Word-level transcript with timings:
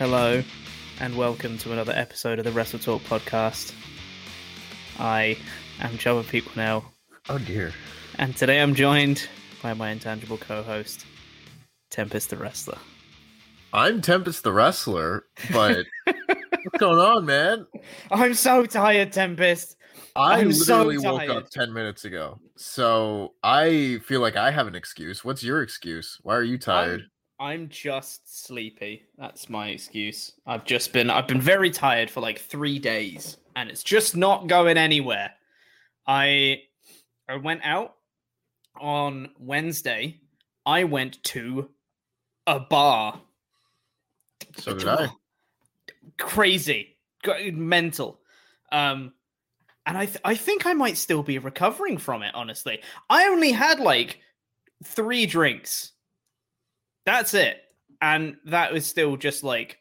Hello, 0.00 0.42
and 0.98 1.14
welcome 1.14 1.58
to 1.58 1.72
another 1.72 1.92
episode 1.94 2.38
of 2.38 2.46
the 2.46 2.52
Wrestle 2.52 2.78
Talk 2.78 3.02
podcast. 3.02 3.74
I 4.98 5.36
am 5.78 5.90
Jabba 5.98 6.24
Pequenell, 6.24 6.84
Oh 7.28 7.36
dear. 7.36 7.74
and 8.18 8.34
today 8.34 8.62
I'm 8.62 8.74
joined 8.74 9.28
by 9.62 9.74
my 9.74 9.90
intangible 9.90 10.38
co-host, 10.38 11.04
Tempest 11.90 12.30
the 12.30 12.38
Wrestler. 12.38 12.78
I'm 13.74 14.00
Tempest 14.00 14.42
the 14.42 14.52
Wrestler, 14.54 15.24
but 15.52 15.84
what's 16.06 16.78
going 16.78 16.98
on, 16.98 17.26
man? 17.26 17.66
I'm 18.10 18.32
so 18.32 18.64
tired, 18.64 19.12
Tempest. 19.12 19.76
I 20.16 20.40
I'm 20.40 20.54
so 20.54 20.82
literally 20.84 20.96
woke 21.26 21.28
up 21.28 21.50
10 21.50 21.74
minutes 21.74 22.06
ago. 22.06 22.40
So 22.56 23.34
I 23.42 24.00
feel 24.06 24.22
like 24.22 24.36
I 24.36 24.50
have 24.50 24.66
an 24.66 24.74
excuse. 24.74 25.26
What's 25.26 25.44
your 25.44 25.60
excuse? 25.60 26.16
Why 26.22 26.36
are 26.36 26.42
you 26.42 26.56
tired? 26.56 27.02
I'm, 27.40 27.68
just 27.70 28.44
sleepy. 28.44 29.04
That's 29.16 29.48
my 29.48 29.68
excuse. 29.68 30.32
I've 30.46 30.64
just 30.64 30.92
been 30.92 31.08
I've 31.08 31.26
been 31.26 31.40
very 31.40 31.70
tired 31.70 32.10
for 32.10 32.20
like 32.20 32.38
three 32.38 32.78
days, 32.78 33.38
and 33.56 33.70
it's 33.70 33.82
just 33.82 34.14
not 34.14 34.46
going 34.46 34.76
anywhere. 34.76 35.32
I 36.06 36.62
I 37.28 37.36
went 37.36 37.62
out 37.64 37.94
on 38.78 39.30
Wednesday. 39.38 40.20
I 40.66 40.84
went 40.84 41.22
to 41.24 41.70
a 42.46 42.60
bar. 42.60 43.20
so 44.56 44.74
did 44.74 44.88
I. 44.88 45.08
Crazy, 46.18 46.96
mental. 47.52 48.20
Um, 48.70 49.14
and 49.86 49.96
I 49.96 50.06
th- 50.06 50.20
I 50.24 50.34
think 50.34 50.66
I 50.66 50.74
might 50.74 50.96
still 50.96 51.22
be 51.22 51.38
recovering 51.38 51.96
from 51.96 52.22
it. 52.22 52.34
Honestly, 52.34 52.82
I 53.08 53.26
only 53.28 53.52
had 53.52 53.80
like 53.80 54.20
three 54.84 55.26
drinks. 55.26 55.92
That's 57.06 57.34
it, 57.34 57.58
and 58.00 58.36
that 58.46 58.72
was 58.72 58.86
still 58.86 59.16
just 59.16 59.42
like, 59.42 59.78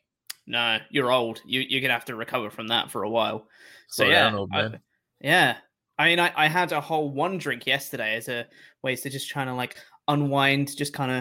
no, 0.48 0.78
you're 0.90 1.12
old. 1.12 1.42
You 1.46 1.62
you're 1.62 1.82
gonna 1.82 1.94
have 1.94 2.06
to 2.06 2.16
recover 2.16 2.50
from 2.50 2.68
that 2.68 2.92
for 2.92 3.04
a 3.04 3.10
while. 3.10 3.48
So 3.88 4.04
Slow 4.04 4.12
yeah, 4.12 4.36
old 4.36 4.50
I- 4.54 4.80
yeah. 5.22 5.58
I 5.98 6.06
mean, 6.06 6.20
I, 6.20 6.32
I 6.36 6.48
had 6.48 6.72
a 6.72 6.80
whole 6.80 7.12
one 7.12 7.38
drink 7.38 7.68
yesterday 7.68 8.16
as 8.16 8.30
a 8.30 8.48
ways 8.84 9.02
to 9.02 9.10
just 9.10 9.30
trying 9.30 9.48
to 9.48 9.54
like 9.54 9.76
unwind, 10.08 10.76
just 10.78 10.94
kind 10.94 11.12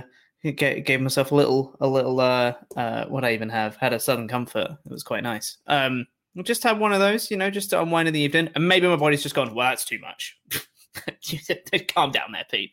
of 0.44 0.54
get 0.56 0.86
gave 0.86 1.00
myself 1.00 1.32
a 1.32 1.34
little 1.34 1.76
a 1.80 1.86
little 1.88 2.20
uh 2.20 2.52
uh 2.76 3.06
what 3.06 3.24
I 3.24 3.34
even 3.34 3.48
have 3.48 3.74
had 3.76 3.92
a 3.92 3.98
Southern 3.98 4.28
Comfort. 4.28 4.68
It 4.86 4.90
was 4.90 5.02
quite 5.02 5.24
nice. 5.24 5.58
Um, 5.66 6.06
just 6.44 6.62
had 6.62 6.78
one 6.78 6.92
of 6.92 7.00
those, 7.00 7.30
you 7.30 7.36
know, 7.36 7.50
just 7.50 7.70
to 7.70 7.82
unwind 7.82 8.06
in 8.06 8.14
the 8.14 8.20
evening, 8.20 8.50
and 8.54 8.68
maybe 8.68 8.86
my 8.86 8.94
body's 8.96 9.22
just 9.22 9.34
gone. 9.34 9.52
Well, 9.54 9.68
that's 9.68 9.84
too 9.84 9.98
much. 9.98 10.38
Calm 11.88 12.12
down 12.12 12.32
there, 12.32 12.46
Pete. 12.50 12.70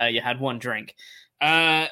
Uh, 0.00 0.06
you 0.06 0.20
had 0.20 0.40
one 0.40 0.58
drink. 0.58 0.94
Uh, 1.40 1.86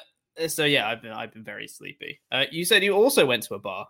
so 0.47 0.65
yeah, 0.65 0.87
I've 0.87 1.01
been 1.01 1.11
I've 1.11 1.33
been 1.33 1.43
very 1.43 1.67
sleepy. 1.67 2.19
Uh, 2.31 2.45
you 2.51 2.65
said 2.65 2.83
you 2.83 2.93
also 2.93 3.25
went 3.25 3.43
to 3.43 3.55
a 3.55 3.59
bar. 3.59 3.87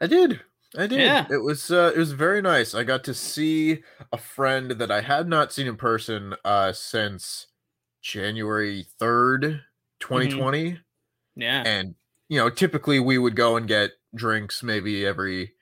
I 0.00 0.06
did. 0.06 0.40
I 0.78 0.86
did. 0.86 1.00
Yeah. 1.00 1.26
It 1.30 1.42
was 1.42 1.70
uh, 1.70 1.92
it 1.94 1.98
was 1.98 2.12
very 2.12 2.40
nice. 2.40 2.74
I 2.74 2.84
got 2.84 3.02
to 3.04 3.14
see 3.14 3.82
a 4.12 4.18
friend 4.18 4.70
that 4.72 4.90
I 4.90 5.00
had 5.00 5.28
not 5.28 5.52
seen 5.52 5.66
in 5.66 5.76
person 5.76 6.34
uh 6.44 6.72
since 6.72 7.48
January 8.02 8.86
3rd, 9.00 9.62
2020. 10.00 10.78
Yeah. 11.36 11.62
and 11.64 11.94
you 12.28 12.38
know 12.38 12.50
typically 12.50 13.00
we 13.00 13.18
would 13.18 13.36
go 13.36 13.56
and 13.56 13.66
get 13.66 13.92
drinks 14.14 14.62
maybe 14.62 15.06
every 15.06 15.54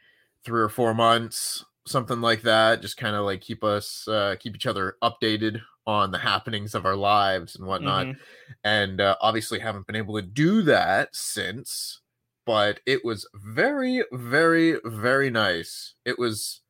three 0.44 0.60
or 0.60 0.68
four 0.68 0.94
months 0.94 1.64
something 1.86 2.20
like 2.20 2.42
that 2.42 2.82
just 2.82 2.96
kind 2.96 3.14
of 3.16 3.24
like 3.24 3.40
keep 3.40 3.62
us 3.64 4.06
uh, 4.08 4.34
keep 4.38 4.54
each 4.54 4.66
other 4.66 4.96
updated 5.02 5.60
on 5.88 6.12
the 6.12 6.18
happenings 6.18 6.74
of 6.76 6.84
our 6.86 6.94
lives 6.96 7.56
and 7.56 7.66
whatnot. 7.66 8.06
Mhm. 8.06 8.18
and 8.62 9.00
uh, 9.00 9.16
obviously 9.20 9.58
haven't 9.58 9.86
been 9.88 9.96
able 9.96 10.14
to 10.14 10.22
do 10.22 10.62
that 10.62 11.16
since 11.16 12.00
but 12.46 12.80
it 12.86 13.04
was 13.04 13.28
very 13.34 14.04
very 14.12 14.78
very 14.84 15.30
nice. 15.30 15.94
It 16.04 16.18
was 16.18 16.60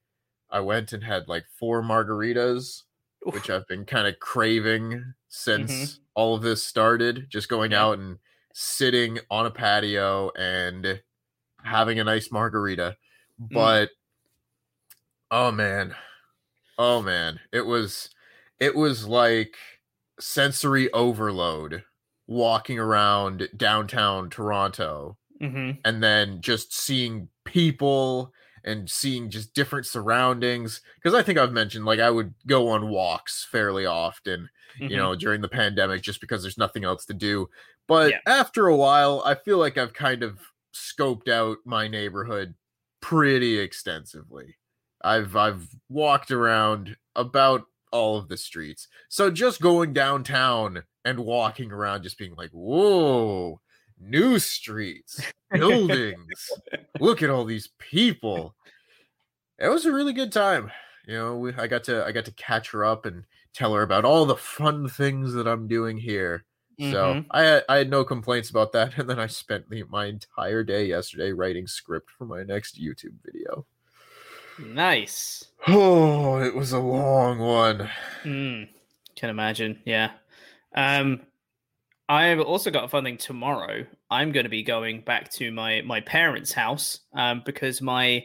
i 0.50 0.60
went 0.60 0.92
and 0.94 1.04
had 1.04 1.28
like 1.28 1.44
four 1.58 1.82
margaritas 1.82 2.84
which 3.24 3.50
i've 3.50 3.66
been 3.68 3.84
kind 3.84 4.06
of 4.08 4.18
craving 4.20 5.14
since 5.28 6.00
all 6.14 6.34
of 6.36 6.42
this 6.42 6.64
started 6.64 7.26
just 7.28 7.48
going 7.48 7.74
out 7.74 7.98
and 7.98 8.18
sitting 8.54 9.18
on 9.30 9.46
a 9.46 9.50
patio 9.50 10.30
and 10.38 11.02
having 11.64 12.00
a 12.00 12.04
nice 12.04 12.30
margarita. 12.32 12.96
But 13.38 13.90
oh 15.30 15.50
man. 15.52 15.94
Oh 16.78 17.02
man. 17.02 17.40
It 17.52 17.66
was 17.66 18.10
it 18.60 18.74
was 18.74 19.06
like 19.06 19.56
sensory 20.20 20.92
overload 20.92 21.84
walking 22.26 22.78
around 22.78 23.48
downtown 23.56 24.28
toronto 24.30 25.16
Mhm. 25.40 25.78
and 25.84 26.02
then 26.02 26.40
just 26.40 26.74
seeing 26.74 27.28
people 27.44 28.32
and 28.64 28.90
seeing 28.90 29.30
just 29.30 29.54
different 29.54 29.86
surroundings 29.86 30.80
because 30.96 31.14
i 31.14 31.22
think 31.22 31.38
i've 31.38 31.52
mentioned 31.52 31.84
like 31.84 32.00
i 32.00 32.10
would 32.10 32.34
go 32.46 32.68
on 32.68 32.88
walks 32.88 33.46
fairly 33.50 33.86
often 33.86 34.50
Mhm. 34.80 34.90
you 34.90 34.96
know 34.96 35.14
during 35.14 35.40
the 35.40 35.48
pandemic 35.48 36.02
just 36.02 36.20
because 36.20 36.42
there's 36.42 36.58
nothing 36.58 36.84
else 36.84 37.06
to 37.06 37.14
do 37.14 37.48
but 37.86 38.10
Yeah. 38.10 38.18
after 38.26 38.66
a 38.66 38.76
while 38.76 39.22
i 39.24 39.34
feel 39.36 39.58
like 39.58 39.78
i've 39.78 39.94
kind 39.94 40.22
of 40.24 40.40
scoped 40.74 41.28
out 41.28 41.58
my 41.64 41.86
neighborhood 41.88 42.54
pretty 43.00 43.58
extensively 43.58 44.56
i've 45.02 45.36
i've 45.36 45.68
walked 45.88 46.30
around 46.32 46.96
about 47.14 47.62
all 47.92 48.16
of 48.16 48.28
the 48.28 48.36
streets. 48.36 48.88
So 49.08 49.30
just 49.30 49.60
going 49.60 49.92
downtown 49.92 50.82
and 51.04 51.20
walking 51.20 51.72
around 51.72 52.02
just 52.02 52.18
being 52.18 52.34
like 52.34 52.50
whoa 52.50 53.60
new 54.00 54.38
streets 54.38 55.20
buildings 55.52 56.50
look 57.00 57.22
at 57.22 57.30
all 57.30 57.44
these 57.44 57.68
people. 57.78 58.54
It 59.58 59.68
was 59.68 59.86
a 59.86 59.92
really 59.92 60.12
good 60.12 60.32
time 60.32 60.70
you 61.06 61.14
know 61.14 61.36
we, 61.38 61.54
i 61.54 61.66
got 61.66 61.82
to 61.84 62.04
i 62.04 62.12
got 62.12 62.26
to 62.26 62.32
catch 62.32 62.70
her 62.70 62.84
up 62.84 63.06
and 63.06 63.24
tell 63.54 63.72
her 63.74 63.82
about 63.82 64.04
all 64.04 64.26
the 64.26 64.36
fun 64.36 64.88
things 64.88 65.32
that 65.32 65.48
i'm 65.48 65.66
doing 65.66 65.96
here. 65.96 66.44
So 66.78 67.14
Mhm. 67.14 67.26
I 67.32 67.42
had, 67.42 67.64
I 67.68 67.76
had 67.78 67.90
no 67.90 68.04
complaints 68.04 68.50
about 68.50 68.72
that 68.72 68.96
and 68.98 69.08
then 69.10 69.18
i 69.18 69.26
spent 69.26 69.68
the, 69.70 69.82
my 69.88 70.06
entire 70.06 70.62
day 70.62 70.84
yesterday 70.86 71.32
writing 71.32 71.66
script 71.66 72.10
for 72.10 72.24
my 72.26 72.42
next 72.44 72.80
youtube 72.80 73.16
video 73.24 73.66
Nice. 74.58 75.44
oh 75.66 76.38
it 76.40 76.54
was 76.54 76.72
a 76.72 76.78
long 76.78 77.38
one 77.38 77.88
Hmm. 78.22 78.62
Can 79.16 79.30
imagine. 79.30 79.80
Yeah. 79.84 80.12
Um, 80.76 81.22
I've 82.08 82.40
also 82.40 82.70
got 82.70 82.84
a 82.84 82.88
fun 82.88 83.04
thing 83.04 83.16
tomorrow. 83.18 83.84
I'm 84.10 84.32
going 84.32 84.44
to 84.44 84.50
be 84.50 84.62
going 84.62 85.00
back 85.02 85.30
to 85.34 85.50
my 85.52 85.82
my 85.82 86.00
parents' 86.00 86.52
house 86.52 87.00
um, 87.14 87.42
because 87.44 87.82
my 87.82 88.24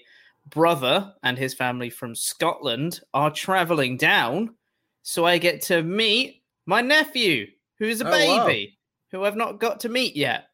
brother 0.50 1.14
and 1.24 1.38
his 1.38 1.54
family 1.54 1.90
from 1.90 2.14
Scotland 2.16 3.00
are 3.14 3.32
traveling 3.32 3.98
down 3.98 4.56
so 5.02 5.26
I 5.26 5.38
get 5.38 5.62
to 5.64 5.82
meet 5.84 6.44
my 6.66 6.82
nephew, 6.82 7.48
who's 7.80 8.02
a 8.02 8.08
Oh, 8.08 8.12
wow. 8.38 8.46
baby, 8.48 8.78
who 9.12 9.24
I've 9.26 9.36
not 9.36 9.60
got 9.60 9.82
to 9.82 9.90
meet 9.90 10.16
yet. 10.16 10.46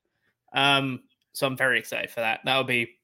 Um, 0.53 1.01
so 1.33 1.45
I'm 1.47 1.55
very 1.57 1.77
excited 1.79 2.09
for 2.11 2.21
that. 2.21 2.39
That'll 2.45 2.63
be 2.63 2.98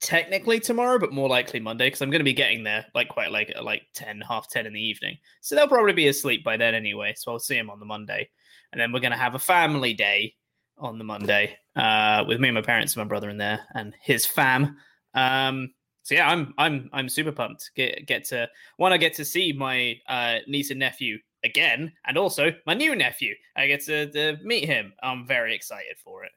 technically 0.00 0.60
tomorrow, 0.60 0.98
but 0.98 1.12
more 1.12 1.28
likely 1.28 1.60
Monday 1.60 1.86
because 1.86 2.00
I'm 2.02 2.10
going 2.10 2.20
to 2.20 2.24
be 2.24 2.32
getting 2.32 2.64
there 2.64 2.86
like 2.94 3.08
quite 3.08 3.30
late 3.30 3.50
at 3.50 3.64
like 3.64 3.82
10, 3.94 4.20
half 4.22 4.48
10 4.48 4.66
in 4.66 4.72
the 4.72 4.80
evening. 4.80 5.18
So 5.40 5.54
they'll 5.54 5.68
probably 5.68 5.92
be 5.92 6.08
asleep 6.08 6.44
by 6.44 6.56
then 6.56 6.74
anyway. 6.74 7.14
So 7.16 7.32
I'll 7.32 7.38
see 7.38 7.56
them 7.56 7.70
on 7.70 7.80
the 7.80 7.86
Monday. 7.86 8.28
And 8.72 8.80
then 8.80 8.92
we're 8.92 9.00
going 9.00 9.12
to 9.12 9.18
have 9.18 9.34
a 9.34 9.38
family 9.38 9.94
day 9.94 10.34
on 10.78 10.98
the 10.98 11.04
Monday 11.04 11.56
uh, 11.76 12.24
with 12.26 12.40
me 12.40 12.48
and 12.48 12.54
my 12.54 12.62
parents 12.62 12.94
and 12.96 13.04
my 13.04 13.08
brother 13.08 13.30
in 13.30 13.36
there 13.38 13.60
and 13.74 13.94
his 14.02 14.26
fam. 14.26 14.76
Um, 15.14 15.72
so 16.02 16.16
yeah, 16.16 16.28
I'm 16.28 16.52
I'm 16.58 16.90
I'm 16.92 17.08
super 17.08 17.30
pumped. 17.30 17.70
Get 17.76 18.06
get 18.06 18.24
to 18.26 18.48
one, 18.76 18.92
I 18.92 18.96
get 18.96 19.14
to 19.14 19.24
see 19.24 19.52
my 19.52 19.96
uh, 20.08 20.38
niece 20.48 20.70
and 20.70 20.80
nephew 20.80 21.18
again, 21.44 21.92
and 22.06 22.18
also 22.18 22.50
my 22.66 22.74
new 22.74 22.96
nephew. 22.96 23.34
I 23.56 23.66
get 23.68 23.84
to, 23.84 24.10
to 24.10 24.36
meet 24.42 24.64
him. 24.64 24.92
I'm 25.02 25.26
very 25.26 25.54
excited 25.54 25.96
for 26.02 26.24
it. 26.24 26.32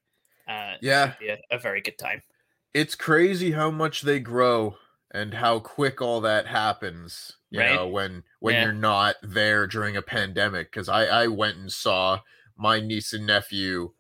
Uh, 0.48 0.76
Yeah. 0.82 1.14
a, 1.22 1.56
a 1.56 1.58
very 1.58 1.82
good 1.82 1.98
time. 1.98 2.22
It's 2.76 2.94
crazy 2.94 3.52
how 3.54 3.72
much 3.72 4.02
they 4.02 4.20
grow 4.20 4.78
and 5.12 5.34
how 5.34 5.60
quick 5.60 6.02
all 6.02 6.20
that 6.22 6.46
happens. 6.46 7.38
You 7.50 7.64
Right. 7.64 7.64
know, 7.64 7.88
when 7.88 8.26
when 8.42 8.58
Yeah. 8.58 8.60
you're 8.60 8.74
not 8.74 9.16
there 9.24 9.66
during 9.66 9.96
a 9.96 10.02
pandemic. 10.02 10.72
Because 10.72 10.90
I 10.90 11.06
I 11.06 11.28
went 11.28 11.56
and 11.58 11.72
saw 11.72 12.20
my 12.58 12.82
niece 12.82 13.14
and 13.14 13.26
nephew, 13.26 13.94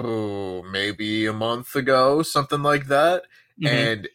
oh, 0.00 0.62
maybe 0.64 1.26
a 1.26 1.32
month 1.32 1.76
ago, 1.76 2.22
something 2.22 2.62
like 2.62 2.86
that, 2.88 3.24
Mhm. 3.58 3.88
and 3.88 4.08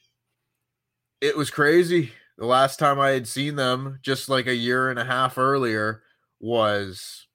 it 1.21 1.37
was 1.37 1.51
crazy. 1.51 2.11
The 2.37 2.45
last 2.45 2.79
time 2.79 2.99
I 2.99 3.09
had 3.11 3.27
seen 3.27 3.55
them, 3.55 3.99
just 4.01 4.29
like 4.29 4.47
a 4.47 4.55
year 4.55 4.89
and 4.89 4.97
a 4.99 5.05
half 5.05 5.37
earlier, 5.37 6.03
was 6.39 7.27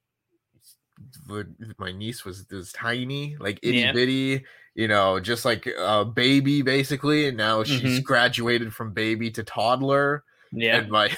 the, 1.27 1.73
my 1.77 1.91
niece 1.91 2.25
was 2.25 2.45
was 2.51 2.71
tiny, 2.71 3.37
like 3.39 3.59
itty 3.63 3.85
Yeah. 3.85 3.91
bitty, 3.91 4.45
you 4.77 4.87
know, 4.87 5.19
just 5.19 5.43
like 5.43 5.65
a 5.77 6.05
baby 6.05 6.61
basically. 6.61 7.27
And 7.27 7.35
now 7.35 7.63
she's 7.63 7.99
Mhm. 7.99 8.03
graduated 8.03 8.73
from 8.73 8.93
baby 8.93 9.29
to 9.31 9.43
toddler. 9.43 10.23
Yeah. 10.53 10.77
And 10.77 10.89
my 10.91 11.09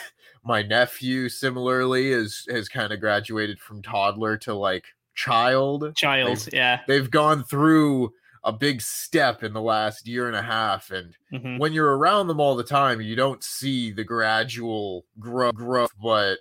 my 0.43 0.63
nephew 0.63 1.27
similarly 1.29 2.11
is 2.11 2.45
has 2.49 2.69
kind 2.69 2.91
of 2.93 2.99
graduated 3.01 3.59
from 3.59 3.81
toddler 3.83 4.37
to 4.37 4.53
like 4.55 4.85
child. 5.13 5.93
Child, 5.95 6.37
They've- 6.37 6.53
yeah. 6.53 6.79
They've 6.87 7.11
gone 7.11 7.43
through 7.43 8.13
a 8.45 8.53
big 8.53 8.81
step 8.81 9.43
in 9.43 9.51
the 9.51 9.61
last 9.61 10.07
year 10.07 10.25
and 10.27 10.35
a 10.37 10.41
half 10.41 10.91
and 10.91 11.13
Mhm. 11.33 11.59
when 11.59 11.73
you're 11.73 11.97
around 11.97 12.27
them 12.27 12.39
all 12.39 12.55
the 12.55 12.63
time 12.63 13.01
you 13.01 13.13
don't 13.13 13.43
see 13.43 13.91
the 13.91 14.05
gradual 14.05 15.05
growth 15.19 15.55
growth 15.55 15.91
but 16.01 16.39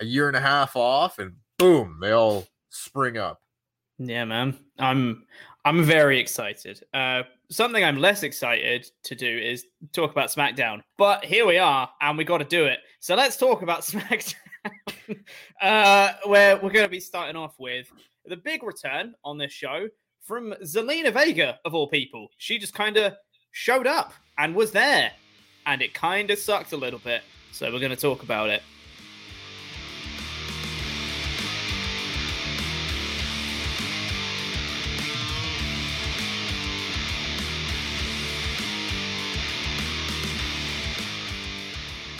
a 0.00 0.06
year 0.06 0.26
and 0.26 0.38
a 0.38 0.40
half 0.40 0.74
off 0.74 1.18
and 1.18 1.34
boom 1.58 1.98
they 2.00 2.10
all 2.12 2.48
spring 2.70 3.18
up 3.18 3.42
Yeah, 3.98 4.24
man. 4.24 4.56
I'm 4.78 5.26
I'm 5.64 5.82
very 5.82 6.18
excited. 6.20 6.84
Uh 6.92 7.22
something 7.50 7.84
I'm 7.84 7.98
less 7.98 8.22
excited 8.22 8.86
to 9.04 9.14
do 9.14 9.26
is 9.38 9.66
talk 9.92 10.10
about 10.10 10.28
SmackDown. 10.28 10.80
But 10.98 11.24
here 11.24 11.46
we 11.46 11.58
are, 11.58 11.88
and 12.00 12.18
we 12.18 12.24
gotta 12.24 12.44
do 12.44 12.64
it. 12.66 12.80
So 13.00 13.14
let's 13.14 13.36
talk 13.36 13.62
about 13.62 13.80
SmackDown. 13.90 14.34
uh 15.60 16.12
where 16.26 16.56
we're 16.58 16.70
gonna 16.70 16.88
be 16.88 17.00
starting 17.00 17.36
off 17.36 17.54
with 17.58 17.90
the 18.26 18.36
big 18.36 18.62
return 18.62 19.14
on 19.24 19.38
this 19.38 19.52
show 19.52 19.88
from 20.22 20.54
Zelina 20.62 21.12
Vega, 21.12 21.58
of 21.64 21.74
all 21.74 21.86
people. 21.88 22.28
She 22.38 22.58
just 22.58 22.74
kinda 22.74 23.16
showed 23.52 23.86
up 23.86 24.12
and 24.38 24.54
was 24.54 24.72
there. 24.72 25.12
And 25.66 25.80
it 25.82 25.94
kinda 25.94 26.36
sucked 26.36 26.72
a 26.72 26.76
little 26.76 26.98
bit. 26.98 27.22
So 27.52 27.70
we're 27.72 27.80
gonna 27.80 27.96
talk 27.96 28.22
about 28.22 28.50
it. 28.50 28.62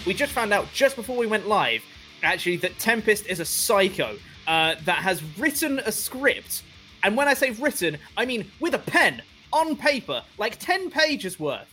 We 0.07 0.15
just 0.15 0.33
found 0.33 0.53
out 0.53 0.67
just 0.73 0.97
before 0.97 1.17
we 1.17 1.27
went 1.27 1.49
live, 1.49 1.83
actually, 2.23 2.57
that 2.59 2.79
Tempest 2.79 3.27
is 3.27 3.41
a 3.41 3.45
psycho 3.45 4.17
uh, 4.47 4.75
that 4.85 4.99
has 4.99 5.23
written 5.39 5.79
a 5.81 5.93
script. 5.93 6.63
And 7.03 7.17
when 7.17 7.29
I 7.29 7.35
say 7.35 7.51
written, 7.51 7.99
I 8.17 8.25
mean 8.25 8.51
with 8.61 8.75
a 8.75 8.79
pen 8.79 9.23
on 9.53 9.77
paper, 9.77 10.23
like 10.39 10.59
10 10.59 10.91
pages 10.91 11.39
worth. 11.39 11.69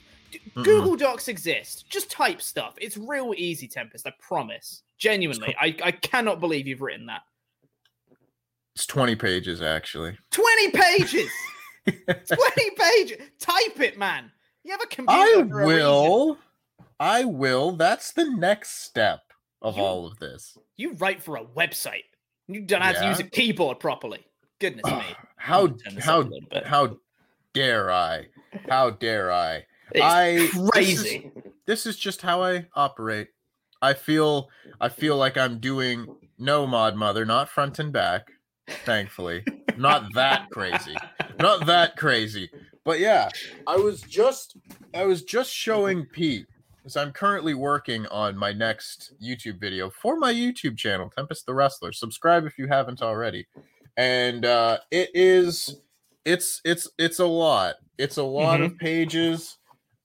Mhm. 0.56 0.64
Google 0.64 0.96
Docs 0.96 1.28
exist. 1.28 1.90
Just 1.90 2.10
type 2.10 2.42
stuff. 2.42 2.76
It's 2.80 2.96
real 2.98 3.34
easy, 3.36 3.68
Tempest. 3.68 4.08
I 4.08 4.14
promise. 4.20 4.84
Genuinely. 4.98 5.56
I, 5.60 5.76
I 5.84 5.92
cannot 5.92 6.40
believe 6.40 6.68
you've 6.68 6.82
written 6.82 7.08
that. 7.08 7.24
it's 8.76 8.86
20 8.86 9.16
pages 9.16 9.62
actually 9.62 10.18
20 10.30 10.72
pages! 10.72 11.30
20 11.86 12.70
pages! 12.78 13.18
Type 13.40 13.80
it, 13.82 13.98
man! 13.98 14.32
You 14.64 14.72
have 14.72 14.82
a 14.82 14.88
computer. 14.88 15.20
i 15.22 15.34
for 15.50 15.62
a 15.62 15.66
reason. 15.66 15.84
will 15.84 16.38
i 17.02 17.26
will 17.26 17.72
that's 17.74 18.14
the 18.14 18.30
next 18.30 18.84
step 18.86 19.20
of 19.62 19.76
You- 19.76 19.84
all 19.84 20.06
of 20.08 20.20
this 20.20 20.58
You 20.78 20.94
write 20.94 21.22
for 21.22 21.36
a 21.36 21.44
website. 21.44 22.04
You 22.48 22.62
don't 22.62 22.82
have 22.82 22.98
to 23.00 23.08
use 23.08 23.20
a 23.20 23.24
keyboard 23.24 23.80
properly. 23.80 24.26
Goodness 24.60 24.86
me. 24.86 25.04
how 25.38 25.68
Turn 25.68 25.78
this 25.96 25.98
up 25.98 26.04
how 26.04 26.20
a 26.20 26.24
little 26.24 26.50
bit. 26.50 26.66
how 26.66 26.98
dare 27.54 27.92
i 27.92 28.28
how 28.70 28.90
dare 28.92 29.32
i 29.32 29.66
It's 29.92 30.02
I 30.04 30.32
this 30.34 30.54
is- 30.56 30.70
crazy. 30.72 31.32
this 31.68 31.86
is 31.86 31.98
just 31.98 32.22
how 32.22 32.42
I 32.44 32.66
operate. 32.76 33.28
I 33.82 33.94
feel 33.94 34.50
I 34.80 34.90
feel 34.90 35.18
like 35.18 35.38
I'm 35.38 35.60
doing 35.60 36.08
no 36.38 36.66
mod 36.68 36.96
mother, 36.96 37.26
not 37.26 37.50
front 37.50 37.78
and 37.80 37.92
back, 37.94 38.28
thankfully. 38.86 39.44
not 39.78 40.14
that 40.14 40.50
crazy. 40.52 40.96
Not 41.40 41.66
that 41.68 41.96
crazy. 41.98 42.50
But 42.84 43.00
yeah, 43.00 43.30
I 43.68 43.76
was 43.78 44.02
just 44.02 44.58
I 44.94 45.06
was 45.06 45.24
just 45.24 45.52
showing 45.52 46.06
Pete 46.06 46.48
because 46.82 46.96
I'm 46.96 47.12
currently 47.12 47.54
working 47.54 48.08
on 48.08 48.36
my 48.36 48.52
next 48.52 49.14
YouTube 49.22 49.60
video 49.60 49.90
for 49.90 50.18
my 50.18 50.34
YouTube 50.34 50.78
channel, 50.78 51.12
Tempest 51.16 51.46
the 51.46 51.54
Wrestler. 51.54 51.92
Subscribe 51.92 52.46
if 52.46 52.58
you 52.58 52.68
haven't 52.68 53.02
already. 53.02 53.48
And 53.98 54.46
uh 54.46 54.80
it 54.90 55.10
is 55.14 55.82
it's 56.26 56.62
it's 56.66 56.88
it's 56.98 57.20
a 57.20 57.26
lot. 57.26 57.76
It's 57.98 58.18
a 58.18 58.24
lot 58.24 58.62
of 58.62 58.78
pages. 58.78 59.58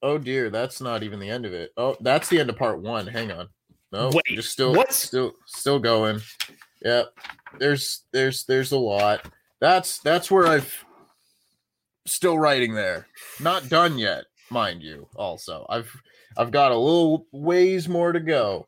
Oh 0.02 0.18
dear, 0.18 0.50
that's 0.50 0.80
not 0.80 1.02
even 1.02 1.18
the 1.18 1.30
end 1.30 1.46
of 1.46 1.52
it. 1.52 1.72
Oh, 1.76 1.96
that's 2.00 2.28
the 2.28 2.38
end 2.38 2.50
of 2.50 2.56
part 2.56 2.80
one. 2.80 3.06
Hang 3.06 3.32
on. 3.32 3.48
No, 3.92 4.10
Wait, 4.12 4.24
just 4.34 4.50
still 4.50 4.74
what? 4.74 4.92
still 4.92 5.32
still 5.46 5.78
going. 5.78 6.20
Yep. 6.82 7.14
There's 7.58 8.02
there's 8.12 8.44
there's 8.44 8.72
a 8.72 8.78
lot. 8.78 9.26
That's 9.60 9.98
that's 10.00 10.30
where 10.30 10.46
I've 10.46 10.84
still 12.06 12.38
writing 12.38 12.74
there. 12.74 13.06
Not 13.40 13.68
done 13.68 13.98
yet, 13.98 14.24
mind 14.50 14.82
you. 14.82 15.08
Also, 15.16 15.64
I've 15.68 15.90
I've 16.36 16.50
got 16.50 16.72
a 16.72 16.76
little 16.76 17.26
ways 17.32 17.88
more 17.88 18.12
to 18.12 18.20
go. 18.20 18.66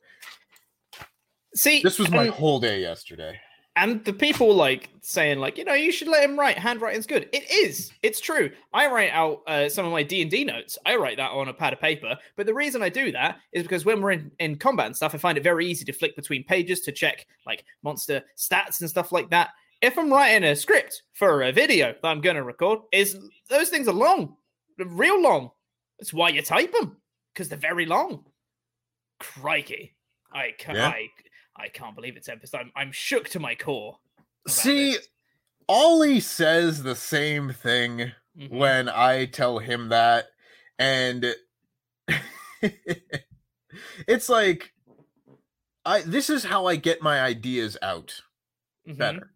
See, 1.54 1.82
This 1.82 1.98
was 1.98 2.10
my 2.10 2.25
and, 2.25 2.32
whole 2.34 2.60
day 2.60 2.80
yesterday. 2.80 3.38
and 3.76 4.04
the 4.04 4.12
people 4.12 4.54
like 4.54 4.90
saying 5.00 5.38
like, 5.38 5.56
you 5.58 5.64
know, 5.64 5.72
you 5.75 5.90
should 5.90 6.08
let 6.08 6.22
him 6.22 6.38
write. 6.38 6.58
Handwriting's 6.58 7.06
good. 7.06 7.28
It 7.32 7.50
is. 7.50 7.90
It's 8.02 8.20
true. 8.20 8.50
I 8.72 8.87
write 8.88 9.10
out 9.12 9.42
uh, 9.46 9.68
some 9.68 9.87
of 9.87 9.92
my 9.92 10.02
D 10.02 10.22
and 10.22 10.30
D 10.30 10.44
notes. 10.44 10.78
I 10.87 10.96
write 10.96 11.16
that 11.16 11.30
on 11.32 11.48
a 11.48 11.54
pad 11.54 11.72
of 11.72 11.80
paper. 11.80 12.16
But 12.37 12.46
the 12.46 12.54
reason 12.54 12.82
I 12.82 12.90
do 12.90 13.10
that 13.12 13.38
is 13.52 13.62
because 13.62 13.84
when 13.84 14.00
we're 14.00 14.12
in, 14.12 14.30
in 14.38 14.56
combat 14.56 14.87
and 14.87 14.96
stuff, 14.96 15.14
I 15.14 15.18
find 15.18 15.38
it 15.38 15.42
very 15.44 15.66
easy 15.66 15.84
to 15.87 15.92
flick 15.92 16.14
between 16.16 16.44
pages 16.44 16.80
to 16.82 16.92
check 16.92 17.26
like 17.46 17.64
monster 17.82 18.22
stats 18.37 18.80
and 18.80 18.88
stuff 18.90 19.10
like 19.10 19.30
that. 19.30 19.50
If 19.80 19.96
I'm 19.96 20.12
writing 20.12 20.44
a 20.44 20.54
script 20.54 21.02
for 21.12 21.42
a 21.42 21.52
video 21.52 21.94
that 22.02 22.08
I'm 22.08 22.20
going 22.20 22.37
to 22.37 22.42
record, 22.42 22.80
is 22.92 23.16
those 23.48 23.68
things 23.68 23.88
are 23.88 23.94
long, 23.94 24.37
real 24.76 25.20
long. 25.22 25.50
That's 25.98 26.12
why 26.12 26.28
you 26.30 26.42
type 26.42 26.72
them 26.72 26.96
because 27.38 27.49
they're 27.49 27.57
very 27.57 27.87
long. 27.87 28.25
Crikey, 29.21 29.95
I 30.33 30.50
can't. 30.59 30.76
Yeah. 30.76 30.88
I, 30.88 31.09
I 31.57 31.68
can't 31.68 31.95
believe 31.95 32.16
it, 32.16 32.25
Tempest. 32.25 32.52
I'm 32.54 32.73
I'm 32.75 32.90
shook 32.90 33.28
to 33.30 33.38
my 33.40 33.54
core. 33.54 33.99
See, 34.49 34.95
this. 34.95 35.09
Ollie 35.68 36.18
says 36.21 36.83
the 36.83 36.97
same 36.97 37.50
thing 37.52 38.11
Mhm. 38.37 38.50
when 38.50 38.88
I 38.88 39.26
tell 39.26 39.59
him 39.61 39.88
that, 39.90 40.26
and 40.80 41.33
it's 44.09 44.28
like 44.28 44.73
I 45.85 46.02
this 46.02 46.28
is 46.30 46.42
how 46.45 46.66
I 46.66 46.75
get 46.76 47.02
my 47.02 47.21
ideas 47.21 47.76
out 47.83 48.21
Mhm. 48.88 48.99
better. 48.99 49.30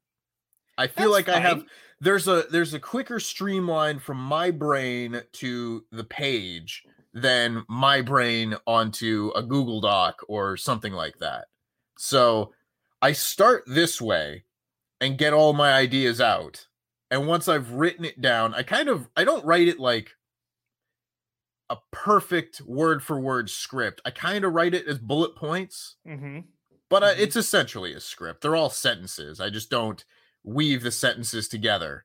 I 0.77 0.89
feel 0.89 1.13
That's 1.13 1.29
like 1.29 1.37
I 1.37 1.41
have 1.41 1.59
fine. 1.59 1.67
there's 2.01 2.27
a 2.27 2.47
there's 2.51 2.75
a 2.75 2.81
quicker 2.81 3.21
streamline 3.21 4.01
from 4.01 4.19
my 4.19 4.51
brain 4.51 5.23
to 5.35 5.85
the 5.93 6.05
page 6.05 6.85
than 7.15 7.65
my 7.69 8.01
brain 8.01 8.55
onto 8.67 9.31
a 9.37 9.43
Google 9.43 9.81
Doc 9.81 10.21
or 10.29 10.57
something 10.57 10.93
like 10.93 11.19
that. 11.19 11.47
So 11.99 12.53
I 13.03 13.13
start 13.13 13.65
this 13.67 14.01
way 14.01 14.45
and 15.01 15.19
get 15.19 15.33
all 15.33 15.53
my 15.53 15.73
ideas 15.73 16.21
out. 16.21 16.67
And 17.11 17.27
once 17.27 17.49
I've 17.49 17.73
written 17.73 18.05
it 18.05 18.21
down, 18.21 18.55
I 18.55 18.63
kind 18.63 18.89
of 18.89 19.09
I 19.17 19.25
don't 19.25 19.45
write 19.45 19.69
it 19.69 19.79
like 19.79 20.13
a 21.71 21.77
perfect 21.91 22.61
word 22.63 23.03
for 23.03 23.19
word 23.21 23.49
script. 23.51 24.01
I 24.05 24.11
kind 24.11 24.45
of 24.45 24.53
write 24.53 24.75
it 24.75 24.87
as 24.87 24.99
bullet 24.99 25.35
points 25.37 25.97
Mhm. 26.07 26.45
but 26.89 27.03
uh, 27.03 27.15
it's 27.17 27.37
essentially 27.37 27.95
a 27.95 28.01
script. 28.01 28.41
They're 28.43 28.57
all 28.57 28.69
sentences. 28.71 29.41
I 29.41 29.49
just 29.51 29.71
don't 29.71 30.05
weave 30.45 30.83
the 30.83 30.91
sentences 30.91 31.49
together. 31.49 32.05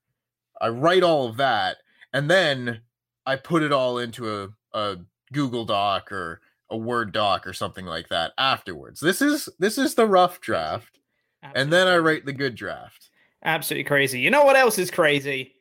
I 0.62 0.70
write 0.70 1.04
all 1.04 1.28
of 1.28 1.38
that 1.38 1.78
and 2.14 2.30
then 2.30 2.82
I 3.26 3.36
put 3.36 3.64
it 3.64 3.74
all 3.74 3.98
into 3.98 4.34
a, 4.44 4.50
a 4.74 4.98
Google 5.32 5.66
Doc 5.66 6.12
or 6.12 6.42
a 6.70 6.78
Word 6.78 7.14
doc 7.14 7.48
or 7.48 7.54
something 7.54 7.86
like 7.86 8.10
that 8.10 8.34
afterwards. 8.38 9.00
This 9.00 9.22
is 9.22 9.50
this 9.60 9.78
is 9.78 9.96
the 9.96 10.08
rough 10.08 10.42
draft. 10.42 11.00
Absolutely. 11.44 11.62
And 11.62 11.74
then 11.74 11.88
I 11.88 11.98
write 11.98 12.26
the 12.26 12.34
good 12.34 12.56
draft. 12.56 13.10
Absolutely 13.44 13.86
crazy. 13.86 14.20
You 14.20 14.32
know 14.32 14.44
what 14.44 14.56
else 14.56 14.78
is 14.78 14.92
crazy? 14.92 15.54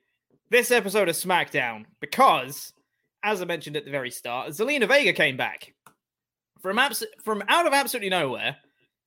This 0.50 0.70
episode 0.70 1.08
of 1.08 1.16
SmackDown 1.16 1.84
because 2.00 2.72
as 3.22 3.42
I 3.42 3.44
mentioned 3.44 3.76
at 3.76 3.84
the 3.84 3.90
very 3.90 4.10
start, 4.10 4.50
Zelina 4.50 4.88
Vega 4.88 5.12
came 5.12 5.36
back 5.36 5.74
from 6.60 6.78
abs- 6.78 7.04
from 7.24 7.42
out 7.48 7.66
of 7.66 7.72
absolutely 7.72 8.10
nowhere. 8.10 8.56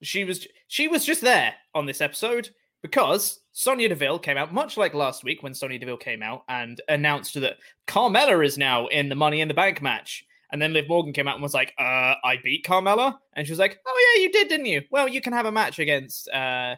She 0.01 0.23
was 0.23 0.47
she 0.67 0.87
was 0.87 1.05
just 1.05 1.21
there 1.21 1.53
on 1.73 1.85
this 1.85 2.01
episode 2.01 2.49
because 2.81 3.39
Sonya 3.59 3.89
Deville 3.89 4.19
came 4.19 4.37
out, 4.37 4.53
much 4.53 4.77
like 4.77 4.93
last 4.93 5.25
week 5.25 5.43
when 5.43 5.53
Sonya 5.53 5.79
Deville 5.79 5.97
came 5.97 6.23
out 6.23 6.45
and 6.47 6.79
announced 6.87 7.33
that 7.33 7.57
Carmella 7.87 8.45
is 8.45 8.57
now 8.57 8.87
in 8.87 9.09
the 9.09 9.15
Money 9.15 9.41
in 9.41 9.49
the 9.49 9.53
Bank 9.53 9.81
match. 9.81 10.25
And 10.49 10.61
then 10.61 10.71
Liv 10.71 10.87
Morgan 10.87 11.11
came 11.11 11.27
out 11.27 11.33
and 11.33 11.43
was 11.43 11.53
like, 11.53 11.73
uh, 11.77 12.13
I 12.23 12.39
beat 12.41 12.65
Carmella. 12.65 13.17
And 13.33 13.45
she 13.45 13.51
was 13.51 13.59
like, 13.59 13.77
Oh 13.85 14.13
yeah, 14.15 14.21
you 14.21 14.31
did, 14.31 14.47
didn't 14.47 14.67
you? 14.67 14.83
Well, 14.91 15.09
you 15.09 15.19
can 15.19 15.33
have 15.33 15.45
a 15.45 15.51
match 15.51 15.77
against 15.77 16.29
uh 16.29 16.77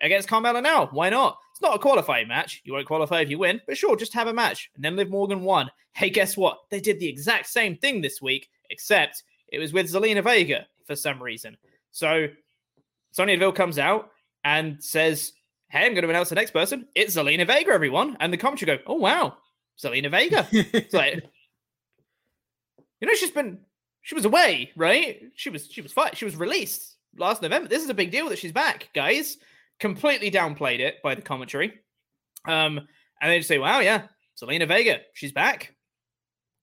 against 0.00 0.26
Carmella 0.26 0.62
now. 0.62 0.86
Why 0.86 1.10
not? 1.10 1.36
It's 1.50 1.60
not 1.60 1.76
a 1.76 1.78
qualifying 1.78 2.28
match. 2.28 2.62
You 2.64 2.72
won't 2.72 2.86
qualify 2.86 3.20
if 3.20 3.28
you 3.28 3.38
win, 3.38 3.60
but 3.66 3.76
sure, 3.76 3.94
just 3.94 4.14
have 4.14 4.28
a 4.28 4.32
match. 4.32 4.70
And 4.74 4.82
then 4.82 4.96
Liv 4.96 5.10
Morgan 5.10 5.42
won. 5.42 5.70
Hey, 5.92 6.08
guess 6.08 6.34
what? 6.34 6.60
They 6.70 6.80
did 6.80 6.98
the 6.98 7.08
exact 7.08 7.48
same 7.48 7.76
thing 7.76 8.00
this 8.00 8.22
week, 8.22 8.48
except 8.70 9.24
it 9.48 9.58
was 9.58 9.74
with 9.74 9.92
Zelina 9.92 10.24
Vega 10.24 10.66
for 10.86 10.96
some 10.96 11.22
reason. 11.22 11.58
So 11.90 12.28
Sonya 13.10 13.36
Deville 13.36 13.52
comes 13.52 13.78
out 13.78 14.12
and 14.44 14.82
says, 14.82 15.34
Hey, 15.72 15.86
I'm 15.86 15.94
going 15.94 16.02
to 16.02 16.10
announce 16.10 16.28
the 16.28 16.34
next 16.34 16.50
person. 16.50 16.86
It's 16.94 17.16
Zelina 17.16 17.46
Vega, 17.46 17.72
everyone. 17.72 18.18
And 18.20 18.30
the 18.30 18.36
commentary 18.36 18.76
go, 18.76 18.82
Oh, 18.86 18.96
wow, 18.96 19.38
Zelina 19.82 20.10
Vega. 20.10 20.46
it's 20.52 20.92
like, 20.92 21.14
you 23.00 23.08
know, 23.08 23.14
she's 23.14 23.30
been 23.30 23.60
she 24.02 24.14
was 24.14 24.26
away, 24.26 24.70
right? 24.76 25.22
She 25.34 25.48
was 25.48 25.66
she 25.70 25.80
was 25.80 25.90
fight. 25.90 26.18
She 26.18 26.26
was 26.26 26.36
released 26.36 26.96
last 27.16 27.40
November. 27.40 27.70
This 27.70 27.82
is 27.82 27.88
a 27.88 27.94
big 27.94 28.10
deal 28.10 28.28
that 28.28 28.38
she's 28.38 28.52
back, 28.52 28.90
guys. 28.94 29.38
Completely 29.80 30.30
downplayed 30.30 30.80
it 30.80 30.96
by 31.02 31.14
the 31.14 31.22
commentary. 31.22 31.72
Um, 32.46 32.86
and 33.22 33.30
they 33.30 33.38
just 33.38 33.48
say, 33.48 33.58
"Wow, 33.58 33.80
yeah, 33.80 34.08
Zelina 34.38 34.68
Vega, 34.68 35.00
she's 35.14 35.32
back, 35.32 35.74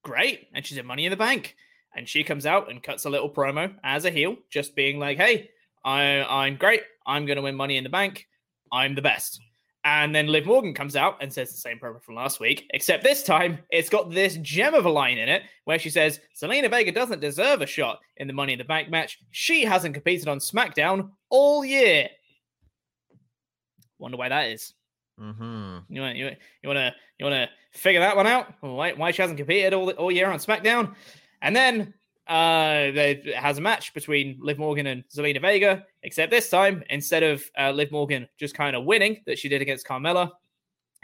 great, 0.03 0.49
and 0.53 0.63
she's 0.63 0.77
in 0.77 0.85
Money 0.85 1.07
in 1.07 1.11
the 1.11 1.17
Bank." 1.17 1.55
And 1.95 2.07
she 2.07 2.23
comes 2.23 2.45
out 2.45 2.69
and 2.69 2.83
cuts 2.83 3.05
a 3.05 3.09
little 3.09 3.29
promo 3.33 3.73
as 3.83 4.05
a 4.05 4.11
heel, 4.11 4.35
just 4.51 4.75
being 4.75 4.99
like, 4.99 5.17
"Hey, 5.17 5.49
I 5.83 6.21
I'm 6.21 6.57
great. 6.57 6.83
I'm 7.07 7.25
going 7.25 7.37
to 7.37 7.41
win 7.41 7.55
Money 7.55 7.77
in 7.77 7.83
the 7.83 7.89
Bank. 7.89 8.27
I'm 8.71 8.95
the 8.95 9.01
best." 9.01 9.41
And 9.85 10.13
then 10.13 10.27
Liv 10.27 10.45
Morgan 10.45 10.73
comes 10.73 10.95
out 10.95 11.17
and 11.21 11.31
says 11.31 11.51
the 11.51 11.57
same 11.57 11.79
promo 11.79 12.01
from 12.03 12.15
last 12.15 12.39
week, 12.39 12.69
except 12.73 13.03
this 13.03 13.23
time 13.23 13.59
it's 13.69 13.89
got 13.89 14.11
this 14.11 14.35
gem 14.41 14.73
of 14.73 14.85
a 14.85 14.89
line 14.89 15.17
in 15.17 15.29
it 15.29 15.43
where 15.63 15.79
she 15.79 15.89
says 15.89 16.19
Zelina 16.39 16.69
Vega 16.69 16.91
doesn't 16.91 17.21
deserve 17.21 17.61
a 17.61 17.65
shot 17.65 17.99
in 18.17 18.27
the 18.27 18.33
Money 18.33 18.53
in 18.53 18.59
the 18.59 18.65
Bank 18.65 18.89
match. 18.89 19.19
She 19.31 19.63
hasn't 19.63 19.93
competed 19.93 20.27
on 20.27 20.39
SmackDown 20.39 21.11
all 21.29 21.63
year. 21.63 22.09
Wonder 23.99 24.17
why 24.17 24.29
that 24.29 24.49
is. 24.49 24.73
Mm-hmm. 25.19 25.93
You 25.93 26.01
want 26.01 26.17
you, 26.17 26.35
you 26.61 26.69
want 26.69 26.77
to 26.77 26.95
you 27.17 27.25
want 27.25 27.49
to 27.49 27.79
figure 27.79 28.01
that 28.01 28.17
one 28.17 28.27
out? 28.27 28.53
Why 28.61 28.93
why 28.93 29.11
she 29.11 29.21
hasn't 29.21 29.37
competed 29.37 29.73
all 29.73 29.89
all 29.91 30.11
year 30.11 30.29
on 30.29 30.39
SmackDown? 30.39 30.93
And 31.41 31.55
then 31.55 31.93
uh, 32.29 32.91
has 33.35 33.57
a 33.57 33.61
match 33.61 33.93
between 33.93 34.37
Liv 34.39 34.57
Morgan 34.57 34.87
and 34.87 35.03
Zelina 35.13 35.41
Vega, 35.41 35.83
except 36.03 36.31
this 36.31 36.49
time, 36.49 36.83
instead 36.89 37.23
of 37.23 37.43
uh, 37.59 37.71
Liv 37.71 37.91
Morgan 37.91 38.27
just 38.37 38.53
kind 38.53 38.75
of 38.75 38.85
winning 38.85 39.21
that 39.25 39.39
she 39.39 39.49
did 39.49 39.61
against 39.61 39.87
Carmella, 39.87 40.29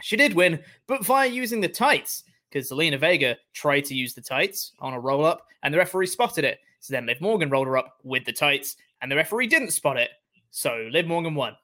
she 0.02 0.16
did 0.16 0.34
win, 0.34 0.62
but 0.86 1.04
via 1.04 1.28
using 1.28 1.60
the 1.60 1.68
tights, 1.68 2.24
because 2.48 2.70
Zelina 2.70 2.98
Vega 2.98 3.36
tried 3.52 3.84
to 3.86 3.94
use 3.94 4.14
the 4.14 4.20
tights 4.20 4.72
on 4.78 4.94
a 4.94 5.00
roll 5.00 5.24
up, 5.24 5.46
and 5.62 5.74
the 5.74 5.78
referee 5.78 6.06
spotted 6.06 6.44
it. 6.44 6.58
So 6.80 6.94
then 6.94 7.06
Liv 7.06 7.20
Morgan 7.20 7.50
rolled 7.50 7.66
her 7.66 7.76
up 7.76 7.96
with 8.04 8.24
the 8.24 8.32
tights, 8.32 8.76
and 9.02 9.10
the 9.10 9.16
referee 9.16 9.48
didn't 9.48 9.72
spot 9.72 9.98
it. 9.98 10.10
So 10.50 10.88
Liv 10.92 11.06
Morgan 11.06 11.34
won. 11.34 11.56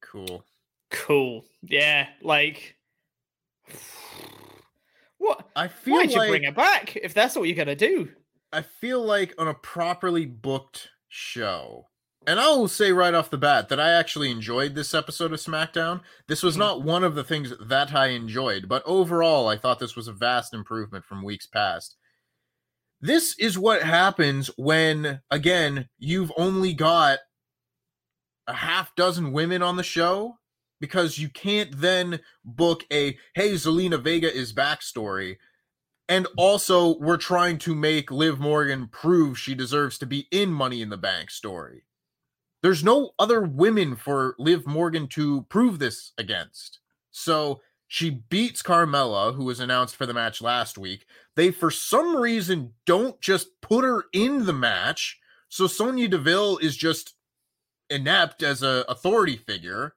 Cool. 0.00 0.44
Cool. 0.90 1.44
Yeah, 1.62 2.06
like 2.22 2.76
what? 5.26 5.48
I 5.56 5.68
feel 5.68 5.94
Why'd 5.94 6.12
like, 6.12 6.26
you 6.26 6.32
bring 6.32 6.44
it 6.44 6.54
back 6.54 6.96
if 6.96 7.14
that's 7.14 7.36
what 7.36 7.44
you're 7.44 7.56
gonna 7.56 7.76
do? 7.76 8.08
I 8.52 8.62
feel 8.62 9.02
like 9.02 9.34
on 9.38 9.48
a 9.48 9.54
properly 9.54 10.26
booked 10.26 10.88
show, 11.08 11.86
and 12.26 12.40
I 12.40 12.48
will 12.48 12.68
say 12.68 12.92
right 12.92 13.14
off 13.14 13.30
the 13.30 13.38
bat 13.38 13.68
that 13.68 13.80
I 13.80 13.90
actually 13.90 14.30
enjoyed 14.30 14.74
this 14.74 14.94
episode 14.94 15.32
of 15.32 15.40
SmackDown. 15.40 16.00
This 16.26 16.42
was 16.42 16.54
mm-hmm. 16.54 16.60
not 16.60 16.82
one 16.82 17.04
of 17.04 17.14
the 17.14 17.24
things 17.24 17.52
that 17.60 17.94
I 17.94 18.08
enjoyed, 18.08 18.68
but 18.68 18.82
overall, 18.86 19.48
I 19.48 19.56
thought 19.56 19.78
this 19.78 19.96
was 19.96 20.08
a 20.08 20.12
vast 20.12 20.54
improvement 20.54 21.04
from 21.04 21.22
weeks 21.22 21.46
past. 21.46 21.96
This 23.00 23.38
is 23.38 23.58
what 23.58 23.82
happens 23.82 24.50
when, 24.56 25.20
again, 25.30 25.88
you've 25.98 26.32
only 26.36 26.72
got 26.72 27.18
a 28.46 28.54
half 28.54 28.94
dozen 28.96 29.32
women 29.32 29.62
on 29.62 29.76
the 29.76 29.82
show 29.82 30.38
because 30.80 31.18
you 31.18 31.28
can't 31.28 31.80
then 31.80 32.20
book 32.44 32.84
a 32.92 33.16
hey 33.34 33.52
Zelina 33.52 34.00
Vega 34.00 34.32
is 34.32 34.52
backstory 34.52 35.36
and 36.08 36.26
also 36.36 36.98
we're 36.98 37.16
trying 37.16 37.58
to 37.58 37.74
make 37.74 38.10
Liv 38.10 38.38
Morgan 38.38 38.88
prove 38.88 39.38
she 39.38 39.54
deserves 39.54 39.98
to 39.98 40.06
be 40.06 40.28
in 40.30 40.50
Money 40.50 40.80
in 40.80 40.88
the 40.88 40.96
Bank 40.96 41.30
story. 41.30 41.82
There's 42.62 42.84
no 42.84 43.10
other 43.18 43.42
women 43.42 43.96
for 43.96 44.34
Liv 44.38 44.66
Morgan 44.66 45.08
to 45.08 45.42
prove 45.48 45.78
this 45.78 46.12
against. 46.16 46.78
So 47.10 47.60
she 47.88 48.10
beats 48.10 48.62
Carmella, 48.62 49.34
who 49.34 49.44
was 49.44 49.60
announced 49.60 49.96
for 49.96 50.06
the 50.06 50.14
match 50.14 50.40
last 50.40 50.78
week. 50.78 51.06
They, 51.34 51.50
for 51.50 51.70
some 51.70 52.16
reason, 52.16 52.72
don't 52.84 53.20
just 53.20 53.60
put 53.60 53.84
her 53.84 54.04
in 54.12 54.46
the 54.46 54.52
match. 54.52 55.18
So 55.48 55.66
Sonya 55.66 56.08
Deville 56.08 56.58
is 56.58 56.76
just 56.76 57.14
inept 57.90 58.42
as 58.42 58.62
a 58.62 58.84
authority 58.88 59.36
figure 59.36 59.94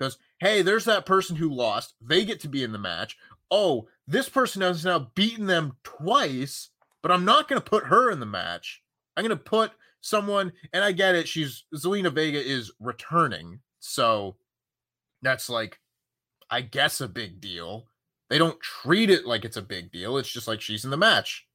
because 0.00 0.18
hey, 0.40 0.62
there's 0.62 0.86
that 0.86 1.06
person 1.06 1.36
who 1.36 1.50
lost. 1.50 1.94
They 2.00 2.24
get 2.24 2.40
to 2.40 2.48
be 2.48 2.64
in 2.64 2.72
the 2.72 2.78
match. 2.78 3.18
Oh, 3.50 3.88
this 4.06 4.28
person 4.28 4.62
has 4.62 4.84
now 4.84 5.10
beaten 5.14 5.46
them 5.46 5.76
twice, 5.84 6.70
but 7.02 7.12
I'm 7.12 7.24
not 7.24 7.48
going 7.48 7.60
to 7.60 7.70
put 7.70 7.84
her 7.84 8.10
in 8.10 8.20
the 8.20 8.26
match. 8.26 8.82
I'm 9.16 9.24
going 9.24 9.36
to 9.36 9.44
put 9.44 9.72
someone, 10.00 10.52
and 10.72 10.82
I 10.82 10.92
get 10.92 11.14
it. 11.14 11.28
She's 11.28 11.64
Zelina 11.74 12.12
Vega 12.12 12.42
is 12.42 12.72
returning, 12.80 13.60
so 13.80 14.36
that's 15.20 15.50
like, 15.50 15.78
I 16.48 16.62
guess, 16.62 17.00
a 17.00 17.08
big 17.08 17.40
deal. 17.40 17.86
They 18.30 18.38
don't 18.38 18.60
treat 18.60 19.10
it 19.10 19.26
like 19.26 19.44
it's 19.44 19.56
a 19.56 19.62
big 19.62 19.92
deal. 19.92 20.16
It's 20.16 20.32
just 20.32 20.48
like 20.48 20.60
she's 20.60 20.84
in 20.84 20.90
the 20.90 20.96
match. 20.96 21.46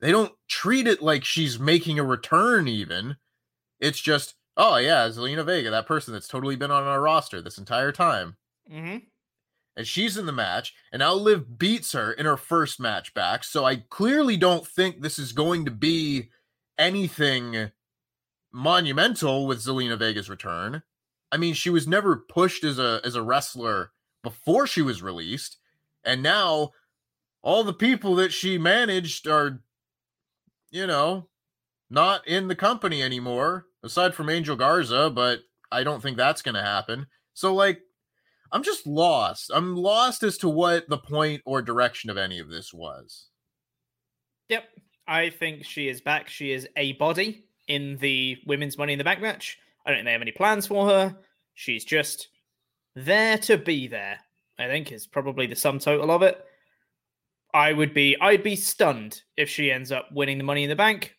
They 0.00 0.12
don't 0.12 0.32
treat 0.46 0.86
it 0.86 1.02
like 1.02 1.24
she's 1.24 1.58
making 1.58 1.98
a 1.98 2.04
return, 2.04 2.68
even. 2.68 3.16
It's 3.80 4.00
just 4.00 4.34
oh 4.56 4.76
yeah, 4.76 5.08
Zelina 5.08 5.44
Vega, 5.44 5.70
that 5.70 5.86
person 5.86 6.12
that's 6.12 6.28
totally 6.28 6.56
been 6.56 6.70
on 6.70 6.84
our 6.84 7.00
roster 7.00 7.40
this 7.40 7.58
entire 7.58 7.92
time. 7.92 8.36
Mm-hmm. 8.70 8.98
And 9.76 9.86
she's 9.86 10.16
in 10.16 10.24
the 10.24 10.32
match, 10.32 10.74
and 10.90 11.00
now 11.00 11.12
Liv 11.12 11.58
beats 11.58 11.92
her 11.92 12.10
in 12.12 12.24
her 12.24 12.38
first 12.38 12.80
match 12.80 13.12
back. 13.12 13.44
So 13.44 13.66
I 13.66 13.76
clearly 13.90 14.38
don't 14.38 14.66
think 14.66 15.02
this 15.02 15.18
is 15.18 15.32
going 15.32 15.66
to 15.66 15.70
be 15.70 16.30
anything 16.78 17.70
monumental 18.52 19.46
with 19.46 19.58
Zelina 19.58 19.98
Vega's 19.98 20.30
return. 20.30 20.82
I 21.30 21.36
mean, 21.36 21.52
she 21.52 21.68
was 21.68 21.86
never 21.86 22.16
pushed 22.16 22.64
as 22.64 22.78
a 22.78 23.00
as 23.04 23.14
a 23.16 23.22
wrestler 23.22 23.90
before 24.22 24.66
she 24.66 24.80
was 24.80 25.02
released, 25.02 25.58
and 26.04 26.22
now 26.22 26.72
all 27.42 27.62
the 27.62 27.74
people 27.74 28.14
that 28.16 28.32
she 28.32 28.56
managed 28.56 29.28
are, 29.28 29.60
you 30.70 30.86
know, 30.86 31.28
not 31.90 32.26
in 32.26 32.48
the 32.48 32.56
company 32.56 33.02
anymore 33.02 33.65
aside 33.82 34.14
from 34.14 34.30
Angel 34.30 34.56
Garza, 34.56 35.10
but 35.10 35.40
I 35.70 35.84
don't 35.84 36.02
think 36.02 36.16
that's 36.16 36.42
going 36.42 36.54
to 36.54 36.62
happen. 36.62 37.06
So, 37.34 37.54
like, 37.54 37.80
I'm 38.52 38.62
just 38.62 38.86
lost. 38.86 39.50
I'm 39.54 39.76
lost 39.76 40.22
as 40.22 40.38
to 40.38 40.48
what 40.48 40.88
the 40.88 40.98
point 40.98 41.42
or 41.44 41.62
direction 41.62 42.10
of 42.10 42.16
any 42.16 42.38
of 42.38 42.48
this 42.48 42.72
was. 42.72 43.28
Yep. 44.48 44.64
I 45.08 45.30
think 45.30 45.64
she 45.64 45.88
is 45.88 46.00
back. 46.00 46.28
She 46.28 46.52
is 46.52 46.68
a 46.76 46.92
body 46.94 47.44
in 47.68 47.96
the 47.98 48.38
women's 48.46 48.78
Money 48.78 48.92
in 48.92 48.98
the 48.98 49.04
Bank 49.04 49.20
match. 49.20 49.58
I 49.84 49.90
don't 49.90 49.98
think 49.98 50.06
they 50.06 50.12
have 50.12 50.22
any 50.22 50.32
plans 50.32 50.66
for 50.66 50.86
her. 50.88 51.16
She's 51.54 51.84
just 51.84 52.28
there 52.94 53.38
to 53.38 53.58
be 53.58 53.86
there, 53.88 54.18
I 54.58 54.66
think 54.66 54.92
is 54.92 55.06
probably 55.06 55.46
the 55.46 55.56
sum 55.56 55.78
total 55.78 56.10
of 56.10 56.22
it. 56.22 56.44
I 57.54 57.72
would 57.72 57.94
be 57.94 58.16
I'd 58.20 58.42
be 58.42 58.56
stunned 58.56 59.22
if 59.36 59.48
she 59.48 59.70
ends 59.70 59.90
up 59.90 60.08
winning 60.12 60.38
the 60.38 60.44
money 60.44 60.64
in 60.64 60.68
the 60.68 60.76
bank. 60.76 61.15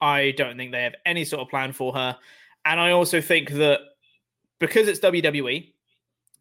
I 0.00 0.32
don't 0.32 0.56
think 0.56 0.72
they 0.72 0.82
have 0.82 0.94
any 1.04 1.24
sort 1.24 1.42
of 1.42 1.48
plan 1.48 1.72
for 1.72 1.92
her. 1.94 2.16
And 2.64 2.80
I 2.80 2.90
also 2.90 3.20
think 3.20 3.50
that 3.52 3.80
because 4.58 4.88
it's 4.88 5.00
WWE 5.00 5.72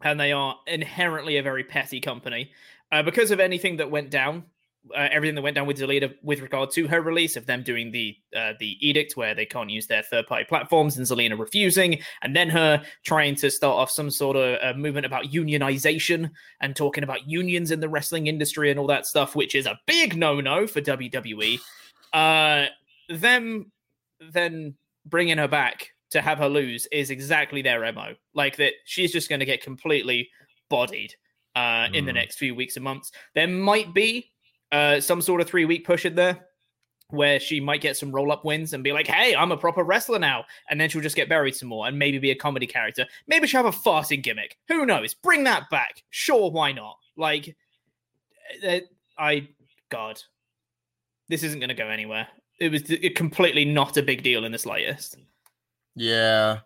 and 0.01 0.20
they 0.20 0.32
are 0.32 0.58
inherently 0.68 1.38
a 1.38 1.44
very 1.44 1.63
petty 1.63 2.00
company, 2.00 2.51
uh, 2.92 3.04
because 3.04 3.32
of 3.32 3.39
anything 3.39 3.78
that 3.78 3.92
went 3.92 4.10
down 4.10 4.46
uh, 4.96 5.08
everything 5.12 5.36
that 5.36 5.42
went 5.42 5.56
down 5.56 5.68
with 5.68 5.78
Zelina 5.78 6.13
with 6.24 6.42
regard 6.42 6.72
to 6.72 6.88
her 6.88 7.01
release 7.01 7.36
of 7.36 7.46
them 7.46 7.63
doing 7.63 7.92
the 7.92 8.16
uh, 8.36 8.54
the 8.60 8.78
edict 8.88 9.18
where 9.18 9.36
they 9.36 9.46
can't 9.46 9.70
use 9.70 9.88
their 9.88 10.01
third 10.01 10.25
party 10.25 10.46
platforms 10.46 10.98
and 10.98 11.06
Zelina 11.06 11.38
refusing, 11.38 12.00
and 12.22 12.36
then 12.36 12.50
her 12.50 12.82
trying 13.04 13.36
to 13.36 13.51
start 13.51 13.75
off 13.75 13.92
some 13.92 14.10
sort 14.10 14.38
of 14.38 14.58
uh, 14.62 14.78
movement 14.78 15.06
about 15.06 15.25
unionization 15.25 16.32
and 16.62 16.75
talking 16.75 17.04
about 17.04 17.28
unions 17.28 17.72
in 17.72 17.80
the 17.80 17.89
wrestling 17.89 18.28
industry 18.28 18.72
and 18.72 18.80
all 18.80 18.88
that 18.88 19.06
stuff, 19.06 19.36
which 19.36 19.54
is 19.54 19.66
a 19.66 19.80
big 19.86 20.18
no 20.18 20.39
no 20.39 20.66
for 20.66 20.82
WWE. 20.82 21.60
Them 23.10 23.72
then 24.32 24.75
bringing 25.06 25.38
her 25.38 25.48
back 25.48 25.89
to 26.12 26.22
have 26.22 26.38
her 26.39 26.50
lose 26.50 26.88
is 26.92 27.10
exactly 27.10 27.62
their 27.62 27.92
mo. 27.92 28.13
Like 28.34 28.56
that, 28.58 28.74
she's 28.86 29.12
just 29.12 29.30
going 29.30 29.39
to 29.39 29.46
get 29.46 29.62
completely 29.62 30.30
bodied 30.70 31.16
uh, 31.56 31.60
mm. 31.88 31.96
in 31.96 32.06
the 32.06 32.13
next 32.13 32.38
few 32.38 32.56
weeks 32.56 32.75
and 32.75 32.84
months. 32.84 33.12
There 33.36 33.48
might 33.48 33.94
be 33.94 34.32
uh, 34.72 35.00
some 35.01 35.22
sort 35.22 35.42
of 35.42 35.48
three 35.48 35.66
week 35.66 35.86
push 35.86 36.06
in 36.06 36.16
there 36.16 36.46
where 37.12 37.39
she 37.39 37.60
might 37.60 37.82
get 37.82 37.98
some 37.98 38.12
roll 38.12 38.32
up 38.32 38.46
wins 38.46 38.74
and 38.74 38.84
be 38.84 38.92
like, 38.92 39.08
hey, 39.08 39.36
I'm 39.36 39.51
a 39.51 39.58
proper 39.58 39.84
wrestler 39.84 40.20
now. 40.20 40.46
And 40.70 40.80
then 40.80 40.89
she'll 40.89 41.01
just 41.01 41.16
get 41.16 41.28
buried 41.28 41.56
some 41.56 41.70
more 41.70 41.88
and 41.88 41.98
maybe 41.98 42.20
be 42.20 42.30
a 42.30 42.36
comedy 42.36 42.68
character. 42.68 43.06
Maybe 43.28 43.48
she'll 43.48 43.63
have 43.63 43.74
a 43.74 43.78
farting 43.78 44.22
gimmick. 44.22 44.58
Who 44.68 44.86
knows? 44.86 45.16
Bring 45.16 45.44
that 45.46 45.70
back. 45.72 46.04
Sure, 46.12 46.51
why 46.51 46.72
not? 46.72 46.98
Like, 47.18 47.56
uh, 48.68 48.80
I, 49.18 49.48
God, 49.89 50.22
this 51.30 51.42
isn't 51.42 51.60
going 51.60 51.70
to 51.70 51.75
go 51.75 51.88
anywhere. 51.88 52.28
It 52.60 52.72
was 52.72 52.84
completely 53.16 53.66
not 53.66 53.98
a 53.98 54.04
big 54.04 54.24
deal 54.24 54.46
in 54.46 54.51
the 54.51 54.60
slightest. 54.60 55.18
Yeah. 55.96 56.60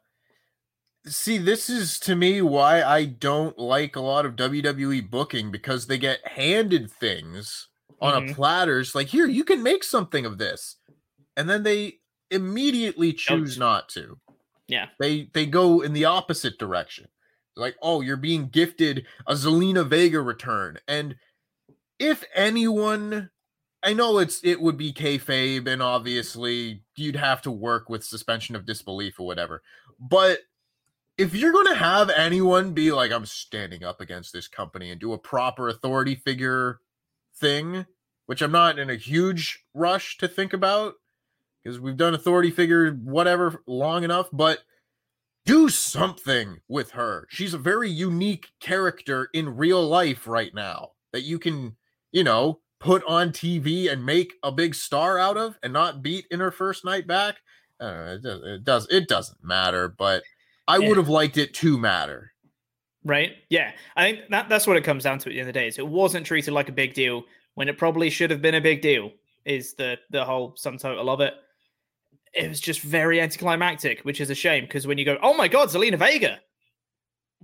See, 1.05 1.37
this 1.37 1.69
is 1.69 1.99
to 2.01 2.15
me 2.15 2.41
why 2.41 2.81
I 2.81 3.05
don't 3.05 3.57
like 3.59 3.95
a 3.95 4.01
lot 4.01 4.25
of 4.25 4.35
WWE 4.35 5.09
booking 5.09 5.51
because 5.51 5.87
they 5.87 5.97
get 5.97 6.25
handed 6.27 6.89
things 6.89 7.67
on 8.03 8.13
mm-hmm. 8.13 8.31
a 8.31 8.35
platters 8.35 8.93
like 8.93 9.07
here 9.07 9.25
you 9.27 9.43
can 9.43 9.63
make 9.63 9.83
something 9.83 10.25
of 10.25 10.37
this 10.37 10.75
and 11.37 11.49
then 11.49 11.63
they 11.63 11.99
immediately 12.29 13.13
choose 13.13 13.57
not 13.57 13.87
to 13.89 14.17
yeah 14.67 14.87
they 14.99 15.29
they 15.33 15.45
go 15.45 15.81
in 15.81 15.93
the 15.93 16.05
opposite 16.05 16.57
direction 16.59 17.07
like 17.55 17.75
oh 17.81 18.01
you're 18.01 18.17
being 18.17 18.47
gifted 18.49 19.05
a 19.27 19.33
zelina 19.33 19.87
vega 19.87 20.19
return 20.19 20.77
and 20.87 21.15
if 21.97 22.23
anyone 22.35 23.29
i 23.83 23.93
know 23.93 24.19
it's 24.19 24.39
it 24.43 24.59
would 24.59 24.77
be 24.77 24.93
kayfabe 24.93 25.67
and 25.67 25.81
obviously 25.81 26.83
you'd 26.95 27.15
have 27.15 27.41
to 27.41 27.51
work 27.51 27.89
with 27.89 28.03
suspension 28.03 28.55
of 28.55 28.65
disbelief 28.65 29.19
or 29.19 29.25
whatever 29.25 29.61
but 29.99 30.39
if 31.17 31.35
you're 31.35 31.51
going 31.51 31.67
to 31.67 31.75
have 31.75 32.09
anyone 32.09 32.73
be 32.73 32.91
like 32.91 33.11
i'm 33.11 33.25
standing 33.25 33.83
up 33.83 34.01
against 34.01 34.33
this 34.33 34.47
company 34.47 34.91
and 34.91 34.99
do 34.99 35.13
a 35.13 35.17
proper 35.17 35.69
authority 35.69 36.15
figure 36.15 36.79
thing, 37.35 37.85
which 38.25 38.41
I'm 38.41 38.51
not 38.51 38.79
in 38.79 38.89
a 38.89 38.95
huge 38.95 39.63
rush 39.73 40.17
to 40.17 40.27
think 40.27 40.53
about 40.53 40.93
because 41.63 41.79
we've 41.79 41.97
done 41.97 42.13
authority 42.13 42.51
figure 42.51 42.91
whatever 42.91 43.63
long 43.67 44.03
enough, 44.03 44.29
but 44.31 44.59
do 45.45 45.69
something 45.69 46.57
with 46.67 46.91
her. 46.91 47.27
She's 47.29 47.53
a 47.53 47.59
very 47.59 47.89
unique 47.89 48.47
character 48.59 49.29
in 49.33 49.57
real 49.57 49.85
life 49.85 50.27
right 50.27 50.53
now 50.53 50.91
that 51.11 51.23
you 51.23 51.39
can, 51.39 51.75
you 52.11 52.23
know, 52.23 52.59
put 52.83 53.03
on 53.05 53.31
TV 53.31 53.91
and 53.91 54.05
make 54.05 54.33
a 54.43 54.51
big 54.51 54.75
star 54.75 55.17
out 55.17 55.37
of 55.37 55.57
and 55.63 55.71
not 55.71 56.03
beat 56.03 56.25
in 56.31 56.39
her 56.41 56.51
first 56.51 56.83
night 56.83 57.07
back. 57.07 57.37
Know, 57.79 58.15
it, 58.15 58.21
does, 58.21 58.41
it 58.43 58.63
does 58.63 58.87
it 58.89 59.07
doesn't 59.07 59.43
matter, 59.43 59.87
but 59.87 60.23
I 60.67 60.77
yeah. 60.77 60.89
would 60.89 60.97
have 60.97 61.09
liked 61.09 61.37
it 61.37 61.53
to 61.55 61.77
matter. 61.77 62.31
Right? 63.05 63.31
Yeah. 63.49 63.71
I 63.95 64.03
think 64.03 64.29
that 64.29 64.49
that's 64.49 64.67
what 64.67 64.77
it 64.77 64.83
comes 64.83 65.03
down 65.03 65.19
to 65.19 65.29
at 65.29 65.33
the 65.33 65.39
end 65.39 65.49
of 65.49 65.53
the 65.53 65.59
day. 65.59 65.67
Is 65.67 65.79
it 65.79 65.87
wasn't 65.87 66.25
treated 66.25 66.53
like 66.53 66.69
a 66.69 66.73
big 66.73 66.93
deal 66.93 67.23
when 67.55 67.69
it 67.69 67.77
probably 67.77 68.09
should 68.09 68.31
have 68.31 68.41
been 68.41 68.55
a 68.55 68.61
big 68.61 68.81
deal, 68.81 69.11
is 69.45 69.73
the 69.75 69.97
the 70.11 70.23
whole 70.23 70.53
sum 70.57 70.77
total 70.77 71.09
of 71.09 71.21
it. 71.21 71.33
It 72.33 72.49
was 72.49 72.59
just 72.59 72.81
very 72.81 73.21
anticlimactic, 73.21 74.01
which 74.01 74.19
is 74.19 74.29
a 74.29 74.35
shame 74.35 74.65
because 74.65 74.87
when 74.87 74.97
you 74.97 75.05
go, 75.05 75.17
oh 75.21 75.33
my 75.33 75.47
god, 75.47 75.69
Zelina 75.69 75.97
Vega, 75.97 76.39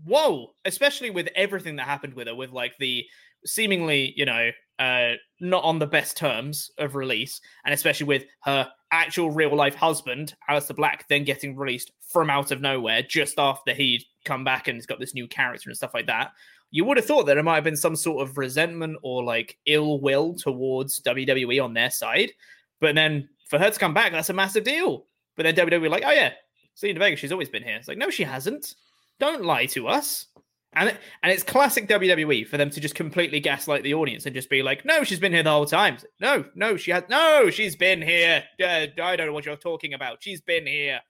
whoa, 0.03 0.51
especially 0.65 1.11
with 1.11 1.29
everything 1.35 1.77
that 1.77 1.85
happened 1.85 2.15
with 2.15 2.27
her, 2.27 2.35
with 2.35 2.51
like 2.51 2.73
the 2.79 3.05
seemingly, 3.45 4.13
you 4.17 4.25
know, 4.25 4.49
uh, 4.79 5.11
not 5.41 5.63
on 5.63 5.77
the 5.77 5.85
best 5.85 6.17
terms 6.17 6.71
of 6.77 6.95
release, 6.95 7.41
and 7.65 7.73
especially 7.73 8.07
with 8.07 8.23
her 8.43 8.69
actual 8.91 9.29
real 9.29 9.55
life 9.55 9.75
husband, 9.75 10.33
Aleister 10.49 10.75
Black, 10.75 11.07
then 11.07 11.23
getting 11.23 11.55
released 11.55 11.91
from 12.01 12.29
out 12.29 12.51
of 12.51 12.61
nowhere 12.61 13.03
just 13.03 13.37
after 13.37 13.73
he'd 13.73 14.03
come 14.25 14.43
back 14.43 14.67
and 14.67 14.75
he's 14.75 14.85
got 14.85 14.99
this 14.99 15.13
new 15.13 15.27
character 15.27 15.69
and 15.69 15.77
stuff 15.77 15.93
like 15.93 16.07
that. 16.07 16.31
You 16.71 16.85
would 16.85 16.97
have 16.97 17.05
thought 17.05 17.25
that 17.25 17.35
there 17.35 17.43
might 17.43 17.55
have 17.55 17.63
been 17.63 17.75
some 17.75 17.95
sort 17.95 18.21
of 18.27 18.37
resentment 18.37 18.97
or 19.03 19.23
like 19.23 19.57
ill 19.65 19.99
will 19.99 20.33
towards 20.33 21.01
WWE 21.01 21.63
on 21.63 21.73
their 21.73 21.89
side. 21.89 22.31
But 22.79 22.95
then 22.95 23.27
for 23.49 23.59
her 23.59 23.69
to 23.69 23.79
come 23.79 23.93
back, 23.93 24.11
that's 24.11 24.29
a 24.29 24.33
massive 24.33 24.63
deal. 24.63 25.05
But 25.35 25.43
then 25.43 25.55
WWE 25.55 25.89
like, 25.89 26.03
oh 26.05 26.11
yeah, 26.11 26.33
Zelina 26.77 26.99
Vega, 26.99 27.15
she's 27.15 27.31
always 27.31 27.49
been 27.49 27.63
here. 27.63 27.75
It's 27.75 27.87
like, 27.87 27.97
no, 27.97 28.09
she 28.09 28.23
hasn't. 28.23 28.75
Don't 29.19 29.43
lie 29.43 29.65
to 29.67 29.87
us. 29.87 30.27
And 30.73 30.89
it, 30.89 30.99
and 31.23 31.31
it's 31.31 31.41
classic 31.41 31.87
WWE 31.87 32.47
for 32.47 32.57
them 32.57 32.69
to 32.69 32.79
just 32.79 32.93
completely 32.93 33.39
gaslight 33.39 33.83
the 33.83 33.95
audience 33.95 34.25
and 34.25 34.35
just 34.35 34.49
be 34.49 34.61
like, 34.61 34.85
"No, 34.85 35.03
she's 35.03 35.19
been 35.19 35.33
here 35.33 35.41
the 35.41 35.49
whole 35.49 35.65
time. 35.65 35.97
No, 36.21 36.45
no, 36.53 36.77
she 36.77 36.91
has. 36.91 37.03
No, 37.09 37.49
she's 37.49 37.75
been 37.75 38.01
here. 38.01 38.43
Uh, 38.61 38.85
I 39.01 39.15
don't 39.15 39.27
know 39.27 39.33
what 39.33 39.45
you're 39.45 39.55
talking 39.55 39.93
about. 39.93 40.21
She's 40.21 40.41
been 40.41 40.67
here. 40.67 41.01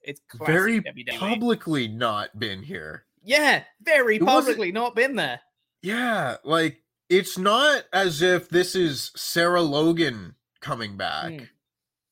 It's 0.00 0.20
very 0.46 0.80
WWE. 0.80 1.18
publicly 1.18 1.88
not 1.88 2.38
been 2.38 2.62
here. 2.62 3.04
Yeah, 3.22 3.64
very 3.82 4.16
it 4.16 4.22
publicly 4.22 4.72
not 4.72 4.94
been 4.94 5.16
there. 5.16 5.40
Yeah, 5.82 6.36
like 6.42 6.82
it's 7.10 7.36
not 7.36 7.84
as 7.92 8.22
if 8.22 8.48
this 8.48 8.74
is 8.74 9.12
Sarah 9.14 9.62
Logan 9.62 10.36
coming 10.60 10.96
back, 10.96 11.32
mm. 11.32 11.48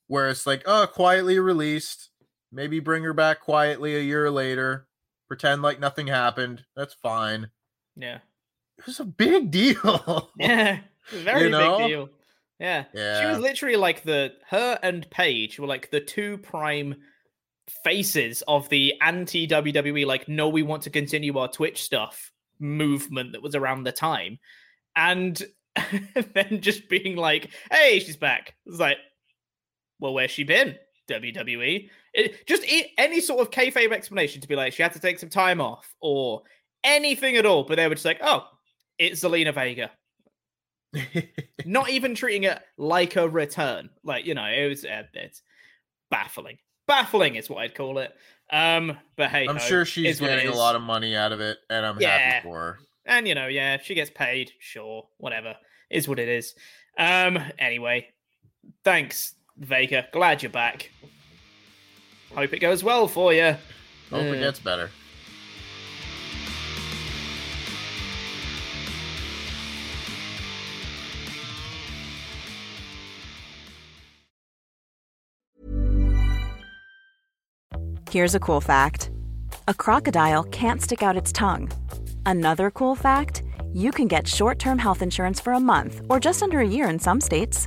where 0.08 0.28
it's 0.28 0.46
like, 0.46 0.62
oh, 0.66 0.86
quietly 0.86 1.38
released. 1.38 2.10
Maybe 2.52 2.78
bring 2.78 3.04
her 3.04 3.14
back 3.14 3.40
quietly 3.40 3.96
a 3.96 4.00
year 4.00 4.30
later 4.30 4.86
pretend 5.34 5.62
like 5.62 5.80
nothing 5.80 6.06
happened. 6.06 6.64
That's 6.76 6.94
fine. 6.94 7.50
Yeah. 7.96 8.18
It 8.78 8.86
was 8.86 9.00
a 9.00 9.04
big 9.04 9.50
deal. 9.50 10.30
yeah. 10.38 10.78
Very 11.10 11.44
you 11.44 11.50
know? 11.50 11.78
big 11.78 11.88
deal. 11.88 12.08
Yeah. 12.60 12.84
yeah. 12.94 13.20
She 13.20 13.26
was 13.26 13.40
literally 13.40 13.74
like 13.74 14.04
the 14.04 14.34
her 14.48 14.78
and 14.80 15.10
Paige 15.10 15.58
were 15.58 15.66
like 15.66 15.90
the 15.90 16.00
two 16.00 16.38
prime 16.38 16.94
faces 17.82 18.44
of 18.46 18.68
the 18.68 18.94
anti 19.00 19.48
WWE, 19.48 20.06
like, 20.06 20.28
no, 20.28 20.48
we 20.48 20.62
want 20.62 20.84
to 20.84 20.90
continue 20.90 21.36
our 21.36 21.48
Twitch 21.48 21.82
stuff 21.82 22.30
movement 22.60 23.32
that 23.32 23.42
was 23.42 23.56
around 23.56 23.82
the 23.82 23.92
time. 23.92 24.38
And 24.94 25.42
then 26.34 26.60
just 26.60 26.88
being 26.88 27.16
like, 27.16 27.50
hey, 27.72 27.98
she's 27.98 28.16
back. 28.16 28.54
It's 28.66 28.78
like, 28.78 28.98
well, 29.98 30.14
where's 30.14 30.30
she 30.30 30.44
been? 30.44 30.76
WWE. 31.08 31.88
It, 32.12 32.46
just 32.46 32.64
any 32.98 33.20
sort 33.20 33.40
of 33.40 33.50
kayfabe 33.50 33.92
explanation 33.92 34.40
to 34.40 34.48
be 34.48 34.56
like 34.56 34.72
she 34.72 34.82
had 34.82 34.92
to 34.92 35.00
take 35.00 35.18
some 35.18 35.28
time 35.28 35.60
off 35.60 35.94
or 36.00 36.42
anything 36.82 37.36
at 37.36 37.46
all, 37.46 37.64
but 37.64 37.76
they 37.76 37.88
were 37.88 37.94
just 37.94 38.04
like, 38.04 38.20
oh, 38.22 38.46
it's 38.98 39.22
Zelina 39.22 39.54
Vega. 39.54 39.90
Not 41.64 41.90
even 41.90 42.14
treating 42.14 42.44
it 42.44 42.60
like 42.76 43.16
a 43.16 43.28
return. 43.28 43.90
Like 44.04 44.26
you 44.26 44.34
know, 44.34 44.44
it 44.44 44.68
was 44.68 44.84
uh, 44.84 45.02
it's 45.14 45.42
baffling. 46.10 46.58
Baffling 46.86 47.36
is 47.36 47.48
what 47.50 47.60
I'd 47.60 47.74
call 47.74 47.98
it. 47.98 48.14
Um, 48.52 48.96
but 49.16 49.30
hey, 49.30 49.48
I'm 49.48 49.58
sure 49.58 49.84
she's 49.84 50.20
getting 50.20 50.48
a 50.48 50.54
lot 50.54 50.76
of 50.76 50.82
money 50.82 51.16
out 51.16 51.32
of 51.32 51.40
it, 51.40 51.58
and 51.70 51.84
I'm 51.84 52.00
yeah. 52.00 52.18
happy 52.18 52.44
for 52.44 52.58
her. 52.58 52.78
And 53.06 53.26
you 53.26 53.34
know, 53.34 53.48
yeah, 53.48 53.78
she 53.82 53.94
gets 53.94 54.10
paid. 54.10 54.52
Sure, 54.58 55.08
whatever 55.18 55.56
is 55.90 56.08
what 56.08 56.18
it 56.18 56.28
is. 56.28 56.54
Um, 56.98 57.38
anyway, 57.58 58.08
thanks, 58.84 59.34
Vega. 59.56 60.06
Glad 60.12 60.42
you're 60.42 60.50
back. 60.50 60.90
Hope 62.34 62.52
it 62.52 62.58
goes 62.58 62.82
well 62.82 63.06
for 63.06 63.32
you. 63.32 63.56
Hope 64.10 64.30
uh, 64.30 64.34
it 64.34 64.40
gets 64.40 64.58
better. 64.58 64.90
Here's 78.10 78.36
a 78.36 78.40
cool 78.40 78.60
fact 78.60 79.10
a 79.66 79.74
crocodile 79.74 80.44
can't 80.44 80.80
stick 80.80 81.02
out 81.02 81.16
its 81.16 81.32
tongue. 81.32 81.68
Another 82.24 82.70
cool 82.70 82.94
fact 82.94 83.42
you 83.72 83.90
can 83.90 84.06
get 84.06 84.28
short 84.28 84.60
term 84.60 84.78
health 84.78 85.02
insurance 85.02 85.40
for 85.40 85.52
a 85.52 85.58
month 85.58 86.00
or 86.08 86.20
just 86.20 86.40
under 86.40 86.60
a 86.60 86.68
year 86.68 86.88
in 86.88 87.00
some 87.00 87.20
states. 87.20 87.66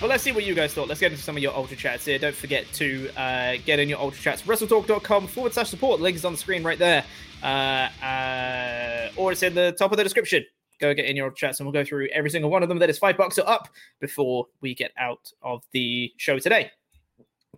Well, 0.00 0.08
let's 0.08 0.22
see 0.22 0.30
what 0.30 0.44
you 0.44 0.54
guys 0.54 0.72
thought. 0.72 0.86
Let's 0.86 1.00
get 1.00 1.10
into 1.10 1.24
some 1.24 1.36
of 1.36 1.42
your 1.42 1.52
Ultra 1.52 1.76
Chats 1.76 2.04
here. 2.04 2.20
Don't 2.20 2.34
forget 2.34 2.72
to 2.74 3.10
uh, 3.16 3.56
get 3.66 3.80
in 3.80 3.88
your 3.88 3.98
Ultra 3.98 4.22
Chats. 4.22 4.42
WrestleTalk.com 4.42 5.26
forward 5.26 5.52
slash 5.52 5.70
support. 5.70 6.00
Link 6.00 6.14
is 6.14 6.24
on 6.24 6.30
the 6.30 6.38
screen 6.38 6.62
right 6.62 6.78
there. 6.78 7.04
Uh, 7.42 7.88
uh, 8.04 9.10
or 9.16 9.32
it's 9.32 9.42
in 9.42 9.56
the 9.56 9.72
top 9.72 9.90
of 9.90 9.96
the 9.96 10.04
description. 10.04 10.44
Go 10.78 10.94
get 10.94 11.06
in 11.06 11.16
your 11.16 11.32
chats 11.32 11.58
and 11.58 11.66
we'll 11.66 11.72
go 11.72 11.84
through 11.84 12.06
every 12.12 12.30
single 12.30 12.48
one 12.48 12.62
of 12.62 12.68
them 12.68 12.78
that 12.78 12.88
is 12.88 12.96
five 12.96 13.16
bucks 13.16 13.40
or 13.40 13.48
up 13.48 13.68
before 14.00 14.46
we 14.60 14.72
get 14.72 14.92
out 14.96 15.32
of 15.42 15.64
the 15.72 16.12
show 16.16 16.38
today. 16.38 16.70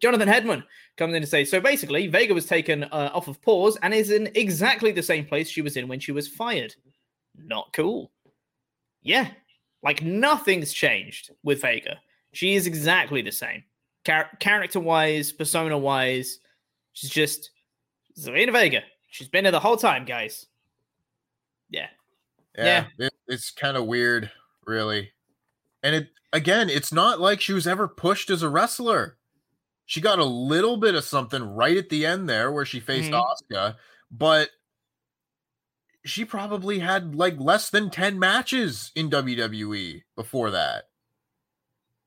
Jonathan 0.01 0.27
Hedman 0.27 0.65
comes 0.97 1.13
in 1.13 1.21
to 1.21 1.29
say, 1.29 1.45
so 1.45 1.61
basically, 1.61 2.07
Vega 2.07 2.33
was 2.33 2.47
taken 2.47 2.85
uh, 2.85 3.11
off 3.13 3.29
of 3.29 3.43
pause 3.43 3.77
and 3.83 3.93
is 3.93 4.11
in 4.11 4.31
exactly 4.35 4.93
the 4.93 5.03
same 5.03 5.27
place 5.27 5.51
she 5.51 5.61
was 5.61 5.77
in 5.77 5.89
when 5.89 6.01
she 6.01 6.13
was 6.13 6.27
fired. 6.27 6.75
Not 7.37 7.71
cool. 7.75 8.11
Yeah, 9.03 9.29
like 9.83 10.03
nothing's 10.03 10.73
changed 10.73 11.33
with 11.43 11.61
Vega. 11.61 12.01
She 12.33 12.55
is 12.55 12.67
exactly 12.67 13.23
the 13.23 13.33
same. 13.33 13.65
Char- 14.07 14.31
character 14.39 14.81
wise, 14.81 15.33
persona 15.33 15.77
wise, 15.77 16.39
she's 16.93 17.11
just 17.11 17.51
Zelina 18.19 18.53
Vega. 18.53 18.83
She's 19.09 19.29
been 19.29 19.45
there 19.45 19.53
the 19.53 19.61
whole 19.61 19.77
time, 19.77 20.05
guys. 20.05 20.47
Yeah. 21.69 21.89
Yeah. 22.57 22.87
yeah. 22.99 23.07
It, 23.07 23.13
it's 23.27 23.51
kind 23.51 23.77
of 23.77 23.87
weird, 23.87 24.31
really. 24.67 25.11
And 25.83 25.95
it 25.95 26.09
again, 26.33 26.71
it's 26.71 26.93
not 26.93 27.21
like 27.21 27.41
she 27.41 27.53
was 27.53 27.67
ever 27.67 27.89
pushed 27.89 28.31
as 28.31 28.43
a 28.43 28.49
wrestler. 28.49 29.17
She 29.87 30.01
got 30.01 30.21
a 30.21 30.25
little 30.25 30.77
bit 30.77 30.95
of 30.95 31.05
something 31.05 31.43
right 31.43 31.77
at 31.77 31.89
the 31.89 32.07
end 32.07 32.29
there 32.29 32.53
where 32.53 32.65
she 32.65 32.79
faced 32.79 33.11
mm-hmm. 33.11 33.55
Asuka, 33.55 33.77
but 34.11 34.51
she 36.05 36.25
probably 36.25 36.79
had 36.79 37.15
like 37.15 37.39
less 37.39 37.71
than 37.71 37.91
10 37.91 38.19
matches 38.19 38.93
in 38.95 39.11
WWE 39.11 40.03
before 40.15 40.53
that. 40.53 40.85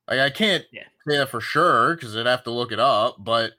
Like 0.08 0.20
I 0.20 0.30
can't 0.30 0.66
yeah. 0.72 0.84
say 1.08 1.18
that 1.18 1.30
for 1.30 1.42
sure 1.42 1.96
because 1.96 2.16
I'd 2.16 2.26
have 2.26 2.44
to 2.44 2.52
look 2.52 2.72
it 2.72 2.80
up, 2.80 3.18
but 3.20 3.54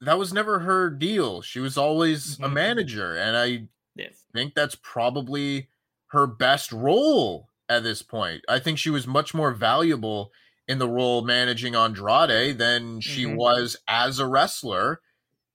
that 0.00 0.18
was 0.18 0.32
never 0.32 0.60
her 0.60 0.90
deal. 0.90 1.42
She 1.42 1.60
was 1.60 1.78
always 1.78 2.34
mm-hmm. 2.34 2.44
a 2.44 2.48
manager, 2.48 3.16
and 3.16 3.36
I 3.36 3.68
yes. 3.94 4.24
think 4.32 4.54
that's 4.54 4.74
probably 4.74 5.68
her 6.08 6.26
best 6.26 6.72
role 6.72 7.48
at 7.68 7.82
this 7.82 8.02
point. 8.02 8.42
I 8.48 8.58
think 8.58 8.78
she 8.78 8.90
was 8.90 9.06
much 9.06 9.32
more 9.34 9.52
valuable 9.52 10.32
in 10.68 10.78
the 10.78 10.88
role 10.88 11.22
managing 11.22 11.74
Andrade 11.74 12.58
than 12.58 13.00
she 13.00 13.24
mm-hmm. 13.24 13.36
was 13.36 13.76
as 13.88 14.18
a 14.18 14.26
wrestler. 14.26 15.00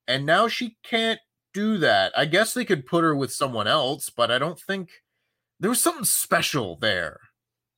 And 0.07 0.25
now 0.25 0.47
she 0.47 0.77
can't 0.83 1.19
do 1.53 1.77
that. 1.77 2.11
I 2.17 2.25
guess 2.25 2.53
they 2.53 2.65
could 2.65 2.85
put 2.85 3.03
her 3.03 3.15
with 3.15 3.31
someone 3.31 3.67
else, 3.67 4.09
but 4.09 4.31
I 4.31 4.39
don't 4.39 4.59
think 4.59 4.89
there 5.59 5.69
was 5.69 5.81
something 5.81 6.05
special 6.05 6.77
there 6.77 7.19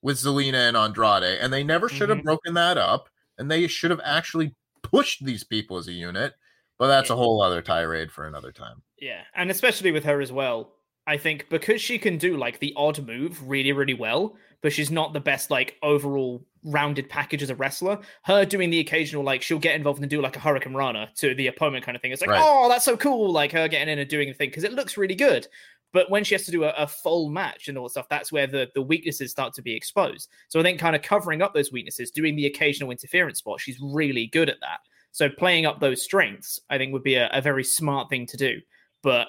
with 0.01 0.17
Zelina 0.17 0.67
and 0.67 0.77
Andrade, 0.77 1.39
and 1.39 1.51
they 1.51 1.63
never 1.63 1.89
should 1.89 2.09
have 2.09 2.19
mm-hmm. 2.19 2.25
broken 2.25 2.53
that 2.53 2.77
up, 2.77 3.09
and 3.37 3.49
they 3.49 3.67
should 3.67 3.91
have 3.91 4.01
actually 4.03 4.55
pushed 4.81 5.25
these 5.25 5.43
people 5.43 5.77
as 5.77 5.87
a 5.87 5.93
unit. 5.93 6.33
But 6.77 6.87
that's 6.87 7.09
a 7.09 7.15
whole 7.15 7.41
other 7.41 7.61
tirade 7.61 8.09
for 8.09 8.25
another 8.25 8.53
time. 8.53 8.81
Yeah, 8.99 9.21
and 9.35 9.51
especially 9.51 9.91
with 9.91 10.05
her 10.05 10.21
as 10.21 10.31
well. 10.31 10.73
I 11.09 11.17
think 11.17 11.49
because 11.49 11.81
she 11.81 11.97
can 11.97 12.17
do 12.17 12.37
like 12.37 12.59
the 12.59 12.71
odd 12.77 13.05
move 13.05 13.41
really, 13.49 13.71
really 13.71 13.95
well, 13.95 14.37
but 14.61 14.71
she's 14.71 14.91
not 14.91 15.11
the 15.11 15.19
best 15.19 15.49
like 15.49 15.75
overall 15.81 16.45
rounded 16.63 17.09
package 17.09 17.41
as 17.41 17.49
a 17.49 17.55
wrestler. 17.55 17.99
Her 18.23 18.45
doing 18.45 18.69
the 18.69 18.79
occasional 18.79 19.23
like 19.23 19.41
she'll 19.41 19.59
get 19.59 19.75
involved 19.75 20.01
and 20.01 20.09
do 20.09 20.21
like 20.21 20.35
a 20.35 20.39
hurricane 20.39 20.75
rana 20.75 21.09
to 21.15 21.33
the 21.33 21.47
opponent 21.47 21.83
kind 21.83 21.95
of 21.95 22.01
thing. 22.01 22.11
It's 22.11 22.21
like, 22.21 22.29
right. 22.29 22.41
oh, 22.43 22.69
that's 22.69 22.85
so 22.85 22.95
cool. 22.95 23.31
Like 23.31 23.51
her 23.53 23.67
getting 23.67 23.91
in 23.91 23.97
and 23.97 24.09
doing 24.09 24.27
the 24.27 24.35
thing 24.35 24.49
because 24.49 24.63
it 24.63 24.73
looks 24.73 24.97
really 24.97 25.15
good. 25.15 25.47
But 25.91 26.09
when 26.09 26.23
she 26.23 26.35
has 26.35 26.45
to 26.45 26.51
do 26.51 26.63
a, 26.65 26.69
a, 26.77 26.87
full 26.87 27.29
match 27.29 27.67
and 27.67 27.77
all 27.77 27.85
that 27.85 27.91
stuff, 27.91 28.09
that's 28.09 28.31
where 28.31 28.47
the, 28.47 28.69
the 28.75 28.81
weaknesses 28.81 29.31
start 29.31 29.53
to 29.55 29.61
be 29.61 29.75
exposed. 29.75 30.29
So 30.47 30.59
I 30.59 30.63
think 30.63 30.79
kind 30.79 30.95
of 30.95 31.01
covering 31.01 31.41
up 31.41 31.53
those 31.53 31.71
weaknesses, 31.71 32.11
doing 32.11 32.35
the 32.35 32.45
occasional 32.45 32.91
interference 32.91 33.39
spot, 33.39 33.59
she's 33.59 33.79
really 33.81 34.27
good 34.27 34.49
at 34.49 34.59
that. 34.61 34.79
So 35.11 35.29
playing 35.29 35.65
up 35.65 35.79
those 35.79 36.03
strengths, 36.03 36.59
I 36.69 36.77
think 36.77 36.93
would 36.93 37.03
be 37.03 37.15
a, 37.15 37.29
a 37.33 37.41
very 37.41 37.63
smart 37.63 38.09
thing 38.09 38.27
to 38.27 38.37
do. 38.37 38.59
But 39.01 39.27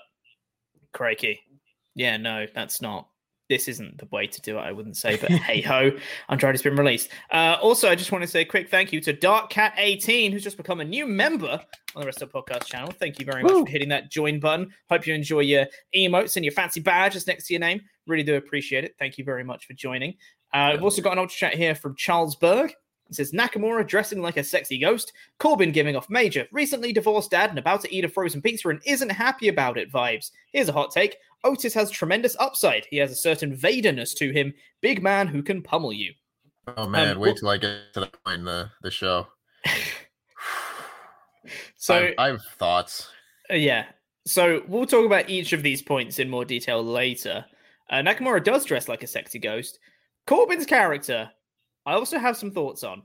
crikey. 0.93 1.41
Yeah, 1.95 2.17
no, 2.17 2.47
that's 2.55 2.81
not 2.81 3.09
this 3.51 3.69
isn't 3.69 3.99
the 3.99 4.07
way 4.07 4.27
to 4.29 4.41
do 4.41 4.57
it, 4.57 4.61
I 4.61 4.73
wouldn't 4.73 4.97
say, 4.97 5.17
but 5.17 5.31
hey 5.31 5.61
ho, 5.61 5.91
Andrade's 6.31 6.63
been 6.63 6.77
released. 6.77 7.11
Uh, 7.31 7.59
also, 7.61 7.91
I 7.91 7.97
just 7.97 8.13
want 8.13 8.23
to 8.23 8.29
say 8.29 8.43
a 8.43 8.45
quick 8.45 8.71
thank 8.71 8.93
you 8.93 9.01
to 9.03 9.13
Dark 9.13 9.51
Cat 9.51 9.75
18 9.77 10.33
who's 10.33 10.45
just 10.45 10.57
become 10.57 10.81
a 10.81 10.85
new 10.85 11.07
member 11.07 11.61
on 11.95 12.01
the 12.01 12.07
Rest 12.07 12.23
of 12.23 12.31
the 12.31 12.41
Podcast 12.41 12.65
channel. 12.67 12.93
Thank 12.99 13.19
you 13.19 13.27
very 13.27 13.43
much 13.43 13.53
Woo. 13.53 13.65
for 13.65 13.71
hitting 13.71 13.89
that 13.89 14.11
join 14.11 14.39
button. 14.39 14.71
Hope 14.89 15.07
you 15.07 15.15
enjoy 15.15 15.41
your 15.41 15.67
emotes 15.95 16.37
and 16.37 16.45
your 16.45 16.53
fancy 16.53 16.81
badges 16.81 17.27
next 17.27 17.49
to 17.49 17.55
your 17.55 17.61
name. 17.61 17.83
Really 18.07 18.23
do 18.23 18.37
appreciate 18.37 18.85
it. 18.85 18.95
Thank 18.99 19.19
you 19.19 19.25
very 19.25 19.45
much 19.45 19.67
for 19.67 19.75
joining. 19.75 20.15
Uh, 20.55 20.71
we've 20.73 20.85
also 20.85 21.03
got 21.03 21.13
an 21.13 21.19
ultra 21.19 21.37
chat 21.37 21.55
here 21.55 21.75
from 21.75 21.97
Charles 21.97 22.37
Berg. 22.37 22.73
It 23.11 23.17
says 23.17 23.33
Nakamura 23.33 23.87
dressing 23.87 24.23
like 24.23 24.37
a 24.37 24.45
sexy 24.45 24.79
ghost, 24.79 25.13
Corbin 25.39 25.73
giving 25.73 25.97
off 25.97 26.09
major, 26.09 26.47
recently 26.53 26.93
divorced 26.93 27.33
dad 27.33 27.51
and 27.51 27.59
about 27.59 27.81
to 27.83 27.95
eat 27.95 28.05
a 28.05 28.09
frozen 28.09 28.41
pizza 28.41 28.69
and 28.69 28.81
isn't 28.87 29.11
happy 29.11 29.49
about 29.49 29.77
it 29.77 29.93
vibes. 29.93 30.31
Here's 30.53 30.69
a 30.69 30.73
hot 30.73 30.93
take 30.93 31.17
Otis 31.43 31.75
has 31.75 31.91
tremendous 31.91 32.37
upside. 32.39 32.87
He 32.87 32.99
has 32.99 33.11
a 33.11 33.17
certain 33.17 33.57
Vaderness 33.57 34.15
to 34.17 34.31
him. 34.31 34.55
Big 34.81 35.03
man 35.03 35.27
who 35.27 35.43
can 35.43 35.63
pummel 35.63 35.93
you. 35.93 36.13
Oh 36.77 36.87
man, 36.87 37.17
um, 37.17 37.19
wait 37.19 37.37
till 37.37 37.49
I 37.49 37.57
get 37.57 37.93
to 37.95 38.01
that 38.01 38.25
point 38.25 38.41
in 38.41 38.45
the, 38.45 38.71
the 38.83 38.91
show. 38.91 39.27
so 41.77 42.11
I 42.19 42.29
have 42.29 42.43
thoughts. 42.59 43.09
Uh, 43.51 43.55
yeah. 43.55 43.87
So 44.27 44.63
we'll 44.69 44.87
talk 44.87 45.07
about 45.07 45.31
each 45.31 45.53
of 45.53 45.63
these 45.63 45.83
points 45.83 46.19
in 46.19 46.29
more 46.29 46.45
detail 46.45 46.85
later. 46.85 47.45
Uh, 47.89 47.97
Nakamura 47.97 48.45
does 48.45 48.65
dress 48.65 48.89
like 48.89 49.03
a 49.03 49.07
sexy 49.07 49.39
ghost. 49.39 49.79
Corbin's 50.27 50.67
character, 50.67 51.31
I 51.87 51.95
also 51.95 52.19
have 52.19 52.37
some 52.37 52.51
thoughts 52.51 52.85
on. 52.85 53.03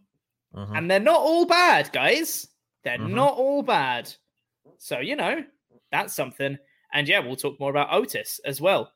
Mm-hmm. 0.55 0.75
And 0.75 0.91
they're 0.91 0.99
not 0.99 1.19
all 1.19 1.45
bad, 1.45 1.91
guys. 1.91 2.47
They're 2.83 2.97
mm-hmm. 2.97 3.15
not 3.15 3.33
all 3.33 3.63
bad. 3.63 4.13
So, 4.77 4.99
you 4.99 5.15
know, 5.15 5.43
that's 5.91 6.15
something. 6.15 6.57
And 6.93 7.07
yeah, 7.07 7.19
we'll 7.19 7.35
talk 7.35 7.59
more 7.59 7.69
about 7.69 7.93
Otis 7.93 8.39
as 8.45 8.61
well. 8.61 8.91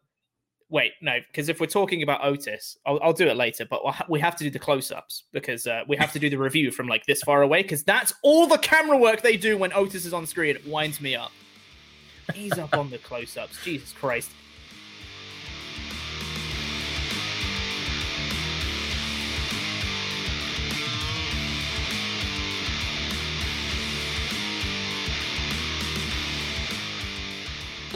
Wait, 0.69 0.93
no, 1.01 1.17
because 1.27 1.49
if 1.49 1.59
we're 1.59 1.65
talking 1.65 2.03
about 2.03 2.23
Otis, 2.23 2.77
I'll, 2.85 2.99
I'll 3.01 3.13
do 3.13 3.27
it 3.27 3.35
later, 3.35 3.65
but 3.65 3.81
we 4.09 4.19
have 4.19 4.35
to 4.35 4.43
do 4.43 4.51
the 4.51 4.59
close 4.59 4.91
ups 4.91 5.23
because 5.33 5.65
uh, 5.65 5.81
we 5.87 5.97
have 5.97 6.13
to 6.13 6.19
do 6.19 6.29
the 6.29 6.37
review 6.37 6.71
from 6.71 6.87
like 6.87 7.05
this 7.07 7.23
far 7.23 7.41
away 7.41 7.63
because 7.63 7.83
that's 7.83 8.13
all 8.21 8.45
the 8.47 8.57
camera 8.59 8.95
work 8.95 9.21
they 9.21 9.35
do 9.35 9.57
when 9.57 9.73
Otis 9.73 10.05
is 10.05 10.13
on 10.13 10.27
screen. 10.27 10.55
It 10.55 10.67
winds 10.67 11.01
me 11.01 11.15
up. 11.15 11.31
He's 12.35 12.57
up 12.59 12.75
on 12.77 12.91
the 12.91 12.99
close 12.99 13.35
ups. 13.35 13.57
Jesus 13.63 13.91
Christ. 13.91 14.29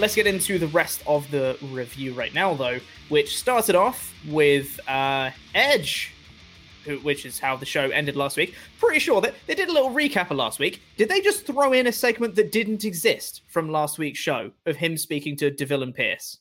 Let's 0.03 0.15
get 0.15 0.27
into 0.27 0.59
the 0.59 0.67
rest 0.67 1.01
of 1.07 1.31
the 1.31 1.57
review 1.71 2.13
right 2.13 2.33
now, 2.33 2.53
though, 2.53 2.77
which 3.07 3.37
started 3.37 3.73
off 3.73 4.13
with 4.27 4.77
uh, 4.89 5.31
Edge, 5.55 6.11
who, 6.83 6.97
which 6.97 7.25
is 7.25 7.39
how 7.39 7.55
the 7.55 7.65
show 7.65 7.89
ended 7.89 8.17
last 8.17 8.35
week. 8.35 8.53
Pretty 8.79 8.99
sure 8.99 9.21
that 9.21 9.33
they 9.47 9.55
did 9.55 9.69
a 9.69 9.71
little 9.71 9.91
recap 9.91 10.29
of 10.29 10.35
last 10.35 10.59
week. 10.59 10.81
Did 10.97 11.07
they 11.07 11.21
just 11.21 11.47
throw 11.47 11.71
in 11.71 11.87
a 11.87 11.91
segment 11.93 12.35
that 12.35 12.51
didn't 12.51 12.83
exist 12.83 13.43
from 13.47 13.71
last 13.71 13.97
week's 13.97 14.19
show 14.19 14.51
of 14.65 14.75
him 14.75 14.97
speaking 14.97 15.37
to 15.37 15.49
Deville 15.49 15.83
and 15.83 15.95
Pearce? 15.95 16.39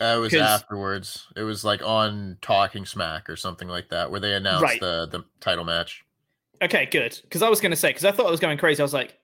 Uh, 0.00 0.16
it 0.16 0.18
was 0.18 0.34
afterwards. 0.34 1.28
It 1.36 1.42
was 1.42 1.64
like 1.64 1.80
on 1.84 2.38
Talking 2.42 2.84
Smack 2.84 3.30
or 3.30 3.36
something 3.36 3.68
like 3.68 3.90
that, 3.90 4.10
where 4.10 4.18
they 4.18 4.34
announced 4.34 4.64
right. 4.64 4.80
the 4.80 5.06
the 5.08 5.24
title 5.38 5.64
match. 5.64 6.04
Okay, 6.60 6.86
good. 6.86 7.16
Because 7.22 7.42
I 7.42 7.48
was 7.48 7.60
going 7.60 7.70
to 7.70 7.76
say, 7.76 7.90
because 7.90 8.04
I 8.04 8.10
thought 8.10 8.26
I 8.26 8.30
was 8.32 8.40
going 8.40 8.58
crazy. 8.58 8.82
I 8.82 8.84
was 8.84 8.92
like, 8.92 9.16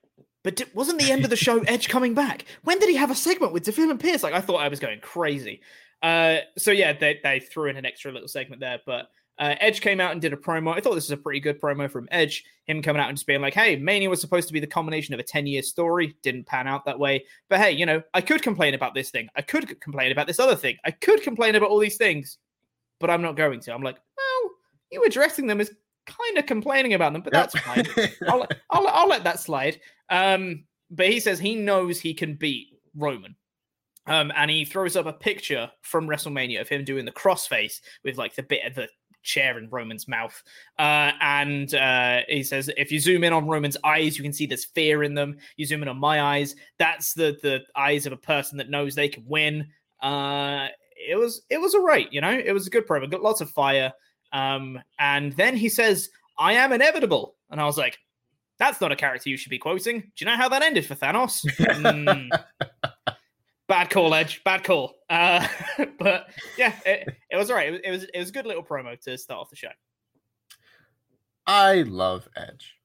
but 0.45 0.61
wasn't 0.75 0.99
the 0.99 1.11
end 1.11 1.23
of 1.23 1.31
the 1.31 1.35
show 1.35 1.59
Edge 1.67 1.89
coming 1.89 2.13
back? 2.13 2.45
When 2.63 2.77
did 2.77 2.87
he 2.87 2.95
have 2.95 3.09
a 3.09 3.15
segment 3.15 3.51
with 3.51 3.63
Deville 3.63 3.89
and 3.89 3.99
Pearce? 3.99 4.21
Like 4.21 4.35
I 4.35 4.41
thought 4.41 4.61
I 4.61 4.67
was 4.67 4.79
going 4.79 4.99
crazy. 4.99 5.61
Uh, 6.03 6.37
so 6.55 6.71
yeah, 6.71 6.93
they 6.93 7.19
they 7.23 7.39
threw 7.39 7.67
in 7.67 7.77
an 7.77 7.85
extra 7.85 8.11
little 8.11 8.27
segment 8.27 8.61
there, 8.61 8.79
but 8.85 9.09
uh, 9.39 9.55
Edge 9.59 9.81
came 9.81 9.99
out 9.99 10.11
and 10.11 10.21
did 10.21 10.33
a 10.33 10.37
promo. 10.37 10.71
I 10.71 10.79
thought 10.79 10.93
this 10.93 11.05
was 11.05 11.11
a 11.11 11.17
pretty 11.17 11.39
good 11.39 11.59
promo 11.59 11.89
from 11.89 12.07
Edge. 12.11 12.45
Him 12.65 12.83
coming 12.83 13.01
out 13.01 13.09
and 13.09 13.17
just 13.17 13.25
being 13.25 13.41
like, 13.41 13.55
"Hey, 13.55 13.75
Mania 13.75 14.07
was 14.07 14.21
supposed 14.21 14.47
to 14.47 14.53
be 14.53 14.59
the 14.59 14.67
culmination 14.67 15.15
of 15.15 15.19
a 15.19 15.23
ten-year 15.23 15.63
story. 15.63 16.15
Didn't 16.21 16.45
pan 16.45 16.67
out 16.67 16.85
that 16.85 16.99
way. 16.99 17.25
But 17.49 17.59
hey, 17.59 17.71
you 17.71 17.87
know, 17.87 18.03
I 18.13 18.21
could 18.21 18.43
complain 18.43 18.75
about 18.75 18.93
this 18.93 19.09
thing. 19.09 19.27
I 19.35 19.41
could 19.41 19.81
complain 19.81 20.11
about 20.11 20.27
this 20.27 20.39
other 20.39 20.55
thing. 20.55 20.77
I 20.85 20.91
could 20.91 21.23
complain 21.23 21.55
about 21.55 21.69
all 21.69 21.79
these 21.79 21.97
things, 21.97 22.37
but 22.99 23.09
I'm 23.09 23.23
not 23.23 23.35
going 23.35 23.61
to. 23.61 23.73
I'm 23.73 23.81
like, 23.81 23.97
well, 24.15 24.51
you 24.91 25.03
addressing 25.03 25.47
them 25.47 25.59
is 25.59 25.71
kind 26.05 26.37
of 26.37 26.45
complaining 26.45 26.93
about 26.93 27.13
them, 27.13 27.21
but 27.21 27.33
yep. 27.33 27.51
that's 27.51 27.65
fine. 27.65 28.09
I'll, 28.27 28.47
I'll, 28.69 28.87
I'll 28.87 29.09
let 29.09 29.23
that 29.23 29.39
slide. 29.39 29.79
Um, 30.09 30.65
but 30.89 31.09
he 31.09 31.19
says 31.19 31.39
he 31.39 31.55
knows 31.55 31.99
he 31.99 32.13
can 32.13 32.35
beat 32.35 32.67
Roman. 32.95 33.35
Um, 34.07 34.31
and 34.35 34.51
he 34.51 34.65
throws 34.65 34.95
up 34.95 35.07
a 35.07 35.13
picture 35.13 35.71
from 35.81 36.07
WrestleMania 36.07 36.61
of 36.61 36.69
him 36.69 36.83
doing 36.83 37.05
the 37.05 37.11
crossface 37.11 37.81
with 38.03 38.17
like 38.17 38.35
the 38.35 38.43
bit 38.43 38.63
of 38.65 38.75
the 38.75 38.87
chair 39.23 39.57
in 39.57 39.67
Roman's 39.69 40.07
mouth. 40.07 40.41
Uh, 40.77 41.11
and 41.19 41.73
uh, 41.73 42.21
he 42.29 42.43
says, 42.43 42.69
if 42.77 42.91
you 42.91 42.99
zoom 42.99 43.23
in 43.23 43.33
on 43.33 43.47
Roman's 43.47 43.77
eyes, 43.83 44.15
you 44.15 44.23
can 44.23 44.31
see 44.31 44.45
there's 44.45 44.65
fear 44.65 45.03
in 45.03 45.15
them. 45.15 45.37
You 45.57 45.65
zoom 45.65 45.81
in 45.81 45.89
on 45.89 45.97
my 45.97 46.21
eyes, 46.21 46.55
that's 46.77 47.13
the 47.13 47.37
the 47.41 47.61
eyes 47.75 48.05
of 48.05 48.13
a 48.13 48.17
person 48.17 48.59
that 48.59 48.69
knows 48.69 48.93
they 48.93 49.09
can 49.09 49.23
win. 49.25 49.67
Uh, 50.01 50.67
it 50.95 51.15
was 51.15 51.41
it 51.49 51.59
was 51.59 51.73
all 51.73 51.83
right, 51.83 52.07
you 52.13 52.21
know. 52.21 52.31
It 52.31 52.53
was 52.53 52.67
a 52.67 52.69
good 52.69 52.87
promo, 52.87 53.09
got 53.09 53.23
lots 53.23 53.41
of 53.41 53.49
fire. 53.49 53.91
Um, 54.35 54.81
and 54.99 55.31
then 55.33 55.55
he 55.55 55.69
says, 55.69 56.09
I 56.37 56.53
am 56.53 56.73
inevitable. 56.73 57.35
And 57.49 57.61
I 57.61 57.65
was 57.65 57.77
like, 57.77 57.97
that's 58.59 58.81
not 58.81 58.91
a 58.91 58.95
character 58.95 59.29
you 59.29 59.37
should 59.37 59.49
be 59.49 59.57
quoting. 59.57 59.99
Do 60.01 60.11
you 60.17 60.25
know 60.25 60.35
how 60.35 60.49
that 60.49 60.61
ended 60.61 60.85
for 60.85 60.93
Thanos? 60.95 61.45
Mm. 61.57 62.29
Bad 63.67 63.89
call, 63.89 64.13
Edge. 64.13 64.43
Bad 64.43 64.65
call. 64.65 64.95
Uh, 65.09 65.47
but 65.99 66.27
yeah, 66.57 66.73
it, 66.85 67.15
it 67.31 67.37
was 67.37 67.49
all 67.49 67.55
right. 67.55 67.73
It, 67.73 67.81
it 67.85 67.91
was 67.91 68.03
it 68.03 68.19
was 68.19 68.29
a 68.29 68.31
good 68.33 68.45
little 68.45 68.63
promo 68.63 68.99
to 69.01 69.17
start 69.17 69.39
off 69.39 69.49
the 69.49 69.55
show. 69.55 69.69
I 71.47 71.83
love 71.83 72.27
Edge. 72.35 72.75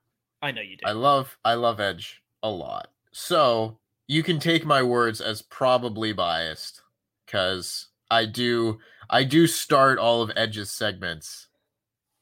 I 0.41 0.53
know 0.53 0.63
you 0.63 0.77
do. 0.77 0.85
I 0.87 0.93
love 0.93 1.37
I 1.45 1.55
love 1.55 1.81
Edge 1.81 2.23
a 2.43 2.49
lot. 2.49 2.89
So 3.13 3.79
you 4.07 4.23
can 4.23 4.39
take 4.39 4.65
my 4.65 4.83
words 4.83 5.21
as 5.21 5.43
probably 5.43 6.13
biased 6.13 6.83
because 7.27 7.89
I 8.11 8.25
do 8.25 8.79
I 9.11 9.25
do 9.25 9.49
start 9.49 9.99
all 9.99 10.23
of 10.23 10.31
Edge's 10.37 10.71
segments 10.71 11.49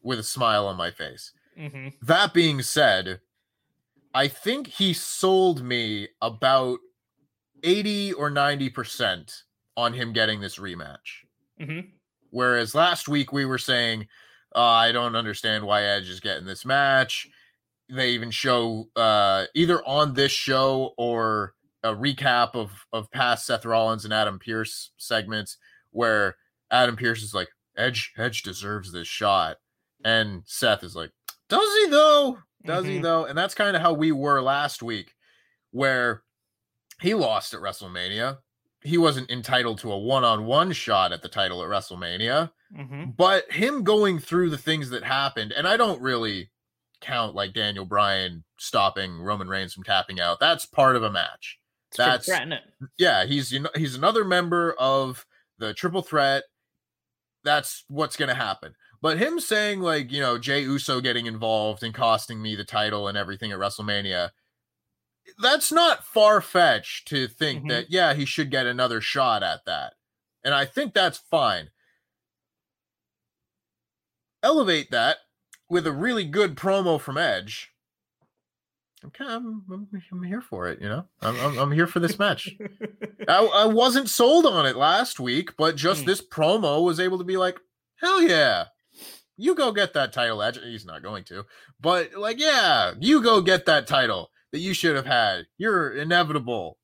with 0.03 0.18
a 0.18 0.24
smile 0.24 0.66
on 0.66 0.77
my 0.77 0.90
face. 0.90 1.33
Mm-hmm. 1.57 1.88
That 2.03 2.33
being 2.33 2.62
said, 2.62 3.20
I 4.14 4.27
think 4.27 4.68
he 4.68 4.94
sold 4.94 5.62
me 5.62 6.09
about 6.22 6.79
80 7.62 8.14
or 8.14 8.31
90% 8.31 9.42
on 9.77 9.92
him 9.92 10.14
getting 10.14 10.40
this 10.40 10.59
rematch. 10.59 11.24
Mm-hmm. 11.61 11.90
Whereas 12.31 12.74
last 12.74 13.07
week 13.07 13.33
we 13.33 13.44
were 13.44 13.59
saying, 13.59 14.07
uh, 14.57 14.61
I 14.61 14.92
don't 14.92 15.14
understand 15.14 15.64
why 15.64 15.83
Edge 15.83 16.09
is 16.09 16.20
getting 16.20 16.46
this 16.46 16.64
match. 16.64 17.29
They 17.90 18.11
even 18.11 18.31
show 18.31 18.88
uh, 18.96 19.44
either 19.55 19.83
on 19.85 20.14
this 20.14 20.33
show 20.33 20.94
or 20.96 21.55
a 21.83 21.94
recap 21.94 22.55
of, 22.55 22.70
of 22.92 23.11
past 23.11 23.46
Seth 23.46 23.66
Rollins 23.66 24.05
and 24.05 24.14
Adam 24.14 24.38
Pearce 24.38 24.90
segments 24.96 25.59
where 25.90 26.37
Adam 26.71 26.97
Pearce 26.97 27.23
is 27.23 27.35
like, 27.35 27.49
Edge, 27.77 28.13
Edge 28.17 28.43
deserves 28.43 28.93
this 28.93 29.09
shot. 29.09 29.57
And 30.05 30.43
Seth 30.47 30.85
is 30.85 30.95
like, 30.95 31.11
Does 31.49 31.69
he 31.79 31.91
though? 31.91 32.39
Does 32.65 32.85
mm-hmm. 32.85 32.93
he 32.93 32.99
though? 32.99 33.25
And 33.25 33.37
that's 33.37 33.55
kind 33.55 33.77
of 33.77 33.83
how 33.83 33.93
we 33.93 34.13
were 34.13 34.41
last 34.41 34.83
week, 34.83 35.15
where 35.71 36.23
he 37.01 37.15
lost 37.15 37.55
at 37.55 37.61
WrestleMania. 37.61 38.39
He 38.83 38.99
wasn't 38.99 39.31
entitled 39.31 39.79
to 39.81 39.93
a 39.93 39.99
one-on-one 39.99 40.73
shot 40.73 41.13
at 41.13 41.23
the 41.23 41.29
title 41.29 41.63
at 41.63 41.69
WrestleMania. 41.69 42.51
Mm-hmm. 42.77 43.11
But 43.17 43.51
him 43.51 43.83
going 43.83 44.19
through 44.19 44.51
the 44.51 44.59
things 44.59 44.91
that 44.91 45.03
happened, 45.03 45.53
and 45.53 45.67
I 45.67 45.77
don't 45.77 46.01
really 46.01 46.51
count 47.01 47.35
like 47.35 47.55
Daniel 47.55 47.85
Bryan 47.85 48.45
stopping 48.59 49.21
Roman 49.21 49.49
Reigns 49.49 49.73
from 49.75 49.85
tapping 49.85 50.21
out. 50.21 50.41
That's 50.41 50.67
part 50.67 50.97
of 50.97 51.03
a 51.03 51.11
match. 51.11 51.59
That's 51.97 52.27
yeah. 52.99 53.25
He's 53.25 53.51
you 53.51 53.61
know 53.61 53.71
he's 53.75 53.95
another 53.95 54.25
member 54.25 54.75
of 54.79 55.25
the 55.59 55.73
triple 55.75 56.03
threat. 56.03 56.45
That's 57.49 57.85
what's 57.89 58.17
gonna 58.17 58.35
happen. 58.35 58.75
But 59.01 59.17
him 59.17 59.41
saying 59.41 59.81
like, 59.81 60.13
you 60.13 60.21
know, 60.21 60.37
Jey 60.37 60.61
Uso 60.61 61.01
getting 61.01 61.25
involved 61.25 61.83
and 61.83 61.95
costing 61.95 62.43
me 62.43 62.55
the 62.55 62.65
title 62.65 63.09
and 63.09 63.17
everything 63.17 63.53
at 63.53 63.59
WrestleMania, 63.59 64.31
that's 65.41 65.73
not 65.73 66.05
far 66.05 66.43
fetched 66.43 67.09
to 67.09 67.27
think 67.27 67.61
mm-hmm. 67.61 67.69
that, 67.69 67.91
yeah, 67.91 68.13
he 68.13 68.27
should 68.27 68.51
get 68.51 68.67
another 68.67 69.01
shot 69.01 69.43
at 69.43 69.65
that. 69.65 69.95
And 70.45 70.55
I 70.55 70.67
think 70.67 70.93
that's 70.93 71.17
fine. 71.17 71.71
Elevate 74.43 74.91
that 74.91 75.19
with 75.71 75.87
a 75.87 75.93
really 75.93 76.25
good 76.25 76.55
promo 76.55 77.01
from 77.01 77.17
Edge. 77.17 77.73
I'm 79.05 79.11
kind 79.11 79.31
of, 79.31 79.43
I'm, 79.73 79.89
I'm, 80.13 80.23
here 80.23 80.41
for 80.41 80.69
it, 80.69 80.81
you 80.81 80.89
know. 80.89 81.05
I'm, 81.21 81.39
I'm, 81.41 81.59
I'm 81.59 81.73
here 81.73 81.87
for 81.87 82.01
this 82.01 82.19
match. 82.19 82.51
I, 83.29 83.45
I 83.45 83.67
wasn't 83.67 84.09
sold 84.09 84.47
on 84.47 84.67
it 84.67 84.77
last 84.77 85.21
week, 85.21 85.57
but 85.57 85.77
just 85.77 86.03
mm. 86.03 86.07
this 86.07 86.21
promo 86.21 86.85
was 86.85 86.99
able 86.99 87.19
to 87.19 87.25
be 87.25 87.37
like, 87.37 87.59
hell 88.01 88.21
yeah, 88.21 88.67
you 89.37 89.55
go 89.55 89.73
get 89.73 89.95
that 89.95 90.13
title. 90.13 90.41
He's 90.41 90.85
not 90.85 91.03
going 91.03 91.25
to, 91.25 91.45
but 91.81 92.15
like, 92.15 92.41
yeah, 92.41 92.95
you 92.99 93.23
go 93.23 93.41
get 93.41 93.67
that 93.67 93.87
title 93.87 94.31
that 94.53 94.59
you 94.59 94.75
should 94.75 94.97
have 94.97 95.07
had. 95.07 95.47
You're 95.59 95.93
inevitable. 95.93 96.79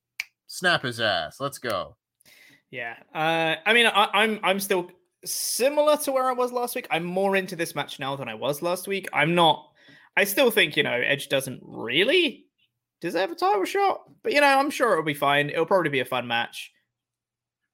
Snap 0.47 0.83
his 0.83 1.01
ass. 1.01 1.41
Let's 1.41 1.59
go. 1.59 1.97
Yeah. 2.71 2.95
Uh, 3.15 3.57
I 3.67 3.73
mean, 3.73 3.87
I, 3.87 4.09
I'm 4.13 4.41
I'm 4.43 4.61
still 4.61 4.91
similar 5.25 5.97
to 5.99 6.13
where 6.13 6.25
I 6.25 6.33
was 6.33 6.53
last 6.53 6.75
week. 6.75 6.87
I'm 6.91 7.05
more 7.05 7.37
into 7.37 7.57
this 7.57 7.75
match 7.75 7.99
now 7.99 8.17
than 8.17 8.29
I 8.29 8.35
was 8.35 8.63
last 8.63 8.87
week. 8.87 9.09
I'm 9.13 9.35
not. 9.35 9.71
I 10.17 10.25
still 10.25 10.51
think 10.51 10.77
you 10.77 10.83
know 10.83 10.93
Edge 10.93 11.29
doesn't 11.29 11.61
really 11.63 12.45
deserve 13.01 13.31
a 13.31 13.35
title 13.35 13.65
shot, 13.65 14.03
but 14.23 14.33
you 14.33 14.41
know 14.41 14.47
I'm 14.47 14.71
sure 14.71 14.93
it'll 14.93 15.05
be 15.05 15.15
fine. 15.15 15.51
It'll 15.51 15.67
probably 15.67 15.91
be 15.91 16.01
a 16.01 16.05
fun 16.05 16.27
match. 16.27 16.73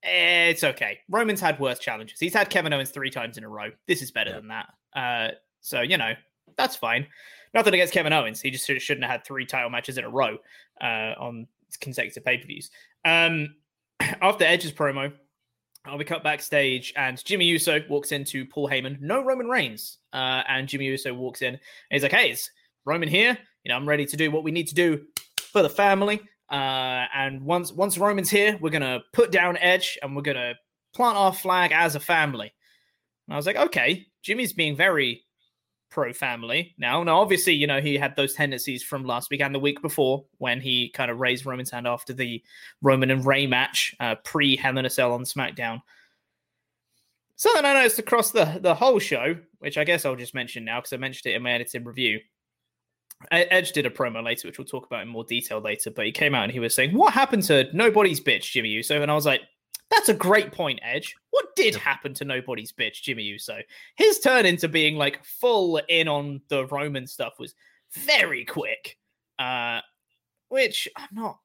It's 0.02 0.64
okay. 0.64 0.98
Roman's 1.10 1.40
had 1.40 1.60
worse 1.60 1.78
challenges. 1.78 2.18
He's 2.18 2.32
had 2.32 2.48
Kevin 2.48 2.72
Owens 2.72 2.90
three 2.90 3.10
times 3.10 3.36
in 3.36 3.44
a 3.44 3.48
row. 3.48 3.70
This 3.86 4.00
is 4.00 4.10
better 4.10 4.30
yeah. 4.30 4.36
than 4.36 4.48
that. 4.48 4.68
Uh, 4.94 5.28
so 5.60 5.82
you 5.82 5.98
know 5.98 6.14
that's 6.56 6.76
fine. 6.76 7.06
Nothing 7.52 7.74
against 7.74 7.92
Kevin 7.92 8.12
Owens. 8.12 8.40
He 8.40 8.50
just 8.50 8.66
shouldn't 8.66 9.02
have 9.02 9.10
had 9.10 9.24
three 9.24 9.44
title 9.44 9.70
matches 9.70 9.98
in 9.98 10.04
a 10.04 10.10
row 10.10 10.38
uh, 10.80 11.14
on 11.18 11.46
consecutive 11.80 12.24
pay 12.24 12.38
per 12.38 12.46
views. 12.46 12.70
Um, 13.04 13.54
after 14.00 14.44
Edge's 14.44 14.72
promo, 14.72 15.12
I'll 15.86 15.98
be 15.98 16.04
cut 16.04 16.22
backstage, 16.22 16.92
and 16.96 17.22
Jimmy 17.24 17.46
Uso 17.46 17.80
walks 17.88 18.12
into 18.12 18.44
Paul 18.44 18.68
Heyman. 18.68 19.00
No 19.00 19.24
Roman 19.24 19.48
Reigns, 19.48 19.98
uh, 20.12 20.42
and 20.46 20.68
Jimmy 20.68 20.86
Uso 20.86 21.14
walks 21.14 21.42
in. 21.42 21.54
and 21.54 21.60
he's 21.90 22.02
like, 22.02 22.12
"Hey, 22.12 22.30
is 22.32 22.50
Roman 22.84 23.08
here? 23.08 23.38
You 23.64 23.70
know, 23.70 23.76
I'm 23.76 23.88
ready 23.88 24.06
to 24.06 24.16
do 24.16 24.30
what 24.30 24.44
we 24.44 24.50
need 24.50 24.68
to 24.68 24.74
do 24.74 25.06
for 25.40 25.62
the 25.62 25.70
family." 25.70 26.20
Uh, 26.50 27.06
and 27.14 27.42
once 27.42 27.72
once 27.72 27.96
Roman's 27.96 28.30
here, 28.30 28.58
we're 28.60 28.70
gonna 28.70 29.00
put 29.12 29.30
down 29.30 29.56
Edge 29.58 29.98
and 30.02 30.14
we're 30.14 30.22
gonna 30.22 30.54
plant 30.94 31.16
our 31.16 31.32
flag 31.32 31.72
as 31.72 31.94
a 31.94 32.00
family. 32.00 32.52
And 33.26 33.34
I 33.34 33.36
was 33.36 33.46
like, 33.46 33.56
okay, 33.56 34.06
Jimmy's 34.22 34.52
being 34.52 34.76
very 34.76 35.24
pro 35.90 36.12
family 36.12 36.74
now. 36.78 37.02
Now, 37.02 37.20
obviously, 37.20 37.52
you 37.52 37.66
know, 37.66 37.80
he 37.80 37.96
had 37.96 38.16
those 38.16 38.34
tendencies 38.34 38.82
from 38.82 39.04
last 39.04 39.30
week 39.30 39.40
and 39.40 39.54
the 39.54 39.58
week 39.58 39.82
before 39.82 40.24
when 40.38 40.60
he 40.60 40.88
kind 40.90 41.10
of 41.10 41.18
raised 41.18 41.44
Roman's 41.44 41.70
hand 41.70 41.86
after 41.86 42.12
the 42.12 42.42
Roman 42.82 43.10
and 43.10 43.26
Rey 43.26 43.46
match 43.46 43.94
uh, 44.00 44.14
pre 44.24 44.56
Hell 44.56 44.78
in 44.78 44.86
a 44.86 44.90
Cell 44.90 45.12
on 45.12 45.24
SmackDown. 45.24 45.82
Something 47.36 47.64
I 47.64 47.74
noticed 47.74 47.98
across 47.98 48.30
the, 48.30 48.58
the 48.60 48.74
whole 48.74 48.98
show, 48.98 49.36
which 49.58 49.78
I 49.78 49.84
guess 49.84 50.04
I'll 50.04 50.16
just 50.16 50.34
mention 50.34 50.64
now 50.64 50.80
because 50.80 50.92
I 50.92 50.98
mentioned 50.98 51.32
it 51.32 51.36
in 51.36 51.42
my 51.42 51.52
edited 51.52 51.86
review. 51.86 52.20
Edge 53.30 53.72
did 53.72 53.84
a 53.84 53.90
promo 53.90 54.24
later, 54.24 54.48
which 54.48 54.58
we'll 54.58 54.66
talk 54.66 54.86
about 54.86 55.02
in 55.02 55.08
more 55.08 55.24
detail 55.24 55.60
later, 55.60 55.90
but 55.90 56.06
he 56.06 56.12
came 56.12 56.34
out 56.34 56.44
and 56.44 56.52
he 56.52 56.60
was 56.60 56.74
saying, 56.74 56.94
What 56.94 57.12
happened 57.12 57.42
to 57.44 57.68
nobody's 57.74 58.20
bitch, 58.20 58.50
Jimmy 58.50 58.70
Uso? 58.70 59.02
And 59.02 59.10
I 59.10 59.14
was 59.14 59.26
like, 59.26 59.42
That's 59.90 60.08
a 60.08 60.14
great 60.14 60.52
point, 60.52 60.78
Edge. 60.82 61.16
What 61.30 61.54
did 61.56 61.74
happen 61.74 62.14
to 62.14 62.24
nobody's 62.24 62.72
bitch, 62.72 63.02
Jimmy 63.02 63.24
Uso? 63.24 63.58
His 63.96 64.20
turn 64.20 64.46
into 64.46 64.68
being 64.68 64.96
like 64.96 65.24
full 65.24 65.80
in 65.88 66.06
on 66.06 66.40
the 66.48 66.66
Roman 66.66 67.06
stuff 67.06 67.34
was 67.38 67.54
very 67.92 68.44
quick. 68.44 68.96
Uh, 69.38 69.80
which 70.48 70.86
I'm 70.96 71.08
not. 71.12 71.38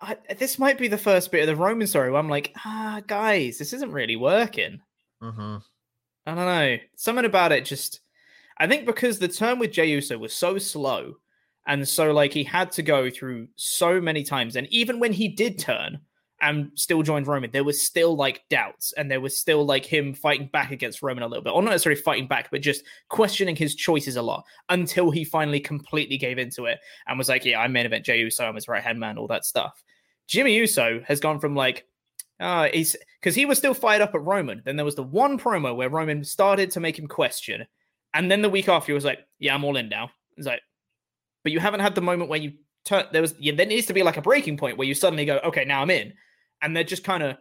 I, 0.00 0.16
this 0.38 0.58
might 0.58 0.78
be 0.78 0.88
the 0.88 0.98
first 0.98 1.30
bit 1.30 1.42
of 1.42 1.46
the 1.46 1.62
Roman 1.62 1.86
story 1.86 2.10
where 2.10 2.18
I'm 2.18 2.28
like, 2.28 2.52
ah, 2.64 3.00
guys, 3.06 3.58
this 3.58 3.72
isn't 3.72 3.92
really 3.92 4.16
working. 4.16 4.80
Mm-hmm. 5.22 5.56
I 6.26 6.34
don't 6.34 6.36
know. 6.36 6.76
Something 6.96 7.24
about 7.24 7.52
it 7.52 7.64
just. 7.64 8.00
I 8.58 8.66
think 8.66 8.86
because 8.86 9.18
the 9.18 9.28
turn 9.28 9.58
with 9.58 9.72
Jey 9.72 9.86
Uso 9.90 10.18
was 10.18 10.32
so 10.32 10.58
slow, 10.58 11.14
and 11.66 11.86
so 11.86 12.12
like 12.12 12.32
he 12.32 12.42
had 12.42 12.72
to 12.72 12.82
go 12.82 13.10
through 13.10 13.48
so 13.56 14.00
many 14.00 14.24
times, 14.24 14.56
and 14.56 14.66
even 14.70 14.98
when 14.98 15.12
he 15.12 15.28
did 15.28 15.58
turn 15.58 16.00
and 16.40 16.70
still 16.74 17.02
joined 17.02 17.26
Roman, 17.26 17.50
there 17.50 17.64
was 17.64 17.82
still 17.82 18.16
like 18.16 18.44
doubts, 18.50 18.92
and 18.92 19.10
there 19.10 19.20
was 19.20 19.38
still 19.38 19.64
like 19.64 19.84
him 19.84 20.14
fighting 20.14 20.48
back 20.48 20.70
against 20.70 21.02
Roman 21.02 21.22
a 21.22 21.28
little 21.28 21.42
bit, 21.42 21.52
or 21.52 21.62
not 21.62 21.70
necessarily 21.70 22.00
fighting 22.00 22.28
back, 22.28 22.50
but 22.50 22.60
just 22.60 22.84
questioning 23.08 23.56
his 23.56 23.74
choices 23.74 24.16
a 24.16 24.22
lot 24.22 24.44
until 24.68 25.10
he 25.10 25.24
finally 25.24 25.60
completely 25.60 26.18
gave 26.18 26.38
into 26.38 26.66
it 26.66 26.78
and 27.06 27.18
was 27.18 27.28
like, 27.28 27.44
"Yeah, 27.44 27.60
I'm 27.60 27.72
main 27.72 27.86
event 27.86 28.04
Jey 28.04 28.20
Uso, 28.20 28.44
I'm 28.44 28.54
his 28.54 28.68
right 28.68 28.82
hand 28.82 29.00
man, 29.00 29.18
all 29.18 29.28
that 29.28 29.44
stuff." 29.44 29.82
Jimmy 30.26 30.56
Uso 30.56 31.00
has 31.06 31.20
gone 31.20 31.38
from 31.38 31.54
like 31.54 31.86
uh, 32.38 32.68
he's 32.72 32.96
because 33.20 33.34
he 33.34 33.46
was 33.46 33.58
still 33.58 33.74
fired 33.74 34.02
up 34.02 34.14
at 34.14 34.22
Roman. 34.22 34.62
Then 34.64 34.76
there 34.76 34.84
was 34.84 34.94
the 34.94 35.02
one 35.02 35.38
promo 35.38 35.74
where 35.74 35.88
Roman 35.88 36.22
started 36.24 36.70
to 36.72 36.80
make 36.80 36.98
him 36.98 37.06
question, 37.06 37.66
and 38.14 38.30
then 38.30 38.42
the 38.42 38.50
week 38.50 38.68
after 38.68 38.88
he 38.88 38.92
was 38.92 39.04
like, 39.04 39.20
"Yeah, 39.38 39.54
I'm 39.54 39.64
all 39.64 39.76
in 39.76 39.88
now." 39.88 40.10
It's 40.36 40.46
like, 40.46 40.60
but 41.42 41.52
you 41.52 41.60
haven't 41.60 41.80
had 41.80 41.94
the 41.94 42.02
moment 42.02 42.28
where 42.28 42.38
you 42.38 42.52
turn. 42.84 43.06
There 43.12 43.22
was 43.22 43.34
yeah, 43.38 43.54
there 43.54 43.66
needs 43.66 43.86
to 43.86 43.94
be 43.94 44.02
like 44.02 44.18
a 44.18 44.22
breaking 44.22 44.58
point 44.58 44.76
where 44.76 44.86
you 44.86 44.94
suddenly 44.94 45.24
go, 45.24 45.40
"Okay, 45.44 45.64
now 45.64 45.80
I'm 45.80 45.90
in," 45.90 46.12
and 46.62 46.76
there 46.76 46.84
just 46.84 47.04
kind 47.04 47.22
of 47.22 47.36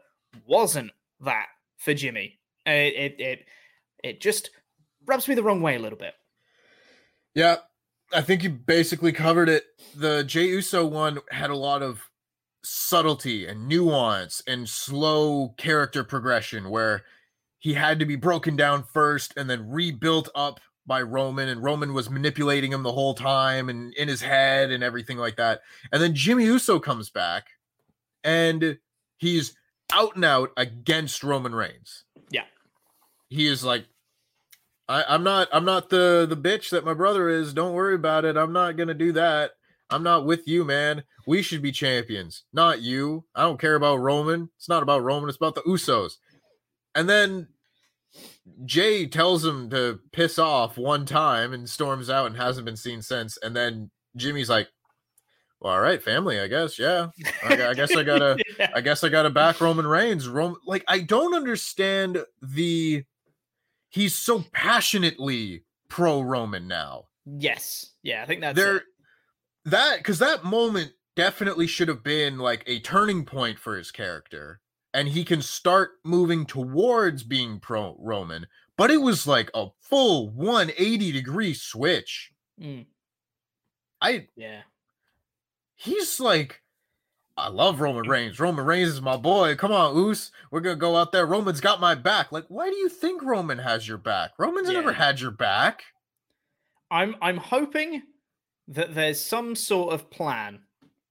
wasn't 0.45 0.91
that 1.21 1.47
for 1.77 1.93
Jimmy. 1.93 2.39
It, 2.65 2.71
it 2.71 3.19
it 3.19 3.45
it 4.03 4.21
just 4.21 4.49
rubs 5.05 5.27
me 5.27 5.35
the 5.35 5.43
wrong 5.43 5.61
way 5.61 5.75
a 5.75 5.79
little 5.79 5.97
bit. 5.97 6.13
Yeah, 7.33 7.57
I 8.13 8.21
think 8.21 8.43
you 8.43 8.49
basically 8.49 9.11
covered 9.11 9.49
it. 9.49 9.65
The 9.95 10.23
Jey 10.23 10.45
Uso 10.45 10.85
one 10.85 11.19
had 11.31 11.49
a 11.49 11.55
lot 11.55 11.81
of 11.81 12.09
subtlety 12.63 13.45
and 13.45 13.67
nuance 13.67 14.41
and 14.47 14.67
slow 14.67 15.49
character 15.57 16.03
progression 16.03 16.69
where 16.69 17.03
he 17.59 17.73
had 17.73 17.99
to 17.99 18.05
be 18.05 18.15
broken 18.15 18.55
down 18.55 18.83
first 18.83 19.33
and 19.37 19.49
then 19.49 19.69
rebuilt 19.69 20.29
up 20.35 20.59
by 20.87 21.01
Roman 21.01 21.49
and 21.49 21.63
Roman 21.63 21.93
was 21.93 22.09
manipulating 22.09 22.71
him 22.71 22.83
the 22.83 22.91
whole 22.91 23.15
time 23.15 23.69
and 23.69 23.93
in 23.95 24.07
his 24.07 24.21
head 24.21 24.71
and 24.71 24.83
everything 24.83 25.17
like 25.17 25.35
that. 25.37 25.61
And 25.91 26.01
then 26.01 26.13
Jimmy 26.13 26.45
Uso 26.45 26.79
comes 26.79 27.09
back 27.09 27.47
and 28.23 28.77
he's 29.17 29.55
out 29.91 30.15
and 30.15 30.25
out 30.25 30.51
against 30.57 31.23
Roman 31.23 31.53
Reigns. 31.53 32.03
Yeah. 32.29 32.45
He 33.29 33.47
is 33.47 33.63
like 33.63 33.85
I, 34.87 35.03
I'm 35.07 35.23
not 35.23 35.47
I'm 35.51 35.65
not 35.65 35.89
the 35.89 36.25
the 36.27 36.37
bitch 36.37 36.69
that 36.69 36.85
my 36.85 36.93
brother 36.93 37.29
is. 37.29 37.53
Don't 37.53 37.73
worry 37.73 37.95
about 37.95 38.25
it. 38.25 38.37
I'm 38.37 38.53
not 38.53 38.77
gonna 38.77 38.93
do 38.93 39.11
that. 39.13 39.51
I'm 39.89 40.03
not 40.03 40.25
with 40.25 40.47
you, 40.47 40.63
man. 40.63 41.03
We 41.27 41.41
should 41.41 41.61
be 41.61 41.71
champions, 41.71 42.43
not 42.53 42.81
you. 42.81 43.25
I 43.35 43.43
don't 43.43 43.59
care 43.59 43.75
about 43.75 43.97
Roman. 43.97 44.49
It's 44.57 44.69
not 44.69 44.83
about 44.83 45.03
Roman, 45.03 45.29
it's 45.29 45.37
about 45.37 45.55
the 45.55 45.61
Usos. 45.61 46.13
And 46.93 47.09
then 47.09 47.47
Jey 48.63 49.05
tells 49.07 49.43
him 49.43 49.69
to 49.71 49.99
piss 50.11 50.39
off 50.39 50.77
one 50.77 51.05
time 51.05 51.53
and 51.53 51.69
storms 51.69 52.09
out 52.09 52.27
and 52.27 52.37
hasn't 52.37 52.65
been 52.65 52.77
seen 52.77 53.01
since. 53.01 53.37
And 53.37 53.55
then 53.55 53.91
Jimmy's 54.15 54.49
like, 54.49 54.69
well, 55.65 55.73
all 55.73 55.81
right, 55.81 56.01
family, 56.01 56.39
I 56.39 56.47
guess. 56.47 56.77
Yeah. 56.77 57.07
I, 57.43 57.69
I 57.69 57.73
guess 57.73 57.95
I 57.95 58.03
gotta 58.11 58.37
Yeah. 58.59 58.71
I 58.75 58.81
guess 58.81 59.03
I 59.03 59.09
gotta 59.09 59.31
back 59.31 59.59
Roman 59.59 59.87
Reigns. 59.87 60.27
Roman 60.29 60.57
like 60.65 60.83
I 60.87 60.99
don't 60.99 61.33
understand 61.33 62.23
the 62.41 63.03
he's 63.89 64.13
so 64.13 64.43
passionately 64.53 65.63
pro 65.89 66.21
Roman 66.21 66.67
now. 66.67 67.05
Yes. 67.25 67.93
Yeah, 68.03 68.21
I 68.21 68.25
think 68.27 68.41
that's 68.41 68.55
there 68.55 68.77
it. 68.77 68.83
that 69.65 69.97
because 69.97 70.19
that 70.19 70.43
moment 70.43 70.91
definitely 71.15 71.65
should 71.65 71.87
have 71.87 72.03
been 72.03 72.37
like 72.37 72.63
a 72.67 72.79
turning 72.81 73.25
point 73.25 73.57
for 73.57 73.75
his 73.75 73.89
character 73.89 74.59
and 74.93 75.07
he 75.07 75.23
can 75.25 75.41
start 75.41 75.91
moving 76.03 76.45
towards 76.45 77.23
being 77.23 77.57
pro 77.59 77.95
roman 77.99 78.45
but 78.77 78.91
it 78.91 78.97
was 78.97 79.25
like 79.25 79.49
a 79.55 79.67
full 79.81 80.29
180 80.31 81.11
degree 81.13 81.53
switch 81.53 82.31
Mm, 82.61 82.85
i 84.01 84.27
yeah. 84.35 84.61
He's 85.75 86.19
like 86.19 86.61
i 87.37 87.47
love 87.47 87.81
roman 87.81 88.05
mm. 88.05 88.09
reigns. 88.09 88.39
Roman 88.39 88.65
reigns 88.65 88.89
is 88.89 89.01
my 89.01 89.17
boy. 89.17 89.55
Come 89.55 89.71
on 89.71 89.95
Oos. 89.95 90.31
we're 90.51 90.61
gonna 90.61 90.75
go 90.75 90.95
out 90.95 91.11
there. 91.11 91.25
Roman's 91.25 91.61
got 91.61 91.79
my 91.79 91.95
back. 91.95 92.31
Like 92.31 92.45
why 92.47 92.69
do 92.69 92.75
you 92.75 92.89
think 92.89 93.21
roman 93.23 93.57
has 93.57 93.87
your 93.87 93.97
back? 93.97 94.31
Roman's 94.37 94.69
never 94.69 94.93
had 94.93 95.19
your 95.19 95.31
back. 95.31 95.83
I'm 96.91 97.15
I'm 97.21 97.37
hoping 97.37 98.03
that 98.67 98.95
there's 98.95 99.19
some 99.19 99.55
sort 99.55 99.93
of 99.93 100.09
plan 100.09 100.61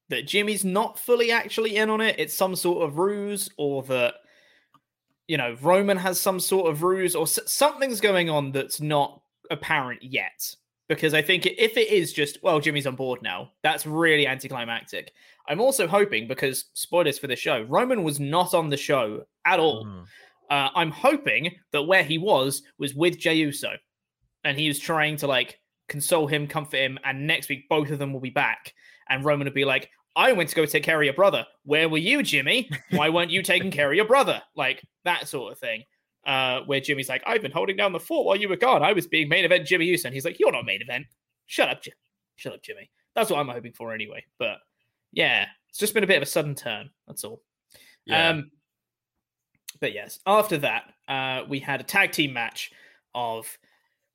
that 0.09 0.27
Jimmy's 0.27 0.65
not 0.65 0.99
fully 0.99 1.31
actually 1.31 1.77
in 1.77 1.91
on 1.91 2.01
it. 2.01 2.17
It's 2.19 2.35
some 2.35 2.57
sort 2.57 2.87
of 2.87 2.99
ruse, 2.99 3.49
or 3.57 3.83
that 3.85 4.15
you 5.27 5.37
know 5.37 5.57
Roman 5.61 5.97
has 5.97 6.21
some 6.21 6.41
sort 6.41 6.71
of 6.71 6.83
ruse, 6.83 7.15
or 7.15 7.25
s- 7.25 7.41
something's 7.47 8.01
going 8.01 8.31
on 8.31 8.53
that's 8.53 8.81
not 8.81 9.21
apparent 9.51 10.03
yet. 10.03 10.55
Because 10.89 11.15
I 11.15 11.23
think 11.23 11.47
if 11.47 11.77
it 11.77 11.89
is 11.89 12.13
just 12.13 12.43
well, 12.43 12.61
Jimmy's 12.61 12.87
on 12.87 12.95
board 12.97 13.23
now, 13.23 13.53
that's 13.63 13.87
really 13.87 14.27
anticlimactic. 14.27 15.13
I'm 15.49 15.61
also 15.61 15.87
hoping 15.87 16.29
because 16.29 16.67
spoilers 16.75 17.19
for 17.19 17.27
the 17.27 17.37
show, 17.37 17.63
Roman 17.63 18.03
was 18.03 18.21
not 18.21 18.53
on 18.55 18.69
the 18.69 18.77
show 18.77 19.25
at 19.47 19.59
all. 19.61 19.87
Mhm. 19.87 20.05
Uh, 20.51 20.69
I'm 20.75 20.91
hoping 20.91 21.55
that 21.73 21.83
where 21.85 22.05
he 22.05 22.19
was 22.19 22.63
was 22.79 22.95
with 22.95 23.19
Jey 23.19 23.35
Uso, 23.37 23.73
and 24.45 24.59
he 24.59 24.69
was 24.69 24.79
trying 24.79 25.17
to 25.17 25.27
like 25.27 25.59
console 25.89 26.27
him, 26.27 26.47
comfort 26.47 26.77
him, 26.79 26.99
and 27.05 27.27
next 27.27 27.49
week 27.49 27.67
both 27.69 27.91
of 27.91 27.99
them 27.99 28.13
will 28.13 28.21
be 28.21 28.31
back, 28.31 28.75
and 29.09 29.25
Roman 29.25 29.47
would 29.47 29.55
be 29.55 29.65
like, 29.65 29.91
"I 30.17 30.33
went 30.33 30.51
to 30.51 30.57
go 30.57 30.67
take 30.67 30.83
care 30.83 30.99
of 31.01 31.05
your 31.05 31.15
brother. 31.15 31.47
Where 31.65 31.89
were 31.89 31.99
you, 31.99 32.23
Jimmy? 32.23 32.69
Why 32.91 33.09
weren't 33.09 33.31
you 33.31 33.43
taking 33.43 33.71
care 33.71 33.91
of 33.91 33.97
your 33.97 34.05
brother?" 34.07 34.43
Like 34.55 34.83
that 35.05 35.29
sort 35.29 35.53
of 35.53 35.59
thing. 35.59 35.85
Uh, 36.27 36.61
where 36.63 36.81
Jimmy's 36.81 37.09
like, 37.09 37.23
"I've 37.27 37.43
been 37.43 37.53
holding 37.53 37.77
down 37.77 37.93
the 37.93 38.01
fort 38.01 38.27
while 38.27 38.37
you 38.37 38.49
were 38.49 38.57
gone. 38.57 38.83
I 38.83 38.93
was 38.93 39.07
being 39.07 39.29
main 39.29 39.45
event 39.45 39.67
Jimmy 39.67 39.87
Uso," 39.87 40.09
and 40.09 40.15
he's 40.15 40.25
like, 40.25 40.41
"You're 40.41 40.53
not 40.53 40.65
main 40.65 40.81
event. 40.81 41.07
Shut 41.47 41.69
up, 41.69 41.83
Jim. 41.83 41.95
Shut 42.37 42.55
up, 42.55 42.63
Jimmy." 42.63 42.91
That's 43.15 43.31
what 43.31 43.39
I'm 43.39 43.49
hoping 43.49 43.73
for 43.73 43.93
anyway. 43.93 44.25
But 44.39 44.59
yeah, 45.13 45.47
it's 45.69 45.79
just 45.79 45.95
been 45.95 46.05
a 46.05 46.07
bit 46.07 46.17
of 46.17 46.23
a 46.23 46.27
sudden 46.27 46.55
turn. 46.55 46.91
That's 47.07 47.25
all. 47.25 47.43
Yeah. 48.07 48.31
Um, 48.31 48.51
but 49.81 49.93
yes, 49.93 50.19
after 50.27 50.59
that, 50.59 50.93
uh, 51.09 51.43
we 51.49 51.59
had 51.59 51.81
a 51.81 51.85
tag 51.85 52.13
team 52.13 52.33
match 52.33 52.71
of 53.15 53.47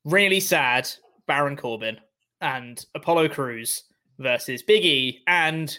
really 0.04 0.40
sad 0.40 0.88
Baron 1.26 1.56
Corbin 1.56 1.98
and 2.40 2.84
Apollo 2.94 3.28
Crews 3.28 3.84
versus 4.18 4.62
Big 4.62 4.84
E 4.84 5.22
and 5.26 5.78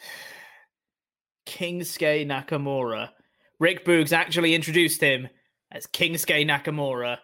Kingsuke 1.46 2.26
Nakamura. 2.26 3.10
Rick 3.58 3.84
Boogs 3.84 4.12
actually 4.12 4.54
introduced 4.54 5.00
him 5.00 5.28
as 5.72 5.86
Kingsuke 5.86 6.46
Nakamura, 6.46 7.18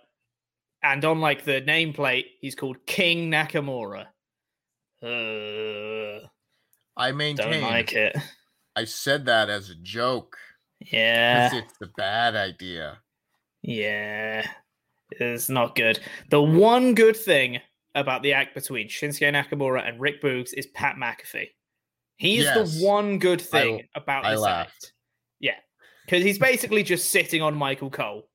and 0.82 1.04
on 1.04 1.20
like 1.20 1.44
the 1.44 1.60
nameplate, 1.62 2.24
he's 2.40 2.54
called 2.54 2.78
King 2.86 3.30
Nakamura. 3.30 4.06
Uh, 5.02 6.26
i 6.96 7.08
don't 7.10 7.16
maintain 7.16 7.62
like 7.62 7.92
it. 7.92 8.16
i 8.74 8.84
said 8.84 9.26
that 9.26 9.48
as 9.48 9.70
a 9.70 9.76
joke 9.76 10.36
Yeah, 10.80 11.54
it's 11.54 11.72
a 11.80 11.86
bad 11.96 12.34
idea 12.34 12.98
Yeah, 13.62 14.44
it's 15.12 15.48
not 15.48 15.76
good. 15.76 16.00
The 16.30 16.42
one 16.42 16.94
good 16.96 17.16
thing 17.16 17.60
about 17.94 18.22
the 18.24 18.32
act 18.32 18.54
between 18.56 18.88
Shinsuke 18.88 19.32
Nakamura 19.32 19.88
and 19.88 20.00
Rick 20.00 20.20
Boogs 20.22 20.52
is 20.52 20.66
Pat 20.68 20.96
McAfee. 20.96 21.50
He's 22.16 22.44
Yes. 22.44 22.78
the 22.78 22.84
one 22.84 23.18
good 23.20 23.40
thing 23.40 23.86
about 23.94 24.24
I 24.24 24.32
this 24.32 24.40
laughed. 24.40 24.70
act. 24.70 24.92
Yeah, 25.40 25.56
because 26.04 26.24
he's 26.24 26.38
basically 26.40 26.82
just 26.82 27.10
sitting 27.10 27.40
on 27.42 27.54
Michael 27.54 27.90
Cole, 27.90 28.28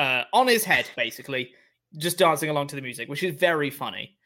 uh, 0.00 0.24
on 0.32 0.48
his 0.48 0.64
head, 0.64 0.88
basically, 0.96 1.52
just 1.98 2.16
dancing 2.16 2.48
along 2.48 2.68
to 2.68 2.76
the 2.76 2.82
music, 2.82 3.08
which 3.08 3.22
is 3.22 3.34
very 3.34 3.68
funny. 3.68 4.16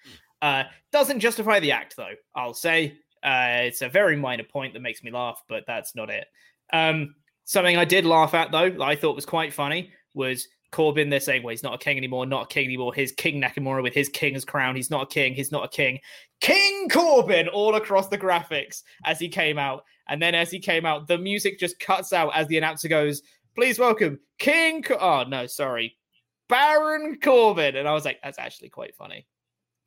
Uh, 0.41 0.62
doesn't 0.93 1.18
justify 1.18 1.59
the 1.59 1.72
act, 1.72 1.97
though. 1.97 2.14
I'll 2.37 2.55
say 2.55 2.97
uh, 3.25 3.62
it's 3.62 3.83
a 3.83 3.89
very 3.89 4.16
minor 4.16 4.45
point 4.45 4.72
that 4.75 4.83
makes 4.83 5.03
me 5.03 5.11
laugh, 5.11 5.43
but 5.49 5.64
that's 5.66 5.97
not 5.97 6.11
it. 6.11 6.27
Um, 6.72 7.16
something 7.45 7.77
I 7.77 7.85
did 7.85 8.07
laugh 8.07 8.35
at, 8.35 8.53
though, 8.53 8.81
I 8.81 8.95
thought 8.95 9.16
was 9.16 9.27
quite 9.27 9.53
funny, 9.53 9.91
was 10.14 10.47
Corbin, 10.70 11.11
they're 11.11 11.18
saying, 11.18 11.43
well, 11.43 11.51
he's 11.51 11.64
not 11.64 11.75
a 11.75 11.79
king 11.79 11.97
anymore, 11.97 12.25
not 12.25 12.45
a 12.45 12.47
king 12.47 12.66
anymore. 12.66 12.95
His 12.95 13.11
King 13.11 13.41
Nakamura 13.41 13.83
with 13.83 13.95
his 13.95 14.09
king's 14.09 14.45
crown. 14.45 14.77
He's 14.77 14.91
not 14.91 15.03
a 15.03 15.07
king. 15.07 15.35
He's 15.35 15.53
not 15.53 15.64
a 15.64 15.68
king. 15.68 15.99
King 16.41 16.89
Corbin 16.89 17.49
all 17.49 17.75
across 17.75 18.09
the 18.09 18.18
graphics 18.18 18.83
as 19.05 19.18
he 19.18 19.29
came 19.29 19.59
out. 19.59 19.85
And 20.09 20.20
then 20.20 20.35
as 20.35 20.51
he 20.51 20.61
came 20.61 20.87
out, 20.87 21.09
the 21.09 21.18
music 21.18 21.59
just 21.59 21.81
cuts 21.81 22.12
out 22.12 22.31
as 22.35 22.47
the 22.49 22.59
announcer 22.59 22.89
goes, 22.89 23.22
please 23.55 23.78
welcome 23.78 24.20
King. 24.38 24.82
Co- 24.82 24.98
oh, 24.98 25.24
no, 25.24 25.46
sorry. 25.46 25.96
Baron 26.48 27.18
Corbin. 27.22 27.76
And 27.76 27.88
I 27.88 27.92
was 27.92 28.05
like, 28.05 28.18
that's 28.22 28.38
actually 28.38 28.68
quite 28.68 28.96
funny. 28.96 29.26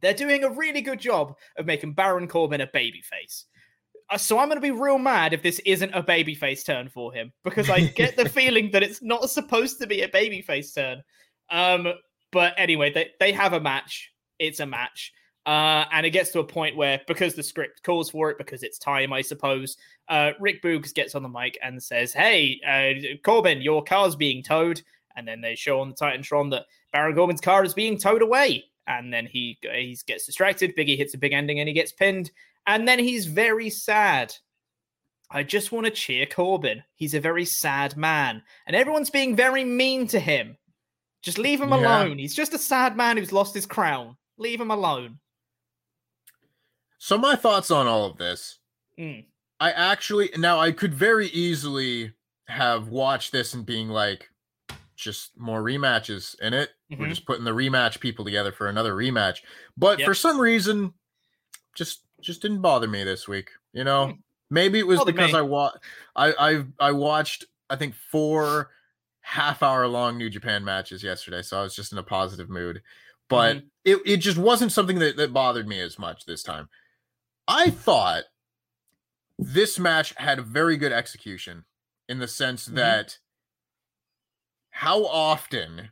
They're 0.01 0.13
doing 0.13 0.43
a 0.43 0.49
really 0.49 0.81
good 0.81 0.99
job 0.99 1.35
of 1.57 1.65
making 1.65 1.93
Baron 1.93 2.27
Corbin 2.27 2.61
a 2.61 2.67
babyface. 2.67 3.45
Uh, 4.09 4.17
so 4.17 4.39
I'm 4.39 4.47
going 4.47 4.57
to 4.57 4.61
be 4.61 4.71
real 4.71 4.97
mad 4.99 5.33
if 5.33 5.41
this 5.41 5.59
isn't 5.65 5.93
a 5.93 6.03
babyface 6.03 6.65
turn 6.65 6.87
for 6.89 7.13
him 7.13 7.33
because 7.43 7.69
I 7.69 7.81
get 7.81 8.15
the 8.15 8.29
feeling 8.29 8.71
that 8.71 8.83
it's 8.83 9.01
not 9.01 9.29
supposed 9.29 9.79
to 9.81 9.87
be 9.87 10.01
a 10.01 10.07
babyface 10.07 10.73
turn. 10.73 11.03
Um, 11.49 11.93
but 12.31 12.53
anyway, 12.57 12.91
they, 12.93 13.09
they 13.19 13.31
have 13.31 13.53
a 13.53 13.59
match. 13.59 14.11
It's 14.39 14.59
a 14.59 14.65
match. 14.65 15.11
Uh, 15.47 15.85
and 15.93 16.05
it 16.05 16.09
gets 16.09 16.31
to 16.31 16.39
a 16.39 16.43
point 16.43 16.75
where, 16.75 16.99
because 17.07 17.33
the 17.33 17.41
script 17.41 17.81
calls 17.81 18.09
for 18.09 18.29
it, 18.29 18.37
because 18.37 18.63
it's 18.63 18.77
time, 18.77 19.13
I 19.13 19.21
suppose, 19.21 19.77
uh, 20.09 20.31
Rick 20.41 20.61
Boogs 20.61 20.93
gets 20.93 21.15
on 21.15 21.23
the 21.23 21.29
mic 21.29 21.57
and 21.63 21.81
says, 21.81 22.11
Hey, 22.11 22.59
uh, 22.67 23.17
Corbin, 23.23 23.61
your 23.61 23.81
car's 23.81 24.17
being 24.17 24.43
towed. 24.43 24.81
And 25.15 25.25
then 25.25 25.39
they 25.39 25.55
show 25.55 25.79
on 25.79 25.87
the 25.89 25.95
Titantron 25.95 26.51
that 26.51 26.65
Baron 26.91 27.15
Corbin's 27.15 27.39
car 27.41 27.63
is 27.63 27.73
being 27.73 27.97
towed 27.97 28.21
away. 28.21 28.65
And 28.87 29.11
then 29.11 29.25
he 29.25 29.57
he 29.61 29.97
gets 30.05 30.25
distracted. 30.25 30.75
Biggie 30.75 30.97
hits 30.97 31.13
a 31.13 31.17
big 31.17 31.33
ending 31.33 31.59
and 31.59 31.67
he 31.67 31.73
gets 31.73 31.91
pinned. 31.93 32.29
And 32.67 32.85
then 32.87 32.99
he's 32.99 33.25
very 33.25 33.69
sad. 33.69 34.35
I 35.31 35.43
just 35.43 35.71
want 35.71 35.85
to 35.85 35.91
cheer 35.91 36.25
Corbin. 36.25 36.83
He's 36.95 37.13
a 37.13 37.19
very 37.21 37.45
sad 37.45 37.95
man. 37.97 38.43
And 38.65 38.75
everyone's 38.75 39.09
being 39.09 39.35
very 39.35 39.63
mean 39.63 40.07
to 40.07 40.19
him. 40.19 40.57
Just 41.21 41.37
leave 41.37 41.59
him 41.61 41.69
Yeah. 41.69 41.77
alone. 41.77 42.17
He's 42.17 42.35
just 42.35 42.53
a 42.53 42.57
sad 42.59 42.95
man 42.97 43.17
who's 43.17 43.31
lost 43.33 43.55
his 43.55 43.65
crown. 43.65 44.17
Leave 44.37 44.61
him 44.61 44.71
alone. 44.71 45.19
So 46.97 47.17
my 47.17 47.35
thoughts 47.35 47.71
on 47.71 47.87
all 47.87 48.05
of 48.05 48.17
this. 48.17 48.59
Mm. 48.99 49.25
I 49.59 49.71
actually 49.71 50.29
now 50.37 50.59
I 50.59 50.71
could 50.71 50.93
very 50.93 51.27
easily 51.27 52.13
have 52.47 52.87
watched 52.89 53.31
this 53.31 53.53
and 53.53 53.65
being 53.65 53.89
like, 53.89 54.29
just 54.95 55.37
more 55.37 55.61
rematches 55.61 56.39
in 56.39 56.53
it. 56.55 56.71
We're 56.89 57.05
Mhm. 57.05 57.09
just 57.09 57.25
putting 57.25 57.43
the 57.43 57.51
rematch 57.53 57.99
people 57.99 58.25
together 58.25 58.51
for 58.51 58.67
another 58.67 58.93
rematch. 58.93 59.41
But 59.77 59.99
Yep. 59.99 60.05
for 60.07 60.13
some 60.15 60.39
reason, 60.39 60.93
just 61.75 62.01
just 62.19 62.41
didn't 62.41 62.61
bother 62.61 62.87
me 62.87 63.03
this 63.03 63.27
week. 63.27 63.51
You 63.73 63.83
know, 63.83 64.17
maybe 64.49 64.79
it 64.79 64.87
was 64.87 64.97
Bothered 64.99 65.15
because 65.15 65.33
me. 65.33 65.39
I 65.39 65.41
wa- 65.43 65.73
I 66.15 66.33
I 66.33 66.63
I 66.79 66.91
watched 66.93 67.45
I 67.69 67.75
think 67.75 67.93
four 67.93 68.71
half 69.21 69.61
hour 69.61 69.87
long 69.87 70.17
New 70.17 70.29
Japan 70.29 70.63
matches 70.63 71.03
yesterday, 71.03 71.41
so 71.43 71.59
I 71.59 71.63
was 71.63 71.75
just 71.75 71.91
in 71.91 71.97
a 71.99 72.03
positive 72.03 72.49
mood. 72.49 72.81
But 73.29 73.63
it, 73.83 73.99
it 74.05 74.17
just 74.17 74.37
wasn't 74.37 74.71
something 74.71 74.99
that, 74.99 75.17
that 75.17 75.33
bothered 75.33 75.67
me 75.67 75.81
as 75.81 75.99
much 75.99 76.25
this 76.25 76.41
time. 76.41 76.69
I 77.47 77.69
thought 77.69 78.25
this 79.39 79.77
match 79.79 80.13
had 80.17 80.39
a 80.39 80.43
very 80.43 80.77
good 80.77 80.91
execution 80.91 81.65
in 82.09 82.19
the 82.19 82.27
sense 82.27 82.67
Mhm. 82.67 82.75
that 82.75 83.19
how 84.71 85.05
often 85.05 85.89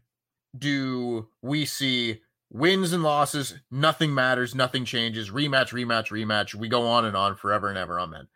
do 0.58 1.30
we 1.42 1.66
see 1.66 2.22
wins 2.50 2.94
and 2.94 3.04
losses, 3.04 3.56
nothing 3.72 4.14
matters, 4.14 4.56
nothing 4.56 4.86
changes, 4.86 5.30
rematch, 5.32 5.72
rematch, 5.74 6.10
rematch, 6.12 6.54
we 6.56 6.68
go 6.70 6.88
on 6.88 7.06
and 7.06 7.18
on 7.18 7.36
forever 7.36 7.70
and 7.70 7.78
ever, 7.78 8.00
amen. 8.00 8.28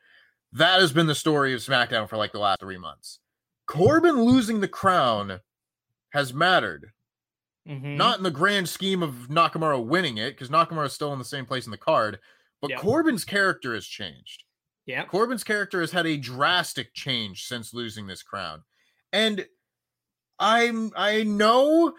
That 0.51 0.79
has 0.81 0.91
been 0.91 1.07
the 1.07 1.15
story 1.15 1.53
of 1.53 1.61
SmackDown 1.61 2.09
for 2.09 2.17
like 2.17 2.31
the 2.31 2.39
last 2.39 2.59
three 2.59 2.77
months. 2.77 3.19
Corbin 3.67 4.23
losing 4.23 4.59
the 4.59 4.67
crown 4.67 5.41
has 6.11 6.33
mattered. 6.33 6.91
Mhm. 7.67 7.95
Not 7.97 8.17
in 8.17 8.23
the 8.23 8.31
grand 8.31 8.67
scheme 8.67 9.03
of 9.03 9.27
Nakamura 9.29 9.83
winning 9.85 10.17
it, 10.17 10.31
because 10.31 10.49
Nakamura 10.49 10.87
is 10.87 10.93
still 10.93 11.13
in 11.13 11.19
the 11.19 11.25
same 11.25 11.45
place 11.45 11.65
in 11.65 11.71
the 11.71 11.77
card, 11.77 12.19
but 12.61 12.71
Yep. 12.71 12.79
Corbin's 12.81 13.25
character 13.25 13.73
has 13.73 13.85
changed. 13.85 14.43
Yeah. 14.85 15.05
Corbin's 15.05 15.43
character 15.43 15.81
has 15.81 15.91
had 15.91 16.05
a 16.07 16.17
drastic 16.17 16.93
change 16.93 17.45
since 17.45 17.73
losing 17.73 18.07
this 18.07 18.23
crown. 18.23 18.63
And 19.13 19.47
I'm 20.39 20.91
I 20.95 21.23
know 21.23 21.95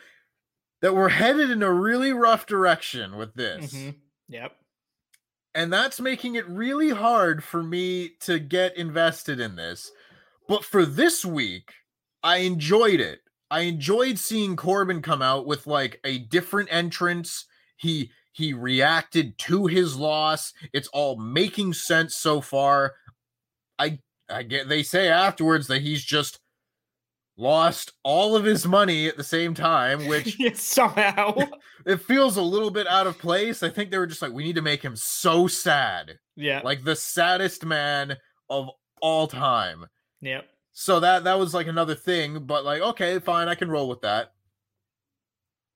that 0.83 0.95
we're 0.95 1.09
headed 1.11 1.51
in 1.51 1.63
a 1.63 1.73
really 1.73 2.13
rough 2.13 2.47
direction 2.47 3.17
with 3.17 3.35
this. 3.35 3.73
Mhm. 3.75 4.01
Yep. 4.29 4.57
And 5.55 5.73
that's 5.73 6.01
making 6.01 6.37
it 6.37 6.49
really 6.49 6.91
hard 6.91 7.43
for 7.45 7.63
me 7.63 8.11
to 8.21 8.39
get 8.39 8.77
invested 8.77 9.41
in 9.41 9.57
this. 9.57 9.91
But 10.49 10.65
for 10.65 10.87
this 10.87 11.25
week, 11.25 11.73
I 12.23 12.39
enjoyed 12.39 13.01
it. 13.01 13.21
I 13.51 13.61
enjoyed 13.63 14.19
seeing 14.19 14.57
Corbin 14.57 15.03
come 15.03 15.23
out 15.23 15.47
with 15.47 15.67
like 15.67 16.01
a 16.05 16.19
different 16.19 16.73
entrance. 16.73 17.47
He 17.77 18.13
he 18.33 18.53
reacted 18.53 19.37
to 19.39 19.67
his 19.67 19.97
loss. 19.97 20.53
It's 20.73 20.89
all 20.89 21.17
making 21.17 21.73
sense 21.75 22.15
so 22.17 22.41
far. 22.41 22.95
I 23.79 23.99
I 24.29 24.43
get 24.45 24.69
they 24.69 24.83
say 24.83 25.09
afterwards 25.09 25.67
that 25.69 25.83
he's 25.83 26.05
just 26.05 26.39
lost 27.37 27.93
all 28.03 28.37
of 28.37 28.45
his 28.45 28.67
money 28.67 29.09
at 29.09 29.17
the 29.17 29.25
same 29.25 29.55
time, 29.55 30.07
which 30.09 30.37
somehow 30.55 31.35
it 31.87 31.97
feels 31.97 32.37
a 32.37 32.43
little 32.43 32.71
bit 32.71 32.87
out 32.87 33.07
of 33.07 33.19
place. 33.19 33.63
I 33.63 33.71
think 33.71 33.91
they 33.91 33.99
were 33.99 34.07
just 34.07 34.21
like, 34.23 34.33
we 34.33 34.45
need 34.45 34.57
to 34.57 34.63
make 34.63 34.83
him 34.83 34.95
so 34.95 35.47
sad, 35.47 36.19
Yeah. 36.37 36.61
like 36.63 36.85
the 36.85 36.97
saddest 36.97 37.65
man 37.65 38.17
of 38.51 38.69
all 39.01 39.27
time. 39.27 39.87
Yep. 40.21 40.45
So 40.73 41.01
that 41.01 41.25
that 41.25 41.39
was 41.39 41.53
like 41.55 41.67
another 41.67 41.95
thing, 41.95 42.45
but 42.45 42.65
like, 42.65 42.83
okay, 42.83 43.19
fine, 43.19 43.49
I 43.49 43.55
can 43.55 43.71
roll 43.71 43.89
with 43.89 44.03
that. 44.03 44.33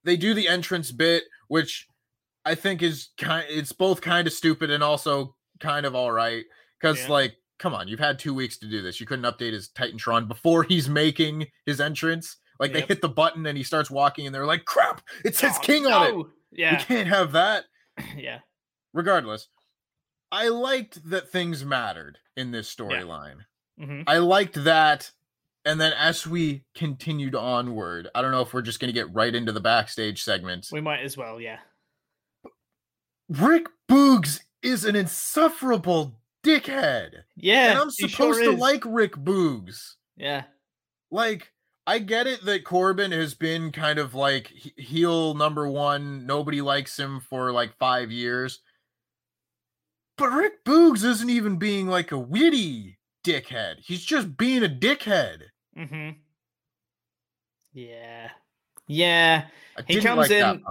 They 0.05 0.16
do 0.16 0.34
the 0.34 0.48
entrance 0.48 0.92
bit, 0.92 1.24
which 1.48 1.88
I 2.45 2.55
think 2.55 2.82
is 2.82 3.09
kind. 3.18 3.47
It's 3.49 3.72
both 3.72 4.01
kind 4.01 4.26
of 4.26 4.32
stupid 4.32 4.70
and 4.70 4.82
also 4.82 5.34
kind 5.61 5.86
of 5.86 5.95
all 5.95 6.12
right. 6.12 6.45
Because 6.80 7.01
Yeah. 7.03 7.09
like, 7.12 7.36
come 7.59 7.74
on, 7.74 7.88
you've 7.88 8.01
had 8.01 8.18
two 8.18 8.34
weeks 8.34 8.59
to 8.59 8.66
do 8.66 8.82
this. 8.82 9.01
You 9.01 9.07
couldn't 9.07 9.24
update 9.24 9.53
his 9.53 9.68
Titantron 9.70 10.28
before 10.28 10.62
he's 10.64 10.88
making 10.88 11.47
his 11.66 11.80
entrance. 11.80 12.36
Like 12.61 12.72
they 12.72 12.82
hit 12.82 13.01
the 13.01 13.09
button 13.09 13.47
and 13.47 13.57
he 13.59 13.64
starts 13.64 13.90
walking, 13.90 14.26
and 14.26 14.34
they're 14.34 14.47
like, 14.47 14.64
"Crap! 14.64 15.01
It 15.24 15.34
says 15.36 15.55
Oh, 15.57 15.61
King 15.62 15.86
on 15.86 16.20
it." 16.20 16.26
Yeah. 16.53 16.78
We 16.78 16.84
can't 16.84 17.09
have 17.09 17.32
that. 17.32 17.64
yeah. 18.16 18.40
Regardless, 18.92 19.49
I 20.30 20.49
liked 20.49 21.09
that 21.11 21.30
things 21.30 21.64
mattered 21.64 22.18
in 22.36 22.51
this 22.53 22.72
storyline. 22.72 23.38
hmm 23.78 24.03
I 24.07 24.18
liked 24.18 24.62
that. 24.64 25.11
And 25.64 25.80
then 25.80 25.92
as 25.95 26.26
we 26.26 26.64
continued 26.74 27.34
onward, 27.34 28.09
I 28.14 28.20
don't 28.20 28.30
know 28.32 28.42
if 28.42 28.53
we're 28.53 28.61
just 28.62 28.80
going 28.80 28.88
to 28.88 28.92
get 28.92 29.12
right 29.14 29.34
into 29.34 29.51
the 29.51 29.61
backstage 29.61 30.22
segment. 30.22 30.68
We 30.70 30.80
might 30.82 31.01
as 31.01 31.16
well. 31.16 31.40
Yeah. 31.40 31.59
Rick 33.29 33.66
Boogs 33.89 34.41
is 34.62 34.85
an 34.85 34.97
insufferable 34.97 36.20
dickhead. 36.45 37.22
Yeah. 37.37 37.70
And 37.70 37.79
I'm 37.79 37.91
supposed 37.91 38.41
sure 38.41 38.53
to 38.53 38.59
like 38.59 38.83
Rick 38.87 39.14
Boogs. 39.16 39.95
Yeah. 40.16 40.45
Like, 41.11 41.53
I 41.87 41.99
get 41.99 42.27
it 42.27 42.45
that 42.45 42.64
Corbin 42.64 43.12
has 43.12 43.35
been 43.35 43.70
kind 43.72 43.99
of 43.99 44.14
like 44.14 44.49
he- 44.49 44.75
heel 44.77 45.35
number 45.35 45.68
one. 45.68 46.27
Nobody 46.27 46.61
likes 46.61 46.99
him 46.99 47.20
for 47.20 47.53
like 47.53 47.77
five 47.79 48.11
years. 48.11 48.61
But 50.16 50.31
Rick 50.31 50.64
Boogs 50.64 51.05
isn't 51.05 51.31
even 51.31 51.57
being 51.57 51.89
like 51.89 52.12
a 52.12 52.18
witty 52.18 52.99
dickhead. 53.25 53.77
He's 53.81 54.05
just 54.05 54.37
being 54.37 54.64
a 54.64 54.68
dickhead. 54.68 55.43
Mm-hmm. 55.77 56.11
Yeah. 57.72 58.31
Yeah. 58.87 59.47
I 59.77 59.83
He 59.87 59.95
didn't 59.95 60.07
comes 60.07 60.18
like 60.18 60.29
that 60.29 60.55
in. 60.57 60.62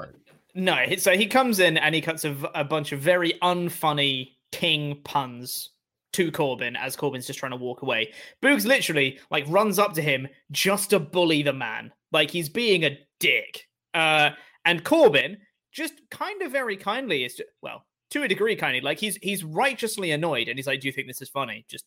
No, 0.55 0.77
so 0.97 1.17
he 1.17 1.25
comes 1.25 1.59
in 1.59 1.77
and 1.77 1.95
he 1.95 2.01
cuts 2.01 2.25
a 2.25 2.63
bunch 2.63 2.91
of 2.91 2.99
very 2.99 3.33
unfunny 3.41 4.33
King 4.51 5.01
puns 5.03 5.71
to 6.13 6.31
Corbin 6.31 6.75
as 6.75 6.95
Corbin's 6.95 7.25
just 7.25 7.39
trying 7.39 7.53
to 7.53 7.57
walk 7.57 7.81
away. 7.81 8.13
Boogs 8.41 8.65
literally 8.65 9.19
like 9.31 9.45
runs 9.47 9.79
up 9.79 9.93
to 9.93 10.01
him 10.01 10.27
just 10.51 10.91
to 10.91 10.99
bully 10.99 11.41
the 11.41 11.53
man, 11.53 11.91
like 12.11 12.29
he's 12.29 12.49
being 12.49 12.85
a 12.85 12.99
dick. 13.19 13.67
Uh, 13.95 14.31
and 14.65 14.83
Corbin 14.83 15.37
just 15.71 15.93
kind 16.11 16.41
of 16.43 16.51
very 16.51 16.77
kindly 16.77 17.25
is 17.25 17.35
ju- 17.35 17.43
well 17.63 17.83
to 18.11 18.21
a 18.21 18.27
degree 18.27 18.55
kindly 18.55 18.79
like 18.79 18.99
he's 18.99 19.15
he's 19.23 19.43
righteously 19.43 20.11
annoyed 20.11 20.47
and 20.47 20.57
he's 20.59 20.67
like, 20.67 20.81
"Do 20.81 20.87
you 20.87 20.91
think 20.91 21.07
this 21.07 21.21
is 21.21 21.29
funny?" 21.29 21.65
Just 21.67 21.85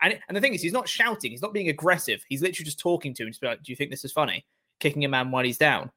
and 0.00 0.20
and 0.28 0.36
the 0.36 0.40
thing 0.40 0.54
is, 0.54 0.62
he's 0.62 0.72
not 0.72 0.88
shouting, 0.88 1.32
he's 1.32 1.42
not 1.42 1.52
being 1.52 1.68
aggressive. 1.68 2.24
He's 2.28 2.42
literally 2.42 2.64
just 2.64 2.78
talking 2.78 3.12
to 3.14 3.24
him, 3.24 3.30
just 3.30 3.40
be 3.40 3.48
like, 3.48 3.62
"Do 3.64 3.72
you 3.72 3.76
think 3.76 3.90
this 3.90 4.04
is 4.04 4.12
funny?" 4.12 4.46
Kicking 4.78 5.04
a 5.04 5.08
man 5.08 5.32
while 5.32 5.44
he's 5.44 5.58
down 5.58 5.90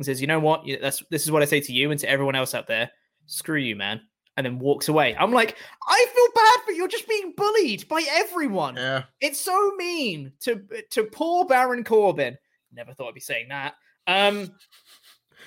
and 0.00 0.06
says, 0.06 0.20
"You 0.20 0.26
know 0.26 0.40
what? 0.40 0.64
That's 0.80 1.02
this 1.10 1.24
is 1.24 1.30
what 1.30 1.42
I 1.42 1.44
say 1.44 1.60
to 1.60 1.72
you 1.72 1.90
and 1.90 2.00
to 2.00 2.08
everyone 2.08 2.34
else 2.34 2.54
out 2.54 2.66
there. 2.66 2.90
Screw 3.26 3.58
you, 3.58 3.76
man." 3.76 4.00
And 4.36 4.46
then 4.46 4.58
walks 4.58 4.88
away. 4.88 5.14
I'm 5.16 5.32
like, 5.32 5.56
I 5.86 6.06
feel 6.14 6.26
bad, 6.34 6.58
but 6.64 6.74
you're 6.74 6.88
just 6.88 7.06
being 7.08 7.34
bullied 7.36 7.86
by 7.88 8.02
everyone. 8.10 8.76
Yeah. 8.76 9.02
It's 9.20 9.40
so 9.40 9.72
mean 9.76 10.32
to 10.40 10.62
to 10.90 11.04
poor 11.04 11.44
Baron 11.44 11.84
Corbin. 11.84 12.38
Never 12.72 12.94
thought 12.94 13.08
I'd 13.08 13.14
be 13.14 13.20
saying 13.20 13.48
that. 13.48 13.74
Um, 14.06 14.50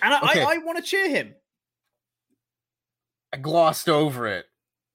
and 0.01 0.13
I, 0.13 0.29
Okay. 0.29 0.43
I, 0.43 0.55
I 0.55 0.57
want 0.59 0.77
to 0.77 0.83
cheer 0.83 1.09
him. 1.09 1.33
I 3.31 3.37
glossed 3.37 3.89
over 3.89 4.27
it 4.27 4.45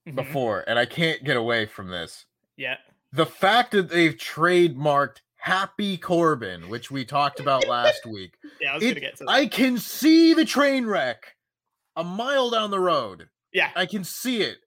Mhm. 0.07 0.15
before, 0.15 0.65
and 0.69 0.79
I 0.79 0.87
can't 0.87 1.25
get 1.25 1.37
away 1.37 1.67
from 1.67 1.89
this. 1.89 2.27
Yeah. 2.57 2.77
The 3.13 3.27
fact 3.27 3.73
that 3.73 3.89
they've 3.89 4.15
trademarked 4.15 5.23
Happy 5.49 5.97
Corbin, 5.97 6.69
which 6.69 6.91
we 6.91 7.05
talked 7.05 7.41
about 7.41 7.67
last 7.67 8.05
week, 8.07 8.37
yeah, 8.61 8.73
I 8.73 8.75
was 8.75 8.85
It- 8.85 8.89
gonna 8.91 9.01
get 9.01 9.17
to 9.17 9.25
that. 9.25 9.31
I 9.31 9.47
can 9.47 9.79
see 9.79 10.35
the 10.35 10.45
train 10.45 10.87
wreck 10.87 11.35
a 11.97 12.05
mile 12.05 12.51
down 12.51 12.71
the 12.71 12.79
road. 12.81 13.29
Yeah. 13.53 13.71
I 13.75 13.87
can 13.87 14.05
see 14.05 14.43
it. 14.43 14.59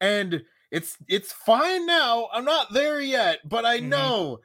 And 0.00 0.42
it's 0.70 0.96
it's 1.08 1.32
fine 1.32 1.86
now. 1.86 2.28
I'm 2.32 2.44
not 2.44 2.72
there 2.72 3.00
yet, 3.00 3.48
but 3.48 3.64
I 3.64 3.78
Mhm. 3.78 3.84
know 3.84 4.40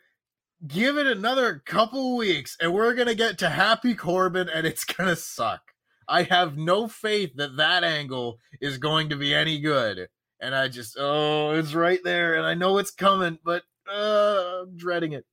give 0.67 0.97
it 0.97 1.07
another 1.07 1.63
couple 1.65 2.17
weeks 2.17 2.55
and 2.61 2.73
we're 2.73 2.93
going 2.93 3.07
to 3.07 3.15
get 3.15 3.37
to 3.39 3.47
Happy 3.49 3.95
Corbin 3.95 4.49
and 4.49 4.67
it's 4.67 4.83
going 4.93 5.09
to 5.09 5.15
suck. 5.15 5.61
I 6.07 6.23
have 6.23 6.57
no 6.57 6.87
faith 6.89 7.31
that 7.37 7.55
that 7.57 7.83
angle 7.85 8.39
is 8.61 8.77
going 8.77 9.09
to 9.09 9.15
be 9.15 9.33
any 9.33 9.59
good. 9.59 10.07
And 10.41 10.53
I 10.53 10.67
just 10.67 10.97
oh, 10.99 11.51
it's 11.51 11.73
right 11.73 11.99
there 12.03 12.35
and 12.35 12.45
I 12.45 12.53
know 12.53 12.77
it's 12.77 12.91
coming, 12.91 13.39
but 13.43 13.63
uh, 13.91 14.61
I'm 14.63 14.77
dreading 14.77 15.13
it. 15.13 15.25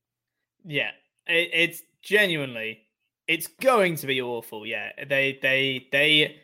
Yeah, 0.67 0.91
it, 1.25 1.49
it's 1.53 1.81
genuinely, 2.01 2.81
it's 3.27 3.47
going 3.47 3.95
to 3.95 4.07
be 4.07 4.21
awful. 4.21 4.65
Yeah, 4.65 4.91
they 5.07 5.39
they 5.41 5.87
they 5.91 6.41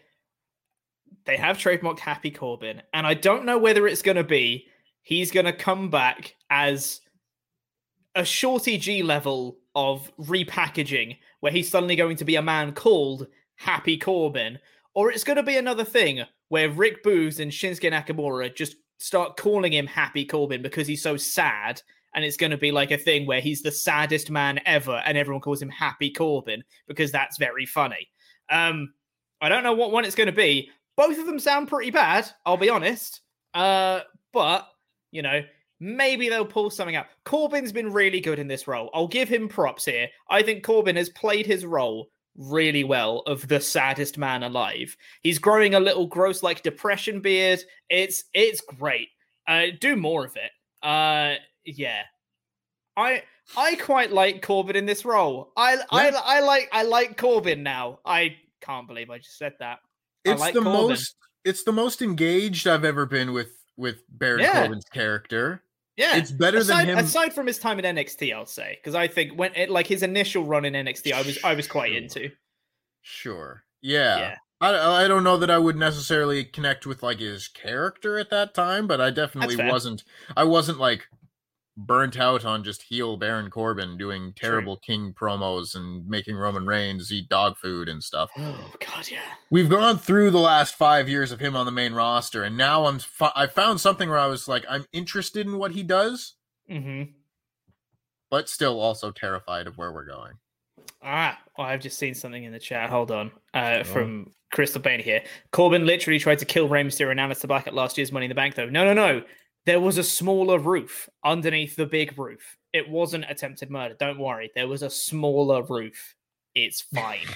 they 1.26 1.38
have 1.38 1.58
trademarked 1.58 2.00
Happy 2.00 2.32
Corbin, 2.32 2.82
and 2.94 3.06
I 3.06 3.14
don't 3.14 3.46
know 3.46 3.58
whether 3.58 3.86
it's 3.86 4.02
going 4.02 4.18
to 4.18 4.24
be 4.24 4.68
he's 5.02 5.30
going 5.30 5.46
to 5.46 5.54
come 5.54 5.90
back 5.90 6.36
as 6.50 7.02
a 8.16 8.24
shorty 8.24 8.78
G 8.78 9.04
level 9.04 9.58
of 9.76 10.10
repackaging, 10.18 11.18
where 11.42 11.52
he's 11.52 11.70
suddenly 11.70 11.98
going 11.98 12.16
to 12.18 12.26
be 12.26 12.38
a 12.38 12.42
man 12.42 12.74
called 12.74 13.28
Happy 13.56 13.98
Corbin, 13.98 14.58
or 14.94 15.12
it's 15.12 15.26
going 15.26 15.38
to 15.38 15.44
be 15.44 15.58
another 15.58 15.84
thing 15.84 16.24
where 16.48 16.72
Rick 16.72 17.04
Boogs 17.04 17.40
and 17.40 17.52
Shinsuke 17.52 17.92
Nakamura 17.92 18.56
just 18.56 18.78
start 19.00 19.36
calling 19.36 19.74
him 19.74 19.88
Happy 19.88 20.24
Corbin 20.24 20.62
because 20.62 20.88
he's 20.88 21.02
so 21.02 21.18
sad 21.18 21.82
and 22.14 22.24
it's 22.24 22.38
going 22.38 22.52
to 22.52 22.58
be 22.58 22.72
like 22.72 22.92
a 22.92 22.98
thing 22.98 23.26
where 23.26 23.42
he's 23.42 23.62
the 23.62 23.72
saddest 23.72 24.30
man 24.30 24.60
ever 24.66 25.02
and 25.06 25.18
everyone 25.18 25.42
calls 25.42 25.62
him 25.62 25.70
happy 25.70 26.12
corbin 26.12 26.64
because 26.88 27.12
that's 27.12 27.38
very 27.38 27.66
funny. 27.66 28.08
Um 28.50 28.94
i 29.42 29.50
don't 29.50 29.64
know 29.64 29.74
what 29.74 29.92
one 29.92 30.06
it's 30.06 30.16
going 30.16 30.28
to 30.28 30.34
be. 30.34 30.70
Both 30.96 31.18
of 31.20 31.26
them 31.26 31.40
sound 31.40 31.68
pretty 31.68 31.92
bad 31.92 32.30
i'll 32.46 32.58
be 32.58 32.70
honest. 32.70 33.22
Uh 33.54 34.02
but 34.32 34.68
you 35.12 35.22
know 35.22 35.42
maybe 35.80 36.30
they'll 36.30 36.46
pull 36.46 36.70
something 36.70 36.96
out. 36.96 37.08
Corbin's 37.26 37.74
been 37.74 37.92
really 37.92 38.22
good 38.22 38.40
in 38.40 38.48
this 38.48 38.68
role. 38.68 38.90
I'll 38.94 39.08
give 39.08 39.28
him 39.28 39.50
props 39.50 39.84
here. 39.84 40.08
I 40.30 40.42
think 40.42 40.64
corbin 40.64 40.96
has 40.96 41.10
played 41.10 41.46
his 41.46 41.66
role 41.66 42.10
really 42.36 42.84
well 42.84 43.20
of 43.28 43.48
the 43.48 43.60
saddest 43.60 44.18
man 44.18 44.44
alive. 44.44 44.96
He's 45.22 45.40
growing 45.40 45.76
a 45.76 45.80
little 45.80 46.08
gross 46.08 46.42
like 46.42 46.64
depression 46.64 47.20
beard. 47.20 47.62
It's 47.90 48.24
it's 48.34 48.62
great. 48.62 49.10
Uh 49.48 49.68
do 49.80 49.96
more 49.96 50.26
of 50.26 50.36
it. 50.36 50.52
Uh 50.82 51.36
yeah 51.66 52.02
i 52.98 53.24
i 53.58 53.76
quite 53.76 54.12
like 54.12 54.42
corbin 54.42 54.76
in 54.76 54.86
this 54.86 55.04
role 55.06 55.52
i 55.58 55.78
i, 55.92 56.12
I 56.24 56.40
like 56.42 56.70
i 56.72 56.84
like 56.84 57.18
corbin 57.18 57.64
now 57.64 58.00
i 58.06 58.36
can't 58.62 58.88
believe 58.88 59.10
i 59.10 59.18
just 59.18 59.38
said 59.38 59.54
that 59.60 59.80
I 60.26 60.32
It's 60.32 60.40
like 60.40 60.54
the 60.54 60.62
Corbin. 60.62 60.90
most 60.90 61.16
it's 61.46 61.64
the 61.64 61.74
most 61.74 62.02
engaged 62.02 62.68
I've 62.68 62.86
ever 62.86 63.06
been 63.06 63.34
with 63.34 63.52
with 63.76 64.04
Baron 64.10 64.42
Yeah. 64.42 64.62
Corbin's 64.62 64.86
character. 64.86 65.62
yeah 65.98 66.16
It's 66.16 66.32
better 66.32 66.60
aside, 66.60 66.88
than 66.88 66.98
him. 67.00 67.06
aside 67.06 67.34
from 67.34 67.48
his 67.48 67.58
time 67.60 67.80
in 67.80 67.96
nxt 67.96 68.34
i'll 68.34 68.46
say 68.46 68.78
because 68.80 68.96
i 68.96 69.08
think 69.08 69.38
when 69.38 69.54
it 69.56 69.70
like 69.70 69.88
his 69.88 70.04
initial 70.04 70.46
run 70.46 70.64
in 70.66 70.74
nxt 70.74 71.12
i 71.12 71.22
was 71.22 71.38
i 71.44 71.54
was 71.54 71.68
quite 71.68 71.92
into 71.94 72.30
Sure. 73.02 73.64
Yeah. 73.82 74.18
Yeah. 74.18 74.36
I, 74.62 75.04
I 75.04 75.08
don't 75.10 75.26
know 75.26 75.36
that 75.38 75.52
I 75.52 75.58
would 75.58 75.76
necessarily 75.76 76.46
connect 76.46 76.86
with 76.86 77.04
like 77.04 77.20
his 77.20 77.50
character 77.50 78.18
at 78.18 78.30
that 78.30 78.54
time, 78.54 78.88
but 78.88 79.02
I 79.02 79.10
definitely 79.10 79.58
wasn't. 79.58 80.06
I 80.38 80.46
wasn't 80.46 80.80
like 80.80 81.04
burnt 81.76 82.20
out 82.20 82.46
on 82.46 82.64
just 82.64 82.84
heel 82.84 83.18
Baron 83.18 83.50
Corbin 83.50 83.98
doing 83.98 84.34
terrible 84.36 84.78
King 84.78 85.14
promos 85.20 85.76
and 85.76 86.08
making 86.08 86.36
Roman 86.36 86.66
Reigns 86.68 87.12
eat 87.12 87.30
dog 87.30 87.58
food 87.58 87.90
and 87.90 88.04
stuff. 88.04 88.30
oh 88.38 88.72
god 88.80 89.10
yeah 89.12 89.22
We've 89.50 89.70
gone 89.70 89.98
through 89.98 90.32
the 90.32 90.40
last 90.40 90.76
five 90.76 91.10
years 91.10 91.32
of 91.32 91.40
him 91.40 91.56
on 91.56 91.66
the 91.66 91.72
main 91.72 91.94
roster, 91.94 92.44
and 92.44 92.56
now 92.58 92.86
I'm. 92.86 93.00
I 93.36 93.48
found 93.48 93.82
something 93.82 94.10
where 94.10 94.20
I 94.20 94.28
was 94.28 94.48
like, 94.48 94.66
I'm 94.70 94.86
interested 94.94 95.46
in 95.48 95.58
what 95.58 95.72
he 95.72 95.84
does, 95.84 96.36
mm-hmm 96.70 97.12
but 98.30 98.50
still 98.50 98.80
also 98.80 99.12
terrified 99.12 99.68
of 99.68 99.78
where 99.78 99.92
we're 99.92 100.08
going. 100.08 100.34
Ah, 101.04 101.38
oh, 101.56 101.62
I've 101.62 101.82
just 101.82 102.00
seen 102.00 102.16
something 102.16 102.44
in 102.44 102.52
the 102.52 102.58
chat. 102.58 102.90
Hold 102.90 103.12
on. 103.12 103.32
Uh, 103.54 103.82
Oh. 103.82 103.84
from 103.84 104.32
Crystal 104.52 104.82
Bane 104.82 105.02
here. 105.02 105.22
Corbin 105.52 105.86
literally 105.86 106.18
tried 106.18 106.40
to 106.40 106.46
kill 106.46 106.68
Rey 106.68 106.84
Mysterio 106.84 107.12
and 107.12 107.20
Aleister 107.20 107.48
Black 107.48 107.68
at 107.68 107.76
last 107.76 107.96
year's 107.96 108.12
Money 108.12 108.26
in 108.26 108.30
the 108.30 108.36
Bank, 108.36 108.56
though. 108.56 108.68
No, 108.70 108.86
no, 108.86 108.94
no. 108.96 109.22
There 109.66 109.80
was 109.80 109.98
a 109.98 110.04
smaller 110.04 110.60
roof 110.60 111.08
underneath 111.24 111.76
the 111.76 111.86
big 111.86 112.18
roof. 112.18 112.58
It 112.74 112.90
wasn't 112.90 113.26
attempted 113.30 113.70
murder. 113.72 113.96
Don't 113.98 114.20
worry. 114.20 114.52
There 114.56 114.68
was 114.68 114.82
a 114.84 114.90
smaller 114.90 115.62
roof. 115.64 116.16
It's 116.56 116.82
fine. 116.94 117.28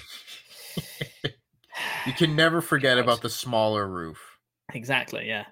You 2.05 2.13
can 2.13 2.35
never 2.35 2.61
forget 2.71 2.97
about 2.97 3.21
the 3.21 3.29
smaller 3.29 3.87
roof. 3.87 4.19
exactly. 4.73 5.27
Yeah. 5.27 5.45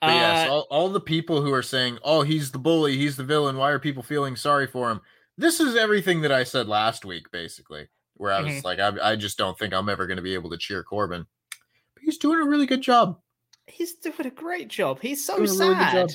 But 0.00 0.14
yes, 0.14 0.48
Uh, 0.48 0.52
all, 0.52 0.66
all 0.70 0.88
the 0.88 1.00
people 1.00 1.42
who 1.42 1.52
are 1.52 1.62
saying, 1.62 1.98
"Oh, 2.02 2.22
he's 2.22 2.52
the 2.52 2.58
bully, 2.58 2.96
he's 2.96 3.16
the 3.16 3.24
villain. 3.24 3.56
Why 3.58 3.70
are 3.70 3.78
people 3.78 4.02
feeling 4.02 4.34
sorry 4.34 4.66
for 4.66 4.90
him?" 4.90 5.00
This 5.36 5.60
is 5.60 5.76
everything 5.76 6.22
that 6.22 6.32
I 6.32 6.42
said 6.44 6.68
last 6.68 7.04
week, 7.04 7.30
basically, 7.30 7.88
where 8.14 8.32
I 8.32 8.40
was 8.40 8.54
Mhm. 8.54 8.64
like, 8.64 8.78
I, 8.78 9.12
"I 9.12 9.16
just 9.16 9.36
don't 9.36 9.58
think 9.58 9.74
I'm 9.74 9.90
ever 9.90 10.06
going 10.06 10.16
to 10.16 10.22
be 10.22 10.32
able 10.34 10.48
to 10.50 10.56
cheer 10.56 10.82
Corbin." 10.82 11.26
But 11.94 12.02
he's 12.02 12.16
doing 12.16 12.40
a 12.40 12.48
really 12.48 12.64
good 12.66 12.80
job. 12.80 13.20
He's 13.72 13.94
doing 13.94 14.26
a 14.26 14.30
great 14.30 14.68
job. 14.68 15.00
He's 15.00 15.24
so 15.24 15.36
Doing 15.36 15.48
a 15.48 15.52
really 15.52 15.74
sad. 15.74 16.10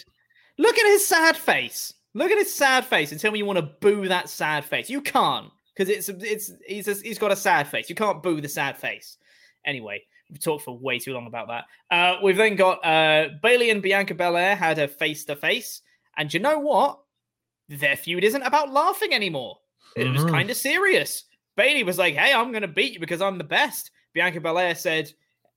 Look 0.57 0.77
at 0.77 0.85
his 0.87 1.07
sad 1.07 1.35
face. 1.37 1.93
Look 2.13 2.31
at 2.31 2.37
his 2.37 2.53
sad 2.53 2.85
face 2.85 3.11
and 3.11 3.19
tell 3.19 3.31
me 3.31 3.39
you 3.39 3.45
want 3.45 3.57
to 3.59 3.69
boo 3.81 4.07
that 4.07 4.29
sad 4.29 4.63
face. 4.63 4.89
You 4.89 5.01
can't 5.01 5.47
because 5.75 5.89
it's 5.89 6.07
it's 6.09 6.51
he's 6.65 6.87
a, 6.87 6.93
he's 6.93 7.19
got 7.19 7.31
a 7.31 7.35
sad 7.35 7.67
face. 7.67 7.89
You 7.89 7.95
can't 7.95 8.23
boo 8.23 8.39
the 8.39 8.47
sad 8.47 8.77
face. 8.77 9.17
Anyway, 9.65 10.01
we've 10.29 10.39
talked 10.41 10.63
for 10.63 10.77
way 10.77 10.97
too 10.99 11.13
long 11.13 11.27
about 11.27 11.47
that. 11.49 11.65
Uh, 11.91 12.17
we've 12.23 12.37
then 12.37 12.55
got 12.55 12.85
uh, 12.85 13.29
Bayley 13.43 13.69
and 13.69 13.81
Bianca 13.81 14.13
Belair 14.15 14.55
had 14.55 14.79
a 14.79 14.87
face 14.87 15.25
to 15.25 15.35
face, 15.35 15.81
and 16.17 16.33
you 16.33 16.39
know 16.39 16.59
what? 16.59 16.99
Their 17.67 17.97
feud 17.97 18.23
isn't 18.23 18.43
about 18.43 18.71
laughing 18.71 19.13
anymore. 19.13 19.57
It 19.97 20.07
was 20.11 20.23
Mhm. 20.23 20.29
kind 20.29 20.49
of 20.49 20.55
serious. 20.57 21.23
Bayley 21.57 21.83
was 21.83 21.97
like, 21.97 22.15
"Hey, 22.15 22.31
I'm 22.33 22.51
going 22.51 22.61
to 22.61 22.67
beat 22.67 22.93
you 22.93 22.99
because 22.99 23.21
I'm 23.21 23.37
the 23.37 23.43
best." 23.43 23.91
Bianca 24.13 24.39
Belair 24.39 24.75
said, 24.75 25.11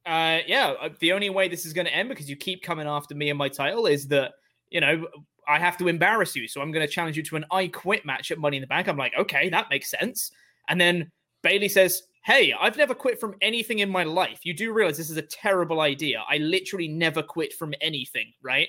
uh, 0.09 0.41
"Yeah, 0.47 0.75
uh, 0.81 0.89
the 1.01 1.13
only 1.13 1.31
way 1.31 1.49
this 1.49 1.67
is 1.67 1.73
going 1.73 1.87
to 1.87 1.95
end 1.95 2.09
because 2.09 2.29
you 2.29 2.37
keep 2.37 2.63
coming 2.63 2.87
after 2.87 3.15
me 3.15 3.29
and 3.29 3.39
my 3.39 3.49
title 3.49 3.87
is 3.87 4.09
that 4.09 4.33
you 4.71 4.81
know 4.81 5.07
I 5.47 5.59
have 5.59 5.77
to 5.79 5.89
embarrass 5.89 6.35
you. 6.35 6.49
So 6.49 6.61
I'm 6.61 6.73
going 6.73 6.87
to 6.87 6.93
challenge 6.93 7.17
you 7.17 7.23
to 7.25 7.37
an 7.37 7.45
I 7.51 7.69
Quit 7.69 8.07
match 8.07 8.31
at 8.31 8.39
Money 8.39 8.57
in 8.57 8.63
the 8.63 8.67
Bank." 8.67 8.89
I'm 8.89 8.97
like, 8.97 9.13
"Okay, 9.19 9.49
that 9.51 9.71
makes 9.71 9.91
sense." 9.91 10.33
And 10.69 10.81
then 10.81 11.11
Bayley 11.43 11.69
says, 11.69 12.03
"Hey, 12.25 12.55
I've 12.59 12.77
never 12.77 12.95
quit 12.95 13.21
from 13.21 13.35
anything 13.43 13.81
in 13.81 13.91
my 13.91 14.05
life. 14.05 14.41
You 14.45 14.55
do 14.55 14.73
realize 14.73 14.97
this 14.97 15.11
is 15.11 15.17
a 15.17 15.23
terrible 15.23 15.81
idea. 15.81 16.25
I 16.29 16.39
literally 16.39 16.89
never 16.89 17.23
quit 17.23 17.53
from 17.53 17.75
anything, 17.81 18.33
right?" 18.43 18.69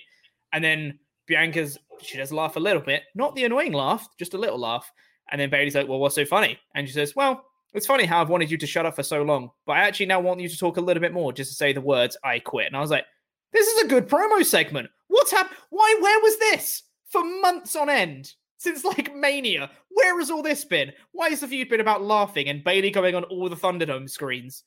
And 0.52 0.64
then 0.64 1.00
Bianca's 1.28 1.78
she 2.02 2.18
does 2.18 2.32
laugh 2.34 2.56
a 2.56 2.60
little 2.60 2.82
bit, 2.82 3.04
not 3.16 3.36
the 3.36 3.46
annoying 3.46 3.74
laugh, 3.74 4.08
just 4.18 4.34
a 4.34 4.38
little 4.38 4.60
laugh. 4.60 4.92
And 5.32 5.40
then 5.40 5.50
Bayley's 5.50 5.76
like, 5.76 5.88
"Well, 5.88 6.00
what's 6.00 6.16
so 6.16 6.26
funny?" 6.26 6.60
And 6.76 6.88
she 6.88 6.94
says, 6.94 7.16
"Well." 7.16 7.46
It's 7.74 7.86
funny 7.86 8.06
how 8.06 8.22
I've 8.22 8.30
wanted 8.30 8.50
you 8.50 8.58
to 8.58 8.68
shut 8.68 8.86
up 8.86 8.96
for 8.96 9.04
so 9.04 9.22
long, 9.22 9.52
but 9.66 9.74
I 9.74 9.82
actually 9.82 10.08
now 10.08 10.20
want 10.20 10.40
you 10.40 10.50
to 10.50 10.58
talk 10.58 10.78
a 10.78 10.82
little 10.82 11.02
bit 11.02 11.14
more 11.14 11.32
just 11.32 11.52
to 11.52 11.56
say 11.56 11.72
the 11.72 11.82
words 11.82 12.18
I 12.24 12.40
quit. 12.40 12.68
And 12.68 12.76
I 12.76 12.82
was 12.82 12.90
like, 12.90 13.06
this 13.54 13.68
is 13.68 13.84
a 13.84 13.88
good 13.88 14.08
promo 14.08 14.44
segment. 14.44 14.90
What's 15.08 15.32
happened? 15.32 15.58
Why? 15.70 15.98
Where 16.00 16.20
was 16.20 16.38
this 16.40 16.84
for 17.10 17.24
months 17.24 17.76
on 17.76 17.90
end? 17.90 18.34
Since 18.58 18.84
like 18.84 19.16
Mania, 19.16 19.72
where 19.90 20.20
has 20.20 20.30
all 20.30 20.42
this 20.42 20.66
been? 20.66 20.92
Why 21.12 21.30
has 21.30 21.40
the 21.40 21.48
feud 21.48 21.70
been 21.70 21.80
about 21.80 22.04
laughing 22.04 22.50
and 22.50 22.64
Bayley 22.64 22.92
going 22.92 23.16
on 23.16 23.24
all 23.26 23.48
the 23.48 23.56
Thunderdome 23.56 24.10
screens? 24.10 24.64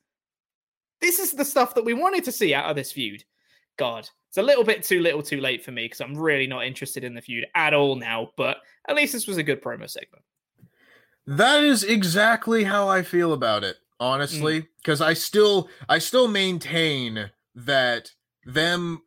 This 1.00 1.18
is 1.18 1.32
the 1.32 1.44
stuff 1.44 1.74
that 1.74 1.84
we 1.84 1.94
wanted 1.94 2.24
to 2.24 2.32
see 2.32 2.54
out 2.54 2.70
of 2.70 2.76
this 2.76 2.92
feud. 2.92 3.24
God, 3.76 4.08
it's 4.28 4.38
a 4.38 4.42
little 4.42 4.64
bit 4.64 4.82
too 4.82 5.00
little, 5.00 5.22
too 5.22 5.40
late 5.40 5.64
for 5.64 5.72
me 5.72 5.84
because 5.84 6.00
I'm 6.00 6.16
really 6.16 6.46
not 6.46 6.64
interested 6.64 7.04
in 7.04 7.14
the 7.14 7.20
feud 7.20 7.46
at 7.54 7.74
all 7.74 7.96
now. 7.96 8.30
But 8.36 8.58
at 8.88 8.96
least 8.96 9.12
this 9.12 9.26
was 9.26 9.36
a 9.36 9.42
good 9.42 9.62
promo 9.62 9.90
segment. 9.90 10.24
That 11.26 11.62
is 11.62 11.84
exactly 11.84 12.64
how 12.64 12.88
I 12.88 13.02
feel 13.02 13.32
about 13.32 13.64
it, 13.64 13.76
honestly, 14.00 14.62
mm. 14.62 14.66
because 14.82 15.00
I 15.00 15.14
still 15.14 15.68
I 15.88 15.98
still 15.98 16.28
maintain 16.28 17.30
that 17.54 18.10
them 18.44 19.02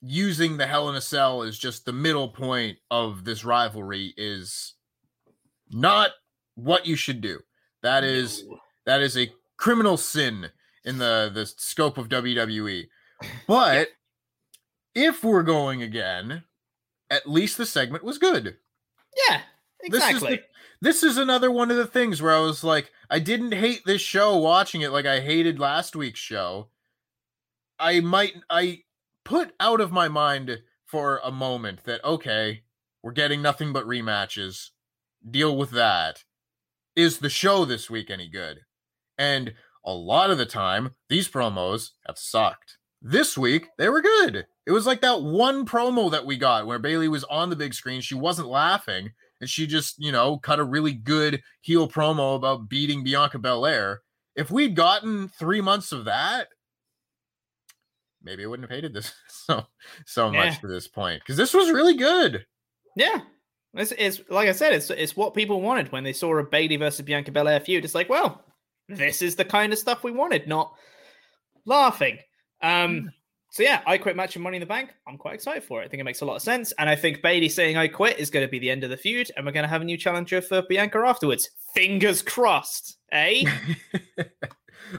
using 0.00 0.56
the 0.56 0.66
Hell 0.66 0.88
in 0.88 0.96
a 0.96 1.00
Cell 1.00 1.42
as 1.42 1.56
just 1.56 1.84
the 1.84 1.92
middle 1.92 2.28
point 2.28 2.78
of 2.90 3.24
this 3.24 3.44
rivalry 3.44 4.12
is 4.16 4.74
not 5.70 6.10
what 6.56 6.86
you 6.86 6.96
should 6.96 7.20
do. 7.20 7.40
That 7.82 8.04
is 8.04 8.44
that 8.86 9.00
is 9.00 9.16
a 9.16 9.32
criminal 9.56 9.96
sin 9.96 10.50
in 10.84 10.98
the 10.98 11.30
the 11.32 11.46
scope 11.46 11.98
of 11.98 12.08
WWE. 12.08 12.88
But 13.46 13.88
if 14.94 15.22
we're 15.22 15.44
going 15.44 15.82
again, 15.82 16.42
at 17.10 17.28
least 17.28 17.56
the 17.56 17.66
segment 17.66 18.02
was 18.02 18.18
good. 18.18 18.56
Yeah, 19.28 19.40
This 19.88 20.02
is, 20.02 20.10
exactly. 20.10 20.36
the- 20.36 20.42
this 20.82 21.04
is 21.04 21.16
another 21.16 21.48
one 21.48 21.70
of 21.70 21.76
the 21.76 21.86
things 21.86 22.20
where 22.20 22.34
I 22.34 22.40
was 22.40 22.64
like, 22.64 22.90
I 23.08 23.20
didn't 23.20 23.52
hate 23.52 23.82
this 23.86 24.00
show 24.00 24.36
watching 24.36 24.80
it 24.80 24.90
like 24.90 25.06
I 25.06 25.20
hated 25.20 25.60
last 25.60 25.94
week's 25.94 26.18
show. 26.18 26.70
I 27.78 28.00
might, 28.00 28.32
I 28.50 28.80
put 29.24 29.54
out 29.60 29.80
of 29.80 29.92
my 29.92 30.08
mind 30.08 30.58
for 30.84 31.20
a 31.22 31.30
moment 31.30 31.84
that, 31.84 32.04
okay, 32.04 32.64
we're 33.00 33.12
getting 33.12 33.40
nothing 33.40 33.72
but 33.72 33.86
rematches. 33.86 34.70
Deal 35.28 35.56
with 35.56 35.70
that. 35.70 36.24
Is 36.96 37.18
the 37.18 37.30
show 37.30 37.64
this 37.64 37.88
week 37.88 38.10
any 38.10 38.28
good? 38.28 38.62
And 39.16 39.54
a 39.84 39.92
lot 39.92 40.30
of 40.30 40.38
the 40.38 40.46
time, 40.46 40.96
these 41.08 41.28
promos 41.28 41.90
have 42.08 42.18
sucked. 42.18 42.78
This 43.00 43.38
week, 43.38 43.68
they 43.78 43.88
were 43.88 44.02
good. 44.02 44.46
It 44.66 44.72
was 44.72 44.86
like 44.86 45.00
that 45.02 45.22
one 45.22 45.64
promo 45.64 46.10
that 46.10 46.26
we 46.26 46.36
got 46.36 46.66
where 46.66 46.80
Bayley 46.80 47.08
was 47.08 47.22
on 47.24 47.50
the 47.50 47.56
big 47.56 47.72
screen. 47.72 48.00
She 48.00 48.16
wasn't 48.16 48.48
laughing, 48.48 49.12
and 49.42 49.50
she 49.50 49.66
just, 49.66 49.96
you 49.98 50.12
know, 50.12 50.38
cut 50.38 50.60
a 50.60 50.64
really 50.64 50.94
good 50.94 51.42
heel 51.62 51.86
promo 51.88 52.36
about 52.36 52.68
beating 52.68 53.02
Bianca 53.04 53.38
Belair. 53.40 54.00
If 54.36 54.50
we'd 54.52 54.74
gotten 54.76 55.28
three 55.28 55.60
months 55.60 55.90
of 55.92 56.06
that, 56.06 56.46
maybe 58.22 58.44
I 58.44 58.46
wouldn't 58.46 58.70
have 58.70 58.74
hated 58.74 58.94
this 58.94 59.12
so 59.28 59.66
so 60.06 60.30
Yeah. 60.30 60.46
much 60.46 60.60
to 60.60 60.68
this 60.68 60.86
point 60.88 61.20
because 61.20 61.36
this 61.36 61.52
was 61.52 61.70
really 61.70 61.96
good. 61.96 62.46
Yeah. 62.96 63.20
It's, 63.74 63.92
it's 63.98 64.20
like 64.30 64.48
I 64.48 64.52
said, 64.52 64.74
it's 64.74 64.90
it's 64.90 65.16
what 65.16 65.34
people 65.34 65.60
wanted 65.60 65.90
when 65.92 66.04
they 66.04 66.12
saw 66.12 66.36
a 66.38 66.44
Bayley 66.44 66.76
versus 66.76 67.04
Bianca 67.04 67.32
Belair 67.32 67.58
feud. 67.58 67.84
It's 67.84 67.94
like, 67.94 68.08
well, 68.08 68.44
this 68.88 69.22
is 69.22 69.34
the 69.34 69.44
kind 69.46 69.72
of 69.72 69.78
stuff 69.78 70.04
we 70.04 70.12
wanted, 70.12 70.46
not 70.46 70.74
laughing. 71.64 72.18
Um, 72.62 73.10
so 73.52 73.62
yeah, 73.62 73.82
I 73.86 73.98
quit 73.98 74.16
match 74.16 74.34
and 74.34 74.42
Money 74.42 74.56
in 74.56 74.60
the 74.60 74.66
Bank. 74.66 74.94
I'm 75.06 75.18
quite 75.18 75.34
excited 75.34 75.62
for 75.62 75.82
it. 75.82 75.84
I 75.84 75.88
think 75.88 76.00
it 76.00 76.04
makes 76.04 76.22
a 76.22 76.24
lot 76.24 76.36
of 76.36 76.42
sense, 76.42 76.72
and 76.78 76.88
I 76.88 76.96
think 76.96 77.20
Bayley 77.20 77.50
saying 77.50 77.76
I 77.76 77.86
quit 77.86 78.18
is 78.18 78.30
going 78.30 78.46
to 78.46 78.50
be 78.50 78.58
the 78.58 78.70
end 78.70 78.82
of 78.82 78.88
the 78.88 78.96
feud, 78.96 79.30
and 79.36 79.44
we're 79.44 79.52
going 79.52 79.64
to 79.64 79.68
have 79.68 79.82
a 79.82 79.84
new 79.84 79.98
challenger 79.98 80.40
for 80.40 80.62
Bianca 80.62 80.98
afterwards. 80.98 81.50
Fingers 81.74 82.22
crossed, 82.22 82.96
eh? 83.12 83.44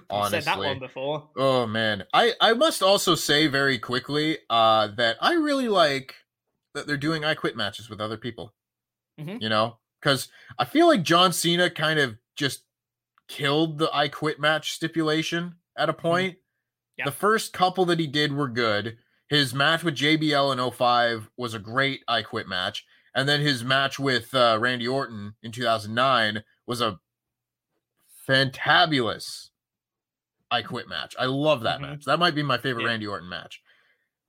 I've 0.10 0.30
said 0.30 0.44
that 0.44 0.60
one 0.60 0.78
before. 0.78 1.30
Oh 1.36 1.66
man. 1.66 2.04
I 2.14 2.34
I 2.40 2.54
must 2.54 2.82
also 2.82 3.16
say 3.16 3.48
very 3.48 3.78
quickly 3.78 4.38
uh 4.50 4.88
that 4.98 5.18
I 5.22 5.34
really 5.34 5.68
like 5.68 6.16
that 6.74 6.88
they're 6.88 6.98
doing 6.98 7.24
I 7.24 7.36
quit 7.36 7.56
matches 7.56 7.90
with 7.90 8.02
other 8.02 8.18
people. 8.18 8.54
Mhm. 9.20 9.42
You 9.42 9.50
know? 9.50 9.78
Cuz 10.02 10.30
I 10.58 10.66
feel 10.66 10.88
like 10.88 11.04
John 11.04 11.32
Cena 11.32 11.70
kind 11.70 12.00
of 12.00 12.16
just 12.36 12.64
killed 13.28 13.78
the 13.78 13.90
I 13.94 14.08
quit 14.08 14.40
match 14.40 14.72
stipulation 14.72 15.56
at 15.78 15.90
a 15.90 15.94
point. 15.94 16.38
The 17.06 17.12
first 17.12 17.54
couple 17.54 17.86
that 17.86 18.00
he 18.00 18.08
did 18.08 18.34
were 18.34 18.48
good. 18.48 18.98
His 19.28 19.54
match 19.54 19.84
with 19.84 19.96
JBL 19.96 20.54
in 20.54 20.72
05 20.72 21.30
was 21.38 21.54
a 21.54 21.60
great 21.60 22.02
I 22.08 22.22
quit 22.22 22.48
match. 22.48 22.86
And 23.16 23.28
then 23.28 23.42
his 23.42 23.64
match 23.64 24.00
with 24.00 24.34
uh, 24.34 24.58
Randy 24.60 24.88
Orton 24.88 25.36
in 25.44 25.52
2009 25.52 26.44
was 26.66 26.82
a 26.82 27.00
fantabulous 28.28 29.50
I 30.50 30.62
quit 30.62 30.88
match. 30.88 31.16
I 31.20 31.26
love 31.26 31.62
that 31.62 31.82
match. 31.82 32.06
That 32.06 32.20
might 32.20 32.36
be 32.36 32.44
my 32.44 32.58
favorite 32.58 32.84
Randy 32.86 33.08
Orton 33.08 33.30
match. 33.30 33.62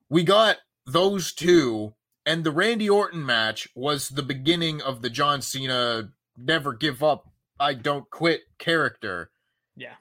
We 0.08 0.22
got 0.22 0.56
those 0.86 1.32
two, 1.32 1.94
and 2.24 2.44
the 2.44 2.50
Randy 2.50 2.88
Orton 2.88 3.24
match 3.24 3.68
was 3.74 4.08
the 4.08 4.22
beginning 4.22 4.80
of 4.80 5.02
the 5.02 5.10
John 5.10 5.42
Cena 5.42 6.10
never 6.36 6.72
give 6.72 7.02
up, 7.02 7.28
I 7.60 7.74
don't 7.74 8.08
quit 8.10 8.42
character. 8.58 9.30
Yeah. 9.76 9.94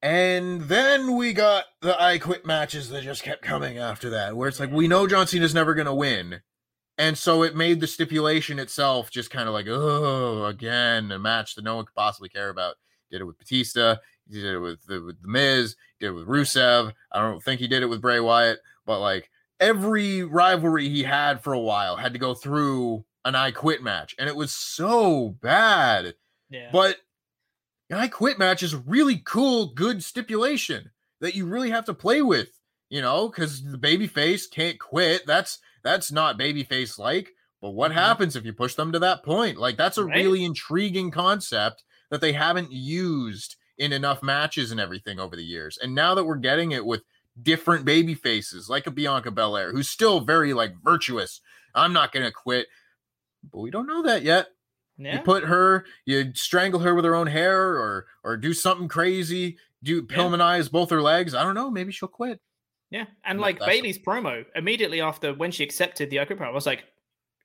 And 0.00 0.62
then 0.62 1.16
we 1.16 1.32
got 1.32 1.64
the 1.80 2.00
I 2.00 2.18
quit 2.18 2.46
matches 2.46 2.88
that 2.90 3.02
just 3.02 3.22
kept 3.22 3.42
coming 3.42 3.78
after 3.78 4.10
that, 4.10 4.36
where 4.36 4.48
it's 4.48 4.60
like 4.60 4.70
we 4.70 4.86
know 4.86 5.06
John 5.06 5.26
Cena's 5.26 5.54
never 5.54 5.74
gonna 5.74 5.94
win. 5.94 6.40
And 6.96 7.16
so 7.16 7.42
it 7.42 7.56
made 7.56 7.80
the 7.80 7.86
stipulation 7.86 8.58
itself 8.58 9.10
just 9.10 9.30
kind 9.30 9.48
of 9.48 9.54
like, 9.54 9.66
oh, 9.68 10.44
again, 10.46 11.12
a 11.12 11.18
match 11.18 11.54
that 11.54 11.64
no 11.64 11.76
one 11.76 11.84
could 11.84 11.94
possibly 11.94 12.28
care 12.28 12.48
about. 12.48 12.74
Did 13.10 13.20
it 13.20 13.24
with 13.24 13.38
Batista, 13.38 13.96
he 14.28 14.40
did 14.40 14.54
it 14.54 14.58
with 14.58 14.84
the, 14.86 15.02
with 15.02 15.22
the 15.22 15.28
Miz, 15.28 15.76
did 16.00 16.08
it 16.08 16.12
with 16.12 16.26
Rusev. 16.26 16.92
I 17.12 17.20
don't 17.20 17.42
think 17.42 17.60
he 17.60 17.68
did 17.68 17.82
it 17.82 17.88
with 17.88 18.02
Bray 18.02 18.20
Wyatt, 18.20 18.58
but 18.84 19.00
like 19.00 19.30
every 19.60 20.22
rivalry 20.22 20.88
he 20.88 21.04
had 21.04 21.42
for 21.42 21.52
a 21.52 21.60
while 21.60 21.96
had 21.96 22.12
to 22.12 22.18
go 22.18 22.34
through 22.34 23.04
an 23.24 23.34
I 23.34 23.50
quit 23.50 23.82
match, 23.82 24.14
and 24.18 24.28
it 24.28 24.36
was 24.36 24.52
so 24.52 25.36
bad. 25.40 26.14
Yeah. 26.50 26.70
But 26.72 26.96
I 27.90 28.08
quit 28.08 28.38
match 28.38 28.62
is 28.62 28.74
a 28.74 28.78
really 28.78 29.22
cool, 29.24 29.72
good 29.74 30.04
stipulation 30.04 30.90
that 31.20 31.34
you 31.34 31.46
really 31.46 31.70
have 31.70 31.86
to 31.86 31.94
play 31.94 32.22
with, 32.22 32.50
you 32.90 33.00
know, 33.00 33.28
because 33.28 33.62
the 33.62 33.78
babyface 33.78 34.50
can't 34.50 34.78
quit. 34.78 35.26
That's 35.26 35.58
that's 35.82 36.12
not 36.12 36.38
babyface 36.38 36.98
like. 36.98 37.30
But 37.60 37.70
what 37.70 37.90
mm-hmm. 37.90 37.98
happens 37.98 38.36
if 38.36 38.44
you 38.44 38.52
push 38.52 38.74
them 38.74 38.92
to 38.92 38.98
that 39.00 39.24
point? 39.24 39.58
Like 39.58 39.76
that's 39.76 39.98
a 39.98 40.04
Right. 40.04 40.16
really 40.16 40.44
intriguing 40.44 41.10
concept 41.10 41.82
that 42.10 42.20
they 42.20 42.32
haven't 42.32 42.72
used 42.72 43.56
in 43.78 43.92
enough 43.92 44.22
matches 44.22 44.70
and 44.70 44.80
everything 44.80 45.18
over 45.18 45.36
the 45.36 45.44
years. 45.44 45.78
And 45.80 45.94
now 45.94 46.14
that 46.14 46.24
we're 46.24 46.36
getting 46.36 46.72
it 46.72 46.84
with 46.84 47.02
different 47.42 47.84
baby 47.84 48.14
faces, 48.14 48.68
like 48.68 48.86
a 48.86 48.90
Bianca 48.90 49.30
Belair, 49.30 49.72
who's 49.72 49.88
still 49.88 50.20
very 50.20 50.52
like 50.52 50.74
virtuous. 50.82 51.40
I'm 51.74 51.92
not 51.92 52.12
gonna 52.12 52.32
quit, 52.32 52.66
but 53.52 53.60
we 53.60 53.70
don't 53.70 53.86
know 53.86 54.02
that 54.02 54.22
yet. 54.22 54.48
Yeah. 54.98 55.16
You 55.18 55.20
put 55.22 55.44
her, 55.44 55.84
you 56.06 56.32
strangle 56.34 56.80
her 56.80 56.94
with 56.94 57.04
her 57.04 57.14
own 57.14 57.26
hair, 57.28 57.74
or 57.76 58.06
or 58.24 58.36
do 58.36 58.52
something 58.52 58.88
crazy, 58.88 59.56
do 59.82 60.02
Pillmanize 60.02 60.70
both 60.70 60.90
her 60.90 61.00
legs. 61.00 61.34
I 61.34 61.44
don't 61.44 61.54
know. 61.54 61.70
Maybe 61.70 61.92
she'll 61.92 62.08
quit. 62.08 62.40
Yeah, 62.90 63.04
and 63.24 63.38
No, 63.38 63.42
like 63.42 63.58
Bayley's 63.60 63.98
promo 63.98 64.44
immediately 64.54 65.00
after 65.00 65.34
when 65.34 65.50
she 65.50 65.62
accepted 65.62 66.10
the 66.10 66.20
I 66.20 66.24
Quit 66.24 66.38
promo, 66.38 66.46
I 66.48 66.50
was 66.50 66.66
like, 66.66 66.84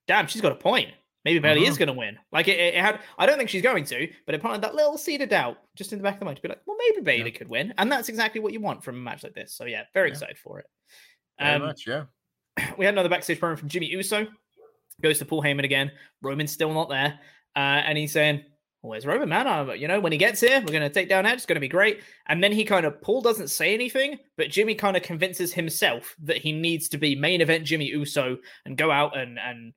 "Damn, 0.07 0.25
she's 0.27 0.41
got 0.41 0.51
a 0.53 0.55
point. 0.55 0.89
Maybe 1.25 1.39
Bayley 1.39 1.65
is 1.65 1.75
Mhm. 1.75 1.79
going 1.79 1.87
to 1.87 1.93
win." 1.93 2.17
Like 2.31 2.47
it, 2.47 2.59
it 2.59 2.75
had, 2.75 3.01
I 3.17 3.25
don't 3.25 3.37
think 3.37 3.49
she's 3.49 3.61
going 3.61 3.83
to, 3.85 4.09
but 4.25 4.33
it 4.35 4.41
planted 4.41 4.61
that 4.63 4.73
little 4.73 4.97
seed 4.97 5.21
of 5.21 5.29
doubt 5.29 5.57
just 5.75 5.91
in 5.93 5.99
the 5.99 6.03
back 6.03 6.13
of 6.15 6.19
the 6.19 6.25
mind 6.25 6.37
to 6.37 6.41
be 6.41 6.47
like, 6.49 6.61
"Well, 6.65 6.77
maybe 6.79 7.01
Bailey 7.03 7.31
could 7.31 7.49
win," 7.49 7.73
and 7.77 7.91
that's 7.91 8.07
exactly 8.09 8.39
what 8.41 8.53
you 8.53 8.61
want 8.61 8.83
from 8.83 8.95
a 8.95 8.99
match 8.99 9.21
like 9.23 9.33
this. 9.35 9.53
So 9.53 9.65
yeah, 9.65 9.83
very 9.93 10.09
excited 10.09 10.37
for 10.37 10.59
it. 10.59 10.65
Very 11.39 11.55
Um, 11.55 11.61
much, 11.63 11.85
yeah. 11.85 12.05
we 12.77 12.85
had 12.85 12.93
another 12.93 13.09
backstage 13.09 13.39
promo 13.39 13.59
from 13.59 13.67
Jimmy 13.69 13.87
Uso. 13.87 14.27
Goes 15.01 15.17
to 15.19 15.25
Paul 15.25 15.41
Heyman 15.43 15.65
again. 15.65 15.91
Roman's 16.21 16.51
still 16.53 16.71
not 16.73 16.87
there, 16.87 17.19
uh, 17.55 17.81
and 17.85 17.97
he's 17.97 18.11
saying, 18.11 18.43
"Where's 18.81 19.05
Roman, 19.05 19.29
man? 19.29 19.47
Uh, 19.47 19.73
you 19.73 19.87
know, 19.87 19.99
when 19.99 20.11
he 20.11 20.17
gets 20.17 20.41
here, 20.41 20.59
we're 20.59 20.71
going 20.71 20.81
to 20.81 20.89
take 20.89 21.09
down 21.09 21.25
Edge. 21.25 21.35
It's 21.35 21.45
going 21.45 21.55
to 21.55 21.61
be 21.61 21.67
great." 21.67 22.01
And 22.27 22.43
then 22.43 22.51
he 22.51 22.63
kind 22.65 22.85
of 22.85 23.01
Paul 23.01 23.21
doesn't 23.21 23.49
say 23.49 23.73
anything, 23.73 24.19
but 24.37 24.49
Jimmy 24.49 24.75
kind 24.75 24.97
of 24.97 25.03
convinces 25.03 25.53
himself 25.53 26.15
that 26.23 26.37
he 26.37 26.51
needs 26.51 26.89
to 26.89 26.97
be 26.97 27.15
main 27.15 27.41
event 27.41 27.65
Jimmy 27.65 27.85
Uso 27.85 28.37
and 28.65 28.77
go 28.77 28.91
out 28.91 29.17
and 29.17 29.39
and 29.39 29.73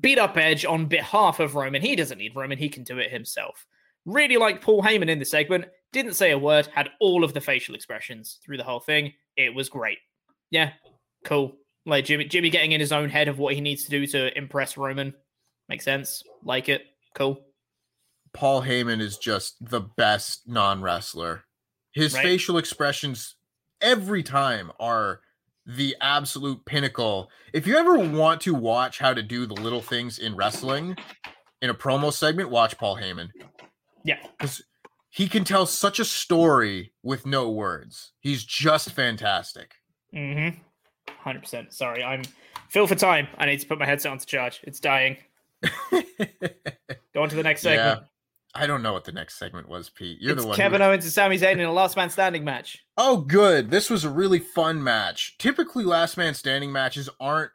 beat 0.00 0.18
up 0.18 0.36
Edge 0.36 0.64
on 0.64 0.86
behalf 0.86 1.40
of 1.40 1.54
Roman. 1.54 1.82
He 1.82 1.96
doesn't 1.96 2.18
need 2.18 2.36
Roman; 2.36 2.58
he 2.58 2.68
can 2.68 2.84
do 2.84 2.98
it 2.98 3.10
himself. 3.10 3.66
Really 4.06 4.36
like 4.36 4.60
Paul 4.60 4.82
Heyman 4.82 5.08
in 5.08 5.18
the 5.18 5.24
segment. 5.24 5.66
Didn't 5.92 6.14
say 6.14 6.32
a 6.32 6.38
word. 6.38 6.66
Had 6.66 6.90
all 7.00 7.24
of 7.24 7.32
the 7.32 7.40
facial 7.40 7.74
expressions 7.74 8.38
through 8.44 8.58
the 8.58 8.64
whole 8.64 8.80
thing. 8.80 9.12
It 9.36 9.54
was 9.54 9.68
great. 9.68 9.98
Yeah, 10.50 10.72
cool. 11.24 11.56
Like 11.86 12.04
Jimmy, 12.04 12.24
Jimmy 12.26 12.50
getting 12.50 12.72
in 12.72 12.80
his 12.80 12.92
own 12.92 13.08
head 13.08 13.28
of 13.28 13.38
what 13.38 13.54
he 13.54 13.60
needs 13.60 13.84
to 13.84 13.90
do 13.90 14.06
to 14.08 14.36
impress 14.36 14.76
Roman 14.76 15.14
makes 15.68 15.84
sense. 15.84 16.22
Like 16.42 16.68
it. 16.68 16.82
Cool. 17.14 17.44
Paul 18.32 18.62
Heyman 18.62 19.00
is 19.00 19.16
just 19.18 19.56
the 19.60 19.80
best 19.80 20.48
non 20.48 20.82
wrestler. 20.82 21.44
His 21.92 22.14
Right. 22.14 22.22
facial 22.24 22.58
expressions 22.58 23.36
every 23.80 24.22
time 24.22 24.72
are 24.80 25.20
the 25.66 25.96
absolute 26.00 26.64
pinnacle. 26.66 27.30
If 27.52 27.66
you 27.66 27.76
ever 27.76 27.96
want 27.96 28.40
to 28.42 28.52
watch 28.54 28.98
how 28.98 29.14
to 29.14 29.22
do 29.22 29.46
the 29.46 29.54
little 29.54 29.80
things 29.80 30.18
in 30.18 30.34
wrestling 30.36 30.96
in 31.62 31.70
a 31.70 31.74
promo 31.74 32.12
segment, 32.12 32.50
watch 32.50 32.76
Paul 32.76 32.96
Heyman. 32.96 33.30
Yeah. 34.04 34.18
Because 34.36 34.62
he 35.08 35.28
can 35.28 35.44
tell 35.44 35.64
such 35.64 36.00
a 36.00 36.04
story 36.04 36.92
with 37.04 37.24
no 37.24 37.48
words. 37.50 38.12
He's 38.20 38.44
just 38.44 38.90
fantastic. 38.90 39.74
Mm-hmm. 40.12 40.58
Hundred 41.20 41.40
percent. 41.42 41.72
Sorry, 41.72 42.02
I'm 42.02 42.22
feel 42.68 42.86
for 42.88 42.96
time. 42.96 43.28
I 43.38 43.46
need 43.46 43.60
to 43.60 43.66
put 43.66 43.78
my 43.78 43.86
headset 43.86 44.10
on 44.12 44.18
to 44.18 44.26
charge. 44.26 44.60
It's 44.64 44.80
dying. 44.80 45.16
Go 47.14 47.22
on 47.22 47.28
to 47.28 47.36
the 47.36 47.42
next 47.42 47.62
segment. 47.62 48.00
Yeah. 48.02 48.06
I 48.56 48.66
don't 48.66 48.82
know 48.82 48.92
what 48.92 49.04
the 49.04 49.12
next 49.12 49.38
segment 49.38 49.68
was, 49.68 49.90
Pete. 49.90 50.18
You're 50.20 50.32
it's 50.32 50.42
the 50.42 50.48
one. 50.48 50.56
Kevin 50.56 50.80
who... 50.80 50.86
Owens 50.86 51.04
and 51.04 51.12
Sami 51.12 51.38
Zayn 51.38 51.54
in 51.54 51.60
a 51.60 51.72
last 51.72 51.96
man 51.96 52.08
standing 52.08 52.44
match. 52.44 52.84
Oh, 52.96 53.16
good. 53.16 53.70
This 53.70 53.90
was 53.90 54.04
a 54.04 54.10
really 54.10 54.38
fun 54.38 54.82
match. 54.82 55.36
Typically, 55.38 55.84
last 55.84 56.16
man 56.16 56.34
standing 56.34 56.70
matches 56.70 57.08
aren't 57.18 57.52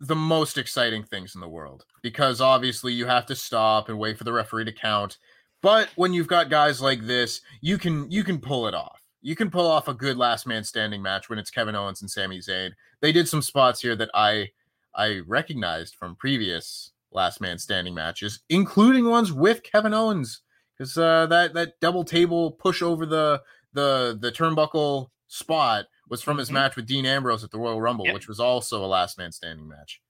the 0.00 0.16
most 0.16 0.58
exciting 0.58 1.04
things 1.04 1.34
in 1.34 1.40
the 1.40 1.48
world 1.48 1.84
because 2.02 2.40
obviously 2.40 2.92
you 2.92 3.06
have 3.06 3.26
to 3.26 3.34
stop 3.34 3.88
and 3.88 3.98
wait 3.98 4.16
for 4.16 4.24
the 4.24 4.32
referee 4.32 4.64
to 4.64 4.72
count. 4.72 5.18
But 5.62 5.88
when 5.96 6.14
you've 6.14 6.26
got 6.26 6.48
guys 6.48 6.80
like 6.80 7.06
this, 7.06 7.42
you 7.60 7.76
can 7.78 8.10
you 8.10 8.24
can 8.24 8.38
pull 8.38 8.66
it 8.66 8.74
off. 8.74 9.02
You 9.22 9.36
can 9.36 9.50
pull 9.50 9.66
off 9.66 9.88
a 9.88 9.94
good 9.94 10.16
last 10.16 10.46
man 10.46 10.64
standing 10.64 11.02
match 11.02 11.28
when 11.28 11.38
it's 11.38 11.50
Kevin 11.50 11.76
Owens 11.76 12.00
and 12.00 12.10
Sami 12.10 12.38
Zayn. 12.38 12.70
They 13.02 13.12
did 13.12 13.28
some 13.28 13.42
spots 13.42 13.80
here 13.82 13.96
that 13.96 14.10
I 14.14 14.48
I 14.94 15.20
recognized 15.26 15.94
from 15.96 16.16
previous 16.16 16.92
last 17.12 17.40
man 17.40 17.58
standing 17.58 17.94
matches, 17.94 18.40
including 18.48 19.06
ones 19.08 19.32
with 19.32 19.62
Kevin 19.62 19.94
Owens, 19.94 20.42
because 20.76 20.96
uh, 20.96 21.26
that 21.26 21.54
that 21.54 21.80
double 21.80 22.04
table 22.04 22.52
push 22.52 22.82
over 22.82 23.04
the 23.06 23.42
the 23.72 24.18
the 24.20 24.32
turnbuckle 24.32 25.08
spot 25.28 25.86
was 26.08 26.22
from 26.22 26.38
his 26.38 26.48
Mhm. 26.50 26.54
match 26.54 26.76
with 26.76 26.86
Dean 26.86 27.06
Ambrose 27.06 27.44
at 27.44 27.50
the 27.52 27.58
Royal 27.58 27.80
Rumble, 27.80 28.04
Yep. 28.06 28.14
which 28.14 28.28
was 28.28 28.40
also 28.40 28.84
a 28.84 28.86
last 28.86 29.16
man 29.16 29.30
standing 29.32 29.68
match. 29.68 30.00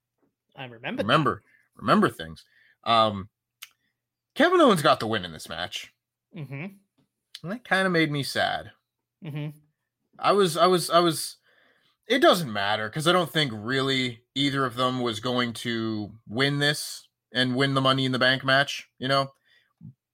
I 0.55 0.65
remember. 0.65 1.03
Remember, 1.03 1.41
remember 1.75 2.09
things. 2.09 2.43
Um, 2.83 3.29
Kevin 4.35 4.61
Owens 4.61 4.81
got 4.81 4.99
the 4.99 5.07
win 5.07 5.25
in 5.25 5.31
this 5.31 5.47
match, 5.49 5.93
Mm-hmm. 6.35 6.53
and 7.43 7.51
that 7.51 7.63
kind 7.63 7.85
of 7.85 7.91
made 7.91 8.11
me 8.11 8.23
sad. 8.23 8.71
Mm-hmm. 9.23 9.57
I 10.17 10.31
was, 10.31 10.57
I 10.57 10.65
was, 10.67 10.89
I 10.89 10.99
was. 10.99 11.37
It 12.07 12.19
doesn't 12.19 12.51
matter 12.51 12.89
because 12.89 13.07
I 13.07 13.11
don't 13.11 13.31
think 13.31 13.51
really 13.55 14.23
either 14.35 14.65
of 14.65 14.75
them 14.75 14.99
was 14.99 15.19
going 15.19 15.53
to 15.53 16.11
win 16.27 16.59
this 16.59 17.07
and 17.33 17.55
win 17.55 17.73
the 17.73 17.81
Money 17.81 18.05
in 18.05 18.11
the 18.11 18.19
Bank 18.19 18.43
match, 18.43 18.89
you 18.99 19.07
know. 19.07 19.31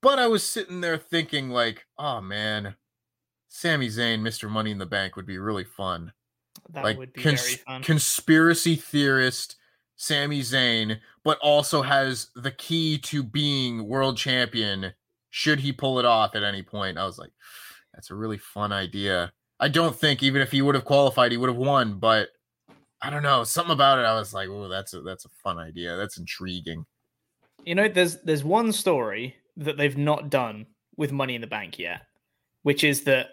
But 0.01 0.19
I 0.19 0.27
was 0.27 0.43
sitting 0.43 0.81
there 0.81 0.97
thinking, 0.97 1.49
like, 1.49 1.85
oh 1.97 2.21
man, 2.21 2.75
Sami 3.47 3.87
Zayn, 3.87 4.21
Mr. 4.21 4.49
Money 4.49 4.71
in 4.71 4.77
the 4.77 4.85
Bank 4.85 5.15
would 5.15 5.25
be 5.25 5.39
really 5.39 5.63
fun. 5.63 6.13
That 6.69 6.83
like 6.83 6.97
would 6.97 7.13
be 7.13 7.23
cons- 7.23 7.41
very 7.41 7.55
fun. 7.57 7.83
conspiracy 7.83 8.75
theorist 8.75 9.55
Sami 9.95 10.41
Zayn, 10.41 10.99
but 11.23 11.39
also 11.39 11.81
has 11.81 12.29
the 12.35 12.51
key 12.51 12.99
to 12.99 13.23
being 13.23 13.87
world 13.87 14.17
champion 14.17 14.93
should 15.29 15.59
he 15.59 15.71
pull 15.71 15.99
it 15.99 16.05
off 16.05 16.35
at 16.35 16.43
any 16.43 16.61
point. 16.61 16.97
I 16.97 17.05
was 17.05 17.17
like, 17.17 17.31
that's 17.93 18.11
a 18.11 18.15
really 18.15 18.37
fun 18.37 18.71
idea. 18.71 19.33
I 19.59 19.67
don't 19.69 19.95
think 19.95 20.21
even 20.23 20.41
if 20.41 20.51
he 20.51 20.61
would 20.61 20.75
have 20.75 20.85
qualified, 20.85 21.31
he 21.31 21.37
would 21.37 21.49
have 21.49 21.57
won, 21.57 21.99
but 21.99 22.29
I 23.01 23.09
don't 23.09 23.23
know. 23.23 23.43
Something 23.43 23.73
about 23.73 23.99
it, 23.99 24.03
I 24.05 24.13
was 24.15 24.33
like, 24.33 24.49
oh, 24.49 24.67
that's 24.67 24.93
a 24.93 25.01
that's 25.01 25.25
a 25.25 25.29
fun 25.43 25.57
idea. 25.57 25.95
That's 25.97 26.17
intriguing. 26.17 26.85
You 27.65 27.75
know, 27.75 27.87
there's 27.87 28.21
there's 28.21 28.43
one 28.43 28.71
story 28.71 29.35
that 29.57 29.77
they've 29.77 29.97
not 29.97 30.29
done 30.29 30.67
with 30.95 31.11
Money 31.11 31.35
in 31.35 31.41
the 31.41 31.47
Bank 31.47 31.79
yet, 31.79 32.01
which 32.63 32.83
is 32.83 33.03
that 33.05 33.27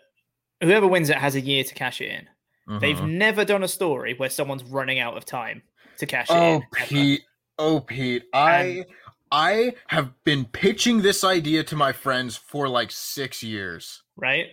whoever 0.62 0.86
wins 0.86 1.10
it 1.10 1.16
has 1.16 1.34
a 1.34 1.40
year 1.40 1.64
to 1.64 1.74
cash 1.74 2.00
it 2.00 2.10
in. 2.10 2.80
They've 2.80 2.96
Mhm. 2.96 3.12
never 3.18 3.44
done 3.44 3.62
a 3.62 3.68
story 3.68 4.14
where 4.14 4.30
someone's 4.30 4.64
running 4.64 4.98
out 4.98 5.16
of 5.18 5.26
time 5.26 5.62
to 5.98 6.06
cash 6.06 6.30
it 6.30 6.36
Oh, 6.36 6.54
in. 6.56 6.62
ever, 6.78 6.86
Pete. 6.88 7.22
Oh, 7.58 7.80
Pete. 7.80 8.24
I 8.32 8.84
I 9.30 9.74
have 9.88 10.12
been 10.24 10.44
pitching 10.46 11.02
this 11.02 11.24
idea 11.24 11.62
to 11.64 11.76
my 11.76 11.92
friends 11.92 12.36
for 12.36 12.68
like 12.68 12.90
six 12.90 13.42
years. 13.42 14.02
right? 14.16 14.46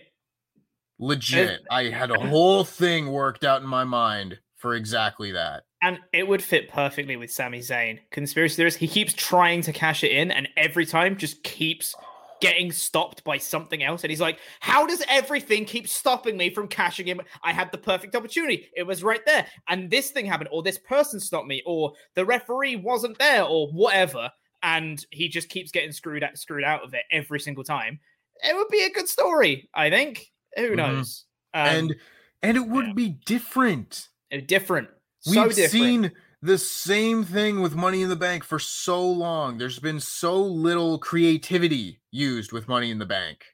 Legit. 0.98 1.60
I 1.70 1.84
had 1.84 2.10
a 2.10 2.18
whole 2.18 2.64
thing 2.64 3.10
worked 3.10 3.44
out 3.44 3.62
in 3.62 3.68
my 3.68 3.84
mind 3.84 4.38
for 4.56 4.74
exactly 4.74 5.32
that. 5.32 5.64
And 5.82 5.98
it 6.12 6.28
would 6.28 6.42
fit 6.42 6.70
perfectly 6.70 7.16
with 7.16 7.32
Sami 7.32 7.58
Zayn. 7.58 7.98
Conspiracy 8.12 8.54
theorist, 8.54 8.78
he 8.78 8.86
keeps 8.86 9.12
trying 9.12 9.62
to 9.62 9.72
cash 9.72 10.04
it 10.04 10.12
in, 10.12 10.30
and 10.30 10.48
every 10.56 10.86
time 10.86 11.16
just 11.16 11.42
keeps 11.42 11.96
getting 12.40 12.72
stopped 12.72 13.22
by 13.24 13.38
something 13.38 13.82
else. 13.82 14.02
And 14.02 14.10
he's 14.10 14.20
like, 14.20 14.38
How 14.60 14.86
does 14.86 15.02
everything 15.08 15.64
keep 15.64 15.88
stopping 15.88 16.36
me 16.36 16.50
from 16.50 16.68
cashing 16.68 17.08
in? 17.08 17.20
I 17.42 17.52
had 17.52 17.72
the 17.72 17.78
perfect 17.78 18.14
opportunity. 18.14 18.68
It 18.76 18.84
was 18.84 19.02
right 19.02 19.24
there. 19.26 19.46
And 19.68 19.90
this 19.90 20.10
thing 20.10 20.26
happened, 20.26 20.50
or 20.52 20.62
this 20.62 20.78
person 20.78 21.18
stopped 21.18 21.46
me, 21.46 21.62
or 21.66 21.92
the 22.14 22.24
referee 22.24 22.76
wasn't 22.76 23.18
there, 23.18 23.44
or 23.44 23.68
whatever. 23.72 24.30
And 24.62 25.04
he 25.10 25.28
just 25.28 25.48
keeps 25.48 25.72
getting 25.72 25.92
screwed 25.92 26.22
out, 26.22 26.36
screwed 26.36 26.64
out 26.64 26.84
of 26.84 26.94
it 26.94 27.02
every 27.10 27.40
single 27.40 27.64
time. 27.64 27.98
It 28.44 28.54
would 28.54 28.68
be 28.68 28.84
a 28.84 28.92
good 28.92 29.08
story, 29.08 29.68
I 29.74 29.90
think. 29.90 30.32
Who 30.56 30.70
Mhm. 30.70 30.76
knows? 30.76 31.24
Um, 31.54 31.66
and 31.66 31.96
and 32.42 32.56
it 32.56 32.66
would 32.66 32.94
be 32.96 33.08
different. 33.10 34.08
different. 34.46 34.88
We've 35.26 35.48
different. 35.54 35.70
seen 35.70 36.12
the 36.40 36.58
same 36.58 37.24
thing 37.24 37.60
with 37.60 37.74
Money 37.76 38.02
in 38.02 38.08
the 38.08 38.16
Bank 38.16 38.42
for 38.44 38.58
so 38.58 39.00
long. 39.08 39.58
There's 39.58 39.78
been 39.78 40.00
so 40.00 40.42
little 40.42 40.98
creativity 40.98 42.00
used 42.10 42.50
with 42.52 42.66
Money 42.68 42.90
in 42.90 42.98
the 42.98 43.06
Bank. 43.06 43.44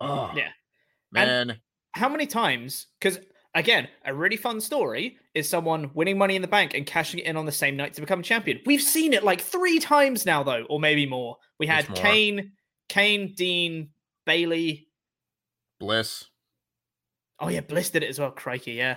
Oh, 0.00 0.32
Yeah. 0.34 0.50
man. 1.12 1.60
how 1.94 2.08
many 2.10 2.26
times 2.26 2.88
because 3.00 3.18
again 3.54 3.88
a 4.04 4.12
really 4.14 4.36
fun 4.36 4.60
story 4.60 5.18
is 5.34 5.48
someone 5.48 5.90
winning 5.94 6.18
money 6.18 6.36
in 6.36 6.42
the 6.42 6.48
bank 6.48 6.74
and 6.74 6.84
cashing 6.84 7.20
it 7.20 7.24
in 7.24 7.38
on 7.38 7.46
the 7.46 7.52
same 7.52 7.74
night 7.74 7.94
to 7.94 8.02
become 8.02 8.22
champion 8.22 8.60
we've 8.66 8.82
seen 8.82 9.14
it 9.14 9.24
like 9.24 9.40
three 9.40 9.78
times 9.78 10.26
now 10.26 10.42
though 10.42 10.64
or 10.68 10.78
maybe 10.78 11.06
more 11.06 11.38
we 11.58 11.66
had 11.66 11.88
more. 11.88 11.96
kane 11.96 12.52
kane 12.90 13.32
dean 13.34 13.88
bayley 14.26 14.86
Bliss. 15.80 16.24
oh 17.40 17.48
yeah 17.48 17.60
bliss 17.60 17.90
did 17.90 18.02
it 18.02 18.08
as 18.08 18.18
well 18.18 18.30
crikey 18.30 18.72
yeah 18.72 18.96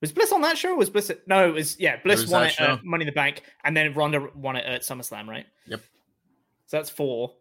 was 0.00 0.12
bliss 0.12 0.32
on 0.32 0.42
that 0.42 0.58
show 0.58 0.70
or 0.72 0.76
was 0.76 0.90
bliss 0.90 1.08
at, 1.10 1.26
no 1.26 1.48
it 1.48 1.52
was 1.52 1.78
yeah 1.80 1.96
bliss 2.04 2.20
was 2.22 2.30
won 2.30 2.44
it 2.46 2.60
at 2.60 2.84
money 2.84 3.02
in 3.02 3.06
the 3.06 3.12
bank 3.12 3.42
and 3.64 3.74
then 3.76 3.94
ronda 3.94 4.28
won 4.34 4.56
it 4.56 4.64
at 4.66 4.82
summerslam 4.82 5.26
right 5.26 5.46
Yep. 5.66 5.80
so 6.66 6.76
that's 6.76 6.90
four 6.90 7.32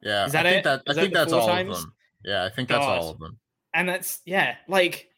Yeah. 0.00 0.26
Is 0.26 0.32
that 0.32 0.44
I 0.46 0.50
think 0.50 0.60
it? 0.60 0.64
that 0.64 0.82
I 0.88 0.92
that 0.94 1.00
think 1.00 1.14
that's 1.14 1.32
all 1.32 1.46
times? 1.46 1.76
of 1.78 1.82
them. 1.82 1.94
Yeah, 2.24 2.44
I 2.44 2.48
think 2.50 2.68
that's 2.68 2.84
God. 2.84 2.98
all 2.98 3.10
of 3.10 3.18
them. 3.20 3.38
and 3.74 3.88
that's 3.88 4.20
yeah 4.24 4.56
like 4.68 5.08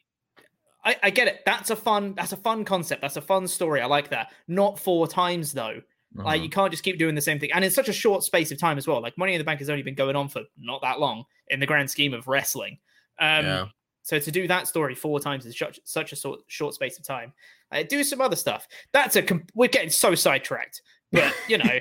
I, 0.85 0.97
I 1.05 1.11
get 1.11 1.29
it 1.29 1.41
that's 1.47 1.71
a 1.71 1.77
fun 1.77 2.13
that's 2.15 2.33
a 2.33 2.37
fun 2.37 2.65
concept 2.67 3.01
that's 3.01 3.17
a 3.17 3.23
fun 3.23 3.49
story 3.49 3.81
i 3.81 3.87
like 3.87 4.11
that 4.11 4.33
not 4.49 4.79
four 4.79 5.09
times 5.09 5.53
though 5.55 5.81
like 6.15 6.41
Mhm. 6.41 6.45
you 6.45 6.51
can't 6.51 6.71
just 6.71 6.83
keep 6.85 6.99
doing 6.99 7.15
the 7.15 7.21
same 7.21 7.39
thing 7.41 7.51
and 7.53 7.65
in 7.65 7.71
such 7.71 7.89
a 7.89 7.93
short 7.93 8.23
space 8.23 8.51
of 8.53 8.59
time 8.59 8.79
as 8.79 8.87
well 8.87 9.01
like 9.03 9.17
money 9.19 9.35
in 9.35 9.39
the 9.39 9.45
bank 9.45 9.59
has 9.59 9.69
only 9.69 9.83
been 9.83 9.95
going 9.97 10.15
on 10.17 10.29
for 10.29 10.43
not 10.59 10.81
that 10.83 11.01
long 11.01 11.25
in 11.49 11.59
the 11.61 11.67
grand 11.67 11.91
scheme 11.91 12.15
of 12.15 12.29
wrestling 12.29 12.79
um 13.19 13.45
Yeah. 13.45 13.67
so 14.03 14.19
to 14.19 14.31
do 14.31 14.47
that 14.49 14.69
story 14.69 14.95
four 14.95 15.19
times 15.19 15.45
in 15.47 15.53
such, 15.53 15.81
such 15.85 16.13
a 16.13 16.17
short, 16.17 16.41
short 16.47 16.75
space 16.75 16.99
of 16.99 17.05
time 17.05 17.33
uh, 17.73 17.83
do 17.83 18.05
some 18.05 18.21
other 18.21 18.37
stuff 18.37 18.69
that's 18.93 19.17
a 19.17 19.23
com- 19.23 19.45
we're 19.55 19.69
getting 19.69 19.91
so 19.91 20.15
sidetracked 20.15 20.83
but 21.11 21.35
you 21.49 21.59
know 21.59 21.79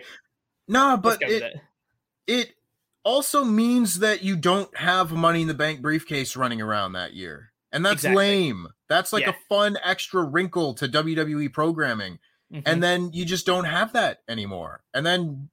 No, 0.68 0.98
but 0.98 1.22
it, 1.22 1.42
it 1.44 1.62
it 2.26 2.54
also 3.04 3.44
means 3.44 4.00
that 4.00 4.24
you 4.24 4.36
don't 4.38 4.76
have 4.78 5.12
money 5.12 5.42
in 5.42 5.48
the 5.48 5.54
bank 5.54 5.82
briefcase 5.82 6.38
running 6.38 6.62
around 6.62 6.94
that 6.94 7.14
year. 7.14 7.52
And 7.74 7.84
that's 7.86 7.96
Exactly. 8.06 8.16
lame. 8.16 8.68
That's 8.88 9.12
like 9.12 9.24
Yeah. 9.24 9.32
a 9.32 9.36
fun 9.50 9.78
extra 9.84 10.24
wrinkle 10.24 10.74
to 10.76 10.88
WWE 10.88 11.50
programming. 11.52 12.20
Mhm. 12.54 12.64
And 12.66 12.84
then 12.84 13.12
you 13.14 13.26
just 13.26 13.46
don't 13.46 13.66
have 13.66 13.94
that 13.94 14.20
anymore. 14.28 14.84
And 14.94 15.06
then 15.06 15.50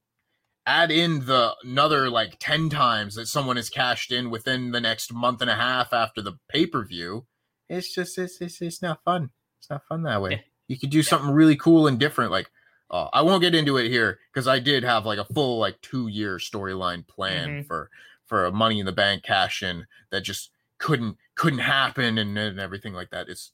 add 0.67 0.91
in 0.91 1.25
the 1.25 1.55
another 1.63 2.09
like 2.09 2.37
10 2.39 2.69
times 2.69 3.15
that 3.15 3.25
someone 3.27 3.55
has 3.55 3.69
cashed 3.69 4.11
in 4.11 4.29
within 4.29 4.71
the 4.71 4.79
next 4.81 5.11
month 5.11 5.41
and 5.41 5.49
a 5.49 5.55
half 5.55 5.91
after 5.93 6.21
the 6.21 6.33
pay-per-view. 6.49 7.25
It's 7.67 7.93
just 7.93 8.17
it's 8.17 8.39
it's, 8.41 8.61
it's 8.61 8.81
not 8.81 9.03
fun. 9.03 9.31
It's 9.59 9.69
not 9.69 9.83
fun 9.87 10.03
that 10.03 10.21
way. 10.21 10.31
Yeah. 10.31 10.37
You 10.67 10.77
could 10.79 10.91
do 10.91 11.01
something 11.03 11.31
really 11.31 11.55
cool 11.55 11.87
and 11.87 11.99
different 11.99 12.31
like 12.31 12.51
uh, 12.91 13.07
I 13.13 13.21
won't 13.21 13.41
get 13.41 13.55
into 13.55 13.77
it 13.77 13.89
here 13.89 14.19
because 14.33 14.47
I 14.49 14.59
did 14.59 14.83
have 14.83 15.05
like 15.05 15.17
a 15.19 15.23
full 15.25 15.57
like 15.59 15.81
two 15.81 16.07
year 16.07 16.37
storyline 16.37 17.07
plan 17.07 17.49
Mhm. 17.63 17.67
for 17.67 17.89
for 18.25 18.45
a 18.45 18.51
Money 18.51 18.79
in 18.79 18.85
the 18.85 18.91
Bank 18.91 19.23
cash 19.23 19.63
in 19.63 19.87
that 20.11 20.21
just 20.21 20.51
couldn't 20.77 21.17
couldn't 21.35 21.59
happen 21.59 22.17
and, 22.17 22.37
and 22.37 22.59
everything 22.59 22.93
like 22.93 23.09
that. 23.09 23.29
It's 23.29 23.51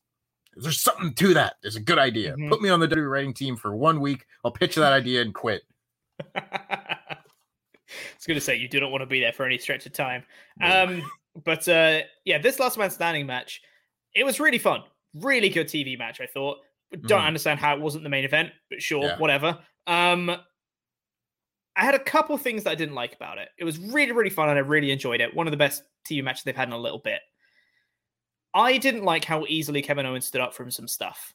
there's 0.62 0.82
something 0.82 1.14
to 1.14 1.34
that. 1.36 1.56
It's 1.64 1.76
a 1.76 1.80
good 1.82 2.00
idea. 2.00 2.36
Mhm. 2.36 2.50
Put 2.50 2.62
me 2.62 2.70
on 2.70 2.80
the 2.80 2.88
W 2.88 3.08
writing 3.08 3.34
team 3.34 3.56
for 3.56 3.76
one 3.76 4.00
week. 4.00 4.26
I'll 4.44 4.52
pitch 4.52 4.76
that 4.76 4.94
idea 4.94 5.22
and 5.22 5.34
quit. 5.34 5.64
I 6.36 7.18
was 8.18 8.26
going 8.26 8.36
to 8.36 8.42
say 8.42 8.56
you 8.56 8.68
do 8.68 8.80
not 8.80 8.92
want 8.92 9.02
to 9.02 9.06
be 9.06 9.20
there 9.20 9.32
for 9.34 9.46
any 9.46 9.58
stretch 9.58 9.86
of 9.86 9.94
time. 9.94 10.24
Um, 10.62 11.10
but 11.46 11.68
uh, 11.68 12.02
yeah, 12.26 12.38
this 12.38 12.60
last 12.60 12.78
man 12.78 12.90
standing 12.92 13.26
match, 13.26 13.62
it 14.14 14.24
was 14.26 14.40
really 14.40 14.58
fun, 14.58 14.82
really 15.14 15.50
good 15.50 15.68
TV 15.68 15.98
match. 15.98 16.20
I 16.22 16.26
thought. 16.28 16.58
Don't 17.06 17.22
Mhm. 17.22 17.28
understand 17.28 17.60
how 17.60 17.76
it 17.76 17.82
wasn't 17.82 18.04
the 18.06 18.10
main 18.10 18.24
event, 18.24 18.52
but 18.70 18.82
sure, 18.82 19.04
Yeah. 19.04 19.18
whatever. 19.18 19.60
Um, 19.88 20.30
I 21.76 21.84
had 21.84 21.96
a 21.96 22.00
couple 22.00 22.38
things 22.38 22.64
that 22.64 22.72
I 22.72 22.76
didn't 22.76 22.96
like 22.96 23.14
about 23.14 23.40
it. 23.40 23.50
It 23.58 23.66
was 23.66 23.78
really, 23.78 24.14
really 24.14 24.30
fun, 24.30 24.48
and 24.48 24.58
I 24.58 24.62
really 24.62 24.90
enjoyed 24.92 25.20
it. 25.20 25.34
One 25.36 25.48
of 25.48 25.52
the 25.52 25.58
best 25.58 25.84
TV 26.06 26.24
matches 26.24 26.44
they've 26.44 26.56
had 26.56 26.70
in 26.70 26.74
a 26.74 26.78
little 26.78 27.00
bit. 27.00 27.20
I 28.58 28.78
didn't 28.78 29.04
like 29.04 29.24
how 29.24 29.46
easily 29.48 29.84
Kevin 29.84 30.08
Owens 30.08 30.26
stood 30.26 30.42
up 30.42 30.56
from 30.56 30.72
some 30.72 30.88
stuff. 30.88 31.32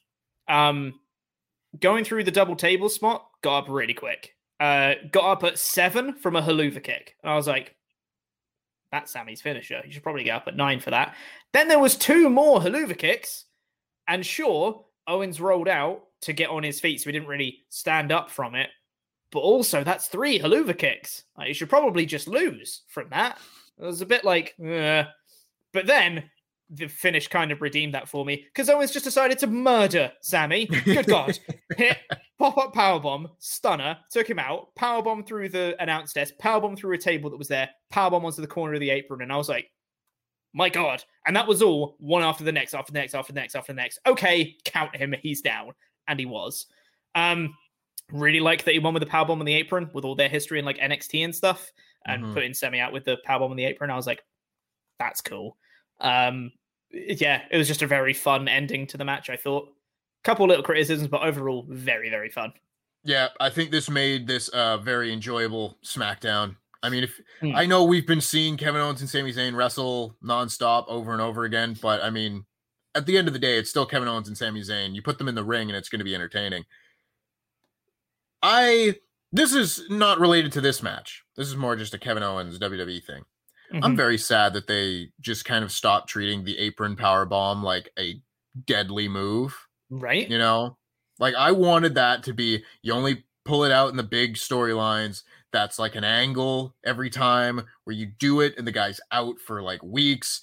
Um, 0.49 0.99
going 1.79 2.05
through 2.05 2.25
the 2.25 2.33
double 2.33 2.57
table 2.57 2.89
spot, 2.89 3.29
got 3.43 3.59
up 3.65 3.69
really 3.69 3.95
quick. 3.95 4.35
Uh, 4.59 4.95
got 5.13 5.31
up 5.31 5.45
at 5.45 5.57
seven 5.57 6.15
from 6.15 6.35
a 6.35 6.43
Helluva 6.43 6.83
kick, 6.83 7.15
and 7.23 7.31
I 7.31 7.37
was 7.37 7.47
like, 7.47 7.77
"That's 8.91 9.13
Sami's 9.13 9.41
finisher. 9.41 9.83
You 9.87 9.93
should 9.93 10.03
probably 10.03 10.25
get 10.25 10.35
up 10.35 10.49
at 10.49 10.57
nine 10.57 10.81
for 10.81 10.91
that." 10.91 11.15
Then 11.53 11.69
there 11.69 11.79
was 11.79 11.97
two 11.97 12.29
more 12.29 12.61
Helluva 12.61 12.99
kicks, 12.99 13.45
and 14.09 14.27
sure, 14.27 14.85
Owens 15.07 15.41
rolled 15.41 15.69
out 15.69 16.03
to 16.23 16.33
get 16.33 16.51
on 16.51 16.65
his 16.65 16.81
feet, 16.81 17.01
so 17.01 17.05
he 17.05 17.13
didn't 17.13 17.29
really 17.29 17.59
stand 17.69 18.11
up 18.11 18.31
from 18.31 18.57
it. 18.57 18.71
But 19.31 19.41
also, 19.41 19.85
that's 19.85 20.09
three 20.09 20.41
Helluva 20.41 20.77
kicks. 20.77 21.23
Like, 21.39 21.49
you 21.49 21.55
should 21.55 21.71
probably 21.71 22.05
just 22.05 22.27
lose 22.27 22.83
from 22.89 23.11
that. 23.11 23.39
It 23.79 23.85
was 23.85 24.01
a 24.01 24.07
bit 24.07 24.25
like, 24.25 24.55
uh. 24.61 25.05
but 25.73 25.87
then 25.87 26.31
the 26.75 26.89
finish 26.89 27.29
kind 27.29 27.53
of 27.53 27.61
redeemed 27.61 27.93
that 27.95 28.09
for 28.09 28.25
me 28.25 28.47
because 28.53 28.69
Owens 28.71 28.91
just 28.91 29.05
decided 29.05 29.39
to 29.41 29.47
murder 29.47 30.11
Sami. 30.23 30.67
Good 30.67 31.07
God. 31.07 31.39
Hit 31.77 31.99
pop 32.39 32.59
up 32.59 32.75
powerbomb, 32.75 33.27
stunner, 33.39 33.97
took 34.11 34.29
him 34.29 34.39
out, 34.39 34.75
powerbomb 34.75 35.25
through 35.27 35.49
the 35.49 35.77
announce 35.81 36.13
desk, 36.13 36.35
powerbomb 36.43 36.77
through 36.77 36.95
a 36.95 36.99
table 36.99 37.31
that 37.31 37.37
was 37.37 37.47
there, 37.49 37.69
powerbomb 37.93 38.25
onto 38.25 38.41
the 38.41 38.47
corner 38.49 38.75
of 38.75 38.81
the 38.81 38.91
apron. 38.91 39.23
And 39.23 39.33
I 39.33 39.37
was 39.37 39.49
like, 39.49 39.71
my 40.53 40.69
God. 40.69 41.05
And 41.27 41.37
that 41.37 41.47
was 41.47 41.63
all 41.63 41.97
one 42.01 42.23
after 42.23 42.43
the 42.43 42.51
next, 42.53 42.75
after 42.75 42.93
the 42.93 42.99
next, 42.99 43.15
after 43.15 43.33
the 43.33 43.41
next, 43.41 43.55
after 43.55 43.73
the 43.73 43.77
next. 43.81 44.01
Okay, 44.07 44.57
count 44.65 44.97
him. 44.97 45.15
He's 45.23 45.41
down. 45.41 45.73
And 46.09 46.19
he 46.19 46.27
was. 46.27 46.67
Um, 47.15 47.55
really 48.11 48.41
like 48.41 48.65
that 48.65 48.73
he 48.73 48.79
won 48.81 48.93
with 48.95 49.03
the 49.03 49.09
powerbomb 49.09 49.39
on 49.41 49.45
the 49.47 49.55
apron 49.55 49.89
with 49.95 50.05
all 50.05 50.15
their 50.17 50.29
history 50.29 50.59
and 50.59 50.67
like 50.67 50.79
NXT 50.79 51.25
and 51.25 51.35
stuff 51.35 51.71
and 52.07 52.25
Mhm. 52.25 52.35
putting 52.35 52.55
Sami 52.55 52.81
out 52.81 52.93
with 52.93 53.05
the 53.05 53.19
powerbomb 53.27 53.51
on 53.51 53.57
the 53.57 53.65
apron. 53.65 53.91
I 53.91 53.97
was 53.97 54.07
like, 54.07 54.23
that's 54.99 55.21
cool. 55.21 55.57
Um, 56.01 56.51
yeah, 56.93 57.43
it 57.51 57.57
was 57.57 57.69
just 57.69 57.83
a 57.83 57.87
very 57.87 58.15
fun 58.15 58.49
ending 58.49 58.87
to 58.89 58.97
the 58.97 59.05
match, 59.05 59.31
I 59.31 59.37
thought. 59.37 59.69
a 59.69 60.23
Couple 60.25 60.47
little 60.47 60.63
criticisms, 60.65 61.09
but 61.09 61.23
overall, 61.23 61.65
very, 61.69 62.11
very 62.11 62.29
fun. 62.31 62.53
Yeah, 63.05 63.29
I 63.41 63.51
think 63.51 63.71
this 63.71 63.91
made 63.91 64.27
this 64.29 64.49
uh 64.51 64.79
very 64.79 65.13
enjoyable 65.13 65.77
SmackDown. 65.85 66.57
I 66.85 66.89
mean, 66.91 67.05
if 67.05 67.21
Hmm. 67.41 67.55
I 67.57 67.67
know 67.67 67.85
we've 67.85 68.07
been 68.07 68.21
seeing 68.21 68.57
Kevin 68.57 68.81
Owens 68.81 69.01
and 69.01 69.11
Sami 69.11 69.33
Zayn 69.33 69.57
wrestle 69.57 70.17
nonstop 70.23 70.85
over 70.89 71.13
and 71.13 71.21
over 71.21 71.45
again, 71.45 71.77
but 71.81 72.03
I 72.03 72.11
mean, 72.11 72.45
at 72.95 73.07
the 73.07 73.17
end 73.19 73.27
of 73.27 73.33
the 73.35 73.41
day, 73.41 73.57
it's 73.59 73.71
still 73.71 73.87
Kevin 73.87 74.07
Owens 74.09 74.29
and 74.29 74.37
Sami 74.39 74.61
Zayn. 74.61 74.95
You 74.95 75.03
put 75.03 75.19
them 75.19 75.29
in 75.29 75.35
the 75.35 75.43
ring 75.45 75.69
and 75.69 75.77
it's 75.77 75.89
going 75.89 75.99
to 76.01 76.05
be 76.05 76.15
entertaining. 76.15 76.65
I 78.43 78.97
this 79.33 79.55
is 79.55 79.83
not 79.89 80.21
related 80.21 80.53
to 80.53 80.61
this 80.61 80.83
match. 80.83 81.25
This 81.37 81.49
is 81.49 81.57
more 81.57 81.75
just 81.77 81.95
a 81.95 81.99
Kevin 81.99 82.23
Owens 82.23 82.59
WWE 82.59 83.03
thing. 83.05 83.25
Mm-hmm. 83.73 83.85
I'm 83.85 83.97
very 83.97 84.19
sad 84.19 84.53
that 84.55 84.67
they 84.67 85.11
just 85.21 85.45
kind 85.45 85.65
of 85.65 85.73
stopped 85.73 86.09
treating 86.09 86.45
the 86.45 86.59
apron 86.59 86.97
power 86.97 87.25
bomb 87.25 87.63
like 87.63 87.91
a 87.99 88.21
deadly 88.67 89.09
move. 89.09 89.57
Right. 89.91 90.29
You 90.29 90.39
know, 90.39 90.77
like 91.19 91.35
I 91.35 91.53
wanted 91.53 91.95
that 91.95 92.23
to 92.25 92.35
be 92.35 92.65
you 92.83 92.93
only 92.93 93.25
pull 93.45 93.65
it 93.65 93.73
out 93.73 93.91
in 93.91 93.97
the 93.97 94.03
big 94.03 94.35
storylines. 94.35 95.23
That's 95.53 95.79
like 95.79 95.97
an 95.97 96.05
angle 96.05 96.75
every 96.85 97.11
time 97.11 97.63
where 97.85 97.97
you 97.97 98.07
do 98.07 98.41
it 98.41 98.55
and 98.57 98.67
the 98.67 98.73
guy's 98.73 99.01
out 99.11 99.39
for 99.39 99.63
like 99.63 99.83
weeks. 99.83 100.43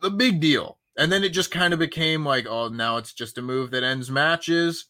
The 0.00 0.10
big 0.10 0.40
deal. 0.40 0.78
And 0.96 1.12
then 1.12 1.22
it 1.22 1.30
just 1.30 1.52
kind 1.52 1.72
of 1.72 1.78
became 1.78 2.24
like, 2.24 2.46
oh, 2.48 2.68
now 2.68 2.96
it's 2.96 3.12
just 3.12 3.38
a 3.38 3.42
move 3.42 3.70
that 3.70 3.84
ends 3.84 4.10
matches. 4.10 4.86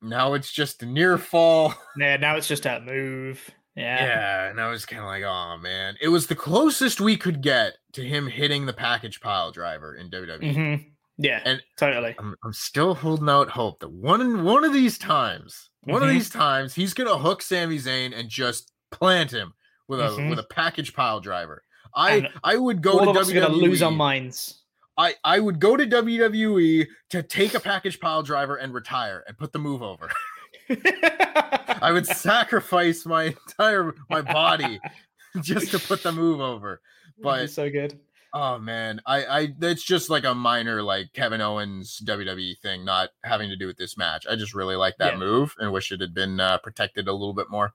Now 0.00 0.34
it's 0.34 0.50
just 0.50 0.82
a 0.82 0.86
near 0.86 1.18
fall. 1.18 1.74
Yeah, 1.98 2.16
now 2.16 2.36
it's 2.36 2.48
just 2.48 2.66
a 2.66 2.80
move. 2.80 3.50
Yeah. 3.76 4.04
Yeah, 4.06 4.50
and 4.50 4.60
I 4.60 4.68
was 4.68 4.86
kind 4.86 5.02
of 5.02 5.06
like, 5.06 5.22
oh 5.22 5.58
man, 5.58 5.96
it 6.00 6.08
was 6.08 6.26
the 6.26 6.34
closest 6.34 7.00
we 7.00 7.16
could 7.16 7.42
get 7.42 7.74
to 7.92 8.02
him 8.02 8.26
hitting 8.26 8.64
the 8.66 8.72
package 8.72 9.20
pile 9.20 9.52
driver 9.52 9.94
in 9.94 10.10
WWE. 10.10 10.40
Mm-hmm. 10.40 10.88
Yeah, 11.18 11.40
and 11.44 11.62
totally. 11.76 12.14
I'm, 12.18 12.34
I'm 12.44 12.52
still 12.52 12.94
holding 12.94 13.28
out 13.28 13.48
hope 13.50 13.80
that 13.80 13.90
one 13.90 14.44
one 14.44 14.64
of 14.64 14.72
these 14.72 14.98
times, 14.98 15.70
one 15.84 16.00
Mhm. 16.02 16.04
of 16.06 16.10
these 16.10 16.30
times, 16.30 16.74
he's 16.74 16.94
gonna 16.94 17.18
hook 17.18 17.42
Sami 17.42 17.78
Zayn 17.78 18.18
and 18.18 18.28
just 18.28 18.72
plant 18.90 19.30
him 19.30 19.52
with 19.88 20.00
a 20.00 20.04
Mhm. 20.08 20.30
with 20.30 20.38
a 20.38 20.44
package 20.44 20.92
pile 20.94 21.20
driver. 21.20 21.62
I 21.94 22.12
And 22.16 22.28
I 22.44 22.56
would 22.56 22.82
go 22.82 22.92
All 22.98 23.12
to 23.12 23.18
of 23.18 23.28
are 23.28 23.32
gonna 23.32 23.48
lose 23.48 23.82
our 23.82 23.90
minds. 23.90 24.62
I, 24.98 25.14
I 25.24 25.40
would 25.40 25.60
go 25.60 25.76
to 25.76 25.86
WWE 25.86 26.86
to 27.10 27.22
take 27.22 27.52
a 27.54 27.60
package 27.60 28.00
pile 28.00 28.22
driver 28.22 28.56
and 28.56 28.72
retire 28.72 29.22
and 29.26 29.36
put 29.36 29.52
the 29.52 29.58
move 29.58 29.82
over. 29.82 30.08
I 31.82 31.90
would 31.92 32.06
sacrifice 32.06 33.04
my 33.06 33.24
entire 33.24 33.94
my 34.10 34.22
body 34.22 34.80
just 35.42 35.70
to 35.72 35.78
put 35.78 36.02
the 36.02 36.12
move 36.12 36.40
over. 36.40 36.80
But 37.22 37.50
so 37.50 37.70
good. 37.70 37.98
oh 38.34 38.58
man, 38.58 39.00
I 39.06 39.24
I 39.26 39.48
that's 39.58 39.82
just 39.82 40.10
like 40.10 40.24
a 40.24 40.34
minor 40.34 40.82
like 40.82 41.12
Kevin 41.12 41.40
Owens 41.40 42.00
WWE 42.04 42.58
thing, 42.58 42.84
not 42.84 43.10
having 43.24 43.48
to 43.50 43.56
do 43.56 43.66
with 43.66 43.76
this 43.76 43.96
match. 43.96 44.26
I 44.30 44.36
just 44.36 44.54
really 44.54 44.76
like 44.76 44.96
that 44.98 45.14
Yeah. 45.14 45.18
move 45.18 45.54
and 45.58 45.72
wish 45.72 45.92
it 45.92 46.00
had 46.00 46.14
been 46.14 46.40
uh, 46.40 46.58
protected 46.58 47.08
a 47.08 47.12
little 47.12 47.34
bit 47.34 47.50
more. 47.50 47.74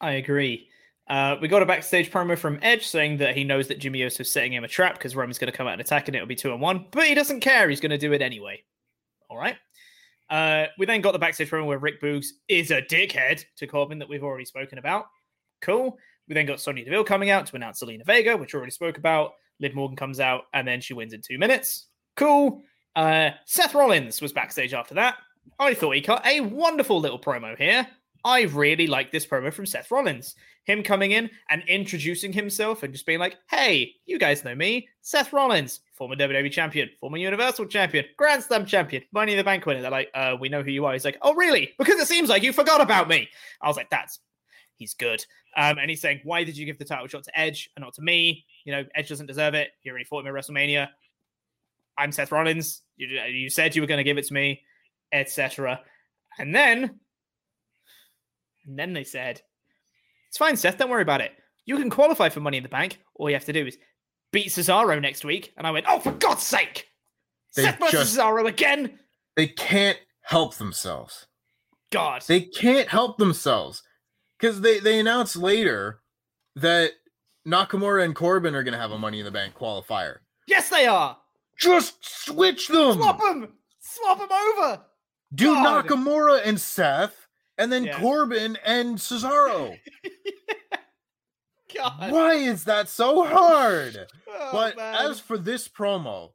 I 0.00 0.12
agree. 0.12 0.68
Uh, 1.08 1.36
we 1.42 1.48
got 1.48 1.62
a 1.62 1.66
backstage 1.66 2.10
promo 2.10 2.38
from 2.38 2.58
Edge 2.62 2.86
saying 2.86 3.18
that 3.18 3.36
he 3.36 3.44
knows 3.44 3.68
that 3.68 3.78
Jimmy 3.80 3.98
Uso's 3.98 4.30
setting 4.30 4.52
him 4.52 4.64
a 4.64 4.68
trap 4.68 4.94
because 4.94 5.16
Roman's 5.16 5.36
going 5.38 5.50
to 5.50 5.56
come 5.56 5.66
out 5.66 5.72
and 5.72 5.80
attack 5.80 6.08
and 6.08 6.14
it'll 6.14 6.28
be 6.28 6.36
two 6.36 6.52
on 6.52 6.60
one, 6.60 6.86
but 6.92 7.04
he 7.06 7.14
doesn't 7.14 7.40
care. 7.40 7.68
He's 7.68 7.80
going 7.80 7.90
to 7.90 7.98
do 7.98 8.12
it 8.12 8.22
anyway. 8.22 8.62
All 9.28 9.36
right. 9.36 9.56
Uh, 10.32 10.66
we 10.78 10.86
then 10.86 11.02
got 11.02 11.12
the 11.12 11.18
backstage 11.18 11.50
promo 11.50 11.66
where 11.66 11.78
Rick 11.78 12.00
Boogs 12.00 12.28
is 12.48 12.70
a 12.70 12.80
dickhead 12.80 13.44
to 13.56 13.66
Corbin 13.66 13.98
that 13.98 14.08
we've 14.08 14.24
already 14.24 14.46
spoken 14.46 14.78
about. 14.78 15.04
Cool. 15.60 15.98
We 16.26 16.34
then 16.34 16.46
got 16.46 16.58
Sonya 16.58 16.86
Deville 16.86 17.04
coming 17.04 17.28
out 17.28 17.44
to 17.46 17.56
announce 17.56 17.82
Zelina 17.82 18.06
Vega, 18.06 18.34
which 18.34 18.54
we 18.54 18.56
already 18.56 18.72
spoke 18.72 18.96
about. 18.96 19.32
Liv 19.60 19.74
Morgan 19.74 19.94
comes 19.94 20.20
out 20.20 20.44
and 20.54 20.66
then 20.66 20.80
she 20.80 20.94
wins 20.94 21.12
in 21.12 21.20
two 21.20 21.36
minutes. 21.36 21.88
Cool. 22.16 22.62
Uh, 22.96 23.32
Seth 23.44 23.74
Rollins 23.74 24.22
was 24.22 24.32
backstage 24.32 24.72
after 24.72 24.94
that. 24.94 25.16
I 25.58 25.74
thought 25.74 25.96
he 25.96 26.00
cut 26.00 26.24
a 26.26 26.40
wonderful 26.40 26.98
little 26.98 27.18
promo 27.18 27.54
here. 27.58 27.86
I 28.24 28.42
really 28.42 28.86
like 28.86 29.12
this 29.12 29.26
promo 29.26 29.52
from 29.52 29.66
Seth 29.66 29.90
Rollins. 29.90 30.34
Him 30.64 30.82
coming 30.82 31.10
in 31.10 31.28
and 31.50 31.62
introducing 31.66 32.32
himself 32.32 32.82
and 32.82 32.92
just 32.92 33.04
being 33.04 33.18
like, 33.18 33.36
hey, 33.50 33.94
you 34.06 34.18
guys 34.18 34.44
know 34.44 34.54
me, 34.54 34.88
Seth 35.00 35.32
Rollins, 35.32 35.80
former 35.94 36.14
WWE 36.14 36.52
champion, 36.52 36.88
former 37.00 37.16
Universal 37.16 37.66
champion, 37.66 38.04
Grand 38.16 38.44
Slam 38.44 38.64
champion, 38.64 39.02
Money 39.12 39.32
in 39.32 39.38
the 39.38 39.44
Bank 39.44 39.66
winner. 39.66 39.82
They're 39.82 39.90
like, 39.90 40.10
uh, 40.14 40.36
we 40.38 40.48
know 40.48 40.62
who 40.62 40.70
you 40.70 40.84
are. 40.84 40.92
He's 40.92 41.04
like, 41.04 41.18
oh, 41.22 41.34
really? 41.34 41.72
Because 41.78 41.98
it 41.98 42.06
seems 42.06 42.28
like 42.28 42.44
you 42.44 42.52
forgot 42.52 42.80
about 42.80 43.08
me. 43.08 43.28
I 43.60 43.66
was 43.66 43.76
like, 43.76 43.90
that's, 43.90 44.20
he's 44.76 44.94
good. 44.94 45.24
Um, 45.56 45.78
and 45.78 45.90
he's 45.90 46.00
saying, 46.00 46.20
why 46.22 46.44
did 46.44 46.56
you 46.56 46.64
give 46.64 46.78
the 46.78 46.84
title 46.84 47.08
shot 47.08 47.24
to 47.24 47.38
Edge 47.38 47.70
and 47.76 47.82
not 47.82 47.94
to 47.94 48.02
me? 48.02 48.44
You 48.64 48.72
know, 48.72 48.84
Edge 48.94 49.08
doesn't 49.08 49.26
deserve 49.26 49.54
it. 49.54 49.70
He 49.80 49.90
already 49.90 50.04
fought 50.04 50.24
him 50.24 50.34
at 50.34 50.40
WrestleMania. 50.40 50.88
I'm 51.98 52.12
Seth 52.12 52.32
Rollins. 52.32 52.82
You, 52.96 53.08
you 53.08 53.50
said 53.50 53.74
you 53.74 53.82
were 53.82 53.88
going 53.88 53.98
to 53.98 54.04
give 54.04 54.18
it 54.18 54.26
to 54.26 54.34
me, 54.34 54.62
etc. 55.12 55.80
And 56.38 56.54
then, 56.54 57.00
and 58.64 58.78
then 58.78 58.92
they 58.92 59.04
said, 59.04 59.42
it's 60.32 60.38
fine, 60.38 60.56
Seth. 60.56 60.78
Don't 60.78 60.88
worry 60.88 61.02
about 61.02 61.20
it. 61.20 61.32
You 61.66 61.76
can 61.76 61.90
qualify 61.90 62.30
for 62.30 62.40
Money 62.40 62.56
in 62.56 62.62
the 62.62 62.70
Bank. 62.70 62.98
All 63.16 63.28
you 63.28 63.36
have 63.36 63.44
to 63.44 63.52
do 63.52 63.66
is 63.66 63.76
beat 64.32 64.48
Cesaro 64.48 64.98
next 64.98 65.26
week. 65.26 65.52
And 65.58 65.66
I 65.66 65.70
went, 65.72 65.84
oh, 65.86 66.00
for 66.00 66.12
God's 66.12 66.42
sake! 66.42 66.86
They 67.54 67.64
Seth 67.64 67.78
versus 67.78 67.92
just- 67.92 68.16
Cesaro 68.18 68.46
again. 68.48 68.98
They 69.36 69.48
can't 69.48 69.98
help 70.22 70.54
themselves. 70.56 71.26
God. 71.90 72.22
They 72.26 72.40
can't 72.40 72.88
help 72.88 73.18
themselves 73.18 73.82
because 74.40 74.62
they 74.62 74.80
they 74.80 75.00
announced 75.00 75.36
later 75.36 76.00
that 76.56 76.92
Nakamura 77.46 78.02
and 78.02 78.14
Corbin 78.14 78.54
are 78.54 78.62
going 78.62 78.72
to 78.72 78.80
have 78.80 78.92
a 78.92 78.98
Money 78.98 79.18
in 79.18 79.26
the 79.26 79.30
Bank 79.30 79.54
qualifier. 79.54 80.20
Yes, 80.46 80.70
they 80.70 80.86
are. 80.86 81.18
Just 81.58 82.24
switch 82.24 82.68
them. 82.68 82.94
Swap 82.94 83.20
them. 83.20 83.52
Swap 83.80 84.18
them 84.18 84.32
over. 84.32 84.80
Do 85.34 85.54
God. 85.54 85.86
Nakamura 85.86 86.40
and 86.42 86.58
Seth, 86.58 87.21
and 87.62 87.72
then 87.72 87.84
Yeah. 87.84 87.98
Corbin 88.00 88.58
and 88.64 88.98
Cesaro. 88.98 89.78
God. 91.74 92.10
Why 92.12 92.34
is 92.34 92.64
that 92.64 92.88
so 92.88 93.24
hard? 93.24 94.06
Oh, 94.28 94.50
but 94.52 94.76
man. 94.76 95.06
as 95.10 95.20
for 95.20 95.38
this 95.38 95.68
promo, 95.68 96.32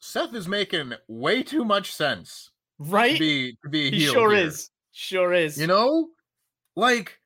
Seth 0.00 0.34
is 0.34 0.48
making 0.48 0.94
way 1.08 1.42
too 1.42 1.64
much 1.64 1.92
sense 1.92 2.50
right? 2.78 3.12
to 3.12 3.18
be 3.18 3.58
to 3.64 3.68
be 3.68 3.88
a 3.88 3.90
he 3.90 4.00
sure 4.06 4.30
here. 4.34 4.46
is. 4.46 4.70
Sure 4.92 5.32
is. 5.34 5.58
You 5.60 5.66
know, 5.66 6.08
like 6.74 7.18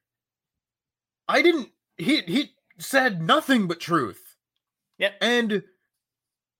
I 1.29 1.43
didn't. 1.43 1.69
He 1.99 2.21
he 2.23 2.51
said 2.79 3.23
nothing 3.23 3.69
but 3.69 3.79
truth. 3.79 4.37
Yep. 4.99 5.15
And 5.21 5.63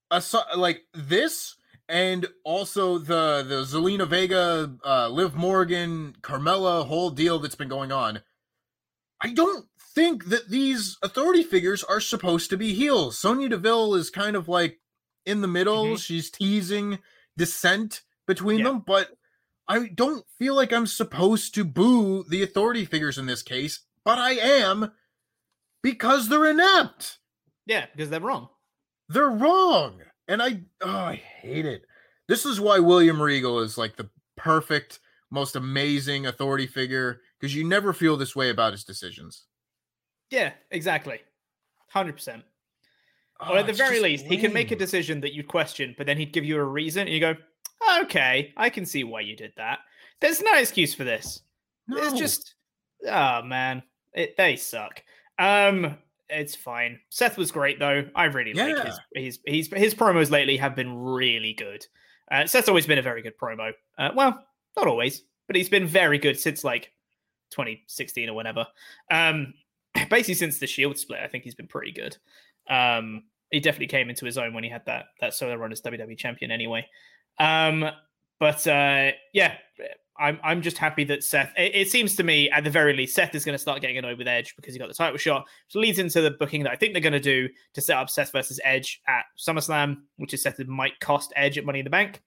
aside, 0.09 0.55
like 0.55 0.83
this, 0.93 1.56
and 1.89 2.27
also 2.43 2.97
the 2.97 3.43
the 3.47 3.63
Zelina 3.63 4.07
Vega, 4.07 4.75
uh, 4.85 5.09
Liv 5.09 5.35
Morgan, 5.35 6.15
Carmella 6.21 6.85
whole 6.85 7.09
deal 7.09 7.39
that's 7.39 7.55
been 7.55 7.69
going 7.69 7.91
on. 7.91 8.21
I 9.21 9.33
don't 9.33 9.65
think 9.95 10.25
that 10.25 10.49
these 10.49 10.97
authority 11.01 11.43
figures 11.43 11.83
are 11.83 11.99
supposed 11.99 12.49
to 12.51 12.57
be 12.57 12.73
heels. 12.73 13.17
Sonya 13.17 13.49
Deville 13.49 13.95
is 13.95 14.09
kind 14.09 14.35
of 14.35 14.47
like 14.47 14.79
in 15.25 15.41
the 15.41 15.47
middle. 15.47 15.85
Mhm. 15.85 15.99
She's 15.99 16.29
teasing 16.29 16.99
dissent 17.35 18.01
between 18.27 18.59
Yeah. 18.59 18.65
them, 18.65 18.79
but 18.85 19.11
I 19.67 19.87
don't 19.87 20.25
feel 20.37 20.55
like 20.55 20.71
I'm 20.71 20.87
supposed 20.87 21.53
to 21.55 21.63
boo 21.65 22.23
the 22.29 22.43
authority 22.43 22.85
figures 22.85 23.17
in 23.17 23.25
this 23.25 23.41
case, 23.43 23.81
but 24.05 24.17
I 24.17 24.31
am 24.31 24.91
because 25.81 26.29
they're 26.29 26.45
inept. 26.49 27.19
Yeah, 27.65 27.87
because 27.87 28.09
they're 28.09 28.19
wrong. 28.21 28.49
They're 29.09 29.29
wrong. 29.29 30.01
And 30.27 30.41
I 30.41 30.59
oh, 30.81 30.89
I 30.89 31.15
hate 31.15 31.65
it. 31.65 31.83
This 32.27 32.45
is 32.45 32.59
why 32.59 32.79
William 32.79 33.21
Regal 33.21 33.59
is 33.59 33.77
like 33.77 33.95
the 33.95 34.09
perfect, 34.35 34.99
most 35.31 35.55
amazing 35.55 36.25
authority 36.25 36.67
figure 36.67 37.21
because 37.39 37.55
you 37.55 37.63
never 37.63 37.93
feel 37.93 38.17
this 38.17 38.35
way 38.35 38.49
about 38.49 38.73
his 38.73 38.83
decisions. 38.83 39.43
Yeah, 40.29 40.51
exactly. 40.71 41.21
100%. 41.93 42.43
Oh, 43.39 43.53
or 43.53 43.57
at 43.59 43.67
the 43.67 43.73
very 43.73 43.99
least, 43.99 44.25
he 44.25 44.37
can 44.37 44.51
make 44.51 44.71
a 44.71 44.75
decision 44.75 45.21
that 45.21 45.33
you'd 45.33 45.47
question, 45.47 45.93
but 45.97 46.07
then 46.07 46.17
he'd 46.17 46.33
give 46.33 46.43
you 46.43 46.57
a 46.57 46.63
reason 46.63 47.01
and 47.01 47.09
you 47.11 47.19
go, 47.19 47.35
okay, 48.01 48.51
I 48.57 48.69
can 48.69 48.85
see 48.85 49.03
why 49.03 49.21
you 49.21 49.35
did 49.35 49.53
that. 49.57 49.79
There's 50.19 50.41
no 50.41 50.57
excuse 50.57 50.93
for 50.93 51.03
this. 51.03 51.41
It's 51.89 52.19
just, 52.19 52.55
oh 53.07 53.43
man, 53.43 53.83
it, 54.13 54.35
they 54.37 54.55
suck. 54.55 55.03
Um, 55.37 55.97
it's 56.29 56.55
fine. 56.55 56.99
Seth 57.09 57.37
was 57.37 57.51
great 57.51 57.79
though. 57.79 58.05
I 58.15 58.25
really 58.25 58.53
like 58.53 58.85
his 58.85 58.99
his 59.13 59.39
his 59.45 59.69
his 59.73 59.95
promos 59.95 60.29
lately 60.29 60.57
have 60.57 60.75
been 60.75 60.97
really 60.97 61.53
good. 61.53 61.85
Uh, 62.29 62.45
Seth's 62.45 62.67
always 62.67 62.85
been 62.85 62.97
a 62.97 63.03
very 63.03 63.21
good 63.21 63.37
promo. 63.37 63.71
Uh, 63.97 64.09
well, 64.15 64.45
not 64.75 64.87
always, 64.87 65.23
but 65.47 65.55
he's 65.55 65.69
been 65.69 65.87
very 65.87 66.17
good 66.17 66.39
since 66.39 66.63
like 66.63 66.91
2016 67.51 68.29
or 68.29 68.33
whenever. 68.33 68.67
Um, 69.09 69.53
basically 70.09 70.33
since 70.33 70.59
the 70.59 70.67
Shield 70.67 70.97
split, 70.97 71.19
I 71.21 71.27
think 71.27 71.43
he's 71.43 71.55
been 71.55 71.67
pretty 71.67 71.91
good. 71.91 72.17
Um, 72.69 73.23
he 73.51 73.59
definitely 73.59 73.87
came 73.87 74.09
into 74.09 74.25
his 74.25 74.37
own 74.37 74.53
when 74.53 74.63
he 74.63 74.69
had 74.69 74.85
that 74.85 75.05
that 75.21 75.33
solo 75.33 75.55
run 75.55 75.71
as 75.71 75.81
WWE 75.81 76.17
champion. 76.17 76.51
Anyway, 76.51 76.85
um, 77.39 77.89
but 78.39 78.67
uh, 78.67 79.11
yeah, 79.33 79.55
I'm 80.19 80.39
I'm 80.43 80.61
just 80.61 80.77
happy 80.77 81.03
that 81.05 81.23
Seth. 81.23 81.53
It, 81.57 81.75
it 81.75 81.89
seems 81.89 82.15
to 82.15 82.23
me, 82.23 82.49
at 82.49 82.63
the 82.63 82.69
very 82.69 82.93
least, 82.93 83.15
Seth 83.15 83.35
is 83.35 83.45
going 83.45 83.53
to 83.53 83.59
start 83.59 83.81
getting 83.81 83.97
annoyed 83.97 84.17
with 84.17 84.27
Edge 84.27 84.55
because 84.55 84.73
he 84.73 84.79
got 84.79 84.87
the 84.87 84.93
title 84.93 85.17
shot, 85.17 85.45
which 85.67 85.75
leads 85.75 85.99
into 85.99 86.21
the 86.21 86.31
booking 86.31 86.63
that 86.63 86.71
I 86.71 86.75
think 86.75 86.93
they're 86.93 87.01
going 87.01 87.13
to 87.13 87.19
do 87.19 87.49
to 87.73 87.81
set 87.81 87.97
up 87.97 88.09
Seth 88.09 88.31
versus 88.31 88.59
Edge 88.63 89.01
at 89.07 89.25
SummerSlam, 89.37 89.97
which 90.17 90.33
is 90.33 90.41
Seth 90.41 90.59
might 90.67 90.99
cost 90.99 91.33
Edge 91.35 91.57
at 91.57 91.65
Money 91.65 91.79
in 91.79 91.85
the 91.85 91.91
Bank, 91.91 92.21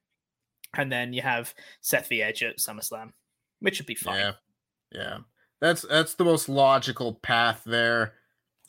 and 0.77 0.91
then 0.91 1.13
you 1.13 1.23
have 1.23 1.55
Seth 1.81 2.09
v 2.09 2.23
Edge 2.23 2.43
at 2.43 2.59
SummerSlam, 2.59 3.11
which 3.61 3.79
would 3.79 3.87
be 3.87 3.95
fine. 3.95 4.19
Yeah. 4.19 4.33
Yeah. 4.93 5.19
That's 5.61 5.83
that's 5.83 6.15
the 6.15 6.25
most 6.25 6.49
logical 6.49 7.15
path 7.15 7.63
there. 7.67 8.15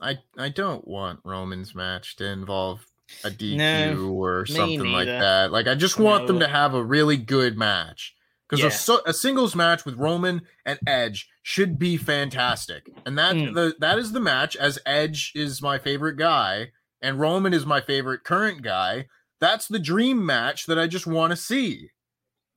I 0.01 0.17
I 0.37 0.49
don't 0.49 0.85
want 0.87 1.19
Roman's 1.23 1.73
match 1.73 2.15
to 2.17 2.25
involve 2.25 2.85
a 3.23 3.29
DQ 3.29 3.57
No, 3.57 4.13
or 4.13 4.41
me 4.41 4.55
something 4.55 4.91
like 4.91 5.07
that. 5.07 5.51
Like 5.51 5.67
I 5.67 5.75
just 5.75 5.99
want 5.99 6.27
them 6.27 6.39
to 6.39 6.47
have 6.47 6.73
a 6.73 6.83
really 6.83 7.17
good 7.17 7.57
match 7.57 8.15
because 8.51 8.59
Yeah. 8.63 8.67
a, 8.67 8.71
so- 8.71 9.01
a 9.07 9.13
singles 9.13 9.55
match 9.55 9.85
with 9.85 9.95
Roman 9.95 10.41
and 10.65 10.77
Edge 10.85 11.27
should 11.41 11.79
be 11.79 11.97
fantastic, 11.97 12.87
and 13.05 13.17
that 13.17 13.35
Mm. 13.35 13.53
the 13.55 13.75
that 13.79 13.97
is 13.97 14.11
the 14.11 14.19
match. 14.19 14.55
As 14.57 14.77
Edge 14.85 15.31
is 15.33 15.61
my 15.61 15.79
favorite 15.79 16.17
guy, 16.17 16.71
and 17.01 17.19
Roman 17.19 17.53
is 17.53 17.65
my 17.65 17.81
favorite 17.81 18.23
current 18.23 18.61
guy. 18.61 19.07
That's 19.39 19.67
the 19.67 19.79
dream 19.79 20.23
match 20.23 20.67
that 20.67 20.77
I 20.77 20.85
just 20.85 21.07
want 21.07 21.31
to 21.31 21.37
see. 21.37 21.89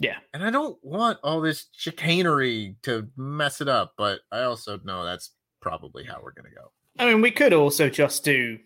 Yeah. 0.00 0.18
And 0.34 0.44
I 0.44 0.50
don't 0.50 0.76
want 0.82 1.18
all 1.22 1.40
this 1.40 1.66
chicanery 1.72 2.76
to 2.82 3.08
mess 3.16 3.60
it 3.62 3.68
up, 3.68 3.94
but 3.96 4.20
I 4.30 4.42
also 4.42 4.78
know 4.84 5.04
that's 5.04 5.30
probably 5.62 6.04
how 6.04 6.20
we're 6.22 6.32
gonna 6.32 6.50
go. 6.54 6.72
I 6.98 7.06
mean, 7.06 7.22
we 7.22 7.30
could 7.30 7.52
also 7.54 7.88
just 7.88 8.22
do 8.24 8.58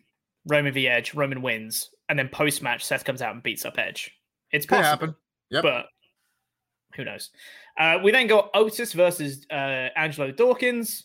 Roman 0.47 0.73
v 0.73 0.89
Edge, 0.89 1.15
Roman 1.15 1.43
wins, 1.43 1.91
and 2.09 2.19
then 2.19 2.29
post 2.29 2.63
match 2.63 2.85
Seth 2.85 3.05
comes 3.05 3.23
out 3.23 3.35
and 3.35 3.43
beats 3.43 3.65
up 3.65 3.79
Edge. 3.79 4.11
It's 4.51 4.67
Could 4.67 4.77
possible, 4.77 4.89
happen. 4.91 5.15
Yep. 5.51 5.63
but 5.63 5.87
who 6.99 7.05
knows? 7.05 7.31
Uh, 7.79 7.99
we 8.03 8.11
then 8.11 8.27
got 8.27 8.51
Otis 8.53 8.93
versus 8.93 9.47
uh, 9.51 9.89
Angelo 9.97 10.31
Dawkins. 10.31 11.05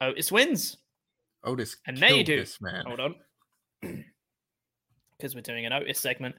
Otis 0.00 0.32
wins, 0.32 0.76
Otis 1.44 1.76
and 1.86 1.96
they 1.96 2.08
killed 2.08 2.26
do. 2.26 2.36
this 2.40 2.60
man. 2.60 2.84
Hold 2.86 3.00
on. 3.00 3.14
Because 5.16 5.34
we're 5.34 5.40
doing 5.40 5.66
an 5.66 5.72
Otis 5.72 5.98
segment. 5.98 6.36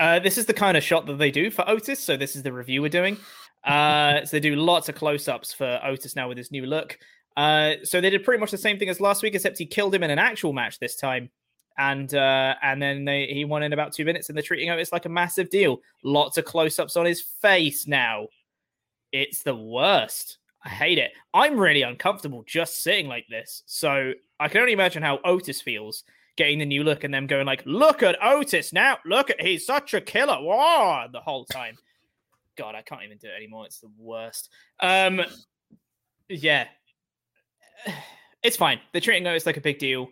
Uh, 0.00 0.18
this 0.18 0.38
is 0.38 0.46
the 0.46 0.54
kind 0.54 0.74
of 0.74 0.82
shot 0.82 1.04
that 1.04 1.18
they 1.18 1.30
do 1.30 1.50
for 1.50 1.68
Otis. 1.68 2.00
So, 2.00 2.16
this 2.16 2.34
is 2.34 2.42
the 2.42 2.50
review 2.50 2.80
we're 2.80 2.88
doing. 2.88 3.18
Uh, 3.62 4.20
so, 4.24 4.30
they 4.30 4.40
do 4.40 4.56
lots 4.56 4.88
of 4.88 4.94
close 4.94 5.28
ups 5.28 5.52
for 5.52 5.78
Otis 5.84 6.16
now 6.16 6.30
with 6.30 6.38
his 6.38 6.50
new 6.50 6.64
look. 6.64 6.98
Uh, 7.36 7.72
so, 7.82 8.00
they 8.00 8.08
did 8.08 8.24
pretty 8.24 8.40
much 8.40 8.50
the 8.50 8.56
same 8.56 8.78
thing 8.78 8.88
as 8.88 9.02
last 9.02 9.22
week, 9.22 9.34
except 9.34 9.58
he 9.58 9.66
killed 9.66 9.94
him 9.94 10.02
in 10.02 10.10
an 10.10 10.18
actual 10.18 10.54
match 10.54 10.78
this 10.78 10.96
time. 10.96 11.28
And 11.78 12.14
uh, 12.14 12.54
and 12.62 12.80
then 12.80 13.04
they, 13.04 13.26
he 13.26 13.44
won 13.44 13.62
in 13.62 13.72
about 13.72 13.92
two 13.92 14.04
minutes, 14.04 14.28
and 14.28 14.36
they're 14.36 14.42
treating 14.42 14.70
Otis 14.70 14.92
like 14.92 15.06
a 15.06 15.10
massive 15.10 15.50
deal. 15.50 15.80
Lots 16.04 16.38
of 16.38 16.44
close 16.44 16.78
ups 16.78 16.96
on 16.96 17.06
his 17.06 17.20
face 17.20 17.86
now. 17.86 18.28
It's 19.12 19.42
the 19.42 19.54
worst. 19.54 20.38
I 20.64 20.68
hate 20.68 20.98
it. 20.98 21.12
I'm 21.34 21.58
really 21.58 21.82
uncomfortable 21.82 22.44
just 22.46 22.82
sitting 22.82 23.08
like 23.08 23.26
this. 23.28 23.62
So 23.66 24.12
I 24.38 24.48
can 24.48 24.60
only 24.60 24.72
imagine 24.72 25.02
how 25.02 25.18
Otis 25.24 25.60
feels 25.60 26.04
getting 26.36 26.58
the 26.58 26.66
new 26.66 26.84
look 26.84 27.04
and 27.04 27.12
them 27.12 27.26
going 27.26 27.46
like, 27.46 27.62
"Look 27.66 28.02
at 28.02 28.22
Otis 28.22 28.72
now! 28.72 28.98
Look 29.04 29.30
at 29.30 29.40
he's 29.40 29.66
such 29.66 29.94
a 29.94 30.00
killer!" 30.00 30.36
Whoa! 30.36 31.06
The 31.12 31.20
whole 31.20 31.44
time. 31.44 31.76
God, 32.56 32.74
I 32.74 32.82
can't 32.82 33.02
even 33.02 33.18
do 33.18 33.28
it 33.28 33.36
anymore. 33.36 33.66
It's 33.66 33.80
the 33.80 33.90
worst. 33.98 34.50
Um, 34.80 35.22
yeah, 36.28 36.66
it's 38.42 38.56
fine. 38.56 38.80
They're 38.92 39.00
treating 39.00 39.26
Otis 39.26 39.46
like 39.46 39.56
a 39.56 39.62
big 39.62 39.78
deal, 39.78 40.08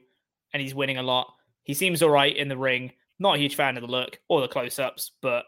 and 0.52 0.62
he's 0.62 0.74
winning 0.74 0.98
a 0.98 1.02
lot. 1.02 1.34
He 1.70 1.74
seems 1.74 2.02
all 2.02 2.10
right 2.10 2.36
in 2.36 2.48
the 2.48 2.56
ring. 2.56 2.90
Not 3.20 3.36
a 3.36 3.38
huge 3.38 3.54
fan 3.54 3.76
of 3.76 3.82
the 3.82 3.86
look 3.86 4.18
or 4.28 4.40
the 4.40 4.48
close-ups, 4.48 5.12
but 5.22 5.44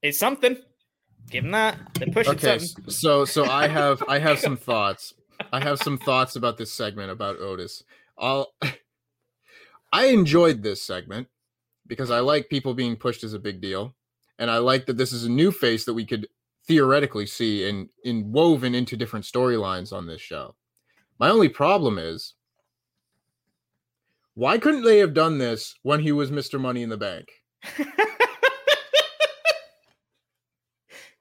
it's 0.00 0.18
something. 0.18 0.56
Give 1.30 1.44
him 1.44 1.50
that. 1.50 1.76
They're 1.98 2.08
pushing 2.08 2.32
Okay, 2.32 2.58
something. 2.58 2.90
so 2.90 3.26
so 3.26 3.44
I 3.44 3.68
have 3.68 4.02
I 4.08 4.18
have 4.20 4.38
some 4.38 4.56
thoughts. 4.56 5.12
I 5.52 5.62
have 5.62 5.80
some 5.80 5.98
thoughts 5.98 6.36
about 6.36 6.56
this 6.56 6.72
segment 6.72 7.10
about 7.10 7.40
Otis. 7.40 7.84
I'll 8.16 8.54
I 9.92 10.06
enjoyed 10.06 10.62
this 10.62 10.80
segment 10.80 11.28
because 11.86 12.10
I 12.10 12.20
like 12.20 12.48
people 12.48 12.72
being 12.72 12.96
pushed 12.96 13.22
as 13.22 13.34
a 13.34 13.38
big 13.38 13.60
deal, 13.60 13.94
and 14.38 14.50
I 14.50 14.56
like 14.56 14.86
that 14.86 14.96
this 14.96 15.12
is 15.12 15.24
a 15.24 15.30
new 15.30 15.52
face 15.52 15.84
that 15.84 15.92
we 15.92 16.06
could 16.06 16.26
theoretically 16.66 17.26
see 17.26 17.68
and 17.68 17.90
in 18.02 18.32
woven 18.32 18.74
into 18.74 18.96
different 18.96 19.26
storylines 19.26 19.92
on 19.92 20.06
this 20.06 20.22
show. 20.22 20.54
My 21.20 21.28
only 21.28 21.50
problem 21.50 21.98
is 21.98 22.32
why 24.34 24.58
couldn't 24.58 24.82
they 24.84 24.98
have 24.98 25.14
done 25.14 25.38
this 25.38 25.74
when 25.82 26.00
he 26.00 26.12
was 26.12 26.30
Mr. 26.30 26.60
Money 26.60 26.82
in 26.82 26.88
the 26.88 26.96
Bank? 26.96 27.28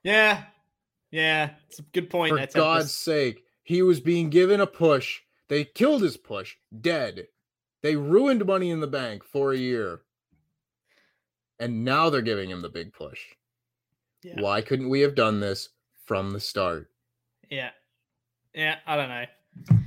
Yeah, 0.03 0.43
yeah, 1.11 1.51
it's 1.69 1.79
a 1.79 1.83
good 1.93 2.09
point. 2.09 2.31
For 2.31 2.37
Tempest. 2.37 2.55
God's 2.55 2.93
sake, 2.93 3.43
he 3.63 3.81
was 3.81 3.99
being 3.99 4.29
given 4.29 4.59
a 4.59 4.67
push. 4.67 5.21
They 5.47 5.63
killed 5.63 6.01
his 6.01 6.17
push, 6.17 6.55
dead. 6.81 7.27
They 7.81 7.95
ruined 7.95 8.45
Money 8.45 8.69
in 8.69 8.79
the 8.79 8.87
Bank 8.87 9.23
for 9.23 9.53
a 9.53 9.57
year. 9.57 10.01
And 11.59 11.85
now 11.85 12.09
they're 12.09 12.21
giving 12.21 12.49
him 12.49 12.61
the 12.61 12.69
big 12.69 12.93
push. 12.93 13.21
Yeah. 14.23 14.41
Why 14.41 14.61
couldn't 14.61 14.89
we 14.89 15.01
have 15.01 15.15
done 15.15 15.39
this 15.39 15.69
from 16.05 16.31
the 16.31 16.39
start? 16.39 16.89
Yeah, 17.49 17.69
yeah, 18.53 18.77
I 18.85 18.95
don't 18.97 19.09
know. 19.09 19.79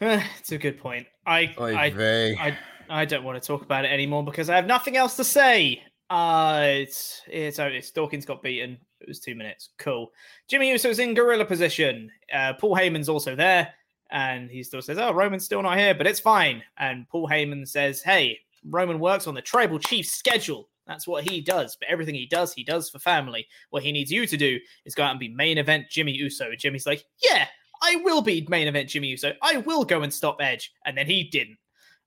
It's 0.00 0.52
a 0.52 0.58
good 0.58 0.78
point. 0.78 1.06
I, 1.26 1.54
Oy 1.58 1.76
I, 1.76 1.90
vey. 1.90 2.36
I, 2.36 2.56
I 2.88 3.04
don't 3.04 3.24
want 3.24 3.40
to 3.40 3.46
talk 3.46 3.62
about 3.62 3.84
it 3.84 3.92
anymore 3.92 4.24
because 4.24 4.48
I 4.48 4.56
have 4.56 4.66
nothing 4.66 4.96
else 4.96 5.16
to 5.16 5.24
say. 5.24 5.82
Uh, 6.08 6.62
it's 6.64 7.22
it's 7.28 7.58
Otis. 7.58 7.90
Dawkins 7.92 8.24
got 8.24 8.42
beaten. 8.42 8.78
It 9.00 9.08
was 9.08 9.20
two 9.20 9.34
minutes. 9.34 9.70
Cool. 9.78 10.10
Jimmy 10.48 10.70
Uso's 10.70 10.98
in 10.98 11.14
gorilla 11.14 11.44
position. 11.44 12.10
Uh, 12.34 12.54
Paul 12.54 12.76
Heyman's 12.76 13.08
also 13.08 13.36
there, 13.36 13.72
and 14.10 14.50
he 14.50 14.62
still 14.62 14.82
says, 14.82 14.98
"Oh, 14.98 15.12
Roman's 15.12 15.44
still 15.44 15.62
not 15.62 15.78
here, 15.78 15.94
but 15.94 16.06
it's 16.06 16.18
fine." 16.18 16.62
And 16.78 17.08
Paul 17.08 17.28
Heyman 17.28 17.68
says, 17.68 18.02
"Hey, 18.02 18.38
Roman 18.64 18.98
works 18.98 19.26
on 19.26 19.34
the 19.34 19.42
tribal 19.42 19.78
chief 19.78 20.06
schedule. 20.06 20.68
That's 20.86 21.06
what 21.06 21.28
he 21.28 21.40
does. 21.40 21.76
But 21.76 21.88
everything 21.88 22.16
he 22.16 22.26
does, 22.26 22.52
he 22.52 22.64
does 22.64 22.90
for 22.90 22.98
family. 22.98 23.46
What 23.70 23.84
he 23.84 23.92
needs 23.92 24.10
you 24.10 24.26
to 24.26 24.36
do 24.36 24.58
is 24.84 24.96
go 24.96 25.04
out 25.04 25.12
and 25.12 25.20
be 25.20 25.28
main 25.28 25.58
event 25.58 25.90
Jimmy 25.90 26.12
Uso." 26.12 26.56
Jimmy's 26.58 26.86
like, 26.86 27.04
"Yeah, 27.22 27.46
I 27.82 27.96
will 27.96 28.22
be 28.22 28.46
main 28.48 28.68
event 28.68 28.88
Jimmy 28.88 29.08
Uso. 29.08 29.32
I 29.42 29.58
will 29.58 29.84
go 29.84 30.02
and 30.02 30.12
stop 30.12 30.40
Edge." 30.40 30.72
And 30.84 30.96
then 30.96 31.06
he 31.06 31.24
didn't. 31.24 31.58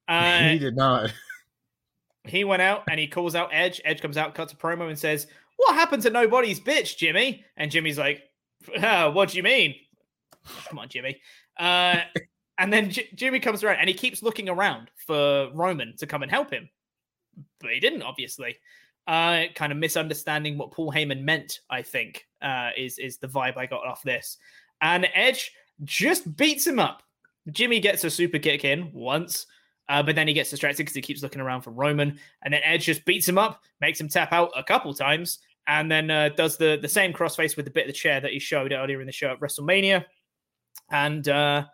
Uh, 0.08 0.50
he 0.50 0.60
did 0.60 0.76
not. 0.76 1.12
he 2.26 2.44
went 2.44 2.62
out 2.62 2.84
and 2.90 3.00
he 3.00 3.08
calls 3.08 3.36
out 3.36 3.50
Edge. 3.52 3.82
Edge 3.86 4.02
comes 4.02 4.18
out, 4.18 4.36
cuts 4.36 4.54
a 4.54 4.56
promo, 4.56 4.90
and 4.90 4.98
says, 4.98 5.28
"What 5.58 5.76
happened 5.76 6.04
to 6.04 6.10
nobody's 6.10 6.60
bitch, 6.60 6.98
Jimmy?" 6.98 7.44
And 7.58 7.72
Jimmy's 7.72 7.98
like, 7.98 8.24
"Ah, 8.82 9.10
"What 9.10 9.30
do 9.30 9.38
you 9.38 9.44
mean?" 9.44 9.76
Come 10.68 10.80
on, 10.80 10.90
Jimmy. 10.90 11.20
Uh, 11.58 12.02
and 12.58 12.72
then 12.72 12.90
J- 12.90 13.10
Jimmy 13.16 13.40
comes 13.40 13.64
around 13.64 13.78
and 13.80 13.88
he 13.88 13.96
keeps 13.96 14.24
looking 14.24 14.50
around 14.50 14.92
for 14.96 15.50
Roman 15.54 15.96
to 15.98 16.08
come 16.08 16.24
and 16.24 16.32
help 16.32 16.52
him, 16.52 16.70
but 17.60 17.72
he 17.72 17.80
didn't. 17.80 18.04
Obviously, 18.04 18.58
uh, 19.08 19.44
kind 19.56 19.72
of 19.72 19.78
misunderstanding 19.78 20.58
what 20.58 20.72
Paul 20.72 20.92
Heyman 20.92 21.24
meant. 21.24 21.62
I 21.70 21.82
think 21.82 22.28
uh, 22.42 22.70
is 22.78 23.00
is 23.00 23.18
the 23.18 23.28
vibe 23.28 23.58
I 23.58 23.66
got 23.66 23.86
off 23.86 24.04
this. 24.04 24.38
And 24.82 25.08
Edge 25.14 25.52
just 25.84 26.36
beats 26.36 26.66
him 26.66 26.80
up. 26.80 27.04
Jimmy 27.52 27.80
gets 27.80 28.04
a 28.04 28.10
super 28.10 28.40
kick 28.40 28.64
in 28.66 28.92
once. 28.94 29.46
Uh, 29.90 30.02
but 30.02 30.16
then 30.16 30.28
he 30.28 30.34
gets 30.34 30.50
distracted 30.50 30.84
because 30.84 30.96
he 30.96 31.02
keeps 31.02 31.22
looking 31.22 31.42
around 31.42 31.62
for 31.62 31.72
Roman, 31.72 32.18
and 32.42 32.54
then 32.54 32.62
Edge 32.64 32.86
just 32.86 33.04
beats 33.04 33.28
him 33.28 33.38
up, 33.38 33.62
makes 33.82 34.00
him 34.00 34.08
tap 34.08 34.32
out 34.32 34.50
a 34.56 34.64
couple 34.64 34.94
times, 34.94 35.40
and 35.68 35.92
then 35.92 36.10
uh, 36.10 36.30
does 36.30 36.56
the 36.56 36.80
the 36.82 36.88
same 36.88 37.12
crossface 37.12 37.58
with 37.58 37.66
the 37.66 37.72
bit 37.72 37.84
of 37.84 37.88
the 37.88 37.94
chair 37.94 38.22
that 38.22 38.32
he 38.32 38.40
showed 38.40 38.72
earlier 38.72 39.02
in 39.02 39.06
the 39.06 39.12
show 39.12 39.32
at 39.32 39.42
WrestleMania, 39.42 40.06
and 40.90 41.28
uh, 41.28 41.66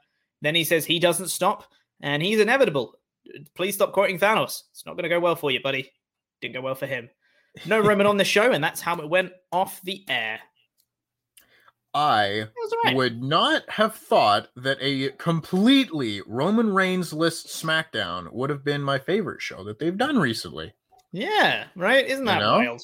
then 0.41 0.55
he 0.55 0.63
says 0.63 0.85
he 0.85 0.97
doesn't 0.97 1.27
stop, 1.29 1.71
and 2.01 2.23
he's 2.23 2.39
inevitable. 2.39 2.95
Please 3.53 3.75
stop 3.75 3.93
quoting 3.93 4.17
Thanos. 4.17 4.63
It's 4.71 4.87
not 4.87 4.93
going 4.93 5.03
to 5.03 5.09
go 5.09 5.19
well 5.19 5.35
for 5.35 5.51
you, 5.51 5.61
buddy. 5.61 5.91
Didn't 6.41 6.55
go 6.55 6.61
well 6.61 6.75
for 6.75 6.87
him. 6.87 7.09
No 7.67 7.79
Roman 7.79 8.07
on 8.07 8.17
the 8.17 8.25
show, 8.25 8.51
and 8.51 8.63
that's 8.63 8.81
how 8.81 8.97
it 8.97 9.09
went 9.09 9.33
off 9.51 9.81
the 9.83 10.03
air. 10.07 10.39
I 11.93 12.45
right. 12.85 12.95
would 12.95 13.21
not 13.23 13.67
have 13.69 13.95
thought 13.95 14.49
that 14.55 14.77
a 14.79 15.09
completely 15.17 16.21
Roman 16.27 16.73
Reigns 16.73 17.13
list 17.13 17.47
SmackDown 17.47 18.31
would 18.31 18.49
have 18.49 18.63
been 18.63 18.81
my 18.83 18.99
favorite 18.99 19.41
show 19.41 19.63
that 19.63 19.79
they've 19.79 19.97
done 19.97 20.19
recently. 20.19 20.73
Yeah, 21.11 21.65
right. 21.75 22.05
Isn't 22.05 22.25
that 22.25 22.39
know? 22.39 22.57
wild? 22.59 22.81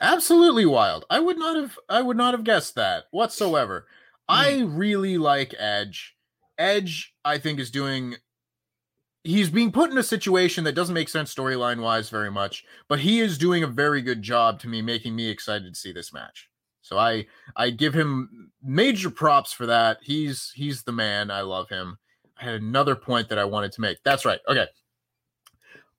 Absolutely 0.00 0.66
wild. 0.66 1.04
I 1.08 1.20
would 1.20 1.38
not 1.38 1.56
have 1.56 1.78
I 1.88 2.02
would 2.02 2.16
not 2.16 2.34
have 2.34 2.44
guessed 2.44 2.74
that 2.74 3.04
whatsoever. 3.12 3.86
I 4.28 4.60
Hmm. 4.60 4.76
really 4.76 5.16
like 5.16 5.54
Edge. 5.58 6.16
Edge 6.58 7.14
I 7.24 7.38
think 7.38 7.60
is 7.60 7.70
doing 7.70 8.16
he's 9.24 9.50
being 9.50 9.72
put 9.72 9.90
in 9.90 9.98
a 9.98 10.02
situation 10.02 10.64
that 10.64 10.74
doesn't 10.74 10.94
make 10.94 11.08
sense 11.08 11.34
storyline 11.34 11.80
wise 11.80 12.10
very 12.10 12.30
much, 12.30 12.64
but 12.88 13.00
he 13.00 13.20
is 13.20 13.38
doing 13.38 13.62
a 13.62 13.68
very 13.68 14.00
good 14.02 14.22
job 14.22 14.60
to 14.60 14.68
me 14.68 14.82
making 14.82 15.16
me 15.16 15.28
excited 15.28 15.72
to 15.74 15.78
see 15.80 15.92
this 15.92 16.12
match. 16.12 16.48
So 16.86 16.98
I 16.98 17.26
I 17.56 17.70
give 17.70 17.92
him 17.92 18.52
major 18.62 19.10
props 19.10 19.52
for 19.52 19.66
that. 19.66 19.98
He's 20.02 20.52
he's 20.54 20.84
the 20.84 20.92
man. 20.92 21.32
I 21.32 21.40
love 21.40 21.68
him. 21.68 21.98
I 22.38 22.44
had 22.44 22.54
another 22.54 22.94
point 22.94 23.28
that 23.28 23.40
I 23.40 23.44
wanted 23.44 23.72
to 23.72 23.80
make. 23.80 23.98
That's 24.04 24.24
right. 24.24 24.38
Okay. 24.48 24.66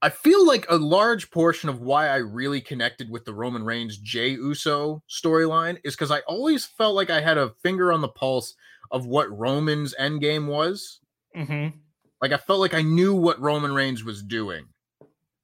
I 0.01 0.09
feel 0.09 0.45
like 0.45 0.65
a 0.69 0.77
large 0.77 1.29
portion 1.29 1.67
of 1.67 1.81
why 1.81 2.07
I 2.07 2.17
really 2.17 2.61
connected 2.61 3.09
with 3.09 3.25
the 3.25 3.33
Roman 3.33 3.65
Reigns 3.65 3.97
Jey 3.97 4.29
Uso 4.29 5.03
storyline 5.09 5.77
is 5.83 5.95
because 5.95 6.11
I 6.11 6.19
always 6.19 6.65
felt 6.65 6.95
like 6.95 7.09
I 7.09 7.19
had 7.19 7.37
a 7.37 7.53
finger 7.63 7.91
on 7.91 7.99
the 7.99 8.07
pulse 8.07 8.55
of 8.89 9.07
what 9.07 9.35
Roman's 9.37 9.93
endgame 9.99 10.47
was. 10.47 11.01
Mm-hmm. 11.35 11.75
Like 12.21 12.31
I 12.31 12.37
felt 12.37 12.59
like 12.59 12.75
I 12.75 12.81
knew 12.81 13.13
what 13.13 13.41
Roman 13.41 13.73
Reigns 13.73 14.05
was 14.05 14.23
doing. 14.23 14.67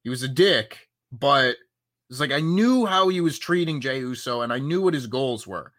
He 0.04 0.08
was 0.08 0.22
a 0.22 0.28
dick, 0.28 0.88
but 1.12 1.56
it's 2.10 2.20
like 2.20 2.32
I 2.32 2.40
knew 2.40 2.86
how 2.86 3.08
he 3.08 3.20
was 3.20 3.38
treating 3.38 3.80
Jey 3.80 3.98
Uso 4.00 4.42
and 4.42 4.52
I 4.52 4.58
knew 4.58 4.82
what 4.82 4.94
his 4.94 5.06
goals 5.06 5.46
were. 5.46 5.72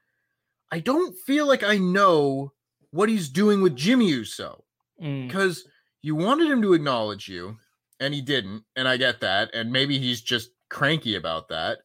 I 0.71 0.79
don't 0.79 1.15
feel 1.25 1.47
like 1.47 1.63
I 1.63 1.77
know 1.77 2.53
what 2.91 3.09
he's 3.09 3.29
doing 3.29 3.61
with 3.61 3.75
Jimmy 3.75 4.09
Uso 4.09 4.63
Mm. 5.01 5.27
because 5.27 5.67
you 6.01 6.15
wanted 6.15 6.49
him 6.49 6.61
to 6.61 6.73
acknowledge 6.73 7.27
you 7.27 7.57
and 7.99 8.13
he 8.13 8.21
didn't 8.21 8.63
and 8.77 8.87
i 8.87 8.95
get 8.95 9.19
that 9.19 9.53
and 9.53 9.69
maybe 9.69 9.99
he's 9.99 10.21
just 10.21 10.51
cranky 10.69 11.15
about 11.15 11.49
that 11.49 11.79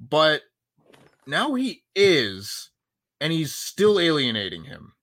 but 0.00 0.40
now 1.26 1.54
he 1.54 1.84
is, 1.94 2.70
and 3.20 3.32
he's 3.32 3.54
still 3.54 3.98
alienating 4.00 4.64
him. 4.64 4.94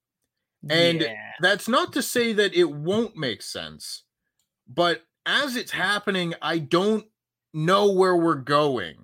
And 0.70 1.02
Yeah. 1.02 1.32
that's 1.40 1.68
not 1.68 1.94
to 1.94 2.02
say 2.04 2.34
that 2.34 2.54
it 2.54 2.66
won't 2.72 3.16
make 3.16 3.42
sense, 3.42 4.04
but 4.68 5.04
as 5.26 5.56
it's 5.56 5.72
happening, 5.72 6.34
I 6.42 6.60
don't 6.60 7.08
know 7.54 7.92
where 7.92 8.16
we're 8.16 8.36
going. 8.36 8.96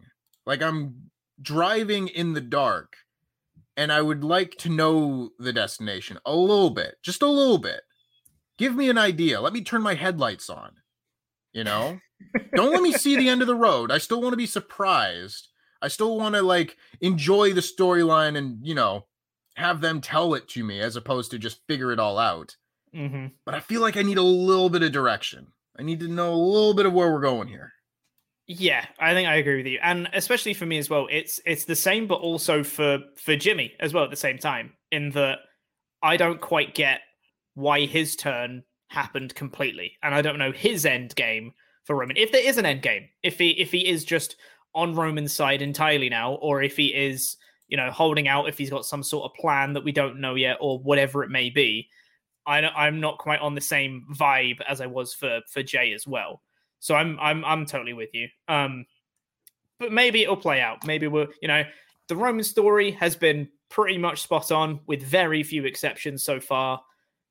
Like 0.45 0.62
I'm 0.62 1.10
driving 1.41 2.08
in 2.08 2.34
the 2.34 2.41
dark, 2.41 2.95
and 3.76 3.91
I 3.91 4.02
would 4.02 4.24
like 4.24 4.56
to 4.60 4.70
know 4.70 5.30
the 5.38 5.54
destination 5.54 6.18
a 6.26 6.36
little 6.36 6.72
bit, 6.72 6.95
just 7.04 7.22
a 7.22 7.28
little 7.28 7.58
bit. 7.60 7.82
Give 8.58 8.76
me 8.76 8.89
an 8.89 8.98
idea. 8.98 9.39
Let 9.39 9.54
me 9.54 9.62
turn 9.62 9.84
my 9.84 9.93
headlights 9.93 10.50
on. 10.50 10.72
You 11.54 11.64
know? 11.64 12.00
don't 12.56 12.72
let 12.72 12.82
me 12.82 12.91
see 12.93 13.16
the 13.16 13.30
end 13.30 13.41
of 13.41 13.48
the 13.48 13.56
road. 13.56 13.91
I 13.91 14.00
still 14.00 14.22
want 14.22 14.34
to 14.34 14.38
be 14.38 14.45
surprised. 14.45 15.50
I 15.82 15.88
still 15.89 16.18
want 16.18 16.36
to 16.36 16.41
like 16.41 16.78
enjoy 17.02 17.54
the 17.54 17.62
storyline 17.62 18.36
and, 18.36 18.60
you 18.64 18.74
know, 18.74 19.06
have 19.56 19.82
them 19.82 20.02
tell 20.02 20.34
it 20.34 20.48
to 20.50 20.64
me 20.64 20.80
as 20.80 20.95
opposed 20.95 21.32
to 21.32 21.39
just 21.39 21.66
figure 21.68 21.91
it 21.91 22.00
all 22.00 22.18
out. 22.18 22.56
Mm-hmm. 22.95 23.28
But 23.45 23.54
I 23.54 23.60
feel 23.60 23.82
like 23.82 23.98
I 23.98 24.02
need 24.02 24.18
a 24.18 24.24
little 24.24 24.70
bit 24.70 24.84
of 24.84 24.91
direction. 24.91 25.48
I 25.78 25.84
need 25.84 26.00
to 26.00 26.08
know 26.08 26.34
a 26.34 26.36
little 26.36 26.74
bit 26.74 26.86
of 26.86 26.93
where 26.93 27.12
we're 27.12 27.22
going 27.22 27.48
here. 27.48 27.74
Yeah, 28.48 28.86
I 28.98 29.14
think 29.14 29.28
I 29.28 29.36
agree 29.36 29.58
with 29.58 29.66
you, 29.68 29.80
and 29.84 30.08
especially 30.14 30.54
for 30.54 30.66
me 30.66 30.78
as 30.78 30.89
well. 30.89 31.08
It's 31.12 31.41
it's 31.45 31.66
the 31.66 31.76
same, 31.76 32.08
but 32.08 32.22
also 32.22 32.64
for 32.64 33.00
for 33.18 33.36
Jimmy 33.36 33.74
as 33.82 33.93
well 33.93 34.06
at 34.06 34.10
the 34.10 34.16
same 34.16 34.38
time. 34.38 34.74
In 34.91 35.10
that 35.12 35.39
I 36.02 36.16
don't 36.16 36.39
quite 36.39 36.74
get 36.74 37.02
why 37.56 37.86
his 37.86 38.16
turn 38.16 38.64
happened 38.89 39.36
completely, 39.36 39.98
and 40.02 40.16
I 40.16 40.22
don't 40.22 40.38
know 40.38 40.54
his 40.54 40.86
end 40.86 41.14
game 41.16 41.52
for 41.84 41.98
Roman. 41.98 42.16
If 42.16 42.32
there 42.32 42.45
is 42.48 42.58
an 42.58 42.66
end 42.66 42.82
game, 42.84 43.10
if 43.22 43.38
he 43.38 43.50
if 43.52 43.72
he 43.72 43.86
is 43.86 44.06
just 44.06 44.38
on 44.74 44.95
Roman's 44.95 45.34
side 45.34 45.62
entirely 45.62 46.08
now, 46.08 46.36
or 46.36 46.64
if 46.64 46.78
he 46.78 46.88
is 46.95 47.36
you 47.68 47.76
know 47.76 47.91
holding 47.91 48.30
out, 48.30 48.48
if 48.48 48.58
he's 48.58 48.70
got 48.70 48.86
some 48.86 49.04
sort 49.04 49.30
of 49.30 49.36
plan 49.38 49.74
that 49.74 49.84
we 49.84 49.91
don't 49.91 50.22
know 50.22 50.36
yet, 50.36 50.58
or 50.62 50.80
whatever 50.80 51.24
it 51.24 51.30
may 51.30 51.50
be. 51.50 51.89
I 52.45 52.62
I'm 52.62 53.02
not 53.02 53.18
quite 53.18 53.41
on 53.41 53.56
the 53.56 53.62
same 53.62 54.06
vibe 54.18 54.62
as 54.70 54.80
I 54.80 54.86
was 54.86 55.14
for 55.14 55.41
for 55.52 55.64
Jey 55.64 55.91
as 55.91 56.08
well. 56.08 56.41
So 56.80 56.95
I'm 56.95 57.17
I'm 57.19 57.43
I'm 57.45 57.65
totally 57.65 57.93
with 57.93 58.09
you. 58.13 58.28
Um, 58.47 58.86
but 59.80 59.91
maybe 59.91 60.23
it'll 60.23 60.38
play 60.38 60.61
out. 60.61 60.86
Maybe 60.86 61.07
we'll 61.07 61.28
you 61.41 61.47
know 61.47 61.63
the 62.07 62.15
Roman 62.15 62.43
story 62.43 62.91
has 62.91 63.15
been 63.15 63.49
pretty 63.69 63.97
much 63.97 64.21
spot 64.21 64.51
on 64.51 64.80
with 64.88 65.03
very 65.03 65.43
few 65.43 65.65
exceptions 65.65 66.23
so 66.23 66.39
far. 66.39 66.82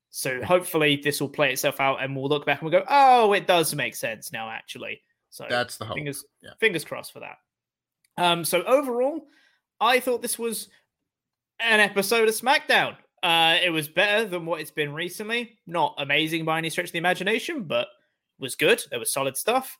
So 0.09 0.43
hopefully 0.43 1.01
this 1.03 1.19
will 1.19 1.29
play 1.29 1.51
itself 1.51 1.79
out 1.79 2.01
and 2.01 2.15
we'll 2.15 2.29
look 2.29 2.45
back 2.45 2.61
and 2.61 2.69
we'll 2.69 2.79
go, 2.79 2.85
oh, 2.89 3.33
it 3.33 3.47
does 3.47 3.73
make 3.75 3.95
sense 3.95 4.31
now 4.31 4.49
actually. 4.49 5.01
So 5.29 5.45
That's 5.49 5.77
the 5.77 5.85
hope. 5.85 5.95
Fingers 5.95 6.23
Yeah. 6.41 6.51
fingers 6.59 6.85
crossed 6.85 7.11
for 7.11 7.19
that. 7.19 7.37
Um, 8.17 8.45
so 8.45 8.63
overall, 8.63 9.27
I 9.81 9.99
thought 9.99 10.21
this 10.21 10.39
was 10.39 10.69
an 11.59 11.79
episode 11.79 12.27
of 12.29 12.35
SmackDown. 12.35 12.95
Uh, 13.21 13.57
it 13.63 13.69
was 13.71 13.87
better 13.87 14.25
than 14.25 14.45
what 14.45 14.61
it's 14.61 14.71
been 14.71 14.93
recently. 14.93 15.57
Not 15.65 15.95
amazing 15.97 16.45
by 16.45 16.59
any 16.59 16.69
stretch 16.69 16.87
of 16.87 16.91
the 16.93 16.97
imagination, 16.99 17.63
but 17.63 17.87
was 18.39 18.55
good. 18.55 18.81
There 18.89 18.99
was 18.99 19.11
solid 19.11 19.37
stuff. 19.37 19.77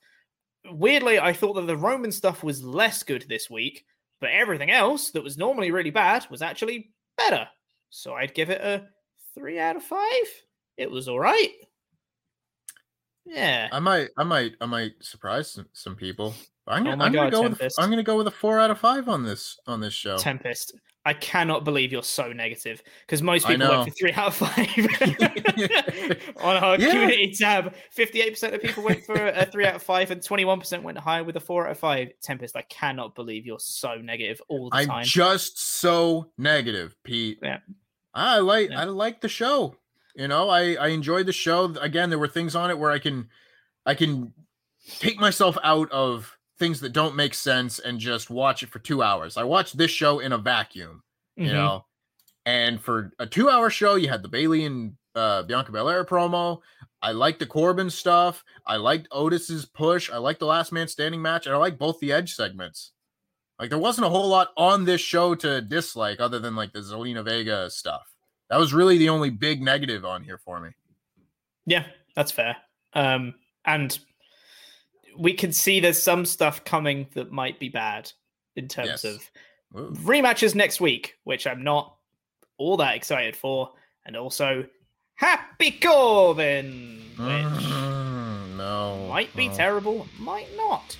Weirdly, 0.69 1.19
I 1.19 1.33
thought 1.33 1.53
that 1.53 1.67
the 1.67 1.77
Roman 1.77 2.11
stuff 2.11 2.43
was 2.43 2.63
less 2.63 3.03
good 3.03 3.25
this 3.29 3.49
week, 3.49 3.85
but 4.19 4.31
everything 4.31 4.71
else 4.71 5.11
that 5.11 5.23
was 5.23 5.37
normally 5.37 5.71
really 5.71 5.91
bad 5.91 6.25
was 6.29 6.41
actually 6.41 6.91
better. 7.17 7.47
So 7.89 8.13
I'd 8.13 8.33
give 8.33 8.49
it 8.49 8.61
a 8.61 8.87
three 9.33 9.59
out 9.59 9.75
of 9.75 9.83
five. 9.83 10.27
It 10.77 10.91
was 10.91 11.07
all 11.07 11.19
right. 11.19 11.51
Yeah. 13.25 13.67
I 13.71 13.79
might, 13.79 14.09
I 14.17 14.23
might, 14.23 14.55
I 14.61 14.65
might 14.65 14.93
surprise 15.01 15.51
some, 15.51 15.67
some 15.73 15.95
people. 15.95 16.33
I'm 16.67 16.81
Oh 16.81 16.85
gonna, 16.91 16.97
my 16.97 17.05
I'm 17.05 17.11
gonna 17.13 17.31
go 17.31 17.41
with. 17.43 17.61
I'm 17.77 17.89
gonna 17.89 18.03
go 18.03 18.17
with 18.17 18.27
a 18.27 18.31
four 18.31 18.59
out 18.59 18.71
of 18.71 18.79
five 18.79 19.07
on 19.09 19.23
this 19.23 19.57
on 19.67 19.79
this 19.81 19.93
show. 19.93 20.17
Tempest. 20.17 20.73
I 21.05 21.13
cannot 21.13 21.63
believe 21.63 21.93
you're 21.93 22.03
so 22.03 22.33
negative 22.33 22.83
because 23.05 23.21
most 23.21 23.47
people 23.47 23.65
went 23.69 23.89
for 23.89 23.95
three 23.95 24.11
out 24.11 24.27
of 24.27 24.35
five 24.35 24.57
on 26.41 26.57
our 26.57 26.77
Yeah. 26.77 26.89
community 26.91 27.31
tab. 27.33 27.73
Fifty-eight 27.91 28.31
percent 28.31 28.53
of 28.55 28.61
people 28.61 28.83
went 28.83 29.05
for 29.05 29.15
a 29.15 29.45
three 29.45 29.65
out 29.65 29.75
of 29.75 29.83
five, 29.83 30.11
and 30.11 30.21
twenty-one 30.21 30.59
percent 30.59 30.83
went 30.83 30.97
higher 30.97 31.23
with 31.23 31.37
a 31.37 31.39
four 31.39 31.65
out 31.65 31.71
of 31.71 31.79
five. 31.79 32.09
Tempest, 32.21 32.57
I 32.57 32.63
cannot 32.63 33.15
believe 33.15 33.45
you're 33.45 33.59
so 33.59 33.95
negative 33.95 34.41
all 34.49 34.69
the 34.69 34.75
I'm 34.75 34.87
time. 34.87 35.05
just 35.05 35.59
so 35.79 36.31
negative, 36.37 36.95
Pete. 37.05 37.39
Yeah. 37.41 37.59
I 38.13 38.39
like 38.39 38.71
I 38.71 38.83
like 38.83 39.21
the 39.21 39.29
show. 39.29 39.75
You 40.15 40.27
know, 40.27 40.49
I 40.49 40.73
I 40.73 40.87
enjoyed 40.89 41.25
the 41.25 41.33
show. 41.33 41.65
Again, 41.79 42.09
there 42.09 42.19
were 42.19 42.27
things 42.27 42.55
on 42.55 42.69
it 42.69 42.77
where 42.77 42.91
I 42.91 42.99
can 42.99 43.29
I 43.85 43.93
can 43.93 44.33
take 44.99 45.19
myself 45.19 45.57
out 45.63 45.89
of 45.91 46.36
things 46.59 46.79
that 46.81 46.93
don't 46.93 47.15
make 47.15 47.33
sense 47.33 47.79
and 47.79 47.99
just 47.99 48.29
watch 48.29 48.63
it 48.63 48.69
for 48.69 48.79
2 48.79 49.01
hours. 49.03 49.37
I 49.37 49.43
watched 49.43 49.77
this 49.77 49.91
show 49.91 50.19
in 50.19 50.31
a 50.33 50.37
vacuum, 50.37 51.03
you 51.35 51.49
Mhm. 51.49 51.53
know. 51.53 51.85
And 52.45 52.81
for 52.81 53.11
a 53.19 53.27
2-hour 53.27 53.69
show, 53.69 53.95
you 53.95 54.07
had 54.09 54.23
the 54.23 54.29
Bayley 54.29 54.65
and 54.65 54.95
uh 55.15 55.43
Bianca 55.43 55.71
Belair 55.71 56.05
promo. 56.05 56.61
I 57.01 57.11
liked 57.11 57.39
the 57.39 57.45
Corbin 57.45 57.89
stuff. 57.89 58.43
I 58.65 58.77
liked 58.77 59.07
Otis's 59.11 59.65
push. 59.65 60.09
I 60.11 60.17
liked 60.17 60.39
the 60.39 60.45
last 60.45 60.71
man 60.71 60.87
standing 60.87 61.21
match, 61.21 61.45
and 61.45 61.55
I 61.55 61.57
like 61.57 61.77
both 61.77 61.99
the 61.99 62.11
edge 62.11 62.33
segments. 62.35 62.91
Like 63.59 63.69
there 63.69 63.79
wasn't 63.79 64.05
a 64.05 64.09
whole 64.09 64.27
lot 64.27 64.51
on 64.57 64.85
this 64.85 65.01
show 65.01 65.33
to 65.35 65.61
dislike 65.61 66.19
other 66.19 66.39
than 66.39 66.55
like 66.55 66.73
the 66.73 66.79
Zelina 66.79 67.23
Vega 67.25 67.69
stuff. 67.69 68.07
That 68.49 68.57
was 68.57 68.73
really 68.73 68.97
the 68.97 69.09
only 69.09 69.29
big 69.31 69.61
negative 69.61 70.05
on 70.05 70.23
here 70.23 70.37
for 70.37 70.59
me. 70.59 70.69
Yeah, 71.65 71.85
that's 72.15 72.31
fair. 72.31 72.55
Um, 72.93 73.33
and 73.65 73.97
we 75.17 75.33
can 75.33 75.51
see 75.51 75.79
there's 75.79 76.01
some 76.01 76.25
stuff 76.25 76.63
coming 76.63 77.07
that 77.13 77.31
might 77.31 77.59
be 77.59 77.69
bad 77.69 78.11
in 78.55 78.67
terms 78.67 79.03
Yes. 79.03 79.03
of 79.05 79.31
Ooh. 79.77 79.91
rematches 80.03 80.55
next 80.55 80.79
week, 80.81 81.15
which 81.23 81.45
I'm 81.47 81.63
not 81.63 81.95
all 82.57 82.77
that 82.77 82.95
excited 82.95 83.35
for, 83.35 83.71
and 84.05 84.15
also 84.15 84.65
Happy 85.15 85.71
Corbin, 85.71 87.01
which 87.17 87.17
Mm, 87.17 88.57
no. 88.57 89.07
might 89.09 89.35
be 89.35 89.47
no. 89.47 89.55
terrible, 89.55 90.07
might 90.19 90.55
not. 90.55 90.95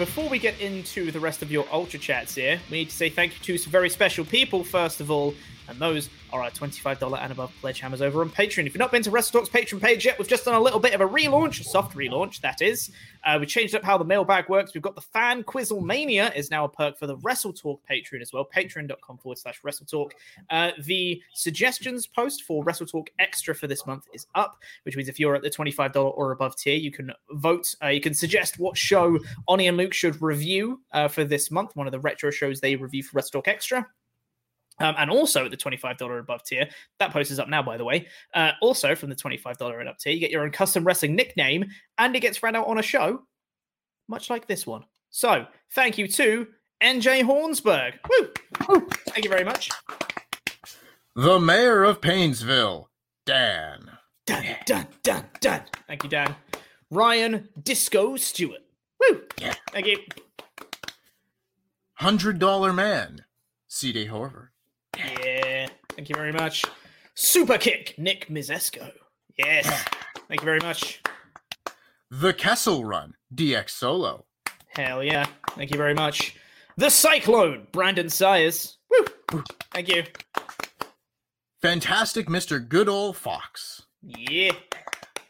Before 0.00 0.30
we 0.30 0.38
get 0.38 0.58
into 0.62 1.10
the 1.10 1.20
rest 1.20 1.42
of 1.42 1.52
your 1.52 1.66
Ultra 1.70 1.98
Chats 1.98 2.34
here, 2.34 2.58
we 2.70 2.78
need 2.78 2.88
to 2.88 2.96
say 2.96 3.10
thank 3.10 3.34
you 3.34 3.44
to 3.44 3.58
some 3.58 3.70
very 3.70 3.90
special 3.90 4.24
people, 4.24 4.64
first 4.64 5.02
of 5.02 5.10
all, 5.10 5.34
and 5.70 5.78
those 5.78 6.10
are 6.32 6.42
our 6.42 6.50
$25 6.50 7.18
and 7.20 7.32
above 7.32 7.52
pledge 7.60 7.80
hammers 7.80 8.02
over 8.02 8.20
on 8.20 8.30
Patreon. 8.30 8.66
If 8.66 8.74
you've 8.74 8.78
not 8.78 8.92
been 8.92 9.02
to 9.02 9.10
WrestleTalk's 9.10 9.48
Patreon 9.48 9.80
page 9.80 10.04
yet, 10.04 10.18
we've 10.18 10.28
just 10.28 10.44
done 10.44 10.54
a 10.54 10.60
little 10.60 10.80
bit 10.80 10.92
of 10.92 11.00
a 11.00 11.08
relaunch, 11.08 11.60
a 11.60 11.64
soft 11.64 11.96
relaunch, 11.96 12.40
that 12.40 12.60
is. 12.60 12.90
Uh, 13.24 13.38
we 13.40 13.46
changed 13.46 13.74
up 13.74 13.82
how 13.82 13.96
the 13.96 14.04
mailbag 14.04 14.48
works. 14.48 14.74
We've 14.74 14.82
got 14.82 14.94
the 14.94 15.00
Fan 15.00 15.42
Quizzle 15.42 15.80
Mania 15.80 16.32
is 16.34 16.50
now 16.50 16.64
a 16.64 16.68
perk 16.68 16.98
for 16.98 17.06
the 17.06 17.16
WrestleTalk 17.18 17.78
Patreon 17.90 18.20
as 18.20 18.32
well, 18.32 18.46
patreon.com 18.54 19.18
forward 19.18 19.38
slash 19.38 19.60
WrestleTalk. 19.62 20.10
Uh, 20.50 20.72
the 20.84 21.22
suggestions 21.32 22.06
post 22.06 22.42
for 22.42 22.64
WrestleTalk 22.64 23.08
Extra 23.18 23.54
for 23.54 23.66
this 23.66 23.86
month 23.86 24.06
is 24.12 24.26
up, 24.34 24.56
which 24.84 24.96
means 24.96 25.08
if 25.08 25.20
you're 25.20 25.34
at 25.34 25.42
the 25.42 25.50
$25 25.50 25.94
or 26.16 26.32
above 26.32 26.56
tier, 26.56 26.76
you 26.76 26.90
can 26.90 27.12
vote. 27.32 27.74
Uh, 27.82 27.88
you 27.88 28.00
can 28.00 28.14
suggest 28.14 28.58
what 28.58 28.76
show 28.76 29.18
Oni 29.48 29.68
and 29.68 29.76
Luke 29.76 29.94
should 29.94 30.20
review 30.20 30.80
uh, 30.92 31.08
for 31.08 31.24
this 31.24 31.50
month, 31.50 31.76
one 31.76 31.86
of 31.86 31.92
the 31.92 32.00
retro 32.00 32.30
shows 32.30 32.60
they 32.60 32.76
review 32.76 33.02
for 33.02 33.20
WrestleTalk 33.20 33.48
Extra. 33.48 33.86
Um, 34.80 34.94
and 34.98 35.10
also 35.10 35.44
at 35.44 35.50
the 35.50 35.56
$25 35.56 36.18
above 36.18 36.42
tier, 36.42 36.68
that 36.98 37.12
post 37.12 37.30
is 37.30 37.38
up 37.38 37.48
now, 37.48 37.62
by 37.62 37.76
the 37.76 37.84
way. 37.84 38.06
Uh, 38.34 38.52
also 38.60 38.94
from 38.94 39.10
the 39.10 39.16
$25 39.16 39.78
and 39.78 39.88
up 39.88 39.98
tier, 39.98 40.12
you 40.12 40.20
get 40.20 40.30
your 40.30 40.42
own 40.42 40.50
custom 40.50 40.84
wrestling 40.84 41.14
nickname 41.14 41.66
and 41.98 42.16
it 42.16 42.20
gets 42.20 42.42
read 42.42 42.56
out 42.56 42.66
on 42.66 42.78
a 42.78 42.82
show, 42.82 43.22
much 44.08 44.30
like 44.30 44.46
this 44.46 44.66
one. 44.66 44.84
So 45.10 45.46
thank 45.72 45.98
you 45.98 46.08
to 46.08 46.46
NJ 46.82 47.22
Hornsberg. 47.22 47.94
Woo! 48.08 48.88
Thank 49.08 49.24
you 49.24 49.30
very 49.30 49.44
much. 49.44 49.70
The 51.14 51.38
mayor 51.38 51.84
of 51.84 52.00
Painesville, 52.00 52.88
Dan. 53.26 53.90
Done, 54.26 54.44
Dan, 54.64 54.86
Dan, 55.02 55.26
done. 55.40 55.62
Thank 55.88 56.04
you, 56.04 56.08
Dan. 56.08 56.34
Ryan 56.90 57.48
Disco 57.62 58.16
Stewart. 58.16 58.60
Woo! 59.00 59.22
Yeah. 59.38 59.54
Thank 59.72 59.86
you. 59.86 59.98
Hundred 61.94 62.38
dollar 62.38 62.72
man, 62.72 63.24
C.D. 63.68 64.06
Horver. 64.06 64.48
Yeah. 64.96 65.68
Thank 65.90 66.08
you 66.08 66.14
very 66.14 66.32
much. 66.32 66.64
Super 67.14 67.58
kick, 67.58 67.94
Nick 67.98 68.28
Mizesco. 68.28 68.90
Yes. 69.36 69.66
Thank 70.28 70.40
you 70.40 70.44
very 70.44 70.60
much. 70.60 71.02
The 72.10 72.32
Kessel 72.32 72.84
Run, 72.84 73.14
DX 73.34 73.70
Solo. 73.70 74.24
Hell 74.68 75.02
yeah. 75.02 75.26
Thank 75.50 75.70
you 75.70 75.76
very 75.76 75.94
much. 75.94 76.36
The 76.76 76.90
Cyclone, 76.90 77.66
Brandon 77.72 78.08
Sayers. 78.08 78.78
Woo! 78.90 79.42
Thank 79.72 79.88
you. 79.88 80.04
Fantastic 81.60 82.26
Mr. 82.28 82.66
Good 82.66 82.88
Old 82.88 83.16
Fox. 83.16 83.82
Yeah. 84.02 84.52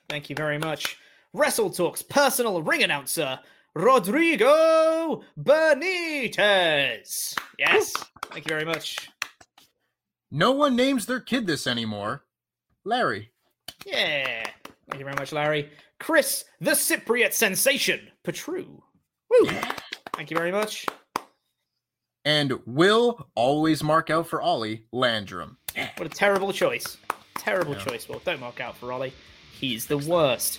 Thank 0.08 0.30
you 0.30 0.36
very 0.36 0.58
much. 0.58 0.96
WrestleTalk's 1.34 2.02
personal 2.02 2.62
ring 2.62 2.82
announcer, 2.82 3.40
Rodrigo 3.74 5.22
Benitez. 5.38 7.34
Yes. 7.58 7.92
Thank 8.30 8.46
you 8.46 8.48
very 8.48 8.64
much. 8.64 9.10
No 10.30 10.52
one 10.52 10.76
names 10.76 11.06
their 11.06 11.20
kid 11.20 11.46
this 11.46 11.66
anymore. 11.66 12.24
Larry. 12.84 13.32
Yeah. 13.84 14.44
Thank 14.88 14.98
you 14.98 15.04
very 15.04 15.16
much, 15.16 15.32
Larry. 15.32 15.70
Chris, 15.98 16.44
the 16.60 16.72
Cypriot 16.72 17.32
sensation, 17.32 18.08
Petru. 18.24 18.80
Woo. 19.30 19.46
Thank 20.14 20.30
you 20.30 20.36
very 20.36 20.52
much. 20.52 20.86
And 22.24 22.54
will 22.66 23.28
always 23.34 23.82
mark 23.82 24.10
out 24.10 24.26
for 24.28 24.42
Ollie 24.42 24.86
Landrum. 24.92 25.56
What 25.96 26.06
a 26.06 26.08
terrible 26.08 26.52
choice. 26.52 26.96
Terrible 27.36 27.74
Yeah. 27.74 27.84
choice. 27.84 28.08
Well, 28.08 28.20
don't 28.24 28.40
mark 28.40 28.60
out 28.60 28.76
for 28.76 28.92
Ollie. 28.92 29.12
He's 29.52 29.86
the 29.86 29.98
worst. 29.98 30.58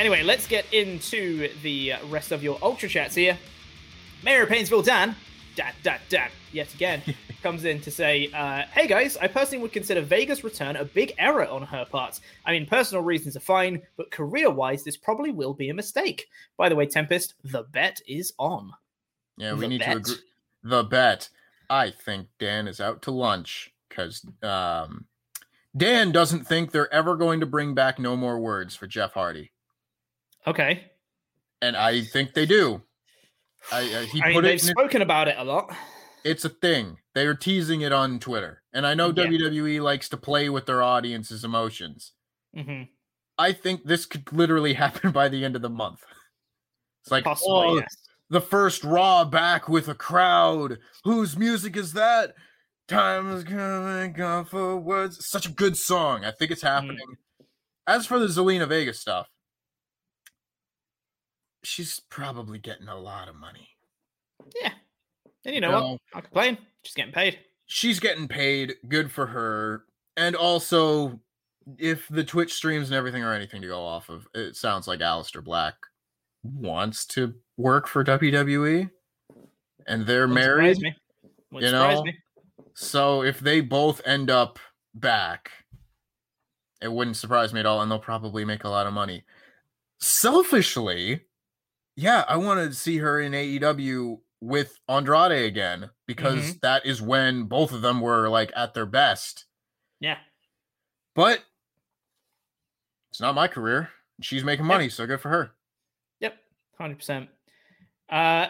Anyway, 0.00 0.22
let's 0.22 0.46
get 0.46 0.64
into 0.72 1.50
the 1.60 1.92
rest 2.08 2.32
of 2.32 2.42
your 2.42 2.58
Ultra 2.62 2.88
Chats 2.88 3.14
here. 3.14 3.36
Mayor 4.22 4.44
of 4.44 4.48
Painesville 4.48 4.80
Dan, 4.80 5.14
Dan, 5.56 5.74
Dan, 5.82 6.00
Dan, 6.08 6.30
yet 6.52 6.72
again, 6.72 7.02
comes 7.42 7.66
in 7.66 7.82
to 7.82 7.90
say, 7.90 8.30
uh, 8.32 8.62
Hey 8.72 8.86
guys, 8.86 9.18
I 9.18 9.26
personally 9.26 9.60
would 9.60 9.72
consider 9.74 10.00
Vega's 10.00 10.42
return 10.42 10.76
a 10.76 10.86
big 10.86 11.12
error 11.18 11.46
on 11.46 11.60
her 11.64 11.84
part. 11.84 12.18
I 12.46 12.52
mean, 12.52 12.64
personal 12.64 13.04
reasons 13.04 13.36
are 13.36 13.40
fine, 13.40 13.82
but 13.98 14.10
career 14.10 14.48
wise, 14.48 14.84
this 14.84 14.96
probably 14.96 15.32
will 15.32 15.52
be 15.52 15.68
a 15.68 15.74
mistake. 15.74 16.28
By 16.56 16.70
the 16.70 16.76
way, 16.76 16.86
Tempest, 16.86 17.34
the 17.44 17.64
bet 17.64 18.00
is 18.08 18.32
on. 18.38 18.72
Yeah, 19.36 19.52
we 19.52 19.60
The 19.60 19.68
need 19.68 19.80
bet. 19.80 19.88
to 19.90 19.96
agree. 19.98 20.14
The 20.62 20.82
bet. 20.82 21.28
I 21.68 21.90
think 21.90 22.28
Dan 22.38 22.68
is 22.68 22.80
out 22.80 23.02
to 23.02 23.10
lunch 23.10 23.70
because 23.90 24.24
um, 24.42 25.04
Dan 25.76 26.10
doesn't 26.10 26.46
think 26.46 26.70
they're 26.70 26.90
ever 26.90 27.16
going 27.16 27.40
to 27.40 27.46
bring 27.46 27.74
back 27.74 27.98
No 27.98 28.16
More 28.16 28.40
Words 28.40 28.74
for 28.74 28.86
Jeff 28.86 29.12
Hardy. 29.12 29.52
Okay. 30.46 30.90
And 31.62 31.76
I 31.76 32.02
think 32.02 32.34
they 32.34 32.46
do. 32.46 32.82
I, 33.72 33.80
uh, 33.94 34.00
he 34.02 34.22
I 34.22 34.28
mean, 34.30 34.42
they've 34.42 34.54
it. 34.54 34.60
spoken 34.62 35.02
about 35.02 35.28
it 35.28 35.36
a 35.38 35.44
lot. 35.44 35.74
it's 36.24 36.44
a 36.44 36.48
thing. 36.48 36.96
They 37.14 37.26
are 37.26 37.34
teasing 37.34 37.80
it 37.82 37.92
on 37.92 38.18
Twitter, 38.20 38.62
and 38.72 38.86
I 38.86 38.94
know 38.94 39.08
Yeah. 39.08 39.24
WWE 39.26 39.82
likes 39.82 40.08
to 40.10 40.16
play 40.16 40.48
with 40.48 40.66
their 40.66 40.82
audience's 40.82 41.44
emotions. 41.44 42.12
hmm 42.54 42.82
I 43.38 43.52
think 43.52 43.84
this 43.84 44.04
could 44.06 44.30
literally 44.32 44.74
happen 44.84 45.12
by 45.12 45.28
the 45.28 45.44
end 45.44 45.56
of 45.56 45.62
the 45.62 45.70
month. 45.70 46.00
It's 47.02 47.10
like, 47.10 47.24
Possibly, 47.24 47.50
oh, 47.52 47.76
yes. 47.78 47.96
the 48.28 48.40
first 48.40 48.84
Raw 48.84 49.24
back 49.24 49.68
with 49.68 49.88
a 49.88 49.94
crowd. 49.94 50.78
Whose 51.04 51.36
music 51.38 51.74
is 51.76 51.94
that? 51.94 52.34
Time 52.86 53.30
is 53.32 53.44
coming, 53.44 54.12
gone 54.12 54.44
for 54.44 54.76
words. 54.76 55.26
Such 55.26 55.46
a 55.46 55.52
good 55.52 55.76
song. 55.76 56.24
I 56.24 56.30
think 56.32 56.50
it's 56.50 56.60
happening. 56.62 56.98
As 57.86 58.04
for 58.06 58.18
the 58.18 58.26
Zelina 58.26 58.68
Vega 58.68 58.92
stuff, 58.92 59.28
she's 61.62 62.00
probably 62.10 62.58
getting 62.58 62.88
a 62.88 62.98
lot 62.98 63.28
of 63.28 63.34
money. 63.36 63.68
Yeah. 64.62 64.72
And 65.44 65.54
you 65.54 65.60
know 65.60 65.70
No. 65.70 65.88
what? 65.92 66.00
I 66.14 66.20
complain. 66.20 66.58
She's 66.84 66.94
getting 66.94 67.12
paid. 67.12 67.38
she's 67.66 68.00
getting 68.00 68.26
paid 68.26 68.74
good 68.88 69.12
for 69.12 69.26
her 69.26 69.84
and 70.16 70.34
also 70.34 71.20
if 71.78 72.08
the 72.08 72.24
twitch 72.24 72.52
streams 72.54 72.88
and 72.88 72.96
everything 72.96 73.22
are 73.22 73.32
anything 73.34 73.60
to 73.62 73.68
go 73.68 73.80
off 73.80 74.08
of 74.08 74.26
it 74.34 74.56
sounds 74.56 74.88
like 74.88 74.98
Aleister 75.00 75.44
Black 75.44 75.74
wants 76.42 77.04
to 77.06 77.34
work 77.58 77.86
for 77.86 78.02
wwe 78.02 78.90
and 79.86 80.04
they're 80.06 80.26
Wouldn't 80.26 80.34
married 80.34 80.76
surprise 80.76 80.80
me. 80.80 80.96
Wouldn't 81.52 81.72
you 81.72 81.78
know 81.78 82.02
me. 82.02 82.18
so 82.74 83.22
if 83.22 83.38
they 83.40 83.60
both 83.60 84.00
end 84.06 84.30
up 84.30 84.58
back 84.94 85.50
it 86.80 86.90
wouldn't 86.90 87.16
surprise 87.18 87.52
me 87.52 87.60
at 87.60 87.66
all 87.66 87.82
and 87.82 87.90
they'll 87.90 87.98
probably 88.00 88.44
make 88.44 88.64
a 88.64 88.68
lot 88.70 88.86
of 88.86 88.92
money 88.94 89.22
selfishly 90.00 91.20
yeah 92.00 92.24
i 92.28 92.36
want 92.36 92.58
to 92.60 92.74
see 92.74 92.98
her 92.98 93.20
in 93.20 93.32
aew 93.32 94.18
with 94.40 94.78
andrade 94.88 95.44
again 95.44 95.90
because 96.06 96.38
Mm-hmm. 96.40 96.58
that 96.62 96.86
is 96.86 97.02
when 97.02 97.44
both 97.44 97.72
of 97.72 97.82
them 97.82 98.00
were 98.00 98.28
like 98.28 98.50
at 98.56 98.72
their 98.74 98.86
best 98.86 99.44
Yeah. 100.00 100.16
but 101.14 101.42
it's 103.10 103.20
not 103.20 103.34
my 103.34 103.48
career 103.48 103.90
she's 104.22 104.44
making 104.44 104.64
money 104.66 104.88
so 104.88 105.06
good 105.06 105.20
for 105.20 105.28
her 105.28 105.50
Yep. 106.20 106.36
Hundred 106.78 106.96
percent. 106.98 107.28
Uh, 108.08 108.46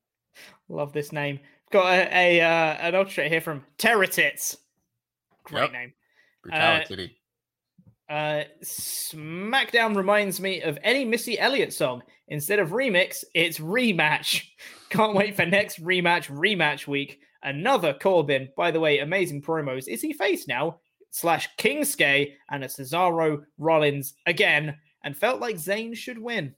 love 0.68 0.92
this 0.92 1.12
name. 1.12 1.38
Got 1.70 1.86
a, 1.92 2.38
a 2.38 2.40
uh, 2.40 2.74
an 2.80 2.94
ultra 2.94 3.28
here 3.28 3.40
from 3.40 3.64
Terratits. 3.78 4.56
Great 5.44 5.62
Yep. 5.62 5.72
name. 5.72 5.92
brutality 6.42 7.16
Uh, 8.08 8.42
SmackDown 8.64 9.96
reminds 9.96 10.40
me 10.40 10.60
of 10.62 10.78
any 10.82 11.04
Missy 11.04 11.38
Elliott 11.38 11.72
song. 11.72 12.02
Instead 12.32 12.60
of 12.60 12.70
remix, 12.70 13.24
it's 13.34 13.58
rematch. 13.58 14.44
Can't 14.88 15.14
wait 15.14 15.36
for 15.36 15.44
next 15.44 15.84
rematch, 15.84 16.30
rematch 16.30 16.86
week. 16.86 17.20
Another 17.42 17.92
Corbin. 17.92 18.48
By 18.56 18.70
the 18.70 18.80
way, 18.80 19.00
amazing 19.00 19.42
promos. 19.42 19.86
Is 19.86 20.00
he 20.00 20.14
face 20.14 20.48
now? 20.48 20.78
Slash 21.10 21.46
Kingsuke 21.58 22.32
and 22.50 22.64
a 22.64 22.68
Cesaro 22.68 23.42
Rollins 23.58 24.14
again, 24.24 24.78
and 25.04 25.14
felt 25.14 25.42
like 25.42 25.56
Zayn 25.56 25.94
should 25.94 26.16
win. 26.16 26.54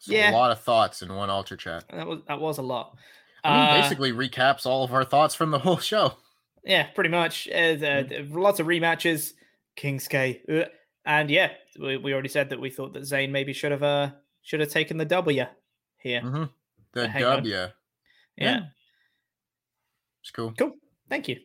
so 0.00 0.12
yeah. 0.12 0.30
a 0.30 0.36
lot 0.36 0.50
of 0.50 0.60
thoughts 0.60 1.00
in 1.00 1.14
one 1.14 1.30
Ultra 1.30 1.56
Chat 1.56 1.84
That 1.90 2.06
was 2.06 2.20
that 2.28 2.38
was 2.38 2.58
a 2.58 2.62
lot. 2.62 2.94
I 3.42 3.56
mean, 3.56 3.68
Uh, 3.78 3.80
basically 3.80 4.12
recaps 4.12 4.66
all 4.66 4.84
of 4.84 4.92
our 4.92 5.04
thoughts 5.04 5.34
from 5.34 5.50
the 5.50 5.58
whole 5.66 5.78
show 5.78 6.12
Yeah, 6.62 6.88
pretty 6.94 7.08
much. 7.08 7.48
Uh, 7.48 7.76
the-. 7.76 8.28
Lots 8.30 8.60
of 8.60 8.66
rematches. 8.66 9.32
Kingsuke, 9.78 10.40
uh, 10.50 10.68
and 11.06 11.30
yeah, 11.30 11.52
we, 11.80 11.96
we 11.96 12.12
already 12.12 12.28
said 12.28 12.50
that 12.50 12.60
we 12.60 12.68
thought 12.68 12.92
that 12.92 13.04
Zayn 13.04 13.30
maybe 13.30 13.54
should 13.54 13.72
have 13.72 13.82
uh 13.82 14.10
should 14.46 14.60
have 14.60 14.70
taken 14.70 14.96
the 14.96 15.04
W 15.04 15.44
here. 15.98 16.20
Mhm. 16.22 16.50
the 16.92 17.08
w 17.08 17.52
Yeah. 17.52 17.68
yeah. 18.36 18.60
it's 20.22 20.30
cool 20.30 20.54
Cool. 20.56 20.72
Thank 21.08 21.28
you. 21.28 21.40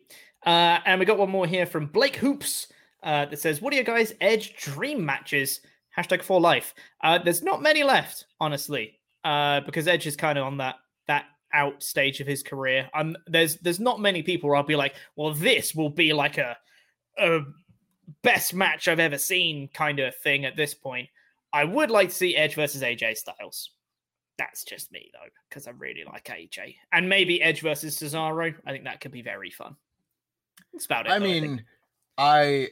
Uh, 0.45 0.80
and 0.86 0.99
we 0.99 1.06
got 1.06 1.18
one 1.18 1.30
more 1.30 1.45
here 1.48 1.65
from 1.65 1.88
Blake 1.88 2.15
Hoops 2.18 2.72
uh, 3.03 3.26
that 3.26 3.40
says, 3.40 3.61
"What 3.61 3.73
are 3.73 3.76
your 3.76 3.86
guys' 3.86 4.14
Edge 4.22 4.56
dream 4.56 5.03
matches?" 5.06 5.61
Hashtag 5.98 6.23
for 6.23 6.40
life. 6.40 6.73
Uh, 7.03 7.18
there's 7.18 7.44
not 7.44 7.61
many 7.61 7.84
left, 7.84 8.26
honestly, 8.40 8.99
uh, 9.23 9.60
because 9.61 9.88
Edge 9.88 10.07
is 10.07 10.15
kind 10.15 10.38
of 10.38 10.45
on 10.45 10.57
that 10.57 10.76
that 11.07 11.26
out 11.53 11.84
stage 11.84 12.22
of 12.22 12.28
his 12.28 12.41
career. 12.44 12.90
Um, 12.94 13.15
there's 13.28 13.57
there's 13.57 13.80
not 13.80 13.99
many 13.99 14.23
people 14.23 14.49
where 14.49 14.57
I'll 14.57 14.64
be 14.64 14.76
like, 14.76 14.95
"Well, 15.15 15.34
this 15.34 15.76
will 15.76 15.90
be 15.90 16.14
like 16.14 16.38
a 16.38 16.57
a 17.18 17.41
best 18.23 18.53
match 18.53 18.88
I've 18.88 18.99
ever 18.99 19.18
seen" 19.18 19.68
kind 19.73 19.99
of 19.99 20.15
thing 20.18 20.45
at 20.45 20.56
this 20.56 20.73
point. 20.73 21.10
I 21.53 21.65
would 21.65 21.91
like 21.91 22.10
to 22.10 22.15
see 22.15 22.36
Edge 22.36 22.56
versus 22.56 22.82
AJ 22.82 23.18
Styles. 23.18 23.72
That's 24.38 24.64
just 24.64 24.91
me 24.91 25.11
though, 25.14 25.30
because 25.49 25.68
I 25.68 25.72
really 25.72 26.03
like 26.06 26.26
AJ, 26.26 26.76
and 26.91 27.07
maybe 27.07 27.41
Edge 27.41 27.61
versus 27.61 27.98
Cesaro. 27.98 28.56
I 28.65 28.72
think 28.72 28.86
that 28.86 29.02
could 29.02 29.11
be 29.11 29.22
very 29.22 29.52
fun. 29.52 29.76
That's 30.73 30.86
about 30.86 31.06
it. 31.06 31.11
I 31.11 31.19
though, 31.19 31.26
mean, 31.26 31.65
I 32.18 32.69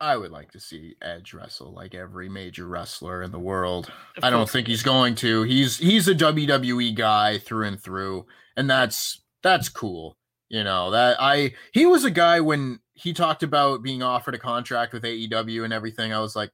I 0.00 0.16
would 0.16 0.30
like 0.30 0.52
to 0.52 0.60
see 0.60 0.94
Edge 1.00 1.32
wrestle 1.32 1.72
like 1.72 1.94
every 1.94 2.28
major 2.28 2.66
wrestler 2.66 3.22
in 3.22 3.32
the 3.32 3.38
world. 3.38 3.90
Of 4.16 4.24
I 4.24 4.30
don't 4.30 4.48
think 4.48 4.66
he's 4.66 4.82
going 4.82 5.14
to. 5.16 5.42
He's 5.42 5.78
he's 5.78 6.08
a 6.08 6.14
WWE 6.14 6.94
guy 6.94 7.38
through 7.38 7.66
and 7.66 7.80
through, 7.80 8.26
and 8.56 8.68
that's 8.68 9.22
that's 9.42 9.68
cool. 9.68 10.16
You 10.48 10.64
know 10.64 10.90
that 10.90 11.16
I 11.20 11.54
he 11.72 11.86
was 11.86 12.04
a 12.04 12.10
guy 12.10 12.40
when 12.40 12.80
he 12.92 13.12
talked 13.12 13.42
about 13.42 13.82
being 13.82 14.02
offered 14.02 14.34
a 14.34 14.38
contract 14.38 14.92
with 14.92 15.02
AEW 15.02 15.64
and 15.64 15.72
everything. 15.72 16.12
I 16.12 16.20
was 16.20 16.36
like, 16.36 16.50
I 16.50 16.52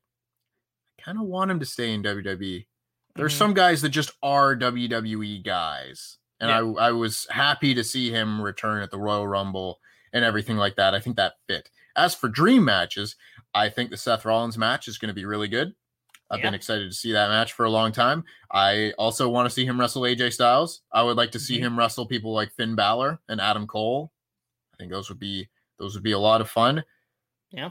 kind 1.04 1.18
of 1.18 1.24
want 1.24 1.50
him 1.50 1.60
to 1.60 1.66
stay 1.66 1.92
in 1.92 2.02
WWE. 2.02 2.66
There's 3.14 3.34
Mhm. 3.34 3.38
some 3.38 3.54
guys 3.54 3.82
that 3.82 3.90
just 3.90 4.12
are 4.22 4.54
WWE 4.56 5.38
guys, 5.42 6.18
and 6.40 6.50
I 6.50 6.58
I 6.88 6.90
was 6.92 7.26
happy 7.30 7.74
to 7.74 7.84
see 7.84 8.10
him 8.10 8.40
return 8.40 8.82
at 8.82 8.90
the 8.90 8.98
Royal 8.98 9.26
Rumble 9.26 9.80
and 10.12 10.24
everything 10.24 10.56
like 10.56 10.76
that. 10.76 10.94
I 10.94 11.00
think 11.00 11.16
that 11.16 11.34
fit. 11.46 11.70
As 11.96 12.14
for 12.14 12.28
dream 12.28 12.64
matches, 12.64 13.16
I 13.54 13.68
think 13.68 13.90
the 13.90 13.96
Seth 13.98 14.24
Rollins 14.24 14.56
match 14.56 14.88
is 14.88 14.96
going 14.98 15.08
to 15.08 15.14
be 15.14 15.24
really 15.26 15.48
good. 15.48 15.74
I've 16.30 16.40
been 16.40 16.54
excited 16.54 16.88
to 16.90 16.96
see 16.96 17.12
that 17.12 17.28
match 17.28 17.52
for 17.52 17.64
a 17.66 17.70
long 17.70 17.92
time. 17.92 18.24
I 18.50 18.92
also 18.92 19.28
want 19.28 19.44
to 19.46 19.54
see 19.54 19.66
him 19.66 19.78
wrestle 19.78 20.06
AJ 20.06 20.30
Styles. 20.32 20.80
I 20.90 21.02
would 21.02 21.18
like 21.18 21.32
to 21.32 21.38
see 21.38 21.58
Mhm. 21.58 21.62
him 21.62 21.78
wrestle 21.78 22.06
people 22.06 22.32
like 22.32 22.52
Finn 22.54 22.74
Balor 22.74 23.20
and 23.28 23.38
Adam 23.38 23.66
Cole. 23.66 24.14
I 24.72 24.78
think 24.78 24.90
those 24.90 25.10
would 25.10 25.18
be 25.18 25.50
those 25.78 25.92
would 25.94 26.02
be 26.02 26.12
a 26.12 26.18
lot 26.18 26.40
of 26.40 26.48
fun. 26.48 26.84
yeah, 27.50 27.70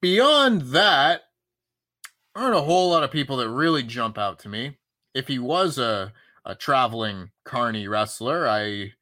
Beyond 0.00 0.62
that, 0.72 1.24
aren't 2.34 2.54
a 2.54 2.62
whole 2.62 2.90
lot 2.90 3.02
of 3.02 3.10
people 3.10 3.36
that 3.38 3.50
really 3.50 3.82
jump 3.82 4.18
out 4.18 4.38
to 4.40 4.48
me. 4.48 4.78
If 5.14 5.28
he 5.28 5.38
was 5.38 5.78
a 5.78 6.12
a 6.44 6.54
traveling 6.54 7.30
carny 7.44 7.86
wrestler, 7.86 8.48
I 8.48 8.92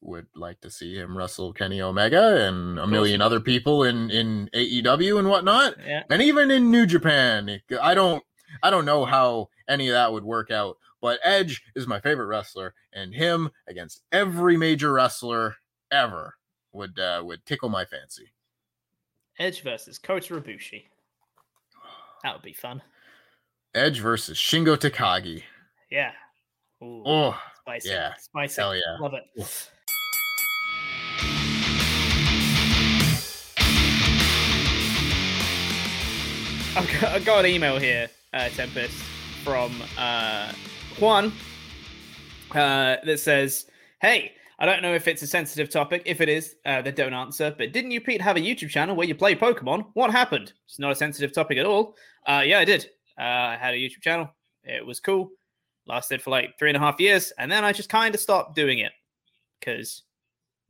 would 0.00 0.26
like 0.34 0.60
to 0.60 0.70
see 0.70 0.96
him 0.96 1.16
wrestle 1.16 1.52
Kenny 1.52 1.80
Omega 1.80 2.46
and 2.46 2.78
a 2.78 2.86
million 2.86 3.20
other 3.20 3.40
people 3.40 3.84
in 3.84 4.10
in 4.10 4.50
AEW 4.54 5.18
and 5.18 5.28
whatnot, 5.28 5.74
yeah. 5.84 6.02
and 6.10 6.22
even 6.22 6.50
in 6.50 6.70
New 6.70 6.86
Japan. 6.86 7.60
I 7.80 7.94
don't 7.94 8.22
I 8.62 8.70
don't 8.70 8.84
know 8.84 9.04
how 9.04 9.48
any 9.68 9.88
of 9.88 9.94
that 9.94 10.12
would 10.12 10.24
work 10.24 10.50
out, 10.50 10.76
but 11.00 11.20
Edge 11.22 11.62
is 11.74 11.86
my 11.86 12.00
favorite 12.00 12.26
wrestler, 12.26 12.74
and 12.92 13.14
him 13.14 13.50
against 13.66 14.02
every 14.12 14.56
major 14.56 14.92
wrestler 14.92 15.56
ever 15.90 16.34
would 16.72 16.98
uh, 16.98 17.22
would 17.24 17.44
tickle 17.44 17.68
my 17.68 17.84
fancy. 17.84 18.32
Edge 19.38 19.62
versus 19.62 19.98
Kota 19.98 20.34
Ibushi. 20.34 20.84
That 22.22 22.34
would 22.34 22.42
be 22.42 22.52
fun. 22.52 22.82
Edge 23.74 24.00
versus 24.00 24.36
Shingo 24.38 24.76
Takagi. 24.76 25.42
Yeah. 25.90 26.12
Ooh, 26.82 27.02
Oh, 27.06 27.40
spicy. 27.60 27.90
yeah. 27.90 28.14
Spicy. 28.18 28.60
Hell 28.60 28.74
yeah. 28.76 28.96
Love 29.00 29.14
it. 29.14 29.70
I've 36.76 37.00
got, 37.00 37.04
I've 37.12 37.24
got 37.24 37.44
an 37.44 37.50
email 37.50 37.78
here, 37.78 38.08
uh, 38.32 38.48
Tempest, 38.50 38.94
from 39.42 39.82
uh, 39.96 40.52
Juan 41.00 41.32
uh, 42.52 42.96
that 43.04 43.18
says, 43.18 43.66
Hey, 44.00 44.32
I 44.60 44.66
don't 44.66 44.82
know 44.82 44.94
if 44.94 45.06
it's 45.06 45.22
a 45.22 45.26
sensitive 45.26 45.70
topic. 45.70 46.02
If 46.04 46.20
it 46.20 46.28
is, 46.28 46.56
uh, 46.66 46.82
then 46.82 46.94
don't 46.94 47.14
answer. 47.14 47.54
But 47.56 47.72
didn't 47.72 47.92
you, 47.92 48.00
Pete, 48.00 48.20
have 48.20 48.36
a 48.36 48.40
YouTube 48.40 48.70
channel 48.70 48.96
where 48.96 49.06
you 49.06 49.14
play 49.14 49.36
Pokemon? 49.36 49.86
What 49.94 50.10
happened? 50.10 50.52
It's 50.66 50.80
not 50.80 50.90
a 50.90 50.96
sensitive 50.96 51.32
topic 51.32 51.58
at 51.58 51.66
all. 51.66 51.94
Uh, 52.26 52.42
yeah, 52.44 52.58
I 52.58 52.64
did. 52.64 52.86
Uh, 53.18 53.22
I 53.22 53.56
had 53.60 53.74
a 53.74 53.76
YouTube 53.76 54.02
channel. 54.02 54.28
It 54.64 54.84
was 54.84 54.98
cool. 54.98 55.30
Lasted 55.86 56.20
for 56.20 56.30
like 56.30 56.58
three 56.58 56.70
and 56.70 56.76
a 56.76 56.80
half 56.80 56.98
years. 56.98 57.32
And 57.38 57.50
then 57.50 57.64
I 57.64 57.72
just 57.72 57.88
kind 57.88 58.14
of 58.14 58.20
stopped 58.20 58.56
doing 58.56 58.80
it 58.80 58.92
because 59.60 60.02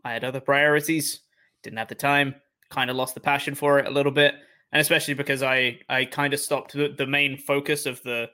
I 0.04 0.12
had 0.12 0.22
other 0.22 0.40
priorities. 0.40 1.20
Didn't 1.62 1.78
have 1.78 1.88
the 1.88 1.94
time. 1.94 2.34
Kind 2.70 2.90
of 2.90 2.96
lost 2.96 3.14
the 3.14 3.20
passion 3.20 3.54
for 3.54 3.78
it 3.78 3.86
a 3.86 3.90
little 3.90 4.12
bit. 4.12 4.34
And 4.72 4.80
especially 4.82 5.14
because 5.14 5.42
I, 5.42 5.80
I 5.88 6.04
kind 6.04 6.34
of 6.34 6.40
stopped 6.40 6.74
the, 6.74 6.94
the 6.96 7.06
main 7.06 7.38
focus 7.38 7.86
of 7.86 8.02
the 8.02 8.28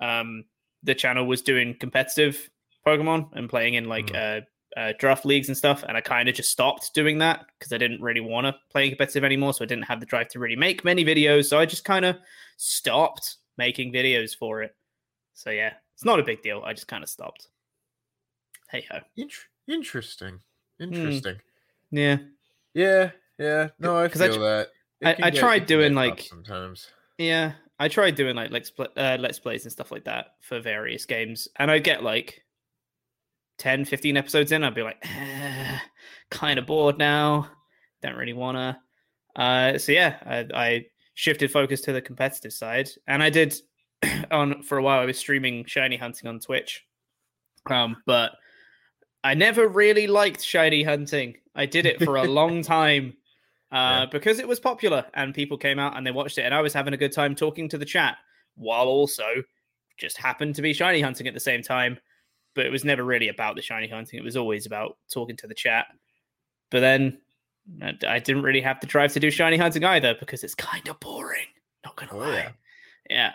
um 0.00 0.44
the 0.82 0.94
channel 0.94 1.26
was 1.26 1.42
doing 1.42 1.76
competitive 1.78 2.48
Pokemon 2.86 3.28
and 3.32 3.48
playing 3.48 3.74
in 3.74 3.84
like 3.84 4.14
uh, 4.14 4.40
uh, 4.76 4.92
draft 4.98 5.24
leagues 5.24 5.48
and 5.48 5.56
stuff. 5.56 5.84
And 5.86 5.96
I 5.96 6.00
kind 6.00 6.28
of 6.28 6.34
just 6.34 6.50
stopped 6.50 6.94
doing 6.94 7.18
that 7.18 7.46
because 7.58 7.72
I 7.72 7.78
didn't 7.78 8.00
really 8.00 8.20
want 8.20 8.46
to 8.46 8.56
play 8.70 8.88
competitive 8.88 9.24
anymore. 9.24 9.54
So 9.54 9.64
I 9.64 9.66
didn't 9.66 9.84
have 9.84 10.00
the 10.00 10.06
drive 10.06 10.28
to 10.28 10.38
really 10.38 10.56
make 10.56 10.84
many 10.84 11.04
videos. 11.04 11.46
So 11.46 11.58
I 11.58 11.66
just 11.66 11.84
kind 11.84 12.04
of 12.04 12.16
stopped 12.56 13.36
making 13.58 13.92
videos 13.92 14.36
for 14.36 14.62
it. 14.62 14.74
So 15.34 15.50
yeah, 15.50 15.74
it's 15.94 16.04
not 16.04 16.20
a 16.20 16.22
big 16.22 16.42
deal. 16.42 16.62
I 16.64 16.72
just 16.72 16.88
kind 16.88 17.02
of 17.02 17.08
stopped. 17.08 17.48
Hey 18.70 18.86
ho. 18.90 18.98
Int- 19.16 19.32
interesting. 19.66 20.40
Interesting. 20.78 21.36
Yeah. 21.90 22.18
Yeah. 22.74 23.10
Yeah. 23.38 23.68
No, 23.78 23.98
I 23.98 24.08
feel 24.08 24.34
tr- 24.34 24.40
that. 24.40 24.68
I, 25.02 25.16
I 25.22 25.30
tried 25.30 25.66
doing 25.66 25.94
like 25.94 26.20
sometimes. 26.20 26.88
Yeah, 27.18 27.52
I 27.78 27.88
tried 27.88 28.14
doing 28.14 28.36
like 28.36 28.50
let's 28.50 28.70
play, 28.70 28.86
uh, 28.96 29.16
let's 29.18 29.38
plays 29.38 29.64
and 29.64 29.72
stuff 29.72 29.90
like 29.90 30.04
that 30.04 30.34
for 30.40 30.60
various 30.60 31.06
games, 31.06 31.48
and 31.56 31.70
I'd 31.70 31.84
get 31.84 32.02
like 32.02 32.44
10, 33.60 33.84
15 33.84 34.16
episodes 34.16 34.52
in, 34.52 34.64
I'd 34.64 34.74
be 34.74 34.82
like, 34.82 34.96
eh, 35.02 35.78
kind 36.30 36.58
of 36.58 36.66
bored 36.66 36.98
now, 36.98 37.48
don't 38.02 38.16
really 38.16 38.32
wanna. 38.32 38.80
Uh, 39.36 39.78
so 39.78 39.92
yeah, 39.92 40.16
I, 40.24 40.46
I 40.54 40.86
shifted 41.14 41.52
focus 41.52 41.82
to 41.82 41.92
the 41.92 42.00
competitive 42.00 42.52
side, 42.52 42.88
and 43.06 43.22
I 43.22 43.30
did 43.30 43.54
on 44.30 44.62
for 44.62 44.78
a 44.78 44.82
while. 44.82 45.00
I 45.00 45.04
was 45.04 45.18
streaming 45.18 45.66
shiny 45.66 45.96
hunting 45.96 46.28
on 46.28 46.40
Twitch, 46.40 46.84
um, 47.66 47.98
but 48.06 48.32
I 49.22 49.34
never 49.34 49.68
really 49.68 50.06
liked 50.06 50.42
shiny 50.42 50.82
hunting. 50.82 51.36
I 51.54 51.66
did 51.66 51.84
it 51.86 52.02
for 52.02 52.16
a 52.16 52.24
long 52.40 52.62
time 52.62 53.14
uh, 53.70 54.06
because 54.06 54.38
it 54.38 54.48
was 54.48 54.58
popular 54.58 55.04
and 55.14 55.34
people 55.34 55.58
came 55.58 55.78
out 55.78 55.96
and 55.96 56.06
they 56.06 56.10
watched 56.10 56.38
it, 56.38 56.42
and 56.42 56.54
I 56.54 56.62
was 56.62 56.72
having 56.72 56.94
a 56.94 56.96
good 56.98 57.12
time 57.12 57.34
talking 57.34 57.68
to 57.68 57.78
the 57.78 57.84
chat 57.84 58.16
while 58.56 58.86
also 58.86 59.26
just 59.98 60.16
happened 60.16 60.54
to 60.54 60.62
be 60.62 60.72
shiny 60.72 61.02
hunting 61.02 61.26
at 61.26 61.34
the 61.34 61.40
same 61.40 61.62
time. 61.62 61.98
But 62.54 62.66
it 62.66 62.72
was 62.72 62.84
never 62.84 63.04
really 63.04 63.28
about 63.28 63.56
the 63.56 63.62
shiny 63.62 63.88
hunting; 63.88 64.18
it 64.18 64.24
was 64.24 64.36
always 64.36 64.66
about 64.66 64.98
talking 65.12 65.36
to 65.38 65.46
the 65.46 65.54
chat. 65.54 65.86
But 66.70 66.80
then 66.80 67.18
I 68.06 68.18
didn't 68.18 68.42
really 68.42 68.60
have 68.60 68.80
the 68.80 68.86
drive 68.86 69.12
to 69.12 69.20
do 69.20 69.30
shiny 69.30 69.56
hunting 69.56 69.84
either 69.84 70.14
because 70.18 70.42
it's 70.42 70.54
kind 70.54 70.86
of 70.88 70.98
boring. 71.00 71.46
Not 71.84 71.96
gonna 71.96 72.16
lie. 72.16 72.52
Yeah. 73.08 73.32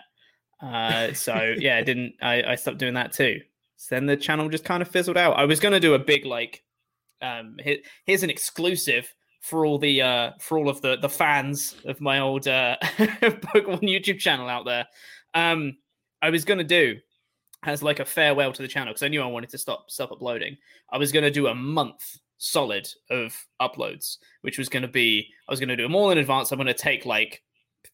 Uh, 0.61 1.13
so 1.13 1.55
yeah, 1.57 1.77
I 1.77 1.83
didn't. 1.83 2.15
I, 2.21 2.43
I 2.43 2.55
stopped 2.55 2.77
doing 2.77 2.93
that 2.95 3.11
too. 3.13 3.41
So 3.77 3.95
then 3.95 4.05
the 4.05 4.17
channel 4.17 4.49
just 4.49 4.65
kind 4.65 4.81
of 4.81 4.87
fizzled 4.87 5.17
out. 5.17 5.37
I 5.37 5.45
was 5.45 5.59
gonna 5.59 5.79
do 5.79 5.93
a 5.93 5.99
big 5.99 6.25
like, 6.25 6.63
um, 7.21 7.57
here, 7.63 7.77
here's 8.05 8.23
an 8.23 8.29
exclusive 8.29 9.13
for 9.41 9.65
all 9.65 9.77
the 9.77 10.01
uh 10.01 10.31
for 10.39 10.57
all 10.57 10.69
of 10.69 10.81
the 10.81 10.97
the 10.97 11.09
fans 11.09 11.75
of 11.85 12.01
my 12.01 12.19
old 12.19 12.47
uh 12.47 12.75
Pokemon 12.81 13.81
YouTube 13.81 14.19
channel 14.19 14.49
out 14.49 14.65
there. 14.65 14.85
Um, 15.33 15.77
I 16.21 16.29
was 16.29 16.45
gonna 16.45 16.63
do 16.63 16.95
as 17.65 17.83
like 17.83 17.99
a 17.99 18.05
farewell 18.05 18.53
to 18.53 18.61
the 18.61 18.67
channel 18.67 18.93
because 18.93 19.03
I 19.03 19.07
knew 19.07 19.21
I 19.21 19.27
wanted 19.27 19.49
to 19.51 19.57
stop 19.57 19.89
stop 19.89 20.11
uploading. 20.11 20.57
I 20.91 20.97
was 20.97 21.11
gonna 21.11 21.31
do 21.31 21.47
a 21.47 21.55
month 21.55 22.17
solid 22.37 22.87
of 23.09 23.35
uploads, 23.61 24.17
which 24.41 24.57
was 24.57 24.69
gonna 24.69 24.87
be 24.87 25.27
I 25.47 25.51
was 25.51 25.59
gonna 25.59 25.75
do 25.75 25.83
them 25.83 25.95
all 25.95 26.11
in 26.11 26.17
advance. 26.17 26.51
I'm 26.51 26.57
gonna 26.57 26.73
take 26.73 27.05
like 27.05 27.41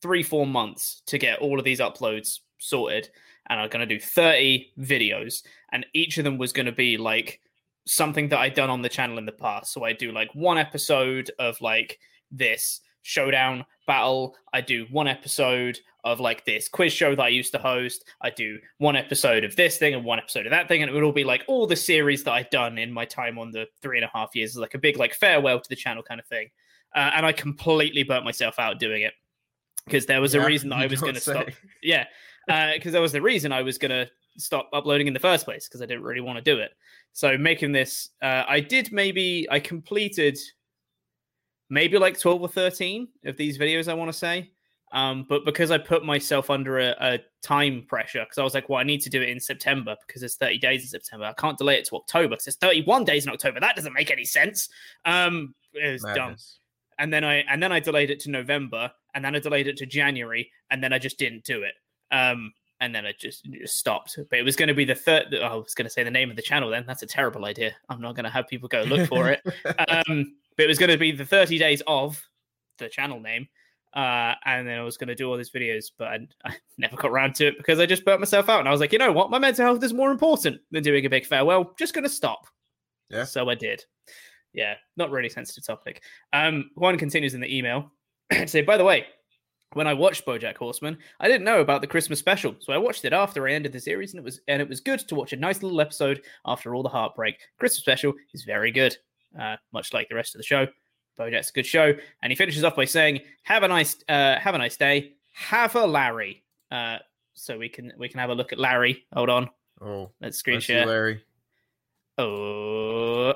three 0.02 0.23
four 0.23 0.45
months 0.45 1.02
to 1.07 1.18
get 1.18 1.39
all 1.39 1.60
of 1.60 1.65
these 1.65 1.80
uploads 1.80 2.39
sorted, 2.60 3.10
and 3.49 3.60
I'm 3.60 3.69
gonna 3.69 3.85
do 3.85 3.99
30 3.99 4.73
videos, 4.80 5.43
and 5.72 5.85
each 5.93 6.18
of 6.18 6.23
them 6.23 6.38
was 6.38 6.53
gonna 6.53 6.72
be 6.72 6.98
like 6.98 7.41
something 7.85 8.30
that 8.30 8.39
I'd 8.39 8.53
done 8.53 8.69
on 8.69 8.81
the 8.81 8.89
channel 8.89 9.18
in 9.18 9.26
the 9.26 9.31
past. 9.31 9.73
So 9.73 9.84
I 9.84 9.93
do 9.93 10.11
like 10.11 10.30
one 10.34 10.57
episode 10.57 11.31
of 11.39 11.60
like 11.61 11.99
this 12.31 12.81
showdown 13.03 13.65
battle. 13.91 14.35
I 14.53 14.61
do 14.61 14.85
one 14.89 15.09
episode 15.09 15.77
of 16.05 16.22
like 16.22 16.45
this 16.45 16.69
quiz 16.69 16.93
show 16.93 17.13
that 17.13 17.22
I 17.22 17.27
used 17.27 17.51
to 17.51 17.57
host. 17.59 18.05
I 18.22 18.30
do 18.30 18.57
one 18.77 18.95
episode 18.95 19.43
of 19.43 19.53
this 19.57 19.77
thing 19.77 19.93
and 19.93 20.05
one 20.05 20.18
episode 20.18 20.45
of 20.45 20.51
that 20.51 20.69
thing, 20.69 20.81
and 20.81 20.89
it 20.89 20.93
would 20.93 21.03
all 21.03 21.11
be 21.11 21.26
like 21.26 21.43
all 21.47 21.68
the 21.68 21.76
series 21.76 22.23
that 22.23 22.31
I'd 22.31 22.49
done 22.51 22.77
in 22.77 22.89
my 22.89 23.03
time 23.03 23.38
on 23.38 23.51
the 23.51 23.68
three 23.81 23.97
and 23.97 24.05
a 24.05 24.11
half 24.13 24.34
years, 24.34 24.55
like 24.55 24.76
a 24.76 24.80
big 24.80 24.95
like 24.97 25.13
farewell 25.13 25.59
to 25.59 25.69
the 25.69 25.76
channel 25.76 26.03
kind 26.03 26.22
of 26.22 26.26
thing. 26.27 26.47
Uh, 26.95 27.11
and 27.15 27.26
I 27.26 27.34
completely 27.34 28.03
burnt 28.03 28.23
myself 28.23 28.59
out 28.59 28.80
doing 28.80 29.01
it 29.01 29.13
because 29.85 30.05
there 30.05 30.22
was 30.22 30.34
Yeah, 30.34 30.43
a 30.43 30.47
reason 30.47 30.69
that 30.69 30.80
I 30.80 30.88
was 30.93 31.01
going 31.01 31.15
to 31.15 31.19
stop. 31.19 31.47
Yeah, 31.84 32.05
because 32.47 32.93
there 32.93 33.01
was 33.01 33.11
the 33.11 33.22
reason 33.22 33.51
I 33.51 33.61
was 33.61 33.77
going 33.77 33.91
to 33.91 34.09
stop 34.38 34.69
uploading 34.72 35.07
in 35.07 35.13
the 35.13 35.19
first 35.19 35.43
place 35.43 35.68
because 35.68 35.81
I 35.81 35.85
didn't 35.85 36.03
really 36.03 36.22
want 36.22 36.38
to 36.38 36.41
do 36.41 36.59
it. 36.61 36.72
So 37.11 37.38
making 37.38 37.73
this, 37.73 38.09
uh, 38.22 38.43
I 38.47 38.61
did 38.61 38.93
maybe 38.93 39.47
I 39.51 39.59
completed 39.59 40.38
maybe 41.72 41.98
like 41.98 42.19
twelve 42.19 42.41
or 42.41 42.48
thirteen 42.48 43.07
of 43.26 43.38
these 43.38 43.57
videos. 43.57 43.88
I 43.88 43.95
want 43.95 44.11
to 44.11 44.18
say, 44.18 44.52
um, 44.91 45.26
but 45.27 45.43
because 45.45 45.72
I 45.72 45.80
put 45.80 46.06
myself 46.06 46.52
under 46.52 46.77
a, 46.77 46.95
a 46.99 47.19
time 47.41 47.85
pressure 47.88 48.19
because 48.19 48.38
I 48.38 48.43
was 48.43 48.53
like, 48.53 48.69
well, 48.69 48.80
I 48.80 48.84
need 48.84 49.02
to 49.02 49.10
do 49.10 49.22
it 49.22 49.30
in 49.30 49.39
September 49.39 49.95
because 50.06 50.22
it's 50.22 50.35
thirty 50.35 50.60
days 50.60 50.84
in 50.84 50.88
September. 50.89 51.26
I 51.26 51.34
can't 51.34 51.57
delay 51.57 51.77
it 51.77 51.85
to 51.85 51.95
October 51.95 52.35
because 52.35 52.45
it's 52.45 52.57
thirty-one 52.57 53.06
days 53.06 53.26
in 53.26 53.31
October. 53.31 53.60
That 53.60 53.76
doesn't 53.76 53.93
make 53.93 54.11
any 54.11 54.26
sense. 54.26 54.69
Um, 55.06 55.56
it 55.73 55.91
was 55.91 56.03
dumb 56.14 56.35
and 57.02 57.11
then 57.11 57.23
I 57.23 57.38
and 57.49 57.61
then 57.61 57.72
I 57.72 57.80
delayed 57.80 58.11
it 58.11 58.19
to 58.22 58.30
November, 58.30 58.91
and 59.15 59.26
then 59.26 59.35
I 59.35 59.39
delayed 59.39 59.68
it 59.68 59.76
to 59.77 59.88
January, 59.88 60.52
and 60.69 60.84
then 60.84 60.93
I 60.93 60.99
just 60.99 61.18
didn't 61.18 61.43
do 61.43 61.64
it. 61.64 61.73
Um, 62.11 62.53
and 62.80 62.93
then 62.95 63.06
it 63.06 63.19
just, 63.19 63.45
just 63.45 63.77
stopped. 63.77 64.18
But 64.30 64.39
it 64.39 64.43
was 64.43 64.56
going 64.56 64.68
to 64.68 64.73
be 64.73 64.85
the 64.85 64.95
third. 64.95 65.35
oh, 65.35 65.41
I 65.41 65.56
was 65.56 65.73
going 65.76 65.85
to 65.85 65.89
say 65.89 66.03
the 66.03 66.11
name 66.11 66.30
of 66.30 66.35
the 66.35 66.41
channel. 66.41 66.69
Then 66.69 66.85
that's 66.88 67.03
a 67.03 67.07
terrible 67.07 67.45
idea. 67.45 67.73
I'm 67.89 68.02
not 68.02 68.15
going 68.15 68.23
to 68.23 68.30
have 68.30 68.48
people 68.48 68.68
go 68.68 68.84
look 68.84 69.07
for 69.07 69.30
it. 69.30 69.41
um, 70.07 70.34
but 70.61 70.65
it 70.65 70.67
was 70.67 70.77
going 70.77 70.91
to 70.91 70.97
be 70.97 71.11
the 71.11 71.25
30 71.25 71.57
days 71.57 71.81
of 71.88 72.23
the 72.77 72.88
channel 72.88 73.19
name. 73.19 73.47
Uh, 73.95 74.35
and 74.45 74.67
then 74.67 74.77
I 74.77 74.83
was 74.83 74.95
going 74.95 75.07
to 75.07 75.15
do 75.15 75.27
all 75.27 75.35
these 75.35 75.49
videos, 75.49 75.85
but 75.97 76.07
I, 76.07 76.19
I 76.45 76.55
never 76.77 76.95
got 76.95 77.09
around 77.09 77.33
to 77.35 77.47
it 77.47 77.57
because 77.57 77.79
I 77.79 77.88
just 77.88 78.05
burnt 78.05 78.21
myself 78.21 78.47
out. 78.47 78.59
And 78.59 78.67
I 78.67 78.71
was 78.71 78.79
like, 78.79 78.93
you 78.93 78.99
know 78.99 79.11
what? 79.11 79.31
My 79.31 79.39
mental 79.39 79.65
health 79.65 79.83
is 79.83 79.91
more 79.91 80.11
important 80.11 80.61
than 80.69 80.83
doing 80.83 81.03
a 81.03 81.09
big 81.09 81.25
farewell. 81.25 81.73
Just 81.79 81.95
going 81.95 82.03
to 82.03 82.09
stop. 82.11 82.45
Yeah. 83.09 83.23
So 83.23 83.49
I 83.49 83.55
did. 83.55 83.83
Yeah, 84.53 84.75
not 84.97 85.09
really 85.09 85.29
sensitive 85.29 85.65
topic. 85.65 86.03
Um, 86.31 86.69
Juan 86.75 86.97
continues 86.99 87.33
in 87.33 87.41
the 87.41 87.57
email. 87.57 87.91
Say, 88.45 88.61
by 88.61 88.77
the 88.77 88.83
way, 88.83 89.07
when 89.73 89.88
I 89.88 89.95
watched 89.95 90.27
BoJack 90.27 90.57
Horseman, 90.57 90.97
I 91.19 91.27
didn't 91.27 91.45
know 91.45 91.61
about 91.61 91.81
the 91.81 91.88
Christmas 91.88 92.19
special, 92.19 92.55
so 92.59 92.71
I 92.73 92.77
watched 92.77 93.05
it 93.05 93.13
after 93.13 93.47
I 93.47 93.53
ended 93.53 93.71
the 93.71 93.79
series, 93.79 94.13
and 94.13 94.19
it 94.19 94.25
was 94.25 94.41
and 94.49 94.61
it 94.61 94.67
was 94.67 94.81
good 94.81 94.99
to 94.99 95.15
watch 95.15 95.31
a 95.31 95.38
nice 95.38 95.63
little 95.63 95.79
episode 95.79 96.21
after 96.45 96.75
all 96.75 96.83
the 96.83 96.89
heartbreak. 96.89 97.39
Christmas 97.57 97.79
special 97.79 98.13
is 98.33 98.43
very 98.43 98.71
good, 98.71 98.97
uh, 99.39 99.57
much 99.73 99.93
like 99.93 100.09
the 100.09 100.15
rest 100.15 100.35
of 100.35 100.39
the 100.39 100.43
show. 100.45 100.67
BoJack's 101.19 101.49
a 101.49 101.53
good 101.53 101.65
show, 101.65 101.93
and 102.23 102.31
he 102.31 102.35
finishes 102.35 102.63
off 102.63 102.75
by 102.75 102.85
saying, 102.85 103.19
"Have 103.43 103.63
a 103.63 103.67
nice, 103.67 103.97
uh, 104.09 104.39
have 104.39 104.55
a 104.55 104.57
nice 104.57 104.77
day. 104.77 105.13
Have 105.33 105.75
a 105.75 105.85
Larry." 105.85 106.43
Uh, 106.71 106.97
so 107.33 107.57
we 107.57 107.69
can 107.69 107.91
we 107.97 108.07
can 108.09 108.19
have 108.19 108.29
a 108.29 108.35
look 108.35 108.51
at 108.53 108.59
Larry. 108.59 109.05
Hold 109.13 109.29
on, 109.29 109.49
Oh, 109.81 110.11
let's 110.21 110.37
screen 110.37 110.59
share. 110.59 110.85
Larry. 110.85 111.23
Oh, 112.17 113.33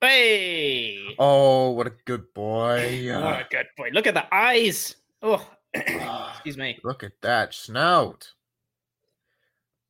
hey! 0.00 0.98
Oh, 1.18 1.70
what 1.70 1.86
a 1.86 1.92
good 2.04 2.32
boy. 2.34 3.08
What 3.12 3.40
a 3.40 3.46
good 3.50 3.66
boy. 3.76 3.90
Look 3.92 4.06
at 4.06 4.14
the 4.14 4.32
eyes. 4.34 4.96
Oh, 5.22 5.48
excuse 5.74 6.56
me. 6.56 6.78
Look 6.84 7.02
at 7.02 7.12
that 7.22 7.54
snout. 7.54 8.32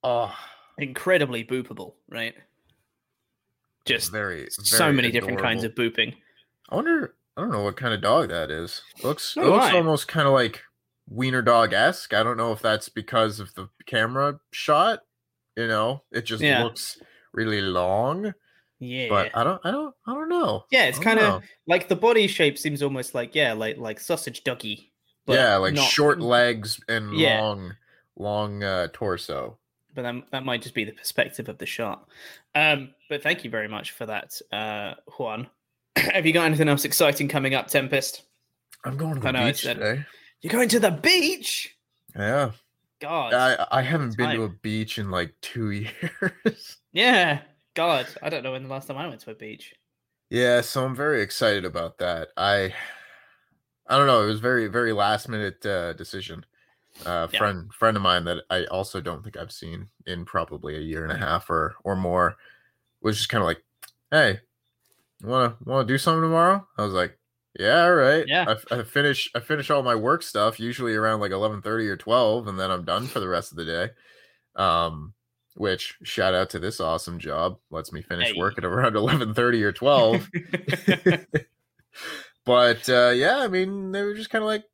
Oh, 0.03 0.35
Incredibly 0.79 1.43
boopable, 1.45 1.95
right? 2.09 2.35
Just 3.87 4.13
very, 4.13 4.49
so 4.51 4.77
very 4.79 4.93
many 4.93 5.11
different 5.11 5.41
kinds 5.41 5.65
of 5.65 5.75
booping. 5.75 6.15
I 6.69 6.75
wonder. 6.77 7.15
I 7.37 7.43
don't 7.43 7.53
know 7.53 7.63
what 7.63 7.77
kind 7.77 7.93
of 7.95 8.01
dog 8.01 8.31
that 8.31 8.51
is. 8.51 8.83
Looks. 9.03 9.23
So 9.35 9.43
it 9.43 9.47
looks 9.49 9.75
almost 9.75 10.09
kind 10.09 10.27
of 10.27 10.33
like 10.33 10.63
wiener 11.09 11.43
dog 11.43 11.73
esque. 11.73 12.15
I 12.15 12.23
don't 12.23 12.37
know 12.39 12.53
if 12.53 12.61
that's 12.63 12.89
because 12.89 13.41
of 13.41 13.55
the 13.55 13.69
camera 13.87 14.41
shot. 14.53 15.01
You 15.57 15.67
know, 15.69 16.03
it 16.13 16.23
just 16.23 16.43
Yeah. 16.43 16.65
looks 16.65 16.99
really 17.33 17.61
long. 17.61 18.33
Yeah. 18.79 19.09
But 19.11 19.31
I 19.35 19.45
don't 19.45 19.61
I 19.65 19.71
don't 19.71 19.95
I 20.07 20.15
don't 20.15 20.29
know. 20.29 20.65
Yeah, 20.71 20.85
it's 20.87 20.99
kind 20.99 21.19
of 21.19 21.43
like 21.67 21.89
the 21.89 21.97
body 21.97 22.27
shape 22.27 22.59
seems 22.59 22.83
almost 22.83 23.15
like 23.15 23.35
yeah, 23.35 23.53
like 23.53 23.77
like 23.79 24.01
sausage 24.01 24.43
doggy. 24.45 24.93
but 25.27 25.35
yeah, 25.35 25.57
like 25.57 25.75
not- 25.75 25.85
short 25.89 26.21
legs 26.21 26.81
and 26.89 27.15
Yeah. 27.19 27.41
long 27.43 27.75
long 28.17 28.63
uh 28.63 28.89
torso. 28.93 29.59
But 29.97 30.03
that, 30.03 30.15
that 30.31 30.45
might 30.45 30.63
just 30.63 30.75
be 30.75 30.85
the 30.85 30.93
perspective 30.93 31.49
of 31.49 31.59
the 31.59 31.67
shot. 31.67 32.09
Um, 32.55 32.91
but 33.09 33.23
thank 33.23 33.43
you 33.43 33.51
very 33.51 33.67
much 33.67 33.91
for 33.91 34.07
that, 34.07 34.41
uh, 34.53 34.95
Juan. 35.19 35.49
Have 35.97 36.25
you 36.27 36.33
got 36.33 36.45
anything 36.45 36.69
else 36.69 36.85
exciting 36.85 37.27
coming 37.27 37.55
up, 37.55 37.67
Tempest? 37.67 38.23
I'm 38.85 38.97
going 38.97 39.15
to 39.15 39.21
the 39.21 39.33
beach 39.33 39.63
said- 39.63 39.79
today. 39.79 40.05
You're 40.43 40.53
going 40.53 40.69
to 40.69 40.79
the 40.79 40.91
beach? 40.93 41.75
Yeah. 42.15 42.53
God. 43.01 43.35
I 43.35 43.67
I 43.73 43.83
haven't 43.83 44.17
been 44.17 44.31
to 44.37 44.45
a 44.45 44.49
beach 44.49 44.99
in 44.99 45.11
like 45.11 45.35
2 45.43 45.71
years. 45.71 46.77
yeah. 46.93 47.41
God. 47.75 48.07
I 48.23 48.29
don't 48.29 48.43
know 48.45 48.53
when 48.53 48.63
the 48.63 48.69
last 48.69 48.87
time 48.87 48.97
I 48.99 49.09
went 49.09 49.21
to 49.23 49.31
a 49.31 49.35
beach. 49.35 49.75
Yeah, 50.31 50.61
so 50.61 50.85
I'm 50.85 50.95
very 50.97 51.21
excited 51.23 51.65
about 51.65 51.99
that. 51.99 52.29
I 52.37 52.75
I 53.87 53.97
don't 53.97 54.07
know, 54.07 54.23
it 54.23 54.27
was 54.27 54.41
very 54.41 54.67
very 54.69 54.93
last 54.93 55.29
minute 55.29 55.65
uh 55.67 55.93
decision. 55.95 56.45
Uh 57.05 57.27
Yeah. 57.33 57.39
friend 57.39 57.73
friend 57.75 57.97
of 57.97 58.03
mine 58.03 58.25
that 58.25 58.45
I 58.51 58.65
also 58.67 59.01
don't 59.01 59.23
think 59.23 59.37
I've 59.37 59.53
seen 59.53 59.91
in 60.07 60.25
probably 60.25 60.77
a 60.77 60.81
year 60.81 61.03
and 61.05 61.13
a 61.13 61.17
half 61.17 61.51
or 61.51 61.77
or 61.85 61.95
more 61.97 62.37
was 63.03 63.17
just 63.19 63.29
kind 63.31 63.43
of 63.43 63.47
like, 63.47 63.65
"Hey, 64.11 64.41
want 65.23 65.59
to 65.61 65.65
want 65.71 65.89
to 65.89 65.95
do 65.95 65.99
something 65.99 66.23
tomorrow?" 66.23 66.67
I 66.79 66.85
was 66.85 66.95
like, 66.95 67.19
"Yeah, 67.59 67.85
all 67.85 67.95
right." 67.95 68.27
Yeah. 68.27 68.47
I 68.47 68.85
finish 68.85 69.31
I 69.35 69.41
finish 69.41 69.71
all 69.71 69.83
my 69.83 69.95
work 69.97 70.23
stuff 70.23 70.61
usually 70.61 70.95
around 70.97 71.21
like 71.21 71.33
11:30 71.33 71.89
or 71.89 71.97
12 71.99 72.49
and 72.49 72.59
then 72.61 72.71
I'm 72.71 72.85
done 72.85 73.09
for 73.09 73.21
the 73.21 73.29
rest 73.29 73.53
of 73.53 73.59
the 73.59 73.65
day. 73.67 73.91
Um 74.57 75.15
which 75.57 75.97
shout 76.05 76.35
out 76.35 76.51
to 76.51 76.59
this 76.61 76.81
awesome 76.81 77.19
job 77.19 77.59
lets 77.71 77.93
me 77.93 78.03
finish 78.03 78.35
Hey. 78.35 78.37
work 78.37 78.59
at 78.59 78.65
around 78.67 78.97
11:30 78.97 79.63
or 79.65 79.73
12 79.73 80.31
but 82.47 82.89
uh 82.89 83.11
yeah 83.11 83.39
i 83.39 83.49
mean 83.49 83.93
they 83.93 84.03
were 84.03 84.15
just 84.15 84.31
kind 84.31 84.43
of 84.43 84.47
like 84.49 84.65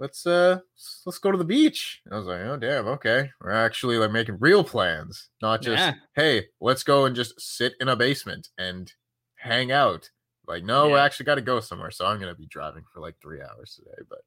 let's 0.00 0.26
uh 0.26 0.58
let's 1.06 1.18
go 1.18 1.30
to 1.30 1.38
the 1.38 1.44
beach 1.44 2.00
i 2.10 2.16
was 2.16 2.26
like 2.26 2.40
oh 2.40 2.56
damn 2.56 2.88
okay 2.88 3.30
we're 3.40 3.50
actually 3.50 3.98
like 3.98 4.10
making 4.10 4.36
real 4.40 4.64
plans 4.64 5.28
not 5.42 5.62
just 5.62 5.78
Yeah. 5.78 5.94
hey 6.16 6.46
let's 6.60 6.82
go 6.82 7.04
and 7.04 7.14
just 7.14 7.38
sit 7.40 7.74
in 7.80 7.88
a 7.88 7.94
basement 7.96 8.48
and 8.58 8.92
hang 9.36 9.70
out 9.70 10.10
like 10.48 10.64
no 10.64 10.88
we 10.88 10.94
actually 10.94 11.26
got 11.26 11.36
to 11.36 11.42
go 11.42 11.60
somewhere 11.60 11.90
so 11.90 12.06
i'm 12.06 12.18
gonna 12.18 12.34
be 12.34 12.46
driving 12.46 12.82
for 12.92 13.00
like 13.00 13.14
three 13.22 13.40
hours 13.42 13.74
today 13.78 14.02
but 14.08 14.20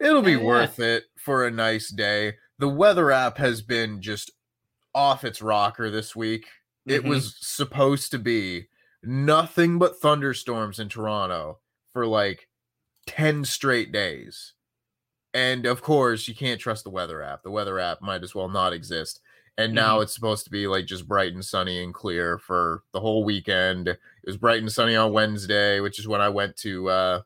it'll 0.00 0.22
be 0.22 0.32
yeah. 0.32 0.42
worth 0.42 0.78
it 0.80 1.04
for 1.16 1.46
a 1.46 1.50
nice 1.50 1.88
day 1.90 2.34
the 2.58 2.68
weather 2.68 3.10
app 3.10 3.38
has 3.38 3.62
been 3.62 4.02
just 4.02 4.30
off 4.94 5.24
its 5.24 5.40
rocker 5.40 5.90
this 5.90 6.14
week 6.16 6.46
it 6.86 7.02
Mhm. 7.02 7.08
was 7.08 7.36
supposed 7.40 8.10
to 8.12 8.18
be 8.18 8.68
nothing 9.02 9.78
but 9.78 9.98
thunderstorms 10.00 10.78
in 10.78 10.88
Toronto 10.88 11.58
for 11.92 12.06
like 12.06 12.48
10 13.06 13.44
straight 13.44 13.92
days. 13.92 14.54
And 15.36 15.66
of 15.66 15.82
course, 15.82 16.26
you 16.28 16.34
can't 16.34 16.58
trust 16.58 16.84
the 16.84 16.90
weather 16.90 17.20
app. 17.22 17.42
The 17.42 17.50
weather 17.50 17.78
app 17.78 18.00
might 18.00 18.22
as 18.22 18.34
well 18.34 18.48
not 18.48 18.72
exist. 18.72 19.20
And 19.58 19.74
now 19.74 20.00
it's 20.00 20.14
supposed 20.14 20.44
to 20.44 20.50
be 20.50 20.66
like 20.66 20.86
just 20.86 21.06
bright 21.06 21.32
and 21.34 21.44
sunny 21.44 21.82
and 21.82 21.92
clear 21.92 22.38
for 22.38 22.82
the 22.92 23.00
whole 23.00 23.22
weekend. 23.24 23.88
It 23.88 23.98
was 24.24 24.36
bright 24.38 24.60
and 24.60 24.72
sunny 24.72 24.96
on 24.96 25.12
Wednesday, 25.12 25.80
which 25.80 25.98
is 25.98 26.08
when 26.08 26.20
I 26.22 26.28
went 26.30 26.56
to 26.58 26.88
uh 26.88 27.20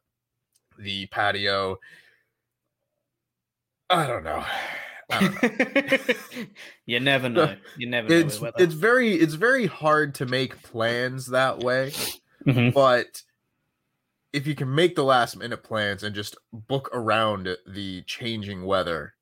the 0.78 1.07
patio. 1.07 1.78
I 3.89 4.07
don't 4.07 4.24
know. 4.24 4.45
I 5.11 5.20
don't 5.20 5.43
know. 5.43 6.15
you 6.87 7.01
never 7.01 7.28
know. 7.37 7.57
You 7.77 7.89
never 7.89 8.09
know. 8.09 8.15
it's 8.16 8.41
it's 8.59 8.74
very 8.74 9.15
it's 9.15 9.35
very 9.35 9.66
hard 9.66 10.15
to 10.16 10.27
make 10.27 10.62
plans 10.62 11.27
that 11.27 11.59
way 11.61 11.93
Mhm. 12.47 12.73
but 12.73 13.23
if 14.32 14.47
you 14.47 14.55
can 14.55 14.73
make 14.73 14.94
the 14.94 15.05
last 15.05 15.36
minute 15.36 15.62
plans 15.62 16.02
and 16.02 16.15
just 16.15 16.36
book 16.52 16.89
around 16.93 17.57
the 17.66 18.02
changing 18.02 18.65
weather 18.65 19.15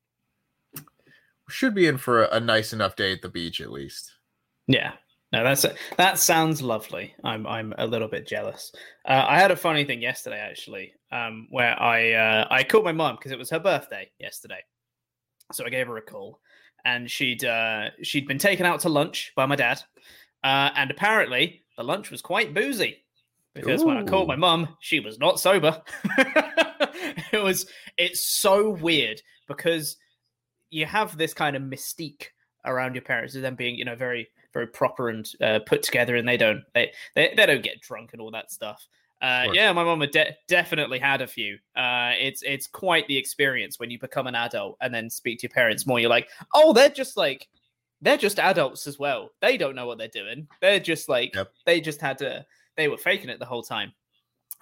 should 1.48 1.74
be 1.74 1.86
in 1.86 1.96
for 1.96 2.24
a, 2.24 2.36
a 2.36 2.40
nice 2.40 2.72
enough 2.72 2.94
day 2.94 3.12
at 3.12 3.22
the 3.22 3.28
beach 3.28 3.60
at 3.60 3.72
least 3.72 4.12
Yeah. 4.66 4.92
No, 5.30 5.44
that's 5.44 5.66
that 5.98 6.18
sounds 6.18 6.62
lovely. 6.62 7.14
I'm 7.22 7.46
I'm 7.46 7.74
a 7.76 7.86
little 7.86 8.08
bit 8.08 8.26
jealous. 8.26 8.72
Uh, 9.06 9.26
I 9.28 9.38
had 9.38 9.50
a 9.50 9.56
funny 9.56 9.84
thing 9.84 10.00
yesterday 10.00 10.38
actually, 10.38 10.94
um, 11.12 11.48
where 11.50 11.78
I 11.80 12.12
uh, 12.12 12.48
I 12.50 12.64
called 12.64 12.84
my 12.84 12.92
mom 12.92 13.16
because 13.16 13.32
it 13.32 13.38
was 13.38 13.50
her 13.50 13.58
birthday 13.58 14.10
yesterday, 14.18 14.60
so 15.52 15.66
I 15.66 15.68
gave 15.68 15.86
her 15.86 15.98
a 15.98 16.02
call, 16.02 16.40
and 16.86 17.10
she'd 17.10 17.44
uh, 17.44 17.90
she'd 18.02 18.26
been 18.26 18.38
taken 18.38 18.64
out 18.64 18.80
to 18.80 18.88
lunch 18.88 19.32
by 19.36 19.44
my 19.44 19.54
dad, 19.54 19.82
uh, 20.44 20.70
and 20.74 20.90
apparently 20.90 21.62
the 21.76 21.84
lunch 21.84 22.10
was 22.10 22.22
quite 22.22 22.54
boozy 22.54 23.04
because 23.54 23.84
when 23.84 23.96
I 23.96 24.04
called 24.04 24.28
my 24.28 24.36
mum, 24.36 24.76
she 24.80 25.00
was 25.00 25.18
not 25.18 25.40
sober. 25.40 25.80
it 27.32 27.42
was 27.42 27.66
it's 27.96 28.28
so 28.28 28.70
weird 28.70 29.20
because 29.46 29.96
you 30.70 30.86
have 30.86 31.16
this 31.16 31.34
kind 31.34 31.56
of 31.56 31.62
mystique 31.62 32.26
around 32.64 32.94
your 32.94 33.02
parents 33.02 33.34
of 33.34 33.42
them 33.42 33.54
being 33.54 33.74
you 33.76 33.84
know 33.84 33.96
very 33.96 34.28
very 34.52 34.66
proper 34.66 35.08
and 35.08 35.30
uh, 35.40 35.58
put 35.66 35.82
together 35.82 36.16
and 36.16 36.28
they 36.28 36.36
don't 36.36 36.62
they, 36.74 36.90
they 37.14 37.32
they 37.36 37.46
don't 37.46 37.62
get 37.62 37.80
drunk 37.80 38.10
and 38.12 38.20
all 38.20 38.30
that 38.30 38.50
stuff. 38.50 38.86
Uh, 39.20 39.48
yeah 39.52 39.72
my 39.72 39.82
mum 39.82 39.98
de- 40.12 40.36
definitely 40.46 40.98
had 40.98 41.20
a 41.20 41.26
few. 41.26 41.54
Uh, 41.76 42.12
it's 42.18 42.42
it's 42.42 42.66
quite 42.66 43.06
the 43.08 43.16
experience 43.16 43.78
when 43.80 43.90
you 43.90 43.98
become 43.98 44.26
an 44.26 44.34
adult 44.34 44.76
and 44.80 44.94
then 44.94 45.10
speak 45.10 45.38
to 45.38 45.44
your 45.44 45.54
parents 45.54 45.86
more. 45.86 45.98
You're 45.98 46.10
like 46.10 46.28
oh 46.54 46.72
they're 46.72 46.88
just 46.88 47.16
like 47.16 47.48
they're 48.00 48.16
just 48.16 48.38
adults 48.38 48.86
as 48.86 48.98
well. 48.98 49.30
They 49.40 49.56
don't 49.56 49.74
know 49.74 49.86
what 49.86 49.98
they're 49.98 50.08
doing. 50.08 50.46
They're 50.60 50.78
just 50.80 51.08
like 51.08 51.34
Yep. 51.34 51.50
they 51.66 51.80
just 51.80 52.00
had 52.00 52.18
to 52.18 52.44
they 52.78 52.88
were 52.88 52.96
faking 52.96 53.28
it 53.28 53.38
the 53.38 53.44
whole 53.44 53.62
time 53.62 53.92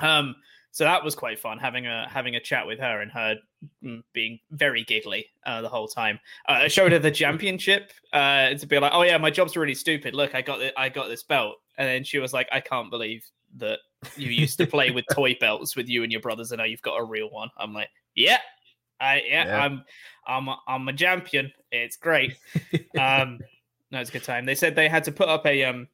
um 0.01 0.35
so 0.77 0.85
that 0.85 1.03
was 1.03 1.15
quite 1.15 1.39
fun 1.39 1.57
having 1.57 1.87
a 1.87 2.07
having 2.07 2.37
a 2.37 2.41
chat 2.41 2.67
with 2.67 2.79
her 2.81 3.01
and 3.01 3.11
her 3.11 3.37
mm, 3.83 4.03
being 4.13 4.39
very 4.51 4.85
giggly 4.85 5.25
uh, 5.47 5.63
the 5.63 5.71
whole 5.71 5.89
time. 5.89 6.21
Uh, 6.47 6.53
I 6.53 6.69
showed 6.69 6.93
her 6.93 6.99
the 6.99 7.11
championship 7.11 7.93
uh, 8.13 8.53
to 8.53 8.67
be 8.67 8.79
like, 8.79 8.93
"Oh 8.95 9.01
yeah, 9.01 9.17
my 9.17 9.31
job's 9.31 9.57
really 9.57 9.75
stupid. 9.75 10.15
Look, 10.15 10.35
I 10.35 10.43
got 10.43 10.59
the, 10.59 10.79
I 10.79 10.91
got 10.91 11.09
this 11.09 11.23
belt." 11.23 11.57
And 11.79 11.89
then 11.89 12.05
she 12.05 12.19
was 12.19 12.35
like, 12.35 12.47
"I 12.53 12.61
can't 12.61 12.91
believe 12.91 13.25
that 13.57 13.79
you 14.19 14.29
used 14.29 14.59
to 14.59 14.67
play 14.67 14.91
with 14.91 15.07
toy 15.13 15.35
belts 15.41 15.77
with 15.77 15.89
you 15.89 16.03
and 16.03 16.13
your 16.13 16.21
brothers, 16.21 16.53
and 16.53 16.59
now 16.59 16.67
you've 16.67 16.83
got 16.83 17.01
a 17.01 17.05
real 17.05 17.31
one." 17.31 17.49
I'm 17.57 17.73
like, 17.73 17.89
"Yeah, 18.15 18.37
I 19.01 19.23
yeah, 19.27 19.47
Yeah. 19.47 19.59
I'm 19.59 19.83
I'm 20.27 20.49
a, 20.49 20.59
I'm 20.69 20.89
a 20.89 20.93
champion. 20.93 21.53
It's 21.73 21.97
great." 21.97 22.37
um, 22.99 23.41
no, 23.91 24.01
it's 24.01 24.11
a 24.11 24.13
good 24.13 24.25
time. 24.25 24.45
They 24.45 24.55
said 24.55 24.75
they 24.75 24.91
had 24.91 25.05
to 25.05 25.13
put 25.13 25.31
up 25.31 25.47
a 25.47 25.65
um. 25.65 25.89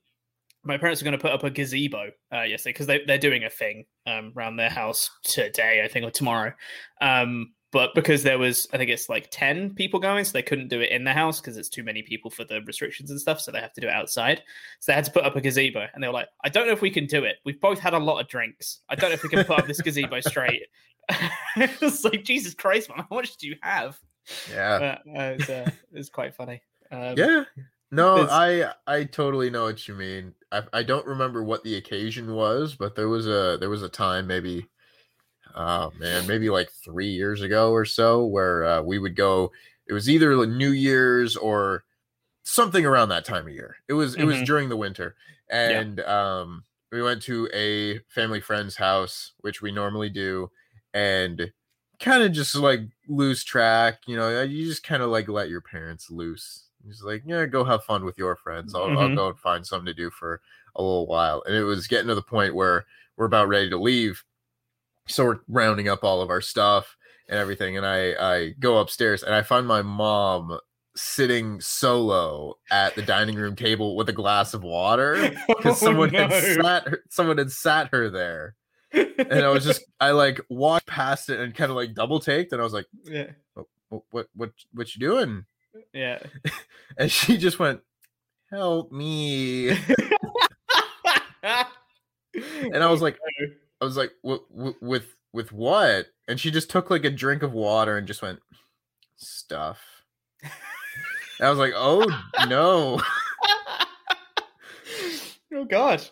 My 0.64 0.78
parents 0.78 1.00
are 1.00 1.04
going 1.04 1.16
to 1.16 1.22
put 1.22 1.32
up 1.32 1.44
a 1.44 1.50
gazebo 1.50 2.10
uh, 2.32 2.42
yesterday 2.42 2.70
because 2.72 2.86
they, 2.86 3.00
they're 3.06 3.18
doing 3.18 3.44
a 3.44 3.50
thing 3.50 3.84
um, 4.06 4.32
around 4.36 4.56
their 4.56 4.70
house 4.70 5.10
today, 5.24 5.82
I 5.84 5.88
think, 5.88 6.06
or 6.06 6.10
tomorrow. 6.10 6.52
Um, 7.00 7.52
but 7.72 7.94
because 7.94 8.22
there 8.22 8.38
was, 8.38 8.68
I 8.72 8.76
think 8.76 8.90
it's 8.90 9.08
like 9.08 9.28
10 9.30 9.74
people 9.74 9.98
going, 9.98 10.24
so 10.24 10.32
they 10.32 10.42
couldn't 10.42 10.68
do 10.68 10.80
it 10.80 10.92
in 10.92 11.04
the 11.04 11.12
house 11.12 11.40
because 11.40 11.56
it's 11.56 11.70
too 11.70 11.82
many 11.82 12.02
people 12.02 12.30
for 12.30 12.44
the 12.44 12.60
restrictions 12.66 13.10
and 13.10 13.18
stuff. 13.18 13.40
So 13.40 13.50
they 13.50 13.60
have 13.60 13.72
to 13.72 13.80
do 13.80 13.88
it 13.88 13.94
outside. 13.94 14.42
So 14.80 14.92
they 14.92 14.96
had 14.96 15.06
to 15.06 15.10
put 15.10 15.24
up 15.24 15.36
a 15.36 15.40
gazebo. 15.40 15.86
And 15.94 16.02
they 16.02 16.06
were 16.06 16.12
like, 16.12 16.28
I 16.44 16.50
don't 16.50 16.66
know 16.66 16.74
if 16.74 16.82
we 16.82 16.90
can 16.90 17.06
do 17.06 17.24
it. 17.24 17.36
We've 17.46 17.60
both 17.60 17.78
had 17.78 17.94
a 17.94 17.98
lot 17.98 18.20
of 18.20 18.28
drinks. 18.28 18.80
I 18.90 18.94
don't 18.94 19.08
know 19.08 19.14
if 19.14 19.22
we 19.22 19.30
can 19.30 19.44
put 19.44 19.58
up 19.58 19.66
this 19.66 19.80
gazebo 19.82 20.20
straight. 20.20 20.64
it's 21.56 22.04
like, 22.04 22.24
Jesus 22.24 22.52
Christ, 22.54 22.90
man, 22.90 23.06
how 23.08 23.16
much 23.16 23.36
do 23.38 23.48
you 23.48 23.56
have? 23.62 23.98
yeah 24.50 24.98
Uh, 25.06 25.18
uh, 25.18 25.34
it's, 25.38 25.48
uh, 25.48 25.70
it's 25.92 26.08
quite 26.10 26.34
funny. 26.34 26.60
Um, 26.90 27.16
yeah 27.16 27.44
no 27.92 28.22
it's- 28.22 28.28
i 28.28 28.74
i 28.88 29.04
totally 29.04 29.50
know 29.50 29.64
what 29.64 29.86
you 29.88 29.94
mean. 29.94 30.34
I, 30.50 30.64
I 30.72 30.82
don't 30.82 31.06
remember 31.06 31.44
what 31.44 31.64
the 31.64 31.76
occasion 31.76 32.34
was 32.34 32.74
but 32.76 32.96
there 32.96 33.08
was 33.08 33.26
a 33.28 33.58
there 33.60 33.70
was 33.70 33.82
a 33.82 33.88
time 33.88 34.26
maybe 34.26 34.68
oh 35.56 35.92
man 35.98 36.26
maybe 36.26 36.50
like 36.50 36.70
three 36.72 37.08
years 37.10 37.42
ago 37.42 37.72
or 37.72 37.84
so 37.86 38.26
where 38.26 38.64
uh, 38.66 38.82
we 38.82 38.98
would 38.98 39.16
go 39.16 39.52
it 39.88 39.92
was 39.94 40.10
either 40.10 40.46
new 40.46 40.72
year's 40.72 41.36
or 41.36 41.84
something 42.44 42.86
around 42.86 43.10
that 43.10 43.24
time 43.24 43.46
of 43.48 43.54
year. 43.54 43.76
It 43.88 43.94
was 43.94 44.16
it 44.16 44.24
was 44.24 44.42
Mhm. 44.42 44.46
during 44.46 44.68
the 44.70 44.76
winter. 44.78 45.16
And 45.50 46.00
um 46.00 46.64
we 46.92 47.02
went 47.02 47.22
to 47.24 47.48
a 47.54 48.00
family 48.08 48.40
friend's 48.40 48.76
house 48.76 49.32
which 49.40 49.62
we 49.62 49.72
normally 49.72 50.10
do 50.10 50.50
and 50.94 51.52
kind 52.00 52.22
of 52.24 52.32
just 52.32 52.54
like 52.56 52.80
lose 53.08 53.44
track 53.44 54.00
you 54.06 54.16
know 54.16 54.42
you 54.42 54.64
just 54.66 54.82
kind 54.84 55.02
of 55.02 55.10
like 55.10 55.28
let 55.28 55.48
your 55.50 55.60
parents 55.62 56.10
loose 56.10 56.68
He's 56.84 57.02
like, 57.02 57.22
yeah, 57.26 57.46
go 57.46 57.64
have 57.64 57.84
fun 57.84 58.04
with 58.04 58.18
your 58.18 58.36
friends. 58.36 58.74
I'll, 58.74 58.84
I'll 58.98 59.08
Mhm. 59.10 59.14
go 59.16 59.28
and 59.28 59.38
find 59.38 59.66
something 59.66 59.86
to 59.86 59.94
do 59.94 60.10
for 60.10 60.40
a 60.74 60.82
little 60.82 61.06
while. 61.06 61.42
And 61.46 61.54
it 61.54 61.64
was 61.64 61.86
getting 61.86 62.08
to 62.08 62.14
the 62.14 62.22
point 62.22 62.54
where 62.54 62.84
we're 63.16 63.26
about 63.26 63.48
ready 63.48 63.70
to 63.70 63.78
leave. 63.78 64.22
So 65.08 65.24
we're 65.24 65.40
rounding 65.48 65.88
up 65.88 66.04
all 66.04 66.22
of 66.22 66.30
our 66.30 66.40
stuff 66.40 66.96
and 67.28 67.38
everything. 67.38 67.76
And 67.76 67.86
I, 67.86 68.14
I 68.14 68.48
go 68.60 68.78
upstairs 68.78 69.22
and 69.22 69.34
I 69.34 69.42
find 69.42 69.66
my 69.66 69.82
mom 69.82 70.58
sitting 70.94 71.60
solo 71.60 72.54
at 72.70 72.94
the 72.96 73.02
dining 73.02 73.36
room 73.36 73.56
table 73.56 73.96
with 73.96 74.08
a 74.08 74.12
glass 74.12 74.54
of 74.54 74.62
water 74.62 75.16
because 75.16 75.38
Oh, 75.82 75.86
someone 75.86 76.10
had 76.10 76.30
no. 76.30 76.40
sat 76.40 76.88
her, 76.88 77.02
someone 77.10 77.38
had 77.38 77.50
sat 77.50 77.88
her 77.92 78.10
there. 78.10 78.54
And 78.92 79.44
I 79.44 79.48
was 79.48 79.64
just 79.64 79.82
I 80.00 80.10
like 80.10 80.40
walked 80.50 80.86
past 80.86 81.30
it 81.30 81.40
and 81.40 81.54
kind 81.54 81.70
of 81.70 81.76
like 81.76 81.94
double 81.94 82.20
taked 82.20 82.52
and 82.52 82.60
I 82.60 82.64
was 82.64 82.72
like, 82.74 82.86
yeah, 83.04 83.30
what 83.88 84.02
what 84.10 84.26
what 84.34 84.50
what 84.72 84.94
you 84.94 85.00
doing? 85.00 85.46
Yeah. 85.92 86.18
And 86.98 87.10
she 87.10 87.38
just 87.38 87.58
went, 87.58 87.80
help 88.50 88.92
me. 88.92 89.70
and 89.70 89.78
I 92.74 92.90
was 92.90 93.00
like, 93.02 93.18
I 93.80 93.84
was 93.84 93.96
like, 93.96 94.12
"Wh- 94.22 94.44
wh- 94.54 94.82
with 94.82 95.16
with 95.32 95.52
what? 95.52 96.06
And 96.28 96.38
she 96.38 96.50
just 96.50 96.68
took 96.70 96.90
like 96.90 97.04
a 97.06 97.10
drink 97.10 97.42
of 97.42 97.52
water 97.54 97.96
and 97.96 98.06
just 98.06 98.20
went 98.22 98.40
stuff. 99.16 99.80
And 100.42 101.46
I 101.46 101.50
was 101.50 101.58
like, 101.58 101.72
oh 101.74 102.04
no, 102.46 103.00
Oh 105.54 105.64
God. 105.64 106.06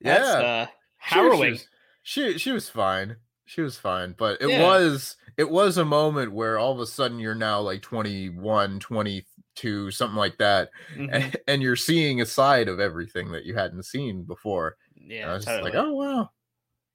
yeah, 0.00 0.18
That's, 0.18 0.28
uh, 0.28 0.66
She 0.66 1.18
was- 1.20 1.32
harrowing. 1.38 1.56
She, 2.02 2.32
she 2.32 2.38
she 2.38 2.52
was 2.52 2.68
fine. 2.68 3.16
She 3.44 3.60
was 3.60 3.76
fine, 3.78 4.14
but 4.18 4.40
it 4.42 4.48
Yeah. 4.50 4.62
was 4.62 5.16
it 5.36 5.50
was 5.50 5.76
a 5.78 5.84
moment 5.84 6.32
where 6.32 6.58
all 6.58 6.72
of 6.72 6.80
a 6.80 6.86
sudden 6.86 7.18
you're 7.18 7.34
now 7.34 7.60
like 7.60 7.82
21, 7.82 8.80
22, 8.80 9.90
something 9.90 10.16
like 10.16 10.38
that, 10.38 10.70
Mhm. 10.94 11.08
and, 11.12 11.36
and 11.48 11.62
you're 11.62 11.76
seeing 11.76 12.20
a 12.20 12.26
side 12.26 12.68
of 12.68 12.80
everything 12.80 13.32
that 13.32 13.44
you 13.44 13.54
hadn't 13.54 13.84
seen 13.84 14.24
before. 14.24 14.76
And 14.96 15.10
Yeah, 15.10 15.30
I 15.30 15.34
was 15.34 15.44
just 15.44 15.48
totally. 15.48 15.72
like, 15.72 15.80
oh 15.80 15.92
wow, 15.94 16.30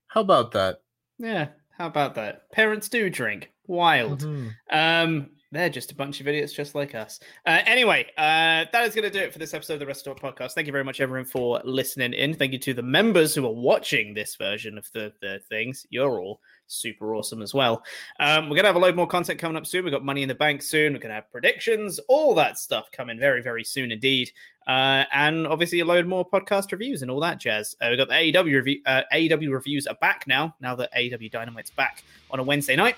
how 0.08 0.22
about 0.22 0.52
that? 0.54 0.80
Yeah, 1.20 1.50
how 1.78 1.88
about 1.88 2.16
that? 2.16 2.52
Parents 2.52 2.90
do 2.90 3.10
drink. 3.10 3.52
Wild. 3.68 4.22
Mhm. 4.22 4.56
Um, 4.72 5.32
they're 5.52 5.70
just 5.70 5.92
a 5.92 5.96
bunch 5.96 6.22
of 6.22 6.28
idiots 6.28 6.54
just 6.54 6.76
like 6.76 6.96
us. 6.96 7.20
Uh, 7.46 7.60
anyway, 7.66 8.06
uh, 8.18 8.66
that 8.72 8.84
is 8.86 8.96
going 8.96 9.04
to 9.04 9.10
do 9.10 9.20
it 9.20 9.34
for 9.34 9.40
this 9.40 9.54
episode 9.54 9.74
of 9.74 9.80
the 9.82 9.86
WrestleTalk 9.86 10.20
podcast. 10.20 10.54
Thank 10.54 10.68
you 10.68 10.72
very 10.72 10.86
much, 10.86 11.02
everyone, 11.02 11.26
for 11.26 11.62
listening 11.66 12.14
in. 12.14 12.34
Thank 12.34 12.54
you 12.54 12.60
to 12.60 12.74
the 12.74 12.82
members 12.82 13.36
who 13.36 13.46
are 13.46 13.54
watching 13.54 14.14
this 14.14 14.36
version 14.38 14.78
of 14.78 14.90
the, 14.94 15.12
the 15.22 15.40
things. 15.50 15.86
You're 15.90 16.22
all 16.22 16.40
super 16.68 17.16
awesome 17.16 17.42
as 17.42 17.54
well. 17.54 17.84
Um, 18.20 18.46
we're 18.46 18.56
going 18.56 18.64
to 18.64 18.70
have 18.70 18.78
a 18.78 18.80
load 18.80 18.96
more 18.96 19.08
content 19.08 19.40
coming 19.40 19.58
up 19.58 19.66
soon. 19.66 19.84
We've 19.84 19.92
got 19.92 20.06
Money 20.06 20.22
in 20.22 20.30
the 20.30 20.36
Bank 20.36 20.62
soon. 20.62 20.94
We're 20.94 21.00
going 21.00 21.10
to 21.10 21.16
have 21.16 21.32
predictions, 21.32 22.00
all 22.08 22.34
that 22.36 22.58
stuff 22.58 22.90
coming 22.92 23.20
very, 23.20 23.42
very 23.42 23.66
soon 23.66 23.92
indeed. 23.92 24.32
Uh, 24.68 25.04
and 25.12 25.48
obviously 25.48 25.82
a 25.82 25.86
load 25.86 26.06
more 26.06 26.28
podcast 26.28 26.72
reviews 26.72 27.02
and 27.02 27.12
all 27.12 27.20
that 27.20 27.40
jazz. 27.40 27.76
Uh, 27.82 27.88
we've 27.90 27.98
got 27.98 28.08
the 28.08 28.14
AEW 28.14 28.54
review. 28.54 28.82
Uh, 28.86 29.02
AEW 29.14 29.52
reviews 29.52 29.86
are 29.86 29.96
back 29.96 30.26
now. 30.28 30.56
Now 30.62 30.76
that 30.76 30.94
AEW 30.94 31.30
Dynamite's 31.30 31.72
back 31.72 32.04
on 32.30 32.40
a 32.40 32.44
Wednesday 32.44 32.78
night. 32.78 32.96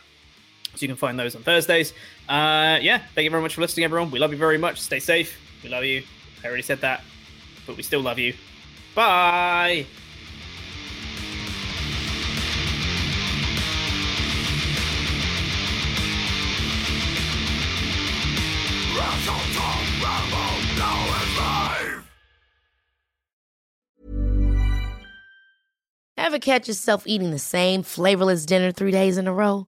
So 0.76 0.82
you 0.82 0.88
can 0.88 0.98
find 0.98 1.20
those 1.20 1.36
on 1.36 1.44
Thursdays. 1.44 1.94
Uh, 2.28 2.80
yeah, 2.82 3.00
thank 3.14 3.26
you 3.26 3.30
very 3.30 3.44
much 3.44 3.56
for 3.56 3.62
listening, 3.62 3.84
everyone. 3.84 4.10
We 4.10 4.20
love 4.20 4.32
you 4.32 4.38
very 4.38 4.58
much. 4.58 4.82
Stay 4.82 5.00
safe. 5.00 5.40
We 5.64 5.70
love 5.70 5.84
you. 5.84 6.04
I 6.44 6.48
already 6.48 6.64
said 6.64 6.82
that, 6.82 7.04
but 7.68 7.78
we 7.78 7.84
still 7.84 8.02
love 8.02 8.20
you. 8.20 8.34
Bye. 8.96 9.86
Ever 26.18 26.40
catch 26.40 26.68
yourself 26.68 27.04
eating 27.06 27.32
the 27.32 27.38
same 27.38 27.84
flavorless 27.84 28.46
dinner 28.46 28.72
three 28.72 28.92
days 28.92 29.18
in 29.18 29.28
a 29.28 29.34
row? 29.34 29.68